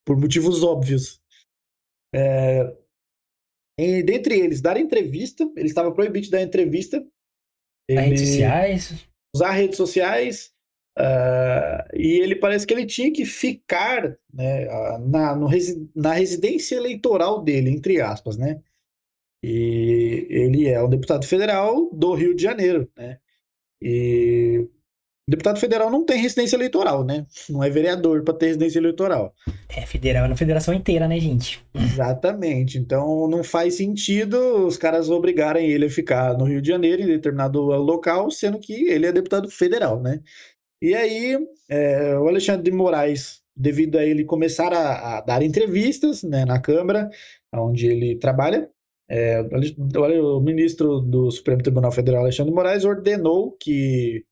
Por 0.05 0.17
motivos 0.17 0.63
óbvios. 0.63 1.21
É, 2.15 2.73
e, 3.79 4.03
dentre 4.03 4.39
eles, 4.39 4.61
dar 4.61 4.77
entrevista, 4.77 5.51
ele 5.57 5.67
estava 5.67 5.93
proibido 5.93 6.27
de 6.27 6.31
dar 6.31 6.43
entrevista. 6.43 7.05
Ele... 7.89 8.01
Redes 8.01 8.29
sociais. 8.29 9.09
Usar 9.35 9.51
redes 9.51 9.77
sociais. 9.77 10.53
Uh, 10.97 11.97
e 11.97 12.21
ele 12.21 12.37
parece 12.37 12.65
que 12.65 12.73
ele 12.73 12.87
tinha 12.87 13.13
que 13.13 13.25
ficar 13.25 14.17
né, 14.33 14.67
na, 15.01 15.35
no, 15.35 15.49
na 15.95 16.13
residência 16.13 16.77
eleitoral 16.77 17.43
dele, 17.43 17.71
entre 17.71 18.01
aspas, 18.01 18.37
né? 18.37 18.61
E 19.43 20.27
ele 20.31 20.69
é 20.69 20.83
um 20.83 20.89
deputado 20.89 21.27
federal 21.27 21.91
do 21.93 22.15
Rio 22.15 22.35
de 22.35 22.43
Janeiro, 22.43 22.89
né? 22.97 23.19
E 23.83 24.69
Deputado 25.27 25.59
federal 25.59 25.91
não 25.91 26.05
tem 26.05 26.21
residência 26.21 26.55
eleitoral, 26.55 27.03
né? 27.03 27.27
Não 27.49 27.65
é 27.65 27.71
vereador 27.71 28.23
para 28.23 28.35
ter 28.35 28.47
residência 28.49 28.79
eleitoral. 28.79 29.35
É 29.75 29.87
federal 29.87 30.27
é 30.27 30.29
na 30.29 30.37
federação 30.37 30.75
inteira, 30.75 31.09
né, 31.09 31.19
gente? 31.19 31.65
Exatamente. 31.75 32.77
Então 32.77 33.27
não 33.27 33.43
faz 33.43 33.75
sentido 33.77 34.67
os 34.67 34.77
caras 34.77 35.09
obrigarem 35.09 35.71
ele 35.71 35.87
a 35.87 35.91
ficar 35.91 36.37
no 36.37 36.45
Rio 36.45 36.61
de 36.61 36.69
Janeiro, 36.69 37.03
em 37.03 37.07
determinado 37.07 37.61
local, 37.63 38.31
sendo 38.31 38.59
que 38.59 38.89
ele 38.89 39.07
é 39.07 39.13
deputado 39.13 39.51
federal, 39.51 39.99
né? 39.99 40.21
E 40.83 40.95
aí, 40.95 41.39
é, 41.71 42.19
o 42.19 42.29
Alexandre 42.29 42.71
de 42.71 42.77
Moraes, 42.77 43.41
devido 43.57 43.97
a 43.97 44.05
ele 44.05 44.25
começar 44.25 44.75
a, 44.75 45.19
a 45.19 45.21
dar 45.23 45.43
entrevistas 45.43 46.23
né, 46.23 46.45
na 46.45 46.61
Câmara, 46.61 47.09
onde 47.55 47.87
ele 47.87 48.17
trabalha, 48.17 48.69
é, 49.09 49.41
o 50.21 50.41
ministro 50.41 51.01
do 51.01 51.31
Supremo 51.31 51.63
Tribunal 51.63 51.93
Federal, 51.93 52.23
Alexandre 52.23 52.51
de 52.51 52.57
Moraes, 52.57 52.85
ordenou 52.85 53.53
que 53.53 54.25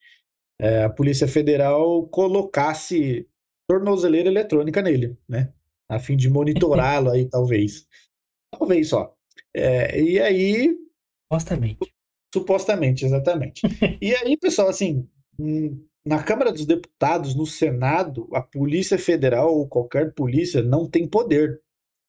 é, 0.63 0.85
a 0.85 0.89
Polícia 0.89 1.27
Federal 1.27 2.07
colocasse 2.07 3.29
tornozeleira 3.69 4.29
eletrônica 4.29 4.81
nele, 4.81 5.19
né? 5.29 5.53
A 5.91 5.99
fim 5.99 6.17
de 6.17 6.31
monitorá-lo 6.31 7.11
aí, 7.11 7.29
talvez. 7.29 7.85
Talvez 8.57 8.89
só. 8.89 9.13
É, 9.53 10.01
e 10.01 10.21
aí. 10.21 10.79
Supostamente. 11.25 11.93
Supostamente, 12.33 13.05
exatamente. 13.05 13.63
e 14.01 14.15
aí, 14.15 14.37
pessoal, 14.37 14.69
assim, 14.69 15.09
hum, 15.37 15.85
na 16.07 16.23
Câmara 16.23 16.53
dos 16.53 16.65
Deputados, 16.65 17.35
no 17.35 17.45
Senado, 17.45 18.29
a 18.33 18.41
Polícia 18.41 18.97
Federal 18.97 19.53
ou 19.53 19.69
qualquer 19.69 20.15
polícia 20.15 20.63
não 20.63 20.89
tem 20.89 21.09
poder. 21.09 21.61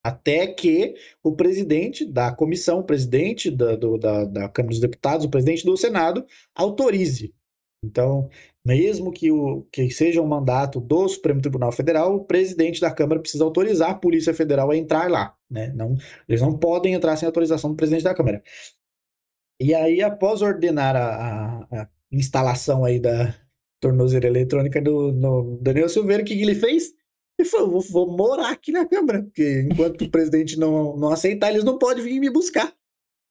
Até 0.05 0.45
que 0.45 0.93
o 1.23 1.35
presidente 1.35 2.05
da 2.05 2.31
comissão, 2.31 2.79
o 2.79 2.83
presidente 2.83 3.49
da, 3.49 3.75
do, 3.75 3.97
da, 3.97 4.25
da 4.25 4.49
Câmara 4.49 4.73
dos 4.73 4.81
Deputados, 4.81 5.25
o 5.25 5.29
presidente 5.29 5.65
do 5.65 5.75
Senado, 5.75 6.23
autorize. 6.53 7.33
Então, 7.83 8.29
mesmo 8.65 9.11
que, 9.11 9.29
o, 9.29 9.63
que 9.71 9.89
seja 9.91 10.21
um 10.21 10.27
mandato 10.27 10.79
do 10.79 11.07
Supremo 11.07 11.41
Tribunal 11.41 11.71
Federal, 11.71 12.15
o 12.15 12.23
presidente 12.23 12.79
da 12.79 12.89
Câmara 12.89 13.19
precisa 13.19 13.43
autorizar 13.43 13.91
a 13.91 13.95
Polícia 13.95 14.33
Federal 14.33 14.71
a 14.71 14.77
entrar 14.77 15.09
lá. 15.11 15.35
Né? 15.49 15.73
Não, 15.75 15.97
eles 16.27 16.41
não 16.41 16.57
podem 16.57 16.93
entrar 16.93 17.17
sem 17.17 17.25
autorização 17.25 17.71
do 17.71 17.75
presidente 17.75 18.03
da 18.03 18.15
Câmara. 18.15 18.41
E 19.59 19.73
aí, 19.73 20.01
após 20.01 20.41
ordenar 20.41 20.95
a, 20.95 21.67
a, 21.69 21.81
a 21.81 21.89
instalação 22.11 22.85
aí 22.85 22.99
da 22.99 23.35
tornozeira 23.81 24.27
eletrônica 24.27 24.81
do 24.81 25.11
Daniel 25.61 25.89
Silveira, 25.89 26.23
o 26.23 26.25
que, 26.25 26.35
que 26.35 26.41
ele 26.41 26.55
fez? 26.55 26.93
Ele 27.37 27.49
falou: 27.49 27.69
vou, 27.69 27.81
vou, 27.81 28.17
morar 28.17 28.51
aqui 28.51 28.71
na 28.71 28.85
Câmara, 28.85 29.23
porque 29.23 29.67
enquanto 29.69 30.03
o 30.03 30.09
presidente 30.09 30.57
não, 30.57 30.95
não 30.95 31.09
aceitar, 31.09 31.51
eles 31.51 31.63
não 31.63 31.77
podem 31.77 32.03
vir 32.03 32.19
me 32.19 32.29
buscar. 32.29 32.73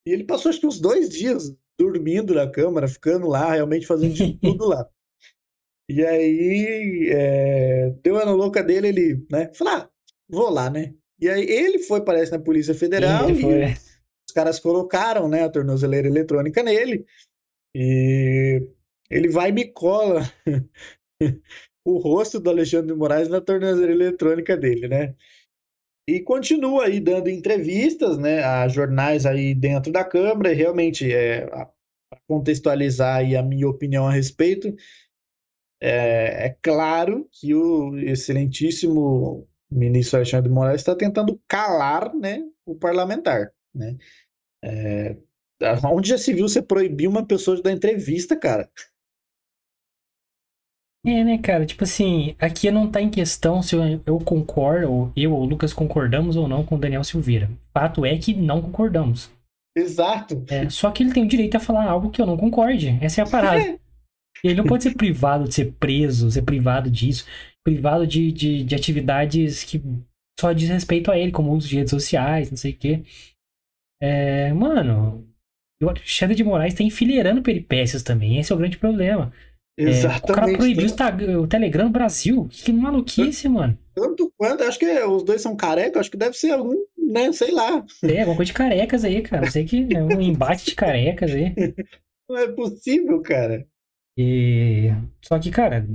E 0.07 0.11
ele 0.11 0.25
passou 0.25 0.51
acho 0.51 0.61
que 0.61 0.67
uns 0.67 0.81
dois 0.81 1.09
dias 1.09 1.57
dormindo 1.79 2.35
na 2.35 2.51
câmara, 2.51 2.89
ficando 2.89 3.27
lá, 3.27 3.53
realmente 3.55 3.87
fazendo 3.87 4.15
de 4.15 4.39
tudo 4.39 4.67
lá. 4.67 4.89
E 5.89 6.05
aí, 6.05 7.09
é, 7.13 7.91
deu 8.03 8.19
a 8.19 8.25
louca 8.31 8.63
dele, 8.63 8.89
ele, 8.89 9.27
né, 9.31 9.51
falou, 9.55 9.75
ah, 9.75 9.91
vou 10.29 10.51
lá, 10.51 10.71
né? 10.71 10.95
E 11.21 11.29
aí 11.29 11.45
ele 11.45 11.79
foi, 11.81 12.05
parece, 12.05 12.33
na 12.33 12.39
Polícia 12.39 12.75
Federal 12.75 13.31
e 13.31 13.75
os 14.27 14.33
caras 14.35 14.59
colocaram, 14.59 15.29
né, 15.29 15.45
a 15.45 15.51
tornozeleira 15.51 16.09
eletrônica 16.09 16.63
nele 16.63 17.05
e 17.75 18.63
ele 19.11 19.29
vai 19.29 19.51
e 19.51 19.53
me 19.53 19.67
cola 19.67 20.23
o 21.85 21.99
rosto 21.99 22.41
do 22.41 22.51
Alexandre 22.51 22.93
de 22.93 22.99
Moraes 22.99 23.29
na 23.29 23.41
tornozeleira 23.41 23.93
eletrônica 23.93 24.57
dele, 24.57 24.89
né? 24.89 25.15
E 26.09 26.21
continua 26.21 26.87
aí 26.87 26.99
dando 26.99 27.31
entrevistas, 27.31 28.19
né, 28.19 28.43
a 28.43 28.67
jornais 28.67 29.25
aí 29.25 29.55
dentro 29.55 29.93
da 29.93 30.05
Câmara, 30.05 30.53
e 30.53 30.55
realmente, 30.55 31.13
é, 31.13 31.47
para 31.47 32.21
contextualizar 32.27 33.19
aí 33.19 33.37
a 33.37 33.43
minha 33.43 33.69
opinião 33.69 34.07
a 34.09 34.13
respeito, 34.13 34.75
é, 35.81 36.47
é 36.47 36.57
claro 36.61 37.29
que 37.33 37.55
o 37.55 37.97
excelentíssimo 37.99 39.49
ministro 39.71 40.17
Alexandre 40.19 40.49
de 40.49 40.55
Moraes 40.55 40.81
está 40.81 40.95
tentando 40.95 41.41
calar, 41.47 42.13
né, 42.15 42.43
o 42.67 42.75
parlamentar, 42.75 43.53
né. 43.75 43.97
É, 44.65 45.17
onde 45.85 46.09
já 46.09 46.19
se 46.19 46.33
viu 46.33 46.49
você 46.49 46.61
proibir 46.61 47.09
uma 47.09 47.25
pessoa 47.25 47.57
de 47.57 47.63
dar 47.63 47.73
entrevista, 47.73 48.37
cara? 48.37 48.69
É, 51.05 51.25
né, 51.25 51.39
cara? 51.39 51.67
Tipo 51.67 51.83
assim, 51.83 52.37
aqui 52.39 52.71
não 52.71 52.89
tá 52.89 53.03
em 53.03 53.11
questão 53.11 53.61
se 53.61 53.75
eu, 53.75 54.01
eu 54.07 54.19
concordo, 54.21 54.91
ou 54.91 55.13
eu 55.17 55.33
ou 55.33 55.43
o 55.43 55.45
Lucas 55.45 55.73
concordamos 55.73 56.37
ou 56.37 56.47
não 56.47 56.65
com 56.65 56.77
o 56.77 56.79
Daniel 56.79 57.03
Silveira. 57.03 57.51
Fato 57.73 58.07
é 58.07 58.17
que 58.17 58.33
não 58.35 58.63
concordamos. 58.63 59.31
Exato. 59.77 60.45
É, 60.49 60.69
só 60.71 60.91
que 60.91 61.03
ele 61.03 61.13
tem 61.13 61.25
o 61.25 61.29
direito 61.29 61.57
a 61.57 61.61
falar 61.61 61.87
algo 61.87 62.11
que 62.11 62.21
eu 62.21 62.27
não 62.27 62.37
concorde. 62.37 62.99
Essa 63.01 63.23
é 63.23 63.25
a 63.25 63.29
parada. 63.29 63.61
É. 63.61 63.79
Ele 64.45 64.57
não 64.57 64.65
pode 64.65 64.83
ser 64.83 64.95
privado 64.95 65.47
de 65.47 65.55
ser 65.55 65.73
preso, 65.75 66.29
ser 66.29 66.43
privado 66.43 66.91
disso, 66.91 67.25
privado 67.63 68.05
de, 68.05 68.33
de, 68.33 68.65
de 68.65 68.75
atividades 68.75 69.63
que 69.63 69.81
só 70.41 70.53
diz 70.53 70.69
respeito 70.69 71.13
a 71.13 71.19
ele, 71.19 71.31
como 71.31 71.53
uso 71.53 71.69
de 71.69 71.77
redes 71.77 71.91
sociais, 71.91 72.51
não 72.51 72.57
sei 72.57 72.73
o 72.73 72.77
quê. 72.77 73.05
É, 74.01 74.53
mano, 74.53 75.25
o 75.81 75.89
Alexandre 75.89 76.35
de 76.35 76.43
Moraes 76.43 76.75
tá 76.75 76.83
enfileirando 76.83 77.41
peripécias 77.41 78.03
também. 78.03 78.39
Esse 78.39 78.53
é 78.53 78.57
o 78.57 78.59
grande 78.59 78.79
problema. 78.79 79.33
Exatamente. 79.79 80.29
É, 80.29 80.33
o 80.33 80.35
cara 80.35 80.57
proibiu 80.57 81.41
o 81.41 81.47
Telegram 81.47 81.85
no 81.85 81.91
Brasil. 81.91 82.47
Que 82.51 82.73
maluquice, 82.73 83.49
mano. 83.49 83.79
Tanto 83.95 84.33
quanto, 84.37 84.65
acho 84.65 84.79
que 84.79 84.87
os 85.05 85.23
dois 85.23 85.41
são 85.41 85.57
carecas, 85.57 86.01
acho 86.01 86.11
que 86.11 86.17
deve 86.17 86.37
ser 86.37 86.53
algum, 86.53 86.77
né, 86.99 87.33
sei 87.33 87.51
lá. 87.53 87.85
É, 88.05 88.21
alguma 88.21 88.37
coisa 88.37 88.51
de 88.51 88.53
carecas 88.53 89.05
aí, 89.05 89.23
cara. 89.23 89.51
Sei 89.51 89.65
que 89.65 89.89
é 89.95 90.03
um 90.03 90.21
embate 90.21 90.65
de 90.65 90.75
carecas 90.75 91.31
aí. 91.31 91.55
Não 92.29 92.39
é 92.39 92.49
possível, 92.49 93.21
cara. 93.21 93.67
E... 94.17 94.91
Só 95.23 95.39
que, 95.39 95.51
cara, 95.51 95.87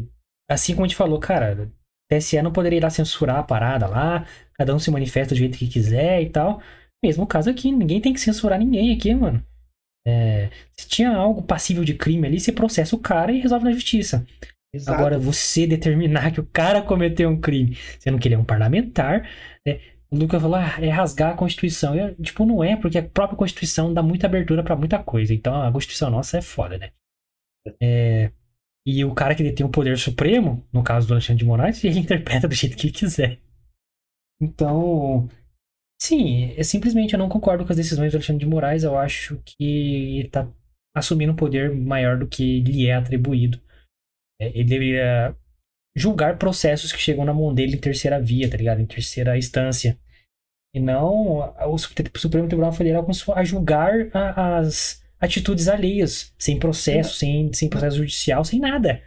assim 0.49 0.73
como 0.73 0.85
a 0.85 0.87
gente 0.87 0.97
falou, 0.97 1.19
cara, 1.19 1.71
TSE 2.09 2.41
não 2.41 2.51
poderia 2.51 2.77
ir 2.77 2.83
lá 2.83 2.89
censurar 2.89 3.37
a 3.37 3.43
parada 3.43 3.87
lá, 3.87 4.25
cada 4.53 4.75
um 4.75 4.79
se 4.79 4.89
manifesta 4.89 5.35
do 5.35 5.37
jeito 5.37 5.57
que 5.57 5.67
quiser 5.67 6.21
e 6.21 6.29
tal. 6.29 6.61
Mesmo 7.03 7.27
caso 7.27 7.49
aqui, 7.49 7.71
ninguém 7.71 8.01
tem 8.01 8.13
que 8.13 8.19
censurar 8.19 8.57
ninguém 8.57 8.93
aqui, 8.93 9.13
mano. 9.13 9.43
É, 10.07 10.49
se 10.71 10.87
tinha 10.87 11.11
algo 11.11 11.41
passível 11.41 11.83
de 11.83 11.93
crime 11.93 12.25
ali, 12.25 12.39
você 12.39 12.53
processa 12.53 12.95
o 12.95 12.99
cara 12.99 13.29
e 13.31 13.41
resolve 13.41 13.65
na 13.65 13.73
justiça. 13.73 14.25
Exato. 14.73 14.97
Agora, 14.97 15.19
você 15.19 15.67
determinar 15.67 16.31
que 16.33 16.39
o 16.39 16.45
cara 16.45 16.81
cometeu 16.81 17.29
um 17.29 17.41
crime, 17.41 17.77
sendo 17.99 18.17
que 18.17 18.27
ele 18.27 18.35
é 18.35 18.37
um 18.37 18.45
parlamentar, 18.45 19.29
né? 19.65 19.79
o 20.09 20.17
Lucas 20.17 20.41
falou, 20.41 20.55
ah, 20.55 20.77
é 20.79 20.89
rasgar 20.89 21.33
a 21.33 21.37
Constituição. 21.37 21.93
Eu, 21.93 22.15
tipo, 22.15 22.45
não 22.45 22.63
é, 22.63 22.77
porque 22.77 22.97
a 22.97 23.03
própria 23.03 23.37
Constituição 23.37 23.93
dá 23.93 24.01
muita 24.01 24.27
abertura 24.27 24.63
para 24.63 24.77
muita 24.77 24.97
coisa. 25.03 25.33
Então, 25.33 25.61
a 25.61 25.71
Constituição 25.71 26.09
nossa 26.09 26.37
é 26.37 26.41
foda, 26.41 26.77
né? 26.77 26.91
É, 27.81 28.31
e 28.85 29.03
o 29.03 29.13
cara 29.13 29.35
que 29.35 29.43
detém 29.43 29.65
o 29.65 29.69
poder 29.69 29.97
supremo, 29.97 30.65
no 30.71 30.81
caso 30.81 31.05
do 31.05 31.13
Alexandre 31.13 31.39
de 31.39 31.45
Moraes, 31.45 31.83
ele 31.85 31.99
interpreta 31.99 32.47
do 32.47 32.55
jeito 32.55 32.77
que 32.77 32.87
ele 32.87 32.93
quiser. 32.93 33.39
Então, 34.39 35.27
Sim, 35.99 36.53
é 36.55 36.63
simplesmente 36.63 37.13
eu 37.13 37.19
não 37.19 37.29
concordo 37.29 37.65
com 37.65 37.71
as 37.71 37.77
decisões 37.77 38.11
do 38.11 38.17
Alexandre 38.17 38.45
de 38.45 38.49
Moraes. 38.49 38.83
Eu 38.83 38.97
acho 38.97 39.41
que 39.43 40.17
ele 40.17 40.27
está 40.27 40.47
assumindo 40.95 41.33
um 41.33 41.35
poder 41.35 41.73
maior 41.73 42.17
do 42.17 42.27
que 42.27 42.61
lhe 42.61 42.87
é 42.87 42.95
atribuído. 42.95 43.59
É, 44.39 44.49
ele 44.49 44.63
deveria 44.63 45.35
julgar 45.95 46.37
processos 46.37 46.91
que 46.91 46.99
chegam 46.99 47.25
na 47.25 47.33
mão 47.33 47.53
dele 47.53 47.75
em 47.75 47.79
terceira 47.79 48.21
via, 48.21 48.49
tá 48.49 48.57
ligado? 48.57 48.79
Em 48.79 48.85
terceira 48.85 49.37
instância. 49.37 49.97
E 50.75 50.79
não 50.79 51.53
o 51.67 51.77
Supremo 51.77 52.47
Tribunal 52.47 52.71
Federal 52.71 53.01
começou 53.01 53.33
a 53.33 53.43
julgar 53.43 53.93
a, 54.13 54.57
as 54.57 55.01
atitudes 55.19 55.67
alheias, 55.67 56.33
sem 56.37 56.59
processo, 56.59 57.15
sem, 57.15 57.51
sem 57.51 57.67
processo 57.67 57.97
judicial, 57.97 58.45
sem 58.45 58.59
nada. 58.59 59.01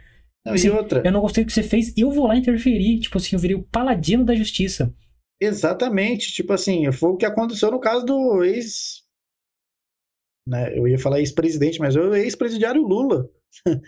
Não, 0.45 0.53
assim, 0.53 0.67
e 0.67 0.71
outra? 0.71 1.01
Eu 1.05 1.11
não 1.11 1.21
gostei 1.21 1.43
do 1.43 1.47
que 1.47 1.53
você 1.53 1.63
fez, 1.63 1.93
eu 1.95 2.11
vou 2.11 2.27
lá 2.27 2.35
interferir. 2.35 2.99
Tipo 2.99 3.17
assim, 3.17 3.35
eu 3.35 3.39
virei 3.39 3.55
o 3.55 3.63
paladino 3.63 4.25
da 4.25 4.35
justiça. 4.35 4.93
Exatamente, 5.41 6.31
tipo 6.31 6.53
assim, 6.53 6.91
foi 6.91 7.09
o 7.09 7.17
que 7.17 7.25
aconteceu 7.25 7.71
no 7.71 7.79
caso 7.79 8.05
do 8.05 8.43
ex 8.43 9.01
né? 10.47 10.77
Eu 10.77 10.87
ia 10.87 10.99
falar 10.99 11.19
ex-presidente, 11.19 11.79
mas 11.79 11.95
eu 11.95 12.13
ex-presidiário 12.15 12.81
Lula. 12.81 13.29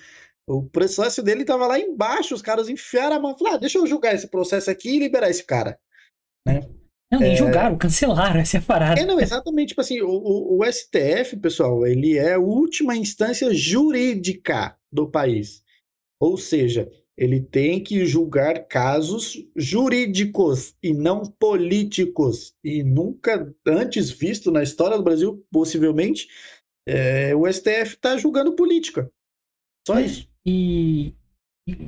o 0.48 0.64
processo 0.64 1.24
dele 1.24 1.46
tava 1.46 1.68
lá 1.68 1.80
embaixo, 1.80 2.36
os 2.36 2.42
caras 2.42 2.70
enfiaram 2.70 3.16
a 3.16 3.20
mão 3.20 3.38
falaram, 3.38 3.58
ah, 3.58 3.60
deixa 3.60 3.78
eu 3.78 3.88
julgar 3.88 4.14
esse 4.14 4.28
processo 4.28 4.70
aqui 4.70 4.96
e 4.96 5.00
liberar 5.00 5.30
esse 5.30 5.44
cara, 5.44 5.80
né? 6.48 6.62
Não, 7.12 7.20
nem 7.20 7.34
é... 7.34 7.36
julgaram, 7.36 7.78
cancelaram, 7.78 8.40
essa 8.40 8.58
é 8.58 8.60
a 8.60 8.64
parada. 8.64 9.00
É, 9.00 9.06
não, 9.06 9.20
exatamente, 9.20 9.70
tipo 9.70 9.82
assim, 9.82 10.02
o, 10.02 10.10
o, 10.10 10.60
o 10.60 10.72
STF, 10.72 11.38
pessoal, 11.38 11.86
ele 11.86 12.18
é 12.18 12.34
a 12.34 12.40
última 12.40 12.96
instância 12.96 13.54
jurídica 13.54 14.76
do 14.92 15.10
país. 15.10 15.64
Ou 16.20 16.38
seja, 16.38 16.90
ele 17.18 17.40
tem 17.40 17.84
que 17.84 18.06
julgar 18.06 18.68
casos 18.68 19.38
jurídicos 19.56 20.76
e 20.82 20.94
não 20.94 21.24
políticos. 21.24 22.56
E 22.64 22.84
nunca 22.84 23.54
antes 23.66 24.10
visto 24.10 24.52
na 24.52 24.64
história 24.64 24.98
do 24.98 25.04
Brasil, 25.04 25.46
possivelmente, 25.52 26.28
é, 26.88 27.36
o 27.36 27.52
STF 27.52 27.96
está 27.96 28.18
julgando 28.18 28.56
política. 28.56 29.10
Só 29.88 30.00
é, 30.00 30.06
isso. 30.06 30.28
E, 30.46 31.14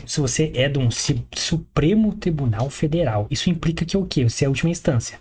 se 0.06 0.22
você 0.22 0.52
é 0.56 0.70
de 0.70 0.80
um 0.80 0.90
Supremo 0.92 2.16
Tribunal 2.16 2.70
Federal, 2.70 3.28
isso 3.30 3.50
implica 3.50 3.84
que 3.84 3.98
o 3.98 4.06
quê? 4.06 4.24
Você 4.24 4.46
é 4.46 4.48
a 4.48 4.50
última 4.50 4.70
instância. 4.70 5.20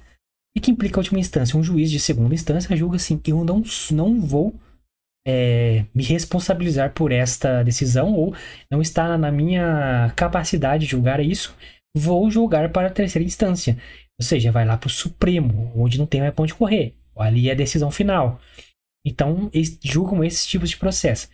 E 0.57 0.61
que 0.61 0.71
implica 0.71 0.97
a 0.97 1.01
última 1.01 1.19
instância? 1.19 1.59
Um 1.59 1.65
juiz 1.65 1.91
de 1.91 1.99
segunda 1.99 2.35
instância 2.35 2.77
julga 2.77 2.97
assim: 2.97 3.21
eu 3.27 3.45
não, 3.45 3.63
não 3.91 4.21
vou 4.21 4.55
é, 5.27 5.85
me 5.95 6.03
responsabilizar 6.03 6.93
por 6.93 7.11
esta 7.11 7.63
decisão 7.63 8.13
ou 8.15 8.35
não 8.71 8.83
está 8.83 9.17
na 9.17 9.33
minha 9.33 10.13
capacidade 10.17 10.85
de 10.85 10.91
julgar 10.91 11.21
isso, 11.21 11.57
vou 11.97 12.31
julgar 12.31 12.71
para 12.71 12.89
a 12.89 12.93
terceira 12.93 13.27
instância. 13.27 13.79
Ou 14.21 14.25
seja, 14.25 14.53
vai 14.53 14.65
lá 14.65 14.77
para 14.77 14.89
o 14.89 14.91
Supremo, 14.91 15.73
onde 15.75 15.99
não 15.99 16.07
tem 16.07 16.21
mais 16.21 16.35
ponto 16.35 16.49
de 16.49 16.55
correr. 16.55 16.95
Ali 17.17 17.49
é 17.49 17.53
a 17.53 17.57
decisão 17.57 17.91
final. 17.91 18.41
Então, 19.07 19.51
eles 19.53 19.79
julgam 19.83 20.23
esses 20.25 20.47
tipos 20.47 20.71
de 20.71 20.77
processo. 20.77 21.29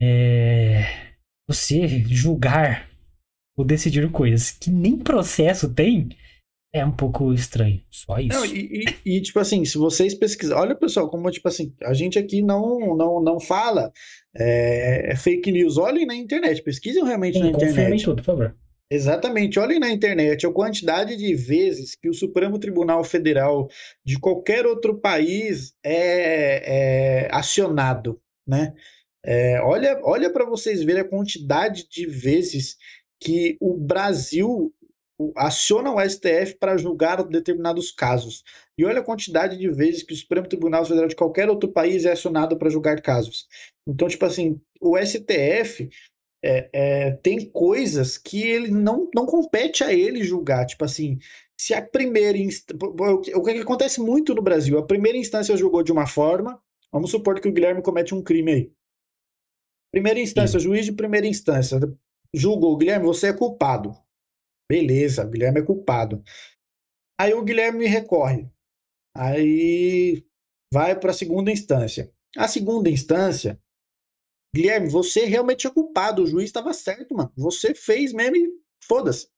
É, 0.00 1.14
você 1.48 1.86
julgar 2.04 2.88
ou 3.56 3.64
decidir 3.64 4.10
coisas 4.10 4.50
que 4.50 4.70
nem 4.70 4.98
processo 4.98 5.72
tem, 5.72 6.10
é 6.74 6.84
um 6.84 6.90
pouco 6.90 7.32
estranho. 7.32 7.80
Só 7.88 8.18
isso. 8.18 8.36
Não, 8.36 8.44
e, 8.44 8.84
e, 9.04 9.16
e, 9.16 9.22
tipo 9.22 9.38
assim, 9.38 9.64
se 9.64 9.78
vocês 9.78 10.12
pesquisarem. 10.12 10.60
Olha, 10.60 10.74
pessoal, 10.74 11.08
como, 11.08 11.30
tipo 11.30 11.46
assim, 11.46 11.72
a 11.84 11.94
gente 11.94 12.18
aqui 12.18 12.42
não, 12.42 12.96
não, 12.96 13.22
não 13.22 13.38
fala 13.38 13.92
é, 14.36 15.12
é 15.12 15.16
fake 15.16 15.52
news. 15.52 15.78
Olhem 15.78 16.04
na 16.04 16.16
internet, 16.16 16.60
pesquisem 16.62 17.04
realmente 17.04 17.38
Sim, 17.38 17.44
na 17.44 17.50
internet. 17.50 18.04
tudo, 18.04 18.16
por 18.16 18.24
favor. 18.24 18.56
Exatamente, 18.90 19.58
olhem 19.58 19.80
na 19.80 19.90
internet 19.90 20.46
a 20.46 20.52
quantidade 20.52 21.16
de 21.16 21.34
vezes 21.34 21.94
que 21.94 22.08
o 22.08 22.14
Supremo 22.14 22.58
Tribunal 22.58 23.02
Federal 23.02 23.68
de 24.04 24.18
qualquer 24.18 24.66
outro 24.66 25.00
país 25.00 25.74
é, 25.82 27.24
é 27.24 27.28
acionado, 27.32 28.20
né? 28.46 28.74
É, 29.24 29.58
olha 29.62 29.98
olha 30.02 30.30
para 30.30 30.44
vocês 30.44 30.84
verem 30.84 31.00
a 31.00 31.08
quantidade 31.08 31.88
de 31.88 32.06
vezes 32.06 32.76
que 33.18 33.56
o 33.58 33.74
Brasil 33.74 34.73
aciona 35.36 35.92
o 35.92 36.00
STF 36.00 36.56
para 36.58 36.76
julgar 36.76 37.22
determinados 37.24 37.92
casos. 37.92 38.42
E 38.76 38.84
olha 38.84 39.00
a 39.00 39.04
quantidade 39.04 39.56
de 39.56 39.70
vezes 39.70 40.02
que 40.02 40.12
o 40.12 40.16
Supremo 40.16 40.48
Tribunal 40.48 40.84
Federal 40.84 41.08
de 41.08 41.16
qualquer 41.16 41.48
outro 41.48 41.70
país 41.70 42.04
é 42.04 42.12
acionado 42.12 42.56
para 42.56 42.70
julgar 42.70 43.00
casos. 43.00 43.46
Então, 43.88 44.08
tipo 44.08 44.24
assim, 44.24 44.60
o 44.80 44.98
STF 44.98 45.88
é, 46.44 46.68
é, 46.72 47.10
tem 47.22 47.48
coisas 47.48 48.18
que 48.18 48.42
ele 48.42 48.70
não, 48.70 49.08
não 49.14 49.26
compete 49.26 49.84
a 49.84 49.92
ele 49.92 50.24
julgar. 50.24 50.66
Tipo 50.66 50.84
assim, 50.84 51.18
se 51.58 51.72
a 51.72 51.80
primeira 51.80 52.36
instância. 52.36 52.88
O 53.36 53.42
que 53.42 53.50
acontece 53.50 54.00
muito 54.00 54.34
no 54.34 54.42
Brasil? 54.42 54.78
A 54.78 54.86
primeira 54.86 55.16
instância 55.16 55.56
julgou 55.56 55.82
de 55.82 55.92
uma 55.92 56.06
forma. 56.06 56.60
Vamos 56.92 57.10
supor 57.10 57.40
que 57.40 57.48
o 57.48 57.52
Guilherme 57.52 57.82
comete 57.82 58.14
um 58.14 58.22
crime 58.22 58.52
aí. 58.52 58.72
Primeira 59.92 60.18
instância, 60.18 60.58
Sim. 60.58 60.64
juiz 60.64 60.86
de 60.86 60.92
primeira 60.92 61.26
instância 61.26 61.78
julgou, 62.34 62.76
Guilherme, 62.76 63.06
você 63.06 63.28
é 63.28 63.32
culpado. 63.32 63.96
Beleza, 64.70 65.24
o 65.24 65.30
Guilherme 65.30 65.60
é 65.60 65.64
culpado. 65.64 66.22
Aí 67.20 67.34
o 67.34 67.42
Guilherme 67.42 67.86
recorre. 67.86 68.48
Aí 69.16 70.24
vai 70.72 70.98
para 70.98 71.10
a 71.10 71.14
segunda 71.14 71.50
instância. 71.50 72.12
A 72.36 72.48
segunda 72.48 72.90
instância, 72.90 73.60
Guilherme, 74.54 74.88
você 74.88 75.24
realmente 75.24 75.66
é 75.66 75.70
culpado. 75.70 76.22
O 76.22 76.26
juiz 76.26 76.46
estava 76.46 76.72
certo, 76.72 77.14
mano. 77.14 77.32
Você 77.36 77.74
fez 77.74 78.12
mesmo 78.12 78.36
e 78.36 78.50
foda-se. 78.82 79.28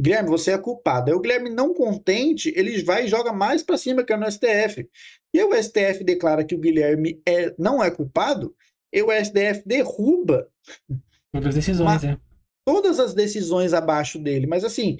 Guilherme, 0.00 0.30
você 0.30 0.52
é 0.52 0.58
culpado. 0.58 1.10
Aí 1.10 1.16
o 1.16 1.20
Guilherme, 1.20 1.50
não 1.50 1.74
contente, 1.74 2.52
ele 2.56 2.82
vai 2.82 3.04
e 3.04 3.08
joga 3.08 3.32
mais 3.32 3.62
para 3.62 3.78
cima 3.78 4.02
que 4.02 4.12
é 4.12 4.16
no 4.16 4.30
STF. 4.30 4.88
E 5.34 5.42
o 5.44 5.54
STF 5.54 6.02
declara 6.04 6.44
que 6.44 6.54
o 6.54 6.58
Guilherme 6.58 7.22
é, 7.26 7.54
não 7.58 7.82
é 7.82 7.90
culpado, 7.90 8.54
e 8.92 9.02
o 9.02 9.08
STF 9.10 9.62
derruba. 9.66 10.50
Todas 11.32 11.48
as 11.48 11.54
decisões, 11.54 12.02
uma, 12.02 12.12
é 12.12 12.18
todas 12.64 12.98
as 13.00 13.14
decisões 13.14 13.72
abaixo 13.72 14.18
dele. 14.18 14.46
Mas 14.46 14.64
assim, 14.64 14.98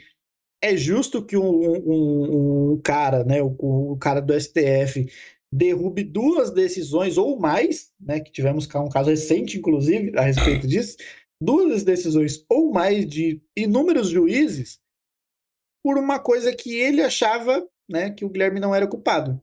é 0.63 0.77
justo 0.77 1.25
que 1.25 1.37
um, 1.37 1.43
um, 1.45 2.73
um 2.73 2.81
cara, 2.81 3.25
né, 3.25 3.43
o, 3.43 3.55
o, 3.59 3.97
cara 3.99 4.21
do 4.21 4.39
STF 4.39 5.11
derrube 5.53 6.05
duas 6.05 6.51
decisões 6.51 7.19
ou 7.19 7.39
mais, 7.39 7.93
né, 8.01 8.21
que 8.21 8.31
tivemos 8.31 8.67
um 8.75 8.89
caso 8.89 9.11
recente, 9.11 9.59
inclusive, 9.59 10.17
a 10.17 10.23
respeito 10.23 10.67
disso, 10.67 10.97
duas 11.43 11.83
decisões 11.83 12.45
ou 12.49 12.73
mais 12.73 13.07
de 13.07 13.43
inúmeros 13.57 14.09
juízes 14.09 14.81
por 15.85 15.99
uma 15.99 16.19
coisa 16.21 16.55
que 16.55 16.77
ele 16.77 17.03
achava, 17.03 17.69
né, 17.91 18.11
que 18.11 18.25
o 18.25 18.31
Guilherme 18.31 18.61
não 18.61 18.75
era 18.75 18.87
culpado. 18.87 19.41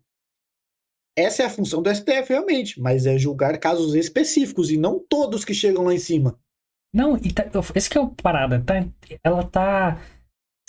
Essa 1.18 1.44
é 1.44 1.46
a 1.46 1.50
função 1.50 1.82
do 1.82 1.94
STF, 1.94 2.30
realmente, 2.30 2.80
mas 2.80 3.06
é 3.06 3.18
julgar 3.18 3.60
casos 3.60 3.94
específicos 3.94 4.72
e 4.72 4.78
não 4.78 4.98
todos 4.98 5.44
que 5.44 5.54
chegam 5.54 5.84
lá 5.84 5.94
em 5.94 6.00
cima. 6.00 6.40
Não, 6.94 7.18
e 7.18 7.32
tá, 7.32 7.46
esse 7.76 7.90
que 7.90 7.98
é 7.98 8.02
o 8.02 8.10
parada, 8.10 8.62
tá? 8.66 8.84
Ela 9.24 9.44
tá 9.44 10.00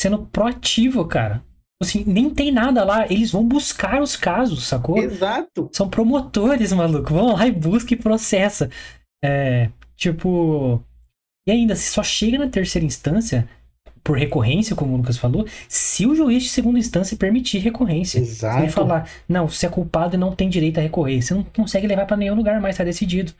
sendo 0.00 0.26
proativa, 0.26 1.06
cara. 1.06 1.42
Assim, 1.82 2.04
nem 2.06 2.28
tem 2.28 2.52
nada 2.52 2.84
lá, 2.84 3.06
eles 3.10 3.30
vão 3.30 3.46
buscar 3.46 4.02
os 4.02 4.14
casos, 4.14 4.66
sacou? 4.66 4.98
Exato. 4.98 5.70
São 5.72 5.88
promotores, 5.88 6.72
maluco. 6.72 7.14
Vão 7.14 7.32
lá 7.32 7.46
e 7.46 7.52
busca 7.52 7.94
e 7.94 7.96
processa. 7.96 8.68
É, 9.24 9.70
tipo. 9.96 10.82
E 11.48 11.52
ainda, 11.52 11.74
se 11.74 11.90
só 11.90 12.02
chega 12.02 12.38
na 12.38 12.48
terceira 12.48 12.84
instância, 12.84 13.48
por 14.04 14.18
recorrência, 14.18 14.76
como 14.76 14.92
o 14.92 14.96
Lucas 14.98 15.16
falou, 15.16 15.46
se 15.68 16.06
o 16.06 16.14
juiz 16.14 16.42
de 16.42 16.48
segunda 16.50 16.78
instância 16.78 17.16
permitir 17.16 17.58
recorrência. 17.58 18.18
Exato. 18.18 18.58
Vai 18.58 18.68
falar, 18.68 19.08
não, 19.26 19.48
você 19.48 19.66
é 19.66 19.70
culpado 19.70 20.16
e 20.16 20.18
não 20.18 20.34
tem 20.34 20.50
direito 20.50 20.78
a 20.78 20.82
recorrer. 20.82 21.22
Você 21.22 21.32
não 21.32 21.44
consegue 21.44 21.86
levar 21.86 22.06
para 22.06 22.16
nenhum 22.16 22.34
lugar 22.34 22.60
mais, 22.60 22.76
tá 22.76 22.84
decidido. 22.84 23.32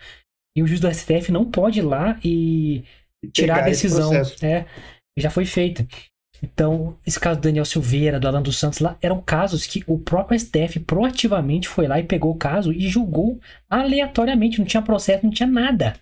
E 0.56 0.62
o 0.62 0.66
juiz 0.66 0.80
do 0.80 0.92
STF 0.92 1.30
não 1.30 1.44
pode 1.44 1.78
ir 1.78 1.82
lá 1.82 2.18
e, 2.24 2.82
tirar 3.32 3.60
a 3.60 3.62
decisão. 3.62 4.12
É, 4.42 4.66
já 5.16 5.30
foi 5.30 5.44
feita. 5.44 5.86
Então, 6.42 6.96
esse 7.06 7.20
caso 7.20 7.38
do 7.38 7.42
Daniel 7.42 7.64
Silveira, 7.64 8.18
do 8.18 8.26
Alan 8.26 8.42
dos 8.42 8.58
Santos 8.58 8.78
lá, 8.78 8.96
eram 9.02 9.20
casos 9.20 9.66
que 9.66 9.84
o 9.86 9.98
próprio 9.98 10.38
STF 10.38 10.80
proativamente 10.80 11.68
foi 11.68 11.86
lá 11.86 12.00
e 12.00 12.04
pegou 12.04 12.32
o 12.32 12.38
caso 12.38 12.72
e 12.72 12.88
julgou 12.88 13.38
aleatoriamente. 13.68 14.58
Não 14.58 14.66
tinha 14.66 14.82
processo, 14.82 15.24
não 15.24 15.32
tinha 15.32 15.46
nada. 15.46 15.94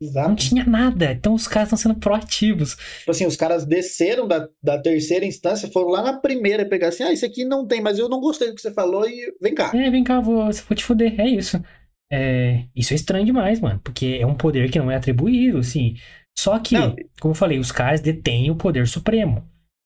Exato. 0.00 0.28
Não 0.28 0.36
tinha 0.36 0.64
nada. 0.64 1.12
Então 1.12 1.32
os 1.32 1.48
caras 1.48 1.68
estão 1.68 1.78
sendo 1.78 1.98
proativos. 1.98 2.76
Tipo 2.98 3.10
assim, 3.10 3.26
os 3.26 3.36
caras 3.36 3.64
desceram 3.64 4.28
da, 4.28 4.46
da 4.62 4.78
terceira 4.78 5.24
instância, 5.24 5.70
foram 5.70 5.88
lá 5.88 6.02
na 6.02 6.20
primeira 6.20 6.62
e 6.62 6.68
pegaram 6.68 6.92
assim: 6.92 7.02
ah, 7.02 7.12
isso 7.12 7.24
aqui 7.24 7.46
não 7.46 7.66
tem, 7.66 7.80
mas 7.80 7.98
eu 7.98 8.08
não 8.08 8.20
gostei 8.20 8.48
do 8.48 8.54
que 8.54 8.60
você 8.60 8.72
falou 8.72 9.08
e 9.08 9.34
vem 9.40 9.54
cá. 9.54 9.72
É, 9.74 9.90
vem 9.90 10.04
cá, 10.04 10.20
vou, 10.20 10.44
vou 10.44 10.76
te 10.76 10.84
fuder. 10.84 11.18
É 11.18 11.26
isso. 11.26 11.62
É, 12.10 12.64
isso 12.74 12.92
é 12.92 12.96
estranho 12.96 13.26
demais, 13.26 13.60
mano, 13.60 13.80
porque 13.82 14.18
é 14.20 14.26
um 14.26 14.34
poder 14.34 14.70
que 14.70 14.78
não 14.78 14.90
é 14.90 14.96
atribuído, 14.96 15.58
assim. 15.58 15.96
Só 16.38 16.58
que, 16.58 16.74
não. 16.74 16.94
como 17.20 17.32
eu 17.32 17.36
falei, 17.36 17.58
os 17.58 17.72
caras 17.72 18.00
detêm 18.00 18.50
o 18.50 18.56
poder 18.56 18.86
supremo. 18.86 19.42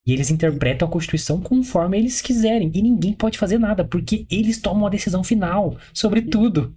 E 0.06 0.12
eles 0.12 0.30
interpretam 0.30 0.88
a 0.88 0.90
Constituição 0.90 1.40
conforme 1.40 1.98
eles 1.98 2.20
quiserem. 2.20 2.70
E 2.74 2.82
ninguém 2.82 3.12
pode 3.12 3.38
fazer 3.38 3.58
nada, 3.58 3.84
porque 3.84 4.26
eles 4.30 4.60
tomam 4.60 4.86
a 4.86 4.90
decisão 4.90 5.22
final 5.22 5.76
sobre 5.92 6.22
tudo. 6.22 6.74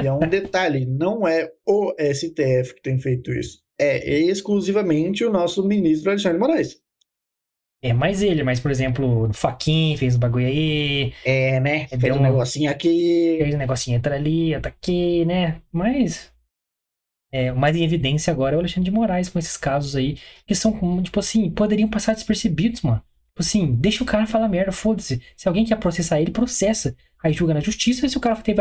E 0.00 0.06
é 0.06 0.12
um 0.12 0.20
detalhe: 0.20 0.86
não 0.86 1.28
é 1.28 1.50
o 1.66 1.94
STF 1.98 2.74
que 2.74 2.82
tem 2.82 2.98
feito 2.98 3.32
isso. 3.32 3.62
É 3.78 4.20
exclusivamente 4.20 5.24
o 5.24 5.30
nosso 5.30 5.66
ministro 5.66 6.10
Alexandre 6.10 6.38
Moraes. 6.38 6.81
É 7.84 7.92
mais 7.92 8.22
ele, 8.22 8.44
mas, 8.44 8.60
por 8.60 8.70
exemplo, 8.70 9.28
o 9.28 9.32
Faquin 9.32 9.96
fez 9.96 10.14
o 10.14 10.18
bagulho 10.18 10.46
aí. 10.46 11.12
É, 11.24 11.58
né? 11.58 11.88
Fez 11.88 12.14
um, 12.14 12.20
um 12.20 12.22
negocinho 12.22 12.70
aqui. 12.70 13.38
Fez 13.42 13.54
um 13.56 13.58
negocinho 13.58 13.96
entra 13.96 14.14
ali, 14.14 14.54
outra 14.54 14.70
aqui, 14.70 15.24
né? 15.24 15.60
Mas. 15.72 16.32
É, 17.32 17.50
mais 17.50 17.74
em 17.74 17.82
evidência 17.82 18.30
agora 18.30 18.54
é 18.54 18.56
o 18.56 18.60
Alexandre 18.60 18.84
de 18.84 18.94
Moraes 18.94 19.28
com 19.28 19.38
esses 19.38 19.56
casos 19.56 19.96
aí, 19.96 20.18
que 20.46 20.54
são, 20.54 21.02
tipo 21.02 21.18
assim, 21.18 21.50
poderiam 21.50 21.88
passar 21.88 22.14
despercebidos, 22.14 22.82
mano. 22.82 23.02
Tipo 23.30 23.40
assim, 23.40 23.74
deixa 23.74 24.04
o 24.04 24.06
cara 24.06 24.26
falar 24.26 24.48
merda, 24.48 24.70
foda-se. 24.70 25.20
Se 25.34 25.48
alguém 25.48 25.64
quer 25.64 25.76
processar 25.78 26.20
ele, 26.20 26.30
processa. 26.30 26.94
Aí 27.24 27.32
julga 27.32 27.54
na 27.54 27.60
justiça, 27.60 28.06
se 28.08 28.16
o 28.16 28.20
cara 28.20 28.36
teve 28.36 28.60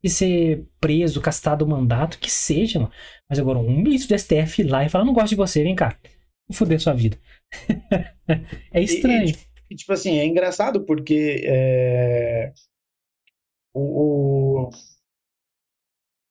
que 0.00 0.08
ser 0.08 0.64
preso, 0.80 1.20
castado 1.20 1.62
o 1.64 1.68
mandato, 1.68 2.18
que 2.18 2.30
seja, 2.30 2.78
mano. 2.78 2.92
Mas 3.28 3.38
agora, 3.38 3.58
um 3.58 3.82
ministro 3.82 4.14
do 4.14 4.18
STF 4.18 4.62
lá 4.62 4.84
e 4.84 4.88
falar, 4.88 5.04
não 5.04 5.12
gosto 5.12 5.30
de 5.30 5.36
você, 5.36 5.62
vem 5.62 5.74
cá. 5.74 5.98
Vou 6.48 6.56
foder 6.56 6.80
sua 6.80 6.94
vida. 6.94 7.18
é 8.72 8.82
estranho. 8.82 9.28
E, 9.28 9.36
e, 9.70 9.76
tipo 9.76 9.92
assim, 9.92 10.18
é 10.18 10.24
engraçado 10.26 10.84
porque 10.84 11.42
é, 11.44 12.52
o, 13.74 14.70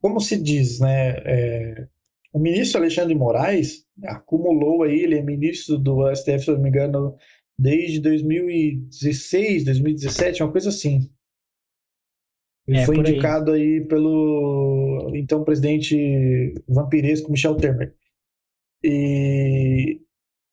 como 0.01 0.19
se 0.19 0.41
diz, 0.41 0.79
né? 0.79 1.09
É, 1.25 1.87
o 2.33 2.39
ministro 2.39 2.79
Alexandre 2.79 3.13
de 3.13 3.19
Moraes 3.19 3.85
acumulou 4.05 4.83
aí, 4.83 4.99
ele 4.99 5.17
é 5.17 5.21
ministro 5.23 5.77
do 5.77 6.07
STF, 6.15 6.45
se 6.45 6.51
eu 6.51 6.55
não 6.55 6.63
me 6.63 6.69
engano, 6.69 7.15
desde 7.57 7.99
2016, 8.01 9.63
2017, 9.65 10.43
uma 10.43 10.51
coisa 10.51 10.69
assim. 10.69 11.09
Ele 12.67 12.77
É, 12.77 12.79
foi 12.79 12.95
por 12.95 13.05
aí. 13.07 13.11
indicado 13.11 13.51
aí 13.51 13.81
pelo 13.87 15.11
então 15.15 15.43
presidente 15.43 16.53
vampiresco 16.67 17.31
Michel 17.31 17.55
Temer. 17.57 17.95
E, 18.83 20.01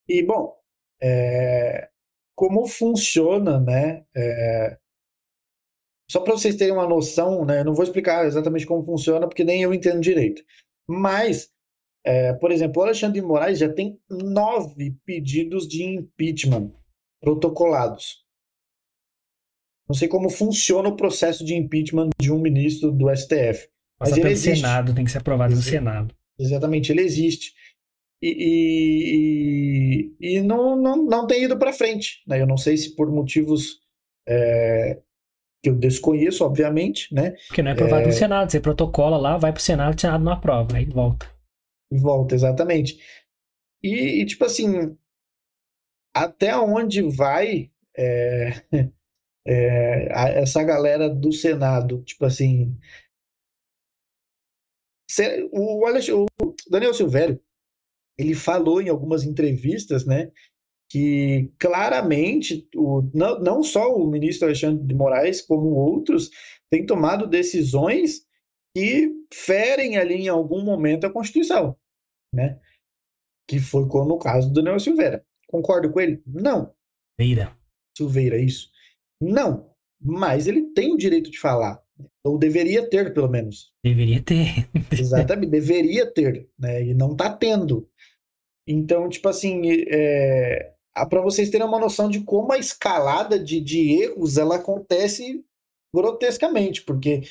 e 0.08 0.22
bom, 0.22 0.54
é, 1.02 1.88
como 2.34 2.66
funciona, 2.66 3.60
né? 3.60 4.04
é, 4.14 4.78
só 6.12 6.20
para 6.20 6.34
vocês 6.34 6.56
terem 6.56 6.74
uma 6.74 6.86
noção, 6.86 7.42
né? 7.42 7.60
Eu 7.60 7.64
não 7.64 7.74
vou 7.74 7.84
explicar 7.84 8.26
exatamente 8.26 8.66
como 8.66 8.84
funciona, 8.84 9.26
porque 9.26 9.44
nem 9.44 9.62
eu 9.62 9.72
entendo 9.72 9.98
direito. 9.98 10.42
Mas, 10.86 11.48
é, 12.04 12.34
por 12.34 12.52
exemplo, 12.52 12.82
o 12.82 12.84
Alexandre 12.84 13.18
de 13.18 13.26
Moraes 13.26 13.58
já 13.58 13.72
tem 13.72 13.98
nove 14.10 14.94
pedidos 15.06 15.66
de 15.66 15.82
impeachment 15.82 16.70
protocolados. 17.18 18.26
Não 19.88 19.94
sei 19.96 20.06
como 20.06 20.28
funciona 20.28 20.90
o 20.90 20.96
processo 20.96 21.42
de 21.46 21.54
impeachment 21.54 22.10
de 22.20 22.30
um 22.30 22.38
ministro 22.38 22.92
do 22.92 23.08
STF. 23.08 23.70
Mas 23.98 24.10
Passa 24.10 24.12
ele 24.12 24.20
pelo 24.20 24.32
existe. 24.32 24.56
Senado, 24.56 24.94
tem 24.94 25.04
que 25.06 25.10
ser 25.10 25.18
aprovado 25.18 25.54
no. 25.54 25.62
Senado. 25.62 26.14
Exatamente, 26.38 26.92
ele 26.92 27.00
existe. 27.00 27.54
E, 28.22 30.12
e, 30.20 30.36
e 30.36 30.40
não, 30.42 30.76
não, 30.76 30.96
não 31.04 31.26
tem 31.26 31.42
ido 31.42 31.58
para 31.58 31.72
frente. 31.72 32.22
Né? 32.26 32.40
Eu 32.40 32.46
não 32.46 32.56
sei 32.56 32.76
se 32.76 32.94
por 32.94 33.10
motivos 33.10 33.80
é, 34.28 35.02
que 35.62 35.70
eu 35.70 35.74
desconheço, 35.74 36.44
obviamente, 36.44 37.12
né? 37.12 37.32
Porque 37.48 37.62
não 37.62 37.70
é 37.70 37.74
aprovado 37.74 38.04
É. 38.04 38.06
no 38.06 38.12
Senado. 38.12 38.50
Você 38.50 38.60
protocola 38.60 39.16
lá, 39.16 39.36
vai 39.36 39.52
pro 39.52 39.62
Senado, 39.62 39.96
o 39.96 40.00
Senado 40.00 40.24
não 40.24 40.32
aprova. 40.32 40.76
Aí 40.76 40.84
volta. 40.84 41.26
E 41.90 41.98
volta, 41.98 42.34
exatamente. 42.34 42.98
E, 43.82 44.22
e, 44.22 44.26
tipo 44.26 44.44
assim, 44.44 44.96
até 46.14 46.56
onde 46.56 47.02
vai 47.02 47.70
é, 47.96 48.50
é, 49.46 50.40
essa 50.40 50.62
galera 50.62 51.08
do 51.08 51.32
Senado? 51.32 52.02
Tipo 52.04 52.24
assim, 52.24 52.78
o, 55.50 55.86
o 55.86 56.26
Daniel 56.70 56.94
Silvério, 56.94 57.40
ele 58.22 58.34
falou 58.34 58.80
em 58.80 58.88
algumas 58.88 59.24
entrevistas, 59.24 60.06
né, 60.06 60.30
que 60.90 61.50
claramente, 61.58 62.68
o, 62.76 63.02
não, 63.14 63.40
não 63.40 63.62
só 63.62 63.94
o 63.94 64.06
ministro 64.06 64.46
Alexandre 64.46 64.86
de 64.86 64.94
Moraes, 64.94 65.40
como 65.40 65.70
outros, 65.70 66.30
têm 66.70 66.84
tomado 66.84 67.26
decisões 67.26 68.26
que 68.76 69.10
ferem 69.32 69.96
ali 69.96 70.14
em 70.14 70.28
algum 70.28 70.62
momento 70.62 71.06
a 71.06 71.12
Constituição, 71.12 71.76
né? 72.34 72.60
Que 73.48 73.58
foi 73.58 73.88
como 73.88 74.08
no 74.08 74.18
caso 74.18 74.48
do 74.48 74.54
Daniel 74.54 74.78
Silveira. 74.78 75.24
Concordo 75.48 75.90
com 75.90 76.00
ele? 76.00 76.22
Não. 76.26 76.74
Veira. 77.18 77.56
Silveira, 77.96 78.38
isso? 78.38 78.70
Não. 79.22 79.70
Mas 80.00 80.46
ele 80.46 80.72
tem 80.72 80.92
o 80.92 80.96
direito 80.96 81.30
de 81.30 81.38
falar. 81.38 81.82
Ou 82.24 82.38
deveria 82.38 82.88
ter, 82.88 83.12
pelo 83.12 83.28
menos. 83.28 83.72
Deveria 83.84 84.22
ter. 84.22 84.68
Exatamente, 84.90 85.50
deveria 85.50 86.10
ter, 86.12 86.48
né? 86.58 86.84
E 86.84 86.94
não 86.94 87.16
tá 87.16 87.34
tendo. 87.34 87.88
Então, 88.66 89.08
tipo 89.08 89.28
assim, 89.28 89.62
é, 89.88 90.72
para 91.08 91.20
vocês 91.20 91.50
terem 91.50 91.66
uma 91.66 91.80
noção 91.80 92.08
de 92.08 92.20
como 92.20 92.52
a 92.52 92.58
escalada 92.58 93.38
de, 93.38 93.60
de 93.60 94.02
erros 94.02 94.36
ela 94.36 94.56
acontece 94.56 95.44
grotescamente, 95.94 96.82
porque 96.82 97.22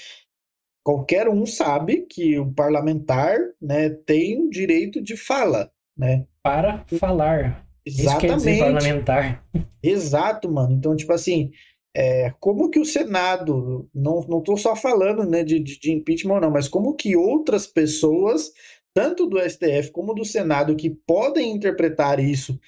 qualquer 0.83 1.29
um 1.29 1.45
sabe 1.45 2.05
que 2.09 2.37
o 2.39 2.51
parlamentar, 2.53 3.37
né, 3.61 3.89
tem 3.89 4.41
o 4.41 4.49
direito 4.49 5.01
de 5.01 5.15
fala, 5.15 5.71
né? 5.97 6.25
Para 6.43 6.85
falar. 6.99 7.65
Exatamente. 7.85 8.59
parlamentar. 8.59 9.43
Exato, 9.81 10.51
mano. 10.51 10.73
Então, 10.73 10.95
tipo 10.95 11.11
assim, 11.13 11.51
é, 11.95 12.31
como 12.39 12.69
que 12.69 12.79
o 12.79 12.85
Senado, 12.85 13.89
não, 13.93 14.21
não 14.27 14.41
tô 14.41 14.55
só 14.55 14.75
falando, 14.75 15.23
né, 15.23 15.43
de, 15.43 15.59
de, 15.59 15.79
de 15.79 15.91
impeachment, 15.91 16.39
não, 16.39 16.51
mas 16.51 16.67
como 16.67 16.95
que 16.95 17.15
outras 17.15 17.67
pessoas, 17.67 18.51
tanto 18.93 19.27
do 19.27 19.39
STF 19.39 19.91
como 19.91 20.13
do 20.13 20.26
Senado, 20.26 20.76
que 20.76 20.89
podem 20.89 21.51
interpretar 21.51 22.19
isso 22.19 22.59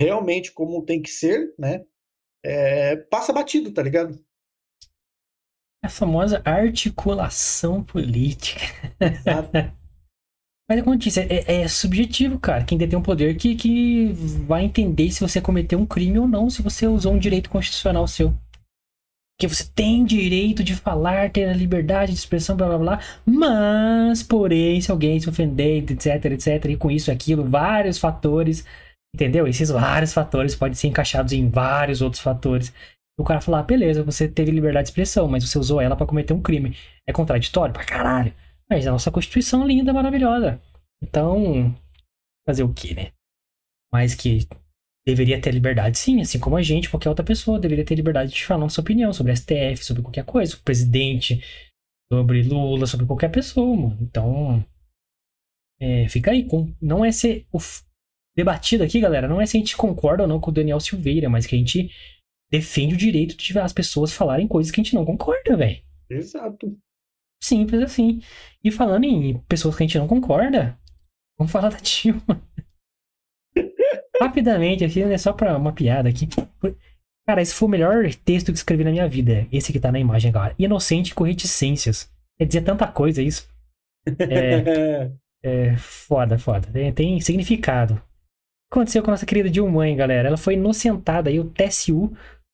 realmente 0.00 0.52
como 0.52 0.84
tem 0.84 1.00
que 1.00 1.10
ser, 1.10 1.54
né, 1.58 1.84
é, 2.44 2.96
passa 2.96 3.32
batido, 3.32 3.72
tá 3.72 3.82
ligado? 3.82 4.18
A 5.82 5.88
famosa 5.88 6.42
articulação 6.44 7.82
política. 7.82 8.60
Exato. 9.00 9.50
Mas 10.68 10.80
como 10.80 10.94
eu 10.94 10.98
disse, 10.98 11.20
é, 11.20 11.62
é 11.62 11.68
subjetivo, 11.68 12.40
cara. 12.40 12.64
Quem 12.64 12.76
detém 12.76 12.98
o 12.98 13.02
poder 13.02 13.36
que, 13.36 13.54
que 13.54 14.12
vai 14.46 14.64
entender 14.64 15.10
se 15.12 15.20
você 15.20 15.40
cometeu 15.40 15.78
um 15.78 15.86
crime 15.86 16.18
ou 16.18 16.26
não, 16.26 16.50
se 16.50 16.60
você 16.60 16.88
usou 16.88 17.12
um 17.12 17.18
direito 17.18 17.48
constitucional 17.48 18.06
seu. 18.08 18.34
Porque 19.36 19.54
você 19.54 19.64
tem 19.74 20.02
direito 20.02 20.64
de 20.64 20.74
falar, 20.74 21.30
ter 21.30 21.44
a 21.44 21.52
liberdade 21.52 22.12
de 22.12 22.18
expressão, 22.18 22.56
blá 22.56 22.68
blá 22.68 22.78
blá. 22.78 23.00
Mas, 23.24 24.22
porém, 24.22 24.80
se 24.80 24.90
alguém 24.90 25.20
se 25.20 25.28
ofender, 25.28 25.84
etc, 25.90 26.24
etc, 26.32 26.64
e 26.70 26.76
com 26.76 26.90
isso, 26.90 27.10
aquilo, 27.12 27.44
vários 27.44 27.98
fatores, 27.98 28.64
entendeu? 29.14 29.46
Esses 29.46 29.68
vários 29.68 30.14
fatores 30.14 30.54
podem 30.54 30.74
ser 30.74 30.88
encaixados 30.88 31.34
em 31.34 31.50
vários 31.50 32.00
outros 32.00 32.22
fatores. 32.22 32.72
O 33.18 33.24
cara 33.24 33.42
falar, 33.42 33.60
ah, 33.60 33.62
beleza, 33.62 34.02
você 34.02 34.26
teve 34.26 34.50
liberdade 34.50 34.86
de 34.86 34.90
expressão, 34.90 35.28
mas 35.28 35.46
você 35.46 35.58
usou 35.58 35.82
ela 35.82 35.96
pra 35.96 36.06
cometer 36.06 36.32
um 36.32 36.40
crime. 36.40 36.74
É 37.06 37.12
contraditório? 37.12 37.74
Pra 37.74 37.84
caralho. 37.84 38.32
Mas 38.70 38.86
a 38.86 38.90
nossa 38.90 39.10
Constituição 39.10 39.62
é 39.64 39.66
linda, 39.66 39.92
maravilhosa. 39.92 40.60
Então, 41.02 41.74
fazer 42.46 42.62
o 42.62 42.72
quê, 42.72 42.94
né? 42.94 43.12
Mas 43.92 44.14
que 44.14 44.46
deveria 45.06 45.40
ter 45.40 45.52
liberdade, 45.52 45.98
sim, 45.98 46.20
assim 46.20 46.38
como 46.38 46.56
a 46.56 46.62
gente, 46.62 46.90
qualquer 46.90 47.08
outra 47.08 47.24
pessoa 47.24 47.60
deveria 47.60 47.84
ter 47.84 47.94
liberdade 47.94 48.32
de 48.32 48.44
falar 48.44 48.68
sua 48.68 48.82
opinião 48.82 49.12
sobre 49.12 49.34
STF, 49.36 49.84
sobre 49.84 50.02
qualquer 50.02 50.24
coisa, 50.24 50.50
sobre 50.50 50.62
o 50.62 50.64
presidente, 50.64 51.44
sobre 52.12 52.42
Lula, 52.42 52.86
sobre 52.86 53.06
qualquer 53.06 53.30
pessoa, 53.30 53.76
mano. 53.76 53.98
Então, 54.00 54.64
é, 55.80 56.08
fica 56.08 56.32
aí. 56.32 56.44
Com, 56.44 56.74
não 56.82 57.04
é 57.04 57.12
ser 57.12 57.46
o 57.52 57.58
debatido 58.36 58.82
aqui, 58.82 59.00
galera, 59.00 59.28
não 59.28 59.40
é 59.40 59.46
se 59.46 59.56
a 59.56 59.60
gente 59.60 59.76
concorda 59.76 60.24
ou 60.24 60.28
não 60.28 60.40
com 60.40 60.50
o 60.50 60.54
Daniel 60.54 60.80
Silveira, 60.80 61.28
mas 61.28 61.46
que 61.46 61.54
a 61.54 61.58
gente 61.58 61.90
defende 62.50 62.94
o 62.94 62.98
direito 62.98 63.36
de 63.36 63.56
as 63.58 63.72
pessoas 63.72 64.12
falarem 64.12 64.48
coisas 64.48 64.72
que 64.72 64.80
a 64.80 64.84
gente 64.84 64.94
não 64.94 65.04
concorda, 65.04 65.56
velho. 65.56 65.80
Exato. 66.10 66.76
Simples 67.42 67.82
assim. 67.82 68.20
E 68.62 68.72
falando 68.72 69.04
em 69.04 69.38
pessoas 69.42 69.76
que 69.76 69.84
a 69.84 69.86
gente 69.86 69.98
não 69.98 70.08
concorda, 70.08 70.78
vamos 71.38 71.52
falar 71.52 71.68
da 71.68 71.78
Dilma. 71.78 72.42
Rapidamente, 74.20 74.84
aqui, 74.84 75.04
né? 75.04 75.18
Só 75.18 75.32
pra 75.32 75.56
uma 75.56 75.72
piada 75.72 76.08
aqui. 76.08 76.28
Cara, 77.26 77.42
esse 77.42 77.54
foi 77.54 77.66
o 77.66 77.70
melhor 77.70 78.08
texto 78.24 78.52
que 78.52 78.58
escrevi 78.58 78.84
na 78.84 78.90
minha 78.90 79.08
vida. 79.08 79.46
Esse 79.50 79.72
que 79.72 79.80
tá 79.80 79.90
na 79.90 79.98
imagem 79.98 80.30
agora. 80.30 80.54
Inocente 80.58 81.14
com 81.14 81.24
reticências. 81.24 82.10
Quer 82.38 82.46
dizer 82.46 82.60
tanta 82.62 82.86
coisa 82.86 83.20
isso. 83.20 83.48
É, 84.18 85.10
é 85.42 85.76
foda, 85.76 86.38
foda. 86.38 86.68
Tem, 86.72 86.92
tem 86.92 87.20
significado. 87.20 87.94
O 87.94 87.96
que 87.96 88.78
aconteceu 88.78 89.02
com 89.02 89.10
a 89.10 89.12
nossa 89.12 89.26
querida 89.26 89.50
Dilma, 89.50 89.88
hein, 89.88 89.96
galera? 89.96 90.28
Ela 90.28 90.36
foi 90.36 90.54
inocentada 90.54 91.30
aí, 91.30 91.40
o 91.40 91.50
TSU, 91.50 92.12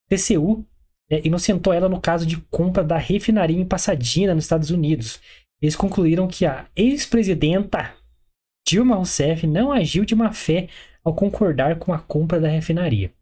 TCU, 0.09 0.65
é, 1.11 1.27
inocentou 1.27 1.73
ela 1.73 1.89
no 1.89 2.01
caso 2.01 2.27
de 2.27 2.39
compra 2.51 2.83
da 2.83 2.97
refinaria 2.97 3.59
em 3.59 3.67
Pasadena, 3.67 4.35
nos 4.35 4.45
Estados 4.45 4.71
Unidos. 4.71 5.21
Eles 5.61 5.77
concluíram 5.77 6.27
que 6.27 6.47
a 6.47 6.67
ex-presidenta 6.75 7.95
Dilma 8.67 8.97
Rousseff 8.97 9.47
não 9.47 9.73
agiu 9.73 10.05
de 10.05 10.15
má 10.15 10.33
fé 10.33 10.69
ao 11.05 11.15
concordar 11.15 11.79
com 11.79 11.93
a 11.93 11.99
compra 11.99 12.41
da 12.41 12.49
refinaria. 12.49 13.13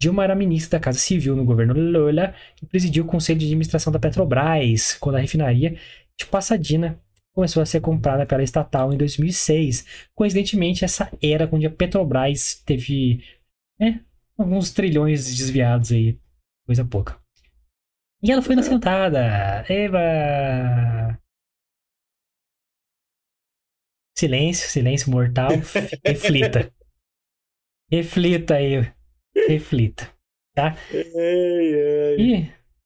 Dilma 0.00 0.24
era 0.24 0.34
ministra 0.34 0.78
da 0.78 0.82
Casa 0.82 0.98
Civil 0.98 1.36
no 1.36 1.44
governo 1.44 1.74
Lula 1.74 2.34
e 2.62 2.66
presidiu 2.66 3.04
o 3.04 3.06
conselho 3.06 3.38
de 3.38 3.44
administração 3.44 3.92
da 3.92 3.98
Petrobras, 3.98 4.94
quando 4.94 5.16
a 5.16 5.20
refinaria 5.20 5.78
de 6.18 6.26
Pasadena 6.26 6.98
começou 7.34 7.62
a 7.62 7.66
ser 7.66 7.80
comprada 7.80 8.24
pela 8.24 8.42
estatal 8.42 8.92
em 8.92 8.96
2006. 8.96 10.08
Coincidentemente, 10.14 10.84
essa 10.84 11.10
era 11.22 11.48
onde 11.52 11.66
a 11.66 11.70
Petrobras 11.70 12.62
teve 12.64 13.22
né, 13.78 14.02
alguns 14.38 14.72
trilhões 14.72 15.26
desviados 15.36 15.92
aí, 15.92 16.18
coisa 16.66 16.84
pouca. 16.84 17.20
E 18.22 18.30
ela 18.30 18.42
foi 18.42 18.54
inocentada. 18.54 19.64
Eba! 19.68 21.18
Silêncio, 24.16 24.68
silêncio 24.68 25.10
mortal. 25.10 25.50
Reflita. 26.04 26.70
Reflita 27.90 28.54
aí. 28.54 28.90
Reflita. 29.48 30.08
Tá? 30.54 30.76
Ai, 30.92 31.74
ai. 31.74 32.16
E 32.18 32.42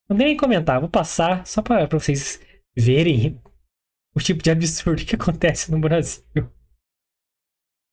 não 0.09 0.17
vou 0.17 0.19
nem 0.19 0.37
comentar, 0.37 0.81
vou 0.81 0.89
passar 0.89 1.47
só 1.47 1.63
pra 1.63 1.87
vocês 1.87 2.41
verem 2.77 3.41
o 4.15 4.21
tipo 4.21 4.43
de 4.43 4.51
absurdo 4.51 5.05
que 5.05 5.15
acontece 5.17 5.71
no 5.71 5.79
Brasil. 5.81 6.25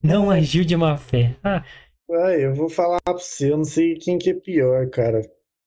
Não 0.02 0.30
agiu 0.30 0.64
de 0.64 0.76
má 0.76 0.96
fé. 0.96 1.36
Ah, 1.42 1.64
Ai, 2.10 2.44
eu 2.44 2.54
vou 2.54 2.68
falar 2.68 3.00
pra 3.02 3.14
você, 3.14 3.50
eu 3.50 3.56
não 3.56 3.64
sei 3.64 3.94
quem 3.96 4.18
que 4.18 4.30
é 4.30 4.34
pior, 4.34 4.88
cara. 4.90 5.22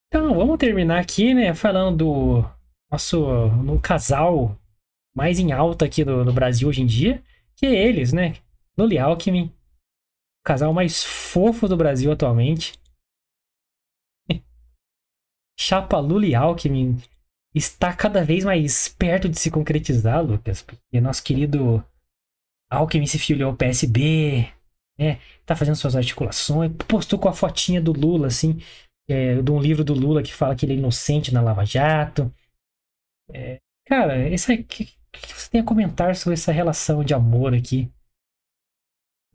então 0.08 0.36
vamos 0.36 0.58
terminar 0.58 1.00
aqui, 1.00 1.34
né? 1.34 1.54
Falando 1.56 1.98
do 1.98 2.50
nosso 2.92 3.48
no 3.64 3.80
casal 3.80 4.60
mais 5.16 5.40
em 5.40 5.52
alta 5.52 5.86
aqui 5.86 6.04
no, 6.06 6.24
no 6.26 6.34
Brasil 6.34 6.68
hoje 6.68 6.82
em 6.82 6.86
dia, 6.86 7.24
que 7.56 7.66
é 7.66 7.88
eles, 7.88 8.14
né? 8.14 8.36
Luli 8.78 9.00
Alckmin, 9.00 9.52
casal 10.46 10.72
mais 10.72 11.04
fofo 11.04 11.68
do 11.68 11.76
Brasil 11.76 12.12
atualmente. 12.12 12.80
Chapa 15.60 16.00
Luli 16.00 16.36
Alckmin 16.36 17.02
está 17.54 17.94
cada 17.94 18.24
vez 18.24 18.46
mais 18.46 18.88
perto 18.88 19.28
de 19.28 19.40
se 19.40 19.50
concretizar, 19.50 20.24
Lucas. 20.24 20.62
Porque 20.62 21.02
nosso 21.02 21.24
querido 21.24 21.84
Alckmin 22.70 23.08
se 23.08 23.18
filiou 23.18 23.50
ao 23.50 23.58
PSB, 23.58 24.48
né? 24.98 25.20
Tá 25.46 25.56
fazendo 25.56 25.76
suas 25.76 25.96
articulações, 25.96 26.72
postou 26.88 27.18
com 27.18 27.28
a 27.28 27.34
fotinha 27.34 27.82
do 27.82 27.92
Lula, 27.92 28.28
assim, 28.28 28.62
é, 29.08 29.42
de 29.42 29.52
um 29.52 29.60
livro 29.60 29.84
do 29.84 29.94
Lula 29.94 30.24
que 30.24 30.34
fala 30.34 30.56
que 30.56 30.66
ele 30.66 30.74
é 30.74 30.78
inocente 30.78 31.34
na 31.34 31.42
Lava 31.42 31.66
Jato. 31.66 32.32
É, 33.32 33.60
cara, 33.86 34.30
esse 34.30 34.64
que 34.64 34.90
você 35.12 35.50
tem 35.50 35.62
a 35.62 35.64
comentar 35.64 36.16
sobre 36.16 36.34
essa 36.34 36.52
relação 36.52 37.04
de 37.04 37.14
amor 37.14 37.54
aqui? 37.54 37.92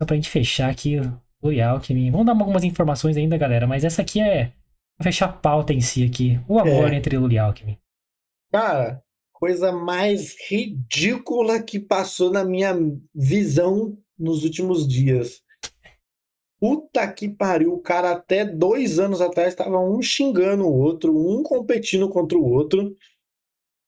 Só 0.00 0.06
pra 0.06 0.16
gente 0.16 0.30
fechar 0.30 0.70
aqui 0.70 0.96
o 1.42 1.48
Alckmin. 1.62 2.10
Vamos 2.10 2.26
dar 2.26 2.32
algumas 2.32 2.64
informações 2.64 3.18
ainda, 3.18 3.36
galera, 3.36 3.66
mas 3.66 3.84
essa 3.84 4.00
aqui 4.00 4.18
é 4.18 4.50
fechar 5.02 5.26
a 5.26 5.32
pauta 5.32 5.74
em 5.74 5.80
si 5.82 6.02
aqui. 6.02 6.40
O 6.48 6.58
amor 6.58 6.90
é. 6.90 6.96
entre 6.96 7.16
e 7.16 7.38
Alckmin. 7.38 7.76
Cara, 8.50 9.02
coisa 9.30 9.70
mais 9.70 10.34
ridícula 10.48 11.62
que 11.62 11.78
passou 11.78 12.32
na 12.32 12.42
minha 12.42 12.74
visão 13.14 13.98
nos 14.18 14.42
últimos 14.42 14.88
dias. 14.88 15.42
Puta 16.58 17.10
que 17.12 17.28
pariu, 17.28 17.74
o 17.74 17.80
cara 17.80 18.12
até 18.12 18.42
dois 18.42 18.98
anos 18.98 19.20
atrás 19.20 19.48
estava 19.48 19.78
um 19.78 20.00
xingando 20.00 20.64
o 20.66 20.74
outro, 20.74 21.14
um 21.14 21.42
competindo 21.42 22.08
contra 22.08 22.38
o 22.38 22.50
outro. 22.50 22.96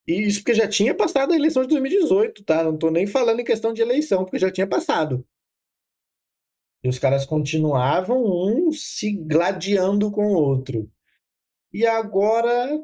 E 0.07 0.27
isso 0.27 0.41
porque 0.41 0.55
já 0.55 0.69
tinha 0.69 0.95
passado 0.95 1.33
a 1.33 1.37
eleição 1.37 1.63
de 1.63 1.69
2018, 1.69 2.45
tá? 2.45 2.65
Não 2.65 2.77
tô 2.77 2.91
nem 2.91 3.07
falando 3.07 3.41
em 3.41 3.45
questão 3.45 3.73
de 3.73 3.81
eleição, 3.81 4.25
porque 4.25 4.39
já 4.39 4.51
tinha 4.51 4.67
passado. 4.67 5.27
E 6.85 6.89
os 6.89 6.99
caras 6.99 7.25
continuavam 7.25 8.23
um 8.25 8.73
se 8.73 9.13
gladiando 9.13 10.11
com 10.11 10.27
o 10.27 10.35
outro. 10.35 10.91
E 11.73 11.87
agora 11.87 12.81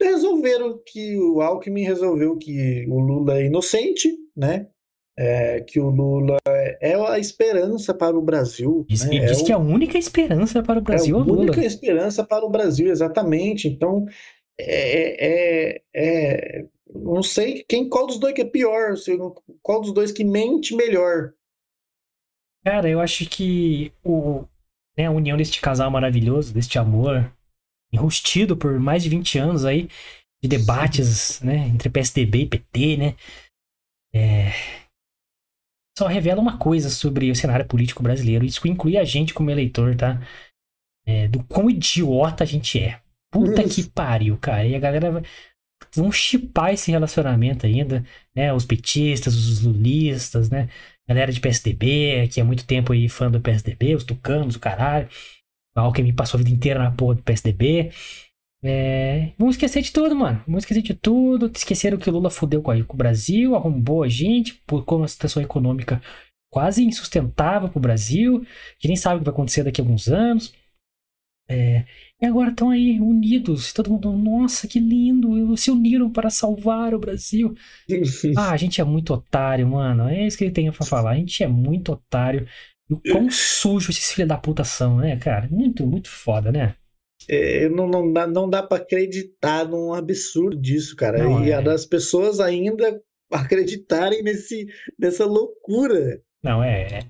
resolveram 0.00 0.80
que 0.84 1.18
o 1.18 1.40
Alckmin 1.40 1.84
resolveu 1.84 2.36
que 2.36 2.86
o 2.88 2.98
Lula 2.98 3.38
é 3.38 3.46
inocente, 3.46 4.12
né? 4.34 4.68
É, 5.18 5.60
que 5.60 5.80
o 5.80 5.88
Lula 5.88 6.36
é 6.46 6.94
a 6.94 7.18
esperança 7.18 7.94
para 7.94 8.18
o 8.18 8.22
Brasil. 8.22 8.84
Diz, 8.88 9.04
né? 9.04 9.26
diz 9.26 9.40
é 9.40 9.44
que 9.44 9.52
é 9.52 9.54
a 9.54 9.58
única 9.58 9.96
esperança 9.96 10.62
para 10.62 10.78
o 10.78 10.82
Brasil 10.82 11.16
é 11.16 11.20
a 11.20 11.22
Lula. 11.22 11.38
A 11.38 11.42
única 11.42 11.64
esperança 11.64 12.24
para 12.24 12.44
o 12.44 12.50
Brasil, 12.50 12.88
exatamente. 12.88 13.66
Então, 13.66 14.04
é, 14.58 15.26
é, 15.26 15.82
é, 15.94 16.64
não 16.94 17.22
sei 17.22 17.64
quem 17.66 17.88
qual 17.88 18.06
dos 18.06 18.18
dois 18.18 18.34
que 18.34 18.42
é 18.42 18.44
pior, 18.44 18.94
qual 19.62 19.80
dos 19.80 19.92
dois 19.92 20.12
que 20.12 20.24
mente 20.24 20.74
melhor. 20.74 21.32
Cara, 22.66 22.88
eu 22.90 23.00
acho 23.00 23.24
que 23.30 23.92
o, 24.02 24.44
né, 24.98 25.06
a 25.06 25.10
união 25.12 25.36
deste 25.36 25.60
casal 25.60 25.88
maravilhoso, 25.88 26.52
deste 26.52 26.80
amor, 26.80 27.32
enrustido 27.92 28.56
por 28.56 28.80
mais 28.80 29.04
de 29.04 29.08
20 29.08 29.38
anos 29.38 29.64
aí, 29.64 29.88
de 30.42 30.48
debates 30.48 31.40
né, 31.42 31.68
entre 31.68 31.88
PSDB 31.88 32.40
e 32.40 32.48
PT, 32.48 32.96
né? 32.96 33.16
É, 34.12 34.50
só 35.96 36.08
revela 36.08 36.40
uma 36.40 36.58
coisa 36.58 36.90
sobre 36.90 37.30
o 37.30 37.36
cenário 37.36 37.64
político 37.68 38.02
brasileiro. 38.02 38.44
Isso 38.44 38.66
inclui 38.66 38.96
a 38.96 39.04
gente 39.04 39.32
como 39.32 39.48
eleitor, 39.48 39.94
tá? 39.94 40.20
É, 41.06 41.28
do 41.28 41.44
quão 41.44 41.70
idiota 41.70 42.42
a 42.42 42.46
gente 42.48 42.80
é. 42.80 43.00
Puta 43.30 43.62
que 43.62 43.88
pariu, 43.90 44.36
cara. 44.38 44.66
E 44.66 44.74
a 44.74 44.80
galera 44.80 45.22
vão 45.94 46.10
chipar 46.10 46.74
esse 46.74 46.90
relacionamento 46.90 47.64
ainda, 47.64 48.04
né? 48.34 48.52
Os 48.52 48.64
petistas, 48.64 49.36
os 49.36 49.62
lulistas, 49.62 50.50
né? 50.50 50.68
Galera 51.08 51.30
de 51.32 51.40
PSDB, 51.40 52.28
que 52.28 52.40
há 52.40 52.44
muito 52.44 52.66
tempo 52.66 52.92
aí 52.92 53.08
fã 53.08 53.30
do 53.30 53.40
PSDB, 53.40 53.94
os 53.94 54.04
tucanos, 54.04 54.56
o 54.56 54.60
caralho. 54.60 55.08
O 55.76 55.80
Alckmin 55.80 56.14
passou 56.14 56.38
a 56.38 56.42
vida 56.42 56.54
inteira 56.54 56.82
na 56.82 56.90
porra 56.90 57.14
do 57.16 57.22
PSDB. 57.22 57.92
É, 58.64 59.32
vamos 59.38 59.54
esquecer 59.54 59.82
de 59.82 59.92
tudo, 59.92 60.16
mano. 60.16 60.42
Vamos 60.46 60.64
esquecer 60.64 60.82
de 60.82 60.94
tudo. 60.94 61.50
Esqueceram 61.54 61.98
que 61.98 62.10
o 62.10 62.12
Lula 62.12 62.30
fudeu 62.30 62.62
com, 62.62 62.72
o 62.72 62.96
Brasil, 62.96 63.54
arrombou 63.54 64.02
a 64.02 64.08
gente 64.08 64.54
por 64.66 64.84
uma 64.94 65.06
situação 65.06 65.42
econômica 65.42 66.02
quase 66.50 66.82
insustentável 66.82 67.68
pro 67.68 67.78
Brasil. 67.78 68.44
Que 68.78 68.88
nem 68.88 68.96
sabe 68.96 69.16
o 69.16 69.18
que 69.20 69.26
vai 69.26 69.34
acontecer 69.34 69.62
daqui 69.62 69.80
a 69.80 69.84
alguns 69.84 70.08
anos. 70.08 70.52
É, 71.48 71.84
e 72.20 72.26
agora 72.26 72.50
estão 72.50 72.70
aí 72.70 72.98
unidos. 73.00 73.72
Todo 73.72 73.90
mundo, 73.90 74.12
nossa, 74.12 74.66
que 74.66 74.80
lindo. 74.80 75.56
Se 75.56 75.70
uniram 75.70 76.10
para 76.10 76.30
salvar 76.30 76.94
o 76.94 76.98
Brasil. 76.98 77.54
ah, 78.36 78.50
a 78.50 78.56
gente 78.56 78.80
é 78.80 78.84
muito 78.84 79.14
otário, 79.14 79.66
mano. 79.68 80.08
É 80.08 80.26
isso 80.26 80.36
que 80.36 80.44
ele 80.44 80.52
tem 80.52 80.70
pra 80.72 80.86
falar. 80.86 81.12
A 81.12 81.16
gente 81.16 81.42
é 81.42 81.46
muito 81.46 81.92
otário. 81.92 82.46
E 82.88 82.94
o 82.94 83.00
quão 83.00 83.28
sujo 83.30 83.90
esses 83.90 84.12
filhos 84.12 84.28
da 84.28 84.38
puta 84.38 84.64
são, 84.64 84.98
né, 84.98 85.16
cara? 85.16 85.48
Muito, 85.50 85.86
muito 85.86 86.08
foda, 86.08 86.52
né? 86.52 86.74
É, 87.28 87.68
não, 87.68 87.88
não 87.88 88.12
dá, 88.12 88.26
não 88.26 88.48
dá 88.48 88.62
para 88.62 88.82
acreditar 88.82 89.66
num 89.66 89.92
absurdo 89.92 90.60
disso, 90.60 90.94
cara. 90.94 91.18
Não, 91.18 91.44
e 91.44 91.50
é. 91.50 91.60
das 91.60 91.84
pessoas 91.84 92.38
ainda 92.40 93.00
acreditarem 93.32 94.22
nesse, 94.22 94.66
nessa 94.98 95.24
loucura. 95.24 96.20
Não, 96.42 96.62
é. 96.62 97.00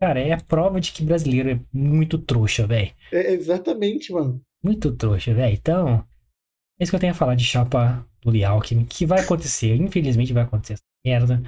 Cara, 0.00 0.20
é 0.20 0.32
a 0.32 0.40
prova 0.40 0.80
de 0.80 0.92
que 0.92 1.04
brasileiro 1.04 1.50
é 1.50 1.60
muito 1.72 2.18
trouxa, 2.18 2.66
velho. 2.66 2.92
É, 3.12 3.32
exatamente, 3.32 4.12
mano. 4.12 4.40
Muito 4.62 4.92
trouxa, 4.92 5.34
velho. 5.34 5.54
Então, 5.54 6.04
é 6.78 6.84
isso 6.84 6.90
que 6.90 6.96
eu 6.96 7.00
tenho 7.00 7.12
a 7.12 7.16
falar 7.16 7.34
de 7.34 7.44
chapa 7.44 8.06
do 8.22 8.44
Alckmin, 8.44 8.84
que 8.84 9.06
vai 9.06 9.20
acontecer. 9.20 9.76
Infelizmente 9.76 10.32
vai 10.32 10.42
acontecer 10.42 10.74
essa 10.74 10.82
merda. 11.04 11.42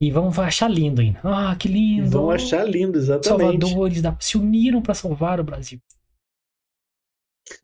E 0.00 0.10
vão 0.10 0.28
achar 0.38 0.68
lindo 0.68 1.00
ainda. 1.00 1.20
Ah, 1.22 1.54
que 1.56 1.68
lindo! 1.68 2.10
Vão 2.10 2.30
achar 2.30 2.64
lindo, 2.68 2.98
exatamente. 2.98 3.66
Salvadores 3.68 4.02
da... 4.02 4.16
se 4.20 4.36
uniram 4.36 4.82
para 4.82 4.94
salvar 4.94 5.38
o 5.40 5.44
Brasil. 5.44 5.78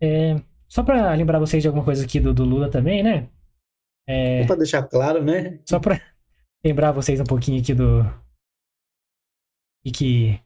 É, 0.01 0.41
só 0.69 0.83
para 0.83 1.13
lembrar 1.15 1.39
vocês 1.39 1.63
de 1.63 1.67
alguma 1.67 1.85
coisa 1.85 2.05
aqui 2.05 2.21
do, 2.21 2.33
do 2.33 2.45
Lula 2.45 2.71
também, 2.71 3.03
né? 3.03 3.29
É, 4.07 4.45
para 4.47 4.57
deixar 4.57 4.83
claro, 4.85 5.23
né? 5.23 5.59
Só 5.69 5.81
para 5.81 6.01
lembrar 6.65 6.93
vocês 6.93 7.21
um 7.21 7.25
pouquinho 7.25 7.61
aqui 7.61 7.75
do. 7.75 8.05
E 9.85 9.91
que 9.91 10.41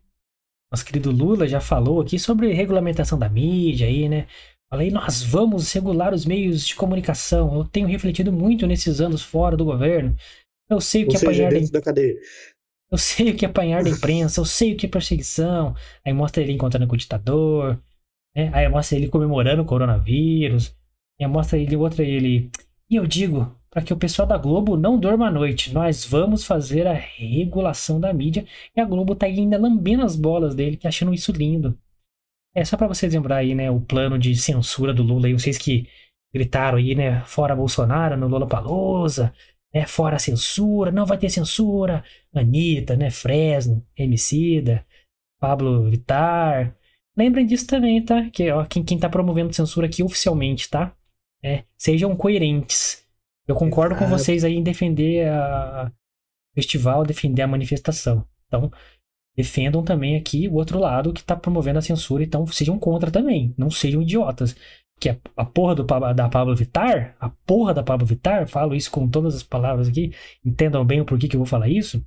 nosso 0.71 0.85
querido 0.85 1.11
Lula 1.11 1.47
já 1.47 1.61
falou 1.61 2.01
aqui 2.01 2.19
sobre 2.19 2.53
regulamentação 2.53 3.19
da 3.19 3.29
mídia 3.29 3.87
aí, 3.87 4.09
né? 4.09 4.27
Falei, 4.69 4.91
nós 4.91 5.23
vamos 5.23 5.73
regular 5.73 6.13
os 6.13 6.27
meios 6.27 6.67
de 6.67 6.75
comunicação. 6.75 7.55
Eu 7.57 7.65
tenho 7.65 7.87
refletido 7.87 8.33
muito 8.33 8.67
nesses 8.67 9.01
anos 9.01 9.23
fora 9.23 9.57
do 9.57 9.65
governo. 9.65 10.17
Eu 10.69 10.81
sei 10.81 11.05
o 11.05 11.09
que 11.09 11.17
Ou 11.17 11.23
apanhar 11.23 11.53
seja, 11.53 11.73
da... 11.73 11.79
da 11.79 11.85
cadeia. 11.85 12.17
Eu 12.91 12.99
sei 12.99 13.31
o 13.31 13.37
que 13.37 13.47
apanhar 13.47 13.85
da 13.85 13.91
imprensa, 13.91 14.41
eu 14.41 14.45
sei 14.45 14.73
o 14.73 14.77
que 14.77 14.87
é 14.87 14.89
perseguição. 14.89 15.75
Aí 16.05 16.13
mostra 16.13 16.43
ele 16.43 16.53
encontrando 16.53 16.87
com 16.87 16.95
o 16.95 16.99
ditador. 16.99 17.81
Né? 18.35 18.51
Aí 18.53 18.69
mostra 18.69 18.97
ele 18.97 19.09
comemorando 19.09 19.63
o 19.63 19.65
coronavírus. 19.65 20.75
Aí 21.21 21.27
mostra 21.27 21.59
ele, 21.59 21.77
outra 21.77 22.03
ele. 22.03 22.51
E 22.91 22.97
eu 22.97 23.07
digo, 23.07 23.57
para 23.75 23.83
que 23.83 23.93
o 23.93 23.97
pessoal 23.97 24.29
da 24.29 24.39
Globo 24.39 24.77
não 24.77 24.97
durma 24.97 25.27
à 25.27 25.31
noite, 25.33 25.75
nós 25.75 26.05
vamos 26.05 26.45
fazer 26.45 26.87
a 26.87 26.93
regulação 26.93 27.99
da 27.99 28.13
mídia. 28.13 28.47
E 28.77 28.81
a 28.81 28.85
Globo 28.85 29.17
tá 29.17 29.27
ainda 29.27 29.59
lambendo 29.59 30.05
as 30.05 30.15
bolas 30.15 30.55
dele, 30.55 30.77
que 30.77 30.87
achando 30.87 31.13
isso 31.13 31.33
lindo. 31.33 31.77
É 32.55 32.65
só 32.65 32.77
para 32.77 32.87
vocês 32.87 33.13
lembrar 33.13 33.39
aí, 33.39 33.53
né, 33.53 33.69
o 33.73 33.81
plano 33.81 34.17
de 34.17 34.37
censura 34.37 34.95
do 34.95 35.03
Lula 35.03 35.27
aí, 35.27 35.33
vocês 35.33 35.59
que 35.59 35.89
gritaram 36.33 36.79
aí, 36.79 36.95
né, 36.95 37.23
fora 37.25 37.57
Bolsonaro 37.57 38.17
no 38.17 38.29
Lula 38.29 38.47
Palusa, 38.47 39.35
né, 39.75 39.85
fora 39.87 40.21
censura, 40.21 40.93
não 40.93 41.05
vai 41.05 41.19
ter 41.19 41.29
censura. 41.29 42.05
Anitta, 42.33 42.97
né, 42.97 43.11
Fresno, 43.11 43.85
Emicida, 43.97 44.87
Pablo 45.41 45.91
Vittar, 45.91 46.77
Lembrem 47.17 47.47
disso 47.47 47.67
também, 47.67 48.05
tá? 48.05 48.29
Que 48.31 48.51
ó, 48.51 48.65
quem, 48.65 48.83
quem 48.85 48.99
tá 48.99 49.09
promovendo 49.09 49.53
censura 49.53 49.87
aqui 49.87 50.03
oficialmente, 50.03 50.69
tá? 50.69 50.93
É, 51.43 51.63
sejam 51.77 52.17
coerentes. 52.17 53.04
Eu 53.47 53.55
concordo 53.55 53.97
com 53.97 54.07
vocês 54.07 54.45
aí 54.45 54.55
em 54.55 54.63
defender 54.63 55.29
a 55.29 55.93
o 56.53 56.55
festival, 56.55 57.05
defender 57.05 57.43
a 57.43 57.49
manifestação. 57.49 58.25
Então, 58.47 58.71
defendam 59.37 59.83
também 59.83 60.17
aqui 60.17 60.47
o 60.47 60.55
outro 60.55 60.79
lado 60.79 61.13
que 61.13 61.25
tá 61.25 61.35
promovendo 61.35 61.81
a 61.81 61.83
censura, 61.83 62.23
então 62.23 62.47
sejam 62.47 62.79
contra 62.79 63.11
também, 63.11 63.53
não 63.59 63.71
sejam 63.71 64.01
idiotas. 64.01 64.55
Que 65.01 65.09
a, 65.09 65.19
a 65.37 65.45
porra 65.45 65.75
do, 65.75 65.83
da 65.83 66.29
Pablo 66.29 66.55
Vittar, 66.55 67.17
a 67.19 67.29
porra 67.29 67.75
da 67.75 67.83
Pablo 67.83 68.07
Vittar, 68.07 68.47
falo 68.47 68.75
isso 68.75 68.91
com 68.91 69.09
todas 69.09 69.35
as 69.35 69.43
palavras 69.43 69.89
aqui, 69.89 70.15
entendam 70.45 70.85
bem 70.85 71.01
o 71.01 71.05
porquê 71.05 71.27
que 71.27 71.35
eu 71.35 71.41
vou 71.41 71.47
falar 71.47 71.69
isso 71.69 72.05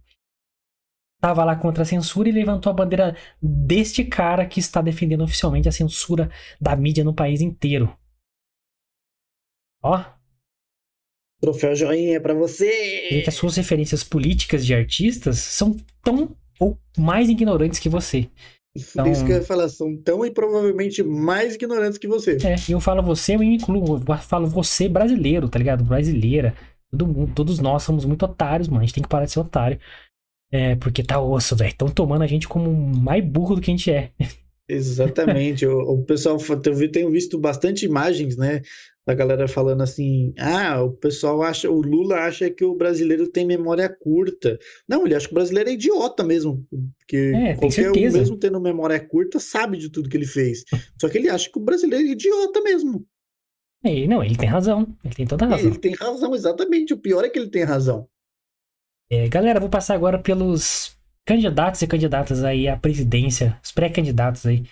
estava 1.18 1.44
lá 1.44 1.56
contra 1.56 1.82
a 1.82 1.86
censura 1.86 2.30
e 2.30 2.32
levantou 2.32 2.70
a 2.72 2.76
bandeira 2.76 3.16
deste 3.42 4.06
cara 4.06 4.46
que 4.46 4.60
está 4.60 4.82
defendendo 4.82 5.24
oficialmente 5.24 5.68
a 5.68 5.72
censura 5.72 6.30
da 6.62 6.76
mídia 6.76 7.04
no 7.04 7.14
país 7.14 7.42
inteiro. 7.42 7.96
Ó. 9.82 10.17
Troféu 11.40 11.76
joinha 11.76 12.20
para 12.20 12.34
você. 12.34 13.10
E 13.12 13.22
que 13.22 13.30
as 13.30 13.36
suas 13.36 13.56
referências 13.56 14.04
políticas 14.04 14.66
de 14.66 14.74
artistas 14.74 15.38
são 15.38 15.76
tão 16.04 16.36
ou 16.60 16.78
mais 16.98 17.30
ignorantes 17.30 17.80
que 17.80 17.90
você. 17.90 18.28
Então, 18.76 19.06
Isso 19.12 19.26
que 19.26 19.32
eu 19.32 19.38
ia 19.38 19.44
falar, 19.44 19.70
são 19.70 19.96
tão 19.98 20.26
e 20.26 20.32
provavelmente 20.32 21.04
mais 21.04 21.56
ignorantes 21.56 21.98
que 21.98 22.08
você. 22.08 22.38
É, 22.44 22.56
e 22.68 22.72
eu 22.72 22.80
falo 22.80 23.04
você, 23.04 23.36
eu 23.36 23.40
me 23.40 23.56
incluo, 23.56 23.98
eu 23.98 24.18
falo 24.18 24.48
você 24.48 24.90
brasileiro, 24.90 25.48
tá 25.48 25.60
ligado? 25.60 25.84
Brasileira. 25.84 26.56
Todo 26.90 27.08
mundo, 27.08 27.32
todos 27.36 27.60
nós 27.60 27.84
somos 27.84 28.06
muito 28.06 28.24
otários, 28.24 28.68
mano. 28.68 28.82
A 28.82 28.86
gente 28.86 28.94
tem 28.94 29.04
que 29.04 29.10
parar 29.10 29.26
de 29.26 29.32
ser 29.32 29.40
otário. 29.40 29.80
É, 30.52 30.76
porque 30.76 31.04
tá 31.04 31.20
osso, 31.20 31.56
velho. 31.56 31.70
Estão 31.70 31.90
tomando 31.90 32.24
a 32.24 32.28
gente 32.28 32.48
como 32.48 32.72
mais 32.72 33.24
burro 33.24 33.56
do 33.56 33.62
que 33.62 33.70
a 33.70 33.76
gente 33.76 33.92
é. 33.92 34.12
Exatamente. 34.70 35.66
o, 35.66 35.80
o 35.80 36.04
pessoal, 36.04 36.38
eu 36.40 36.92
tenho 36.92 37.12
visto 37.12 37.38
bastante 37.38 37.86
imagens, 37.86 38.38
né? 38.38 38.62
Da 39.08 39.14
galera 39.14 39.48
falando 39.48 39.82
assim: 39.84 40.34
ah, 40.38 40.84
o 40.84 40.92
pessoal 40.92 41.42
acha, 41.42 41.72
o 41.72 41.80
Lula 41.82 42.18
acha 42.18 42.50
que 42.50 42.66
o 42.66 42.76
brasileiro 42.76 43.26
tem 43.30 43.46
memória 43.46 43.88
curta. 43.88 44.60
Não, 44.86 45.06
ele 45.06 45.16
acha 45.16 45.28
que 45.28 45.32
o 45.32 45.36
brasileiro 45.36 45.70
é 45.70 45.74
idiota 45.74 46.26
mesmo. 46.26 46.68
Porque 47.00 47.32
É, 47.34 47.56
tem 47.56 47.56
qualquer 47.56 47.92
um, 47.92 48.12
mesmo 48.12 48.38
tendo 48.38 48.60
memória 48.60 49.00
curta, 49.00 49.40
sabe 49.40 49.78
de 49.78 49.90
tudo 49.90 50.10
que 50.10 50.18
ele 50.18 50.26
fez. 50.26 50.66
Só 51.00 51.08
que 51.08 51.18
ele 51.18 51.30
acha 51.30 51.50
que 51.50 51.58
o 51.58 51.64
brasileiro 51.64 52.06
é 52.06 52.12
idiota 52.12 52.60
mesmo. 52.60 53.08
É, 53.82 54.06
não, 54.08 54.22
ele 54.22 54.36
tem 54.36 54.50
razão. 54.50 54.86
Ele 55.06 55.16
tem 55.16 55.26
toda 55.26 55.46
a 55.46 55.50
razão. 55.52 55.70
ele 55.70 55.80
tem 55.80 55.94
razão, 55.96 56.36
exatamente. 56.36 56.94
O 56.94 56.98
pior 56.98 57.24
é 57.24 57.30
que 57.30 57.40
ele 57.40 57.50
tem 57.50 57.64
razão. 57.64 58.10
É, 59.10 59.30
galera, 59.30 59.58
vou 59.58 59.70
passar 59.70 59.96
agora 59.96 60.20
pelos 60.20 60.98
candidatos 61.26 61.82
e 61.82 61.88
candidatas 61.88 62.44
aí 62.44 62.68
à 62.68 62.76
presidência, 62.76 63.58
os 63.64 63.72
pré-candidatos 63.72 64.46
aí, 64.46 64.64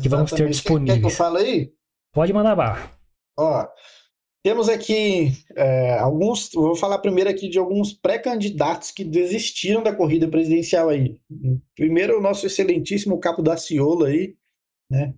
que 0.00 0.08
vamos 0.08 0.30
ter 0.30 0.48
Exatamente. 0.48 0.62
Quer- 0.62 0.68
que 0.68 0.72
eu 0.72 0.78
disponíveis. 0.78 1.16
fale 1.16 1.38
aí? 1.38 1.72
Pode 2.12 2.32
mandar 2.32 2.54
barra. 2.54 2.92
Ó, 3.36 3.66
temos 4.44 4.68
aqui 4.68 5.32
é, 5.56 5.94
alguns. 5.98 6.50
Vou 6.52 6.76
falar 6.76 6.98
primeiro 6.98 7.30
aqui 7.30 7.48
de 7.48 7.58
alguns 7.58 7.92
pré-candidatos 7.92 8.90
que 8.90 9.02
desistiram 9.02 9.82
da 9.82 9.94
corrida 9.94 10.28
presidencial 10.28 10.88
aí. 10.88 11.18
Primeiro, 11.74 12.18
o 12.18 12.22
nosso 12.22 12.46
excelentíssimo 12.46 13.18
Capo 13.18 13.42
da 13.42 13.56
Ciola 13.56 14.08
aí, 14.08 14.34
né? 14.90 15.14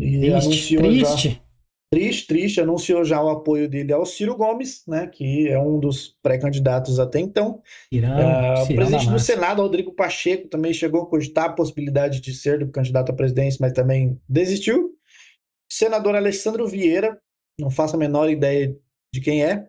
E 0.00 0.18
Triste, 0.18 0.32
anunciou 0.32 0.82
já, 0.82 0.88
triste. 1.16 1.42
triste, 1.92 2.26
triste, 2.26 2.60
anunciou 2.60 3.04
já 3.04 3.22
o 3.22 3.28
apoio 3.28 3.68
dele 3.68 3.92
ao 3.92 4.06
Ciro 4.06 4.36
Gomes, 4.36 4.82
né? 4.86 5.06
Que 5.06 5.48
é 5.48 5.58
um 5.60 5.78
dos 5.78 6.16
pré-candidatos 6.22 6.98
até 6.98 7.20
então. 7.20 7.60
Tirão, 7.92 8.10
Ah, 8.12 8.62
o 8.62 8.66
presidente 8.66 9.08
do. 9.08 9.18
Senado, 9.18 9.62
Rodrigo 9.62 9.92
Pacheco, 9.92 10.48
também 10.48 10.72
chegou 10.72 11.02
a 11.02 11.06
cogitar 11.06 11.46
a 11.46 11.52
possibilidade 11.52 12.20
de 12.20 12.32
ser 12.34 12.70
candidato 12.70 13.10
à 13.10 13.14
presidência, 13.14 13.58
mas 13.60 13.72
também 13.72 14.20
desistiu. 14.28 14.96
Senador 15.70 16.16
Alessandro 16.16 16.66
Vieira, 16.66 17.16
não 17.60 17.70
faço 17.70 17.96
a 17.96 17.98
menor 17.98 18.28
ideia 18.30 18.74
de 19.14 19.20
quem 19.20 19.44
é. 19.44 19.66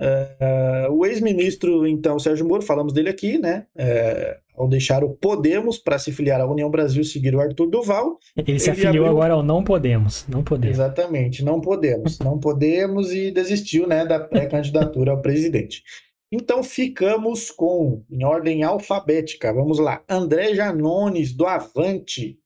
Ah, 0.00 0.86
o 0.90 1.04
ex-ministro, 1.04 1.86
então, 1.86 2.18
Sérgio 2.18 2.46
Moro, 2.46 2.62
falamos 2.62 2.92
dele 2.92 3.08
aqui, 3.08 3.36
né? 3.38 3.66
Eh, 3.76 4.38
ao 4.54 4.68
deixar 4.68 5.02
o 5.04 5.10
Podemos 5.10 5.78
para 5.78 5.98
se 5.98 6.12
filiar 6.12 6.40
à 6.40 6.46
União 6.46 6.70
Brasil, 6.70 7.02
seguir 7.04 7.34
o 7.34 7.40
Arthur 7.40 7.66
Duval. 7.68 8.18
Ele 8.36 8.58
se 8.58 8.70
ele 8.70 8.72
afiliou 8.72 9.06
abriu- 9.06 9.18
agora 9.18 9.34
ao 9.34 9.42
Não 9.42 9.62
Podemos. 9.64 10.24
Não 10.28 10.42
Podemos. 10.44 10.76
Exatamente, 10.76 11.44
não 11.44 11.60
podemos, 11.60 12.18
não 12.20 12.38
podemos 12.38 13.12
e 13.12 13.30
desistiu, 13.30 13.86
né, 13.88 14.04
da 14.06 14.20
pré-candidatura 14.20 15.12
ao 15.12 15.20
presidente. 15.22 15.82
Então 16.30 16.62
ficamos 16.62 17.50
com, 17.50 18.04
em 18.10 18.24
ordem 18.24 18.62
alfabética, 18.62 19.52
vamos 19.52 19.78
lá, 19.78 20.02
André 20.08 20.54
Janones, 20.54 21.32
do 21.32 21.46
Avante. 21.46 22.38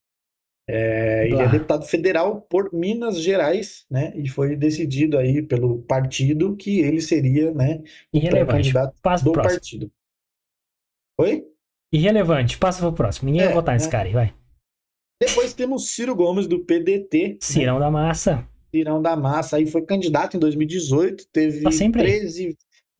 É, 0.68 1.26
ele 1.26 1.40
é 1.40 1.48
deputado 1.48 1.84
federal 1.84 2.40
por 2.42 2.72
Minas 2.72 3.20
Gerais, 3.20 3.84
né, 3.90 4.12
e 4.16 4.28
foi 4.28 4.54
decidido 4.54 5.18
aí 5.18 5.42
pelo 5.42 5.82
partido 5.82 6.56
que 6.56 6.80
ele 6.80 7.00
seria, 7.00 7.52
né, 7.52 7.82
o 8.12 8.16
Irrelevante. 8.16 8.72
Passa 9.02 9.24
do 9.24 9.32
pro 9.32 9.42
próximo. 9.42 9.60
partido. 9.60 9.92
Oi? 11.20 11.44
Irrelevante. 11.92 12.58
Passa 12.58 12.80
pro 12.80 12.92
próximo. 12.92 13.26
Ninguém 13.26 13.42
É, 13.42 13.46
vai 13.46 13.54
votar 13.54 13.74
nesse 13.74 13.86
né? 13.86 13.92
cara 13.92 14.08
aí, 14.08 14.14
vai. 14.14 14.34
Depois 15.20 15.52
temos 15.52 15.90
Ciro 15.90 16.14
Gomes, 16.16 16.46
do 16.46 16.64
PDT, 16.64 17.28
né, 17.28 17.36
Cirão 17.40 17.78
da 17.78 17.90
massa. 17.90 18.48
Tirão 18.74 19.02
da 19.02 19.14
Massa, 19.14 19.56
aí 19.58 19.66
foi 19.66 19.82
candidato 19.82 20.36
em 20.36 20.40
2018, 20.40 21.26
teve 21.30 21.60
Tá 21.62 21.70
sempre 21.70 22.00
aí. 22.02 22.20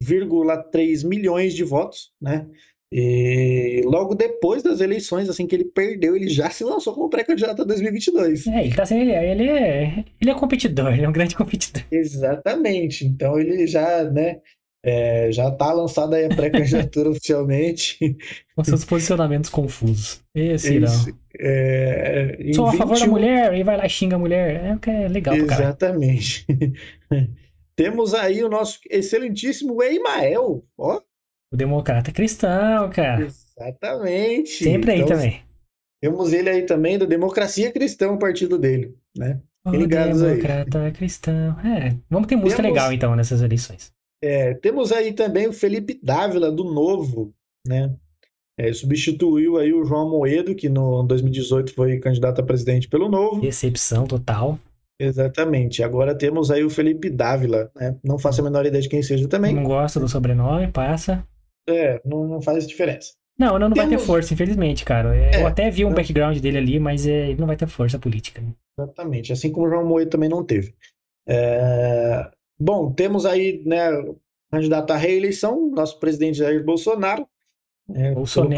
13,3 0.02 1.02
milhões 1.02 1.55
de 1.55 1.64
votos, 1.64 2.12
né? 2.20 2.47
E 2.94 3.81
logo 3.86 4.14
depois 4.14 4.62
das 4.62 4.82
eleições, 4.82 5.27
assim 5.27 5.47
que 5.47 5.56
ele 5.56 5.64
perdeu, 5.64 6.14
ele 6.14 6.28
já 6.28 6.51
se 6.51 6.62
lançou 6.62 6.93
como 6.93 7.09
pré-candidato 7.09 7.62
a 7.62 7.64
2022. 7.64 8.47
É, 8.48 8.66
ele 8.66 8.74
tá 8.74 8.85
sendo. 8.85 9.01
Ele, 9.01 9.12
ele 9.12 9.48
é. 9.48 10.05
Ele 10.20 10.31
é 10.31 10.35
competidor, 10.35 10.93
ele 10.93 11.06
é 11.06 11.09
um 11.09 11.12
grande 11.12 11.35
competidor. 11.36 11.82
Exatamente. 11.90 13.06
Então 13.06 13.40
ele 13.40 13.66
já, 13.66 14.05
né, 14.05 14.40
é, 14.85 15.32
já 15.32 15.51
tá 15.51 15.73
lançado 15.73 16.12
aí 16.12 16.27
a 16.27 16.28
pré-candidatura 16.28 17.09
oficialmente. 17.10 18.14
Com 18.55 18.62
seus 18.62 18.85
posicionamentos 18.85 19.48
confusos. 19.48 20.20
Esse. 20.35 20.77
Esse, 20.77 21.14
é, 21.40 22.36
Sou 22.55 22.66
a 22.66 22.73
favor 22.73 22.98
da 22.98 23.06
21 23.06 23.10
mulher, 23.10 23.55
e 23.55 23.62
vai 23.62 23.78
lá 23.78 23.86
e 23.86 23.89
xinga 23.89 24.16
a 24.16 24.19
mulher. 24.19 24.66
É, 24.66 24.74
o 24.74 24.78
que 24.78 24.90
é 24.90 25.09
legal. 25.09 25.35
Exatamente. 25.35 26.44
Temos 27.74 28.12
aí 28.12 28.44
o 28.44 28.51
nosso 28.51 28.81
excelentíssimo 28.90 29.82
Eimael, 29.82 30.62
ó. 30.77 31.01
O 31.53 31.57
democrata 31.57 32.11
cristão, 32.12 32.89
cara. 32.91 33.27
Exatamente. 33.27 34.65
Sempre 34.65 34.93
aí 34.93 35.01
Então, 35.01 35.16
também. 35.16 35.41
Temos 36.01 36.33
ele 36.33 36.49
aí 36.51 36.62
também 36.62 36.99
da 36.99 37.05
Democracia 37.07 37.70
Cristã, 37.70 38.11
o 38.11 38.19
partido 38.19 38.59
dele, 38.59 38.95
né? 39.16 39.41
O 39.65 39.70
ligados 39.70 40.20
aí. 40.23 40.31
democrata 40.37 40.91
cristão. 40.91 41.57
É, 41.61 41.95
vamos 42.11 42.27
ter 42.27 42.35
música 42.37 42.61
Temos- 42.62 42.74
legal 42.77 42.93
então 42.93 43.15
nessas 43.15 43.41
eleições. 43.43 43.93
É, 44.24 44.55
temos 44.55 44.91
aí 44.93 45.12
também 45.12 45.47
o 45.49 45.53
Felipe 45.53 45.99
Dávila 46.03 46.51
do 46.51 46.65
Novo, 46.65 47.33
né? 47.66 47.95
É, 48.59 48.73
substituiu 48.73 49.57
aí 49.59 49.73
o 49.73 49.85
João 49.85 50.11
Moedo, 50.11 50.55
que 50.55 50.69
no 50.69 51.03
2018 51.05 51.73
foi 51.74 51.99
candidato 51.99 52.41
a 52.41 52.45
presidente 52.45 52.89
pelo 52.89 53.09
Novo. 53.09 53.41
Decepção 53.41 54.07
total. 54.07 54.59
Exatamente. 55.01 55.83
Agora 55.83 56.15
temos 56.16 56.51
aí 56.51 56.62
o 56.65 56.70
Felipe 56.70 57.09
Dávila, 57.11 57.70
né? 57.74 57.97
Não 58.05 58.19
faço 58.19 58.41
a 58.41 58.45
menor 58.45 58.65
ideia 58.66 58.83
de 58.83 58.89
quem 58.89 59.03
seja 59.03 59.27
também. 59.29 59.55
Não 59.55 59.65
gosta 59.65 59.99
do 59.99 60.09
sobrenome, 60.09 60.69
passa. 60.69 61.24
É, 61.68 62.01
não, 62.05 62.26
não 62.26 62.43
faz 62.43 62.66
diferença. 62.66 63.12
Não, 63.39 63.59
não, 63.59 63.68
não 63.68 63.74
vai 63.76 63.86
ter 63.86 63.90
Temos- 63.90 64.06
força, 64.06 64.34
infelizmente, 64.34 64.84
cara. 64.84 65.16
É, 65.16 65.36
É, 65.36 65.43
Eu 65.43 65.47
até 65.47 65.70
vi 65.70 65.84
um 65.84 65.89
né? 65.90 65.94
background 65.97 66.39
dele 66.39 66.59
ali, 66.59 66.78
mas 66.78 67.06
é, 67.06 67.30
ele 67.30 67.40
não 67.40 67.47
vai 67.47 67.56
ter 67.56 67.66
força 67.66 67.98
política. 67.98 68.40
né? 68.40 68.52
Exatamente, 68.78 69.32
assim 69.32 69.51
como 69.51 69.66
o 69.66 69.70
João 69.70 69.86
Moedo 69.86 70.10
também 70.10 70.28
não 70.28 70.44
teve. 70.44 70.74
É, 71.26 72.30
Bom, 72.59 72.93
temos 72.93 73.26
aí, 73.26 73.62
né, 73.66 73.89
candidato 74.51 74.90
à 74.93 74.97
reeleição, 74.97 75.70
nosso 75.70 75.98
presidente 75.98 76.39
Jair 76.39 76.64
Bolsonaro. 76.64 77.26
né, 77.89 78.12
Bolsonaro 78.14 78.51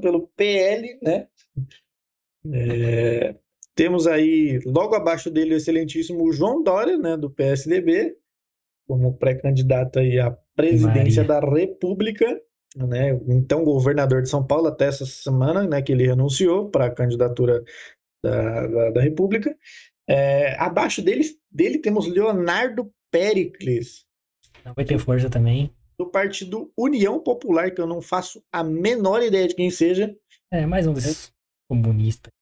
pelo 0.00 0.20
partido 0.20 0.32
PL, 0.36 0.98
né? 1.02 1.26
É, 2.52 3.34
Temos 3.74 4.06
aí, 4.06 4.60
logo 4.66 4.94
abaixo 4.94 5.30
dele, 5.30 5.54
o 5.54 5.56
excelentíssimo 5.56 6.30
João 6.32 6.62
Dória, 6.62 6.98
né, 6.98 7.16
do 7.16 7.30
PSDB, 7.30 8.14
como 8.86 9.14
pré-candidato 9.16 9.98
aí 9.98 10.18
à 10.20 10.30
presidência 10.56 11.24
da 11.24 11.40
República, 11.40 12.40
né? 12.76 13.10
Então, 13.28 13.64
governador 13.64 14.22
de 14.22 14.28
São 14.30 14.46
Paulo 14.46 14.68
até 14.68 14.86
essa 14.86 15.04
semana, 15.04 15.66
né, 15.66 15.82
que 15.82 15.92
ele 15.92 16.06
renunciou 16.06 16.70
para 16.70 16.86
a 16.86 16.90
candidatura 16.90 17.62
da, 18.24 18.66
da, 18.66 18.90
da 18.90 19.00
República. 19.02 19.56
É, 20.08 20.54
abaixo 20.58 21.02
dele, 21.02 21.24
dele 21.50 21.78
temos 21.78 22.06
Leonardo 22.06 22.92
Pericles, 23.10 24.04
Não 24.64 24.72
vai 24.74 24.84
ter 24.84 24.98
força 24.98 25.28
também. 25.28 25.70
do 25.98 26.10
partido 26.10 26.72
União 26.76 27.20
Popular, 27.20 27.70
que 27.70 27.80
eu 27.80 27.86
não 27.86 28.00
faço 28.00 28.42
a 28.50 28.64
menor 28.64 29.22
ideia 29.22 29.46
de 29.46 29.54
quem 29.54 29.70
seja. 29.70 30.14
É, 30.50 30.66
mais 30.66 30.86
um 30.86 30.92
desses 30.94 31.32
comunistas. 31.68 32.32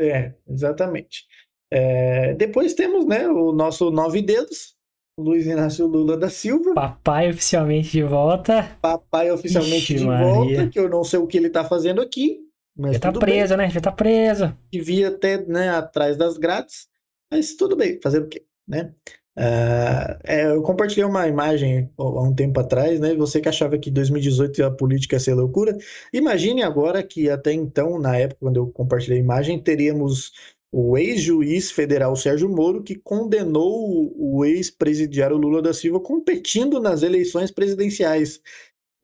É, 0.00 0.32
exatamente. 0.48 1.26
É, 1.70 2.34
depois 2.34 2.74
temos, 2.74 3.06
né, 3.06 3.28
o 3.28 3.52
nosso 3.52 3.90
Nove 3.90 4.22
Dedos, 4.22 4.76
Luiz 5.18 5.46
Inácio 5.46 5.86
Lula 5.86 6.16
da 6.16 6.30
Silva, 6.30 6.72
Papai 6.74 7.28
oficialmente 7.30 7.90
de 7.90 8.02
volta. 8.02 8.78
papai 8.80 9.30
oficialmente 9.30 9.92
Ixi, 9.92 9.94
de 9.94 10.06
Maria. 10.06 10.24
volta, 10.24 10.68
que 10.68 10.78
eu 10.78 10.88
não 10.88 11.04
sei 11.04 11.18
o 11.18 11.26
que 11.26 11.36
ele 11.36 11.48
está 11.48 11.64
fazendo 11.64 12.00
aqui, 12.00 12.40
mas 12.76 12.94
Já 12.94 13.00
tá 13.00 13.12
tudo 13.12 13.20
bem. 13.26 13.34
preso, 13.34 13.56
né? 13.56 13.68
Já 13.70 13.80
tá 13.80 13.92
preso. 13.92 14.56
devia 14.72 15.08
até, 15.08 15.44
né, 15.46 15.68
atrás 15.68 16.16
das 16.16 16.38
grades, 16.38 16.88
mas 17.30 17.54
tudo 17.56 17.76
bem, 17.76 18.00
fazer 18.02 18.20
o 18.22 18.28
quê, 18.28 18.44
né? 18.66 18.94
Ah, 19.36 20.18
é, 20.24 20.46
eu 20.52 20.62
compartilhei 20.62 21.04
uma 21.04 21.26
imagem 21.26 21.90
há 21.98 22.22
um 22.22 22.34
tempo 22.34 22.60
atrás, 22.60 23.00
né? 23.00 23.14
Você 23.14 23.40
que 23.40 23.48
achava 23.48 23.78
que 23.78 23.90
2018 23.90 24.62
a 24.64 24.70
política 24.70 25.16
ia 25.16 25.20
ser 25.20 25.34
loucura, 25.34 25.76
imagine 26.12 26.62
agora 26.62 27.02
que 27.02 27.30
até 27.30 27.52
então, 27.52 27.98
na 27.98 28.16
época 28.16 28.40
quando 28.40 28.56
eu 28.58 28.66
compartilhei 28.72 29.18
a 29.18 29.22
imagem, 29.22 29.62
teríamos 29.62 30.32
o 30.74 30.96
ex-juiz 30.96 31.70
federal 31.70 32.16
Sérgio 32.16 32.48
Moro 32.48 32.82
que 32.82 32.94
condenou 32.94 34.10
o, 34.16 34.42
ex-presidiário 34.44 35.36
Lula 35.36 35.60
da 35.60 35.74
Silva 35.74 36.00
competindo 36.00 36.80
nas 36.80 37.02
eleições 37.02 37.50
presidenciais. 37.50 38.40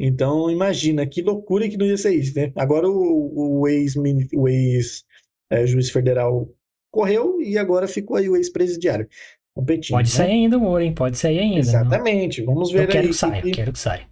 Então, 0.00 0.50
imagina 0.50 1.06
que 1.06 1.20
loucura 1.20 1.68
que 1.68 1.76
não 1.76 1.84
ia 1.84 1.98
ser 1.98 2.14
isso, 2.14 2.34
né? 2.34 2.52
Agora 2.56 2.88
o, 2.88 3.60
o 3.60 3.68
ex, 3.68 3.94
o 4.34 4.48
ex 4.48 5.04
é, 5.52 5.66
juiz 5.66 5.90
federal 5.90 6.48
correu 6.90 7.40
e 7.42 7.58
agora 7.58 7.86
ficou 7.86 8.16
aí 8.16 8.28
o 8.28 8.36
ex-presidiário 8.36 9.06
competindo. 9.54 9.96
Pode 9.96 10.08
né? 10.10 10.16
sair 10.16 10.30
ainda 10.30 10.56
o 10.56 10.60
Moro, 10.60 10.82
hein? 10.82 10.94
Pode 10.94 11.18
sair 11.18 11.40
ainda. 11.40 11.54
não- 11.54 11.60
Exatamente. 11.60 12.42
Vamos 12.42 12.70
ver 12.72 12.84
Eu 12.84 12.88
quero 12.88 13.02
aí. 13.02 13.08
que 13.08 13.14
saia, 13.14 13.42
que- 13.42 13.50
quero 13.50 13.72
que 13.72 13.78
saia. 13.78 14.08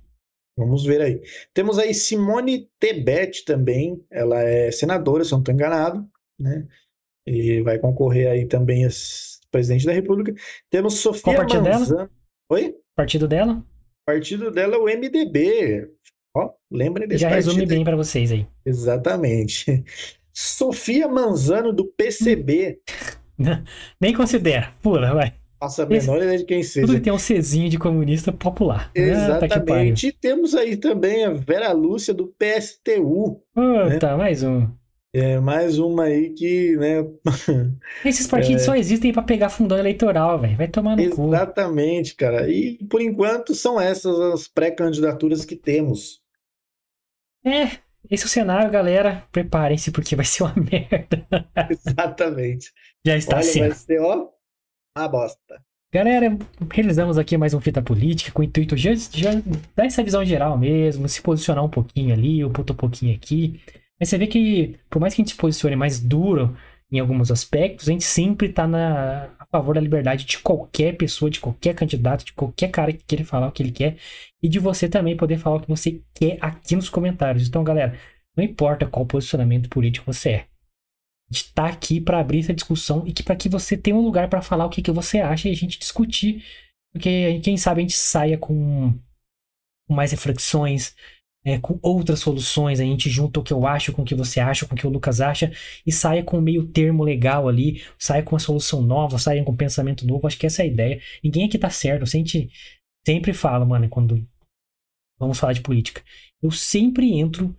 Vamos 0.59 0.85
ver 0.85 1.01
aí. 1.01 1.23
Temos 1.55 1.79
aí 1.79 1.95
Simone 1.95 2.69
Tebet 2.81 3.45
também. 3.45 4.03
Ela 4.11 4.43
é 4.43 4.71
senadora, 4.71 5.25
se 5.25 5.33
eu 5.33 5.37
não 5.37 5.43
estou 5.43 5.55
enganado, 5.55 6.07
né? 6.39 6.67
E 7.27 7.61
vai 7.63 7.79
concorrer 7.79 8.31
aí 8.31 8.47
também 8.47 8.85
a 8.87 8.89
presidente 9.51 9.87
da 9.87 9.93
República. 9.93 10.35
Temos 10.71 10.99
Sofia 10.99 11.23
Qual 11.23 11.37
partido 11.37 11.63
dela? 11.63 11.79
Manzano. 11.79 12.11
Oi? 12.51 12.75
Partido 12.95 13.27
dela? 13.29 13.65
Partido 14.07 14.51
dela 14.51 14.77
é 14.77 14.79
o 14.79 14.85
MDB. 14.85 15.89
Ó, 16.37 16.51
lembrem 16.71 17.09
desse 17.09 17.23
Já 17.23 17.29
resume 17.31 17.57
partido. 17.57 17.75
bem 17.75 17.85
pra 17.85 17.97
vocês 17.97 18.31
aí. 18.31 18.47
Exatamente. 18.65 19.85
Sofia 20.33 21.09
Manzano, 21.09 21.73
do 21.73 21.87
PCB. 21.87 22.79
Nem 24.01 24.15
considera. 24.15 24.73
Pula, 24.83 25.15
vai. 25.15 25.33
Faça 25.59 25.85
a 25.85 25.87
menor 25.87 26.19
ideia 26.19 26.39
de 26.39 26.45
quem 26.45 26.61
Tudo 26.61 26.69
seja. 26.69 26.95
que 26.95 27.01
tem 27.01 27.13
um 27.13 27.17
Czinho 27.17 27.71
de 27.71 27.79
comunista 27.79 28.31
popular. 28.31 28.91
Ah, 28.91 28.93
tá. 28.93 29.47
Exatamente. 29.47 30.09
E 30.09 30.13
temos 30.13 30.55
aí 30.55 30.77
também 30.77 31.25
a 31.25 31.31
Vera 31.33 31.73
Lúcia, 31.73 32.13
do 32.13 32.27
PSTU. 32.39 33.43
Puta, 33.55 34.17
mais 34.19 34.43
um. 34.43 34.69
É 35.19 35.41
mais 35.41 35.79
uma 35.79 36.05
aí 36.05 36.35
que, 36.35 36.77
né? 36.77 36.97
Esses 38.05 38.27
partidos 38.27 38.63
É. 38.63 38.65
só 38.67 38.75
existem 38.75 39.13
pra 39.15 39.23
pegar 39.23 39.49
fundão 39.49 39.79
eleitoral, 39.79 40.39
velho. 40.39 40.57
Vai 40.59 40.69
tomar 40.69 40.95
no 40.95 41.11
cu. 41.11 41.29
Exatamente, 41.29 42.15
cara. 42.15 42.51
E 42.51 42.77
por 42.85 43.01
enquanto 43.01 43.55
são 43.55 43.81
essas 43.81 44.19
as 44.21 44.47
pré-candidaturas 44.49 45.45
que 45.45 45.57
temos. 45.57 46.21
É, 47.45 47.79
esse 48.11 48.25
é 48.25 48.27
o 48.27 48.29
cenário, 48.29 48.71
galera. 48.71 49.25
Preparem-se 49.33 49.91
porque 49.91 50.15
vai 50.15 50.25
ser 50.27 50.43
uma 50.43 50.55
merda. 50.71 51.27
Exatamente. 51.71 52.71
Já 53.07 53.17
está 53.17 53.37
Olha, 53.37 53.43
sendo. 53.45 53.69
vai 53.69 53.77
ser, 53.79 54.01
ó, 54.01 54.29
uma 54.99 55.09
bosta. 55.09 55.63
Galera, 55.95 56.37
realizamos 56.71 57.17
aqui 57.17 57.39
mais 57.39 57.55
um 57.55 57.61
Fita 57.61 57.81
Política 57.81 58.33
com 58.33 58.43
o 58.43 58.45
intuito 58.45 58.77
de 58.77 58.83
já 59.15 59.31
dar 59.75 59.87
essa 59.87 60.03
visão 60.05 60.23
geral 60.25 60.59
mesmo, 60.59 61.09
se 61.09 61.23
posicionar 61.23 61.65
um 61.65 61.71
pouquinho 61.71 62.13
ali, 62.13 62.45
um 62.45 62.51
pouquinho 62.53 63.15
aqui. 63.17 63.63
Mas 63.99 64.09
você 64.09 64.19
vê 64.19 64.27
que, 64.27 64.77
por 64.91 65.01
mais 65.01 65.15
que 65.15 65.21
a 65.21 65.25
gente 65.25 65.33
se 65.33 65.39
posicione 65.39 65.77
mais 65.77 65.99
duro 65.99 66.57
em 66.91 66.99
alguns 66.99 67.31
aspectos, 67.31 67.89
a 67.89 67.93
gente 67.93 68.05
sempre 68.05 68.49
tá 68.49 68.67
na, 68.67 69.31
a 69.39 69.47
favor 69.47 69.75
da 69.75 69.81
liberdade 69.81 70.25
de 70.25 70.39
qualquer 70.39 70.97
pessoa, 70.97 71.31
de 71.31 71.41
qualquer 71.41 71.75
candidato, 71.75 72.25
de 72.25 72.33
qualquer 72.33 72.71
cara 72.71 72.93
que 72.93 73.05
queira 73.05 73.25
falar 73.25 73.49
o 73.49 73.53
que 73.53 73.63
ele 73.63 73.73
quer, 73.73 73.97
e 74.43 74.49
de 74.49 74.59
você 74.59 74.89
também 74.89 75.17
poder 75.17 75.39
falar 75.39 75.57
o 75.57 75.61
que 75.61 75.69
você 75.69 76.01
quer 76.15 76.39
aqui 76.41 76.77
nos 76.77 76.89
comentários. 76.89 77.49
Então, 77.49 77.65
galera, 77.65 77.99
não 78.37 78.45
importa 78.45 78.87
qual 78.87 79.07
posicionamento 79.07 79.69
político 79.69 80.13
você 80.13 80.31
é. 80.31 80.47
A 81.29 81.35
gente 81.35 81.53
tá 81.53 81.67
aqui 81.67 82.01
para 82.01 82.21
abrir 82.21 82.41
essa 82.41 82.55
discussão 82.55 83.03
e 83.07 83.13
que 83.13 83.23
para 83.23 83.35
que 83.35 83.49
você 83.49 83.77
tenha 83.77 83.97
um 83.97 84.03
lugar 84.03 84.29
para 84.29 84.43
falar 84.43 84.67
o 84.67 84.71
que, 84.71 84.83
que 84.83 84.93
você 84.93 85.19
acha 85.19 85.49
e 85.49 85.53
a 85.53 85.57
gente 85.57 85.79
discutir, 85.79 86.45
porque 86.93 87.41
quem 87.41 87.57
sabe 87.57 87.81
a 87.81 87.83
gente 87.83 87.97
saia 87.97 88.39
com 88.39 88.95
mais 89.89 90.13
reflexões, 90.13 90.95
é, 91.47 91.61
com 91.61 91.79
outras 91.81 92.19
soluções, 92.19 92.81
a 92.81 92.83
gente 92.83 93.09
junta 93.09 93.39
o 93.39 93.43
que 93.43 93.53
eu 93.53 93.65
acho 93.69 93.93
com 93.93 94.03
o 94.03 94.05
que 94.05 94.17
você 94.17 94.41
acha, 94.41 94.67
com 94.67 94.75
o 94.75 94.77
que 94.77 94.85
o 94.85 94.91
Lucas 94.91 95.21
acha 95.21 95.53
e 95.87 95.93
saia 95.93 96.25
com 96.25 96.39
um 96.39 96.41
meio 96.41 96.67
termo 96.67 97.05
legal 97.05 97.49
ali, 97.49 97.85
saia 97.97 98.21
com 98.21 98.35
uma 98.35 98.41
solução 98.41 98.83
nova, 98.83 99.17
saia 99.17 99.45
com 99.45 99.53
um 99.53 99.57
pensamento 99.57 100.05
novo. 100.05 100.27
Acho 100.27 100.37
que 100.37 100.47
essa 100.47 100.63
é 100.63 100.65
a 100.65 100.69
ideia. 100.69 101.01
Ninguém 101.23 101.47
aqui 101.47 101.57
tá 101.57 101.71
certo. 101.71 102.03
A 102.03 102.07
gente 102.07 102.51
sempre 103.07 103.33
fala, 103.33 103.65
mano, 103.65 103.89
quando 103.89 104.27
vamos 105.21 105.39
falar 105.39 105.53
de 105.53 105.61
política, 105.61 106.03
eu 106.43 106.51
sempre 106.51 107.17
entro 107.17 107.57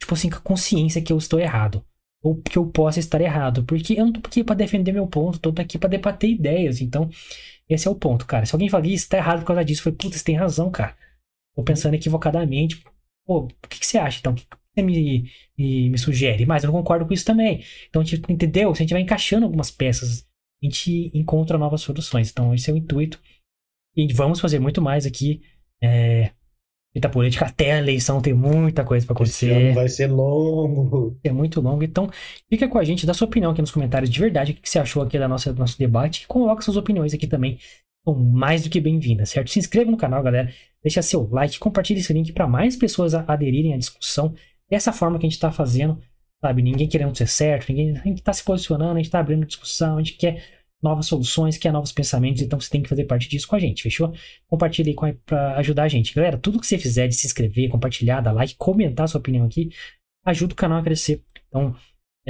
tipo 0.00 0.12
assim 0.12 0.28
com 0.28 0.38
a 0.38 0.40
consciência 0.40 1.00
que 1.00 1.12
eu 1.12 1.18
estou 1.18 1.38
errado 1.38 1.84
ou 2.20 2.34
que 2.42 2.58
eu 2.58 2.66
possa 2.66 2.98
estar 2.98 3.20
errado, 3.20 3.62
porque 3.62 3.92
eu 3.94 4.06
não 4.06 4.12
tô 4.12 4.20
aqui 4.26 4.42
para 4.42 4.56
defender 4.56 4.90
meu 4.90 5.06
ponto, 5.06 5.38
tô 5.38 5.54
aqui 5.62 5.78
para 5.78 5.90
debater 5.90 6.30
ideias. 6.30 6.80
Então, 6.80 7.08
esse 7.68 7.86
é 7.86 7.90
o 7.90 7.94
ponto, 7.94 8.26
cara. 8.26 8.44
Se 8.44 8.56
alguém 8.56 8.68
falar 8.68 8.86
isso 8.86 9.08
tá 9.08 9.18
errado 9.18 9.40
por 9.40 9.46
causa 9.46 9.64
disso, 9.64 9.84
foi 9.84 9.92
puta, 9.92 10.18
você 10.18 10.24
tem 10.24 10.34
razão, 10.34 10.68
cara. 10.68 10.96
Tô 11.54 11.62
pensando 11.62 11.94
equivocadamente. 11.94 12.82
Pô, 13.30 13.42
o 13.44 13.68
que, 13.68 13.78
que 13.78 13.86
você 13.86 13.96
acha 13.96 14.18
então? 14.18 14.32
O 14.32 14.34
que 14.34 14.44
você 14.74 14.82
me, 14.82 15.30
me, 15.56 15.90
me 15.90 15.98
sugere? 15.98 16.44
Mas 16.44 16.64
eu 16.64 16.72
não 16.72 16.80
concordo 16.80 17.06
com 17.06 17.14
isso 17.14 17.24
também. 17.24 17.62
Então, 17.88 18.02
tipo, 18.02 18.30
entendeu? 18.32 18.74
Se 18.74 18.82
a 18.82 18.82
gente 18.82 18.92
vai 18.92 19.02
encaixando 19.02 19.46
algumas 19.46 19.70
peças, 19.70 20.26
a 20.60 20.66
gente 20.66 21.12
encontra 21.14 21.56
novas 21.56 21.80
soluções. 21.80 22.28
Então, 22.28 22.52
esse 22.52 22.68
é 22.68 22.74
o 22.74 22.76
intuito. 22.76 23.20
E 23.96 24.12
vamos 24.12 24.40
fazer 24.40 24.58
muito 24.58 24.82
mais 24.82 25.06
aqui. 25.06 25.42
É, 25.80 26.32
Fita 26.92 27.08
política 27.08 27.44
até 27.46 27.70
a 27.70 27.78
eleição 27.78 28.20
tem 28.20 28.34
muita 28.34 28.82
coisa 28.84 29.06
para 29.06 29.14
acontecer. 29.14 29.72
vai 29.74 29.88
ser 29.88 30.08
longo. 30.08 31.16
É 31.22 31.30
muito 31.30 31.60
longo, 31.60 31.84
então 31.84 32.10
fica 32.48 32.66
com 32.68 32.78
a 32.78 32.82
gente, 32.82 33.06
dá 33.06 33.14
sua 33.14 33.28
opinião 33.28 33.52
aqui 33.52 33.60
nos 33.60 33.70
comentários 33.70 34.10
de 34.10 34.18
verdade, 34.18 34.50
o 34.50 34.54
que 34.56 34.62
que 34.62 34.68
você 34.68 34.80
achou 34.80 35.04
aqui 35.04 35.16
da 35.16 35.28
nossa, 35.28 35.52
do 35.52 35.58
nosso 35.60 35.78
debate, 35.78 36.24
e 36.24 36.26
coloca 36.26 36.62
suas 36.62 36.76
opiniões 36.76 37.14
aqui 37.14 37.28
também, 37.28 37.60
são 38.04 38.14
mais 38.14 38.62
do 38.62 38.70
que 38.70 38.80
bem-vindas, 38.80 39.30
certo? 39.30 39.50
Se 39.50 39.58
inscreva 39.58 39.90
no 39.90 39.96
canal, 39.96 40.22
galera, 40.22 40.52
deixa 40.82 41.02
seu 41.02 41.28
like, 41.30 41.58
compartilhe 41.58 42.00
esse 42.00 42.12
link 42.12 42.32
para 42.32 42.46
mais 42.46 42.76
pessoas 42.76 43.14
aderirem 43.14 43.74
à 43.74 43.78
discussão, 43.78 44.34
dessa 44.70 44.92
forma 44.92 45.18
que 45.18 45.26
a 45.26 45.28
gente 45.28 45.36
está 45.36 45.52
fazendo, 45.52 46.00
sabe? 46.40 46.62
Ninguém 46.62 46.88
querendo 46.88 47.16
ser 47.16 47.28
certo, 47.28 47.68
ninguém, 47.68 48.14
está 48.14 48.32
se 48.32 48.42
posicionando, 48.42 48.92
a 48.92 48.96
gente 48.96 49.06
está 49.06 49.20
abrindo 49.20 49.44
discussão, 49.46 49.96
a 49.96 50.02
gente 50.02 50.16
quer 50.16 50.42
novas 50.82 51.06
soluções, 51.06 51.58
quer 51.58 51.72
novos 51.72 51.92
pensamentos, 51.92 52.40
então 52.40 52.58
você 52.58 52.70
tem 52.70 52.82
que 52.82 52.88
fazer 52.88 53.04
parte 53.04 53.28
disso 53.28 53.46
com 53.46 53.54
a 53.56 53.58
gente, 53.58 53.82
fechou? 53.82 54.14
Compartilhe 54.46 54.90
aí 54.90 54.94
com 54.94 55.04
a- 55.04 55.14
pra 55.26 55.56
ajudar 55.58 55.82
a 55.82 55.88
gente. 55.88 56.14
Galera, 56.14 56.38
tudo 56.38 56.58
que 56.58 56.66
você 56.66 56.78
fizer 56.78 57.06
de 57.06 57.14
se 57.14 57.26
inscrever, 57.26 57.68
compartilhar, 57.68 58.22
dar 58.22 58.32
like, 58.32 58.54
comentar 58.56 59.06
sua 59.06 59.20
opinião 59.20 59.44
aqui, 59.44 59.68
ajuda 60.24 60.54
o 60.54 60.56
canal 60.56 60.78
a 60.78 60.82
crescer. 60.82 61.22
Então, 61.48 61.76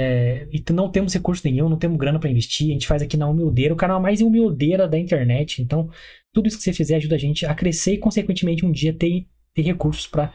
é, 0.01 0.47
e 0.51 0.63
não 0.73 0.89
temos 0.89 1.13
recurso 1.13 1.43
nenhum, 1.45 1.69
não 1.69 1.77
temos 1.77 1.97
grana 1.97 2.19
para 2.19 2.29
investir, 2.29 2.69
a 2.69 2.73
gente 2.73 2.87
faz 2.87 3.01
aqui 3.01 3.15
na 3.15 3.27
humildeira, 3.27 3.73
o 3.73 3.77
canal 3.77 4.01
mais 4.01 4.19
humildeira 4.21 4.87
da 4.87 4.97
internet. 4.97 5.61
Então, 5.61 5.89
tudo 6.33 6.47
isso 6.47 6.57
que 6.57 6.63
você 6.63 6.73
fizer 6.73 6.95
ajuda 6.95 7.15
a 7.15 7.19
gente 7.19 7.45
a 7.45 7.53
crescer 7.53 7.93
e, 7.93 7.97
consequentemente, 7.97 8.65
um 8.65 8.71
dia 8.71 8.93
ter, 8.93 9.27
ter 9.53 9.61
recursos 9.61 10.07
para 10.07 10.33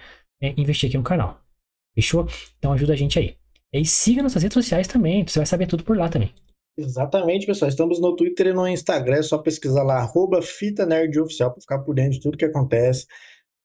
investir 0.57 0.89
aqui 0.89 0.97
no 0.97 1.03
canal. 1.03 1.41
Fechou? 1.95 2.29
Então, 2.59 2.73
ajuda 2.73 2.93
a 2.93 2.97
gente 2.97 3.19
aí. 3.19 3.37
E 3.73 3.85
siga 3.85 4.23
nossas 4.23 4.43
redes 4.43 4.55
sociais 4.55 4.87
também, 4.87 5.27
você 5.27 5.39
vai 5.39 5.47
saber 5.47 5.67
tudo 5.67 5.83
por 5.83 5.97
lá 5.97 6.09
também. 6.09 6.33
Exatamente, 6.79 7.47
pessoal. 7.47 7.69
Estamos 7.69 8.01
no 8.01 8.15
Twitter 8.15 8.49
e 8.49 8.53
no 8.53 8.69
Instagram. 8.69 9.17
É 9.17 9.23
só 9.23 9.39
pesquisar 9.39 9.83
lá, 9.83 9.97
arroba 9.97 10.43
Fita 10.43 10.85
Nerd 10.85 11.19
Oficial, 11.19 11.51
para 11.51 11.61
ficar 11.61 11.79
por 11.81 11.95
dentro 11.95 12.13
de 12.13 12.21
tudo 12.21 12.37
que 12.37 12.45
acontece. 12.45 13.07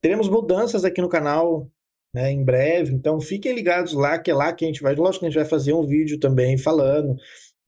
Teremos 0.02 0.30
mudanças 0.30 0.84
aqui 0.84 1.02
no 1.02 1.10
canal 1.10 1.70
né, 2.14 2.32
em 2.32 2.44
breve, 2.44 2.94
então 2.94 3.20
fiquem 3.22 3.54
ligados 3.54 3.94
lá, 3.94 4.20
que 4.20 4.30
é 4.30 4.34
lá 4.34 4.52
que 4.54 4.66
a 4.66 4.68
gente 4.68 4.82
vai. 4.82 4.96
Lógico 4.96 5.22
que 5.22 5.26
a 5.28 5.30
gente 5.30 5.40
vai 5.40 5.50
fazer 5.50 5.74
um 5.74 5.86
vídeo 5.86 6.20
também 6.20 6.58
falando. 6.58 7.16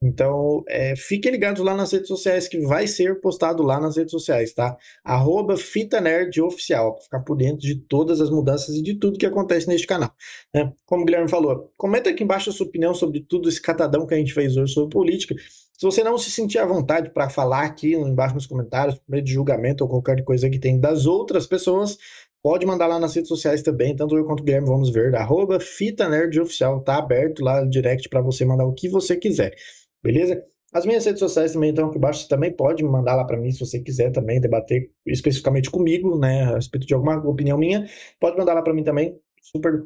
Então, 0.06 0.64
é, 0.68 0.96
fiquem 0.98 1.32
ligados 1.32 1.64
lá 1.64 1.74
nas 1.74 1.94
redes 1.94 2.10
sociais, 2.10 2.48
que 2.48 2.60
vai 2.60 2.86
ser 2.88 3.22
postado 3.22 3.64
lá 3.64 3.80
nas 3.80 3.96
redes 3.96 4.12
sociais, 4.12 4.54
tá? 4.54 4.76
Arroba 5.04 5.56
Fita 5.56 6.02
Nerd 6.02 6.42
Oficial, 6.42 6.94
para 6.96 7.04
ficar 7.04 7.20
por 7.22 7.38
dentro 7.38 7.60
de 7.60 7.76
todas 7.76 8.20
as 8.20 8.30
mudanças 8.30 8.76
e 8.76 8.82
de 8.84 8.96
tudo 8.96 9.18
que 9.18 9.26
acontece 9.26 9.68
neste 9.68 9.88
canal. 9.88 10.12
né? 10.54 10.74
Como 10.86 11.04
o 11.04 11.06
Guilherme 11.06 11.30
falou, 11.30 11.72
comenta 11.78 12.10
aqui 12.10 12.24
embaixo 12.24 12.50
a 12.50 12.54
sua 12.54 12.68
opinião 12.68 12.94
sobre 12.94 13.22
tudo 13.22 13.48
esse 13.48 13.62
catadão 13.62 14.06
que 14.06 14.14
a 14.14 14.18
gente 14.18 14.34
fez 14.34 14.58
hoje 14.58 14.74
sobre 14.74 14.90
política. 14.94 15.36
Se 15.38 15.86
você 15.86 16.04
não 16.04 16.18
se 16.18 16.30
sentir 16.30 16.60
à 16.60 16.66
vontade 16.66 17.10
para 17.10 17.30
falar 17.30 17.64
aqui 17.64 17.94
embaixo 17.94 18.36
nos 18.36 18.46
comentários, 18.46 18.96
por 18.96 19.10
meio 19.10 19.24
de 19.24 19.32
julgamento 19.32 19.84
ou 19.84 19.90
qualquer 19.90 20.24
coisa 20.24 20.50
que 20.50 20.60
tem 20.60 20.80
das 20.80 21.06
outras 21.06 21.48
pessoas, 21.48 21.98
pode 22.44 22.66
mandar 22.66 22.88
lá 22.88 23.00
nas 23.00 23.16
redes 23.16 23.30
sociais 23.30 23.64
também, 23.64 23.96
tanto 23.96 24.18
eu 24.18 24.26
quanto 24.26 24.42
o 24.42 24.44
Guilherme 24.44 24.68
vamos 24.68 24.92
ver, 24.92 25.16
arroba 25.16 25.60
Fita 25.62 26.10
Nerd 26.10 26.40
Oficial, 26.42 26.82
tá 26.82 26.98
aberto 26.98 27.42
lá 27.44 27.64
direct 27.64 28.10
para 28.10 28.22
você 28.22 28.44
mandar 28.44 28.66
o 28.66 28.74
que 28.74 28.90
você 28.90 29.16
quiser, 29.16 29.56
beleza? 30.04 30.44
As 30.74 30.86
minhas 30.86 31.06
redes 31.06 31.20
sociais 31.20 31.54
também 31.54 31.70
estão 31.70 31.88
aqui 31.88 31.98
embaixo, 31.98 32.24
você 32.24 32.28
também 32.28 32.52
pode 32.52 32.84
mandar 32.84 33.16
lá 33.16 33.24
para 33.24 33.38
mim 33.38 33.52
se 33.52 33.60
você 33.60 33.80
quiser 33.80 34.12
também 34.12 34.42
debater 34.42 34.92
especificamente 35.06 35.72
comigo, 35.72 36.20
né, 36.20 36.44
a 36.44 36.56
respeito 36.56 36.86
de 36.86 36.94
alguma 36.94 37.18
opinião 37.28 37.58
minha, 37.58 37.88
pode 38.20 38.38
mandar 38.38 38.54
lá 38.56 38.62
para 38.62 38.74
mim 38.74 38.84
também, 38.84 39.18
super 39.42 39.86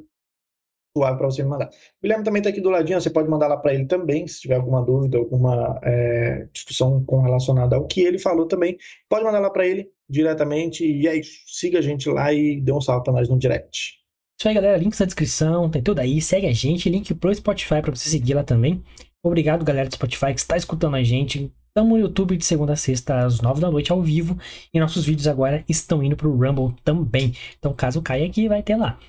suave 0.98 1.18
para 1.18 1.28
você 1.28 1.44
me 1.44 1.50
mandar. 1.50 1.68
O 1.68 2.02
Guilherme 2.02 2.24
também 2.24 2.40
está 2.40 2.50
aqui 2.50 2.62
do 2.62 2.72
ladinho, 2.72 3.00
você 3.00 3.12
pode 3.12 3.30
mandar 3.30 3.48
lá 3.48 3.58
para 3.58 3.74
ele 3.74 3.86
também, 3.86 4.26
se 4.28 4.42
tiver 4.42 4.56
alguma 4.56 4.84
dúvida, 4.84 5.20
alguma 5.20 5.80
é, 5.84 6.48
discussão 6.52 7.04
com 7.06 7.22
relacionada 7.22 7.76
ao 7.76 7.86
que 7.86 8.02
ele 8.02 8.18
falou 8.18 8.48
também, 8.48 8.78
pode 9.08 9.24
mandar 9.24 9.40
lá 9.40 9.52
para 9.52 9.68
ele 9.68 9.92
diretamente 10.10 10.86
e 10.86 11.08
isso. 11.08 11.40
Siga 11.48 11.80
a 11.80 11.82
gente 11.82 12.10
lá 12.10 12.34
e 12.34 12.62
dê 12.62 12.72
um 12.72 12.82
salve 12.82 13.04
para 13.04 13.14
nós 13.14 13.30
no 13.30 13.38
direct. 13.38 13.98
Isso 14.40 14.48
aí, 14.48 14.54
galera. 14.54 14.78
Links 14.78 15.00
na 15.00 15.06
descrição, 15.06 15.70
tem 15.70 15.82
tudo 15.82 16.00
aí. 16.00 16.22
Segue 16.22 16.48
a 16.48 16.54
gente. 16.54 16.90
Link 16.90 17.14
pro 17.16 17.34
Spotify 17.34 17.82
para 17.82 17.96
você 17.96 18.10
seguir 18.10 18.36
lá 18.36 18.44
também. 18.44 18.84
Obrigado, 19.24 19.66
galera 19.66 19.90
do 19.90 19.96
Spotify 19.96 20.34
que 20.34 20.40
está 20.40 20.56
escutando 20.56 20.96
a 20.96 21.04
gente. 21.04 21.52
Estamos 21.68 21.92
no 21.92 22.00
YouTube 22.00 22.38
de 22.38 22.46
segunda 22.46 22.74
a 22.74 22.76
sexta, 22.76 23.26
às 23.26 23.42
nove 23.42 23.62
da 23.62 23.70
noite, 23.70 23.92
ao 23.92 24.02
vivo. 24.02 24.38
E 24.74 24.80
nossos 24.80 25.06
vídeos 25.06 25.28
agora 25.28 25.64
estão 25.68 26.02
indo 26.02 26.16
pro 26.16 26.32
Rumble 26.36 26.76
também. 26.84 27.34
Então, 27.58 27.74
caso 27.74 28.02
caia 28.02 28.26
aqui, 28.26 28.48
vai 28.48 28.64
ter 28.64 28.76
lá. 28.76 29.00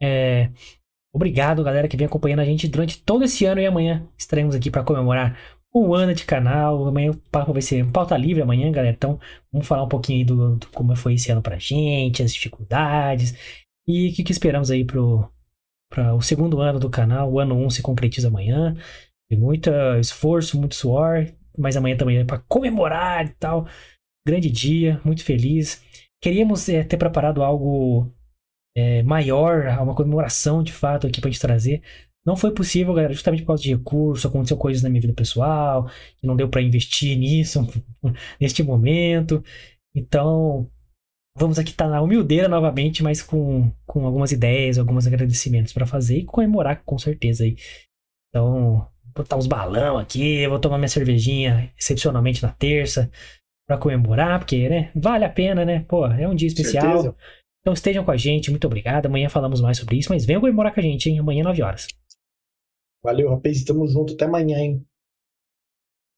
É... 0.00 0.50
Obrigado, 1.14 1.62
galera, 1.62 1.88
que 1.88 1.96
vem 1.96 2.06
acompanhando 2.06 2.40
a 2.40 2.44
gente 2.44 2.66
durante 2.68 3.02
todo 3.02 3.24
esse 3.24 3.44
ano. 3.44 3.60
E 3.60 3.66
amanhã 3.66 4.08
estaremos 4.16 4.54
aqui 4.54 4.70
para 4.70 4.82
comemorar 4.82 5.38
um 5.74 5.94
ano 5.94 6.14
de 6.14 6.24
canal. 6.24 6.86
Amanhã 6.86 7.10
o 7.10 7.16
papo 7.30 7.52
vai 7.52 7.62
ser 7.62 7.90
pauta 7.90 8.16
livre 8.16 8.42
amanhã, 8.42 8.70
galera. 8.70 8.94
Então, 8.94 9.18
vamos 9.52 9.66
falar 9.66 9.84
um 9.84 9.88
pouquinho 9.88 10.18
aí 10.18 10.24
do, 10.24 10.56
do 10.56 10.66
como 10.68 10.94
foi 10.96 11.14
esse 11.14 11.30
ano 11.30 11.42
pra 11.42 11.58
gente, 11.58 12.22
as 12.22 12.32
dificuldades. 12.32 13.34
E 13.86 14.10
o 14.10 14.14
que, 14.14 14.24
que 14.24 14.32
esperamos 14.32 14.70
aí 14.70 14.84
pro, 14.84 15.28
para 15.90 16.14
o 16.14 16.22
segundo 16.22 16.60
ano 16.60 16.78
do 16.78 16.90
canal. 16.90 17.30
O 17.30 17.38
ano 17.38 17.56
1 17.56 17.70
se 17.70 17.82
concretiza 17.82 18.28
amanhã. 18.28 18.74
Tem 19.30 19.38
muito 19.38 19.70
esforço, 20.00 20.58
muito 20.58 20.74
suor. 20.74 21.26
Mas 21.56 21.76
amanhã 21.76 21.96
também 21.96 22.18
é 22.18 22.24
para 22.24 22.38
comemorar 22.48 23.26
e 23.26 23.30
tal. 23.30 23.66
Grande 24.26 24.50
dia, 24.50 25.00
muito 25.04 25.24
feliz. 25.24 25.82
Queríamos 26.22 26.68
é, 26.68 26.84
ter 26.84 26.96
preparado 26.96 27.42
algo 27.42 28.10
é, 28.76 29.02
maior, 29.02 29.66
uma 29.80 29.94
comemoração 29.94 30.62
de 30.62 30.72
fato 30.72 31.06
aqui 31.06 31.20
pra 31.20 31.30
gente 31.30 31.40
trazer. 31.40 31.82
Não 32.24 32.36
foi 32.36 32.52
possível, 32.52 32.94
galera, 32.94 33.12
justamente 33.12 33.42
por 33.42 33.48
causa 33.48 33.62
de 33.62 33.74
recurso, 33.74 34.28
aconteceu 34.28 34.56
coisas 34.56 34.82
na 34.82 34.88
minha 34.88 35.00
vida 35.00 35.12
pessoal, 35.12 35.86
que 36.18 36.26
não 36.26 36.36
deu 36.36 36.48
para 36.48 36.62
investir 36.62 37.18
nisso 37.18 37.66
neste 38.40 38.62
momento. 38.62 39.42
Então, 39.94 40.70
Vamos 41.36 41.58
aqui 41.58 41.70
estar 41.70 41.86
tá 41.86 41.90
na 41.90 42.02
humildeira 42.02 42.46
novamente, 42.46 43.02
mas 43.02 43.22
com, 43.22 43.72
com 43.86 44.04
algumas 44.04 44.32
ideias, 44.32 44.78
alguns 44.78 45.06
agradecimentos 45.06 45.72
para 45.72 45.86
fazer 45.86 46.18
e 46.18 46.24
comemorar 46.24 46.82
com 46.84 46.98
certeza 46.98 47.44
aí. 47.44 47.56
Então, 48.28 48.86
botar 49.14 49.36
uns 49.36 49.46
balão 49.46 49.96
aqui, 49.96 50.46
vou 50.46 50.58
tomar 50.58 50.76
minha 50.76 50.88
cervejinha 50.88 51.72
excepcionalmente 51.78 52.42
na 52.42 52.50
terça 52.50 53.10
para 53.66 53.78
comemorar, 53.78 54.38
porque, 54.38 54.68
né, 54.68 54.90
vale 54.94 55.24
a 55.24 55.30
pena, 55.30 55.64
né? 55.64 55.84
Pô, 55.88 56.06
é 56.06 56.28
um 56.28 56.34
dia 56.34 56.48
especial. 56.48 57.02
Certeza. 57.02 57.16
Então 57.60 57.72
estejam 57.72 58.04
com 58.04 58.10
a 58.10 58.16
gente, 58.16 58.50
muito 58.50 58.66
obrigado. 58.66 59.06
Amanhã 59.06 59.28
falamos 59.28 59.60
mais 59.60 59.78
sobre 59.78 59.96
isso, 59.96 60.10
mas 60.10 60.26
venham 60.26 60.40
comemorar 60.40 60.74
com 60.74 60.80
a 60.80 60.82
gente, 60.82 61.08
hein? 61.08 61.18
Amanhã, 61.18 61.44
9 61.44 61.62
horas. 61.62 61.86
Valeu, 63.02 63.28
rapaz. 63.30 63.62
Tamo 63.64 63.86
junto. 63.86 64.14
Até 64.14 64.24
amanhã, 64.24 64.58
hein? 64.58 64.84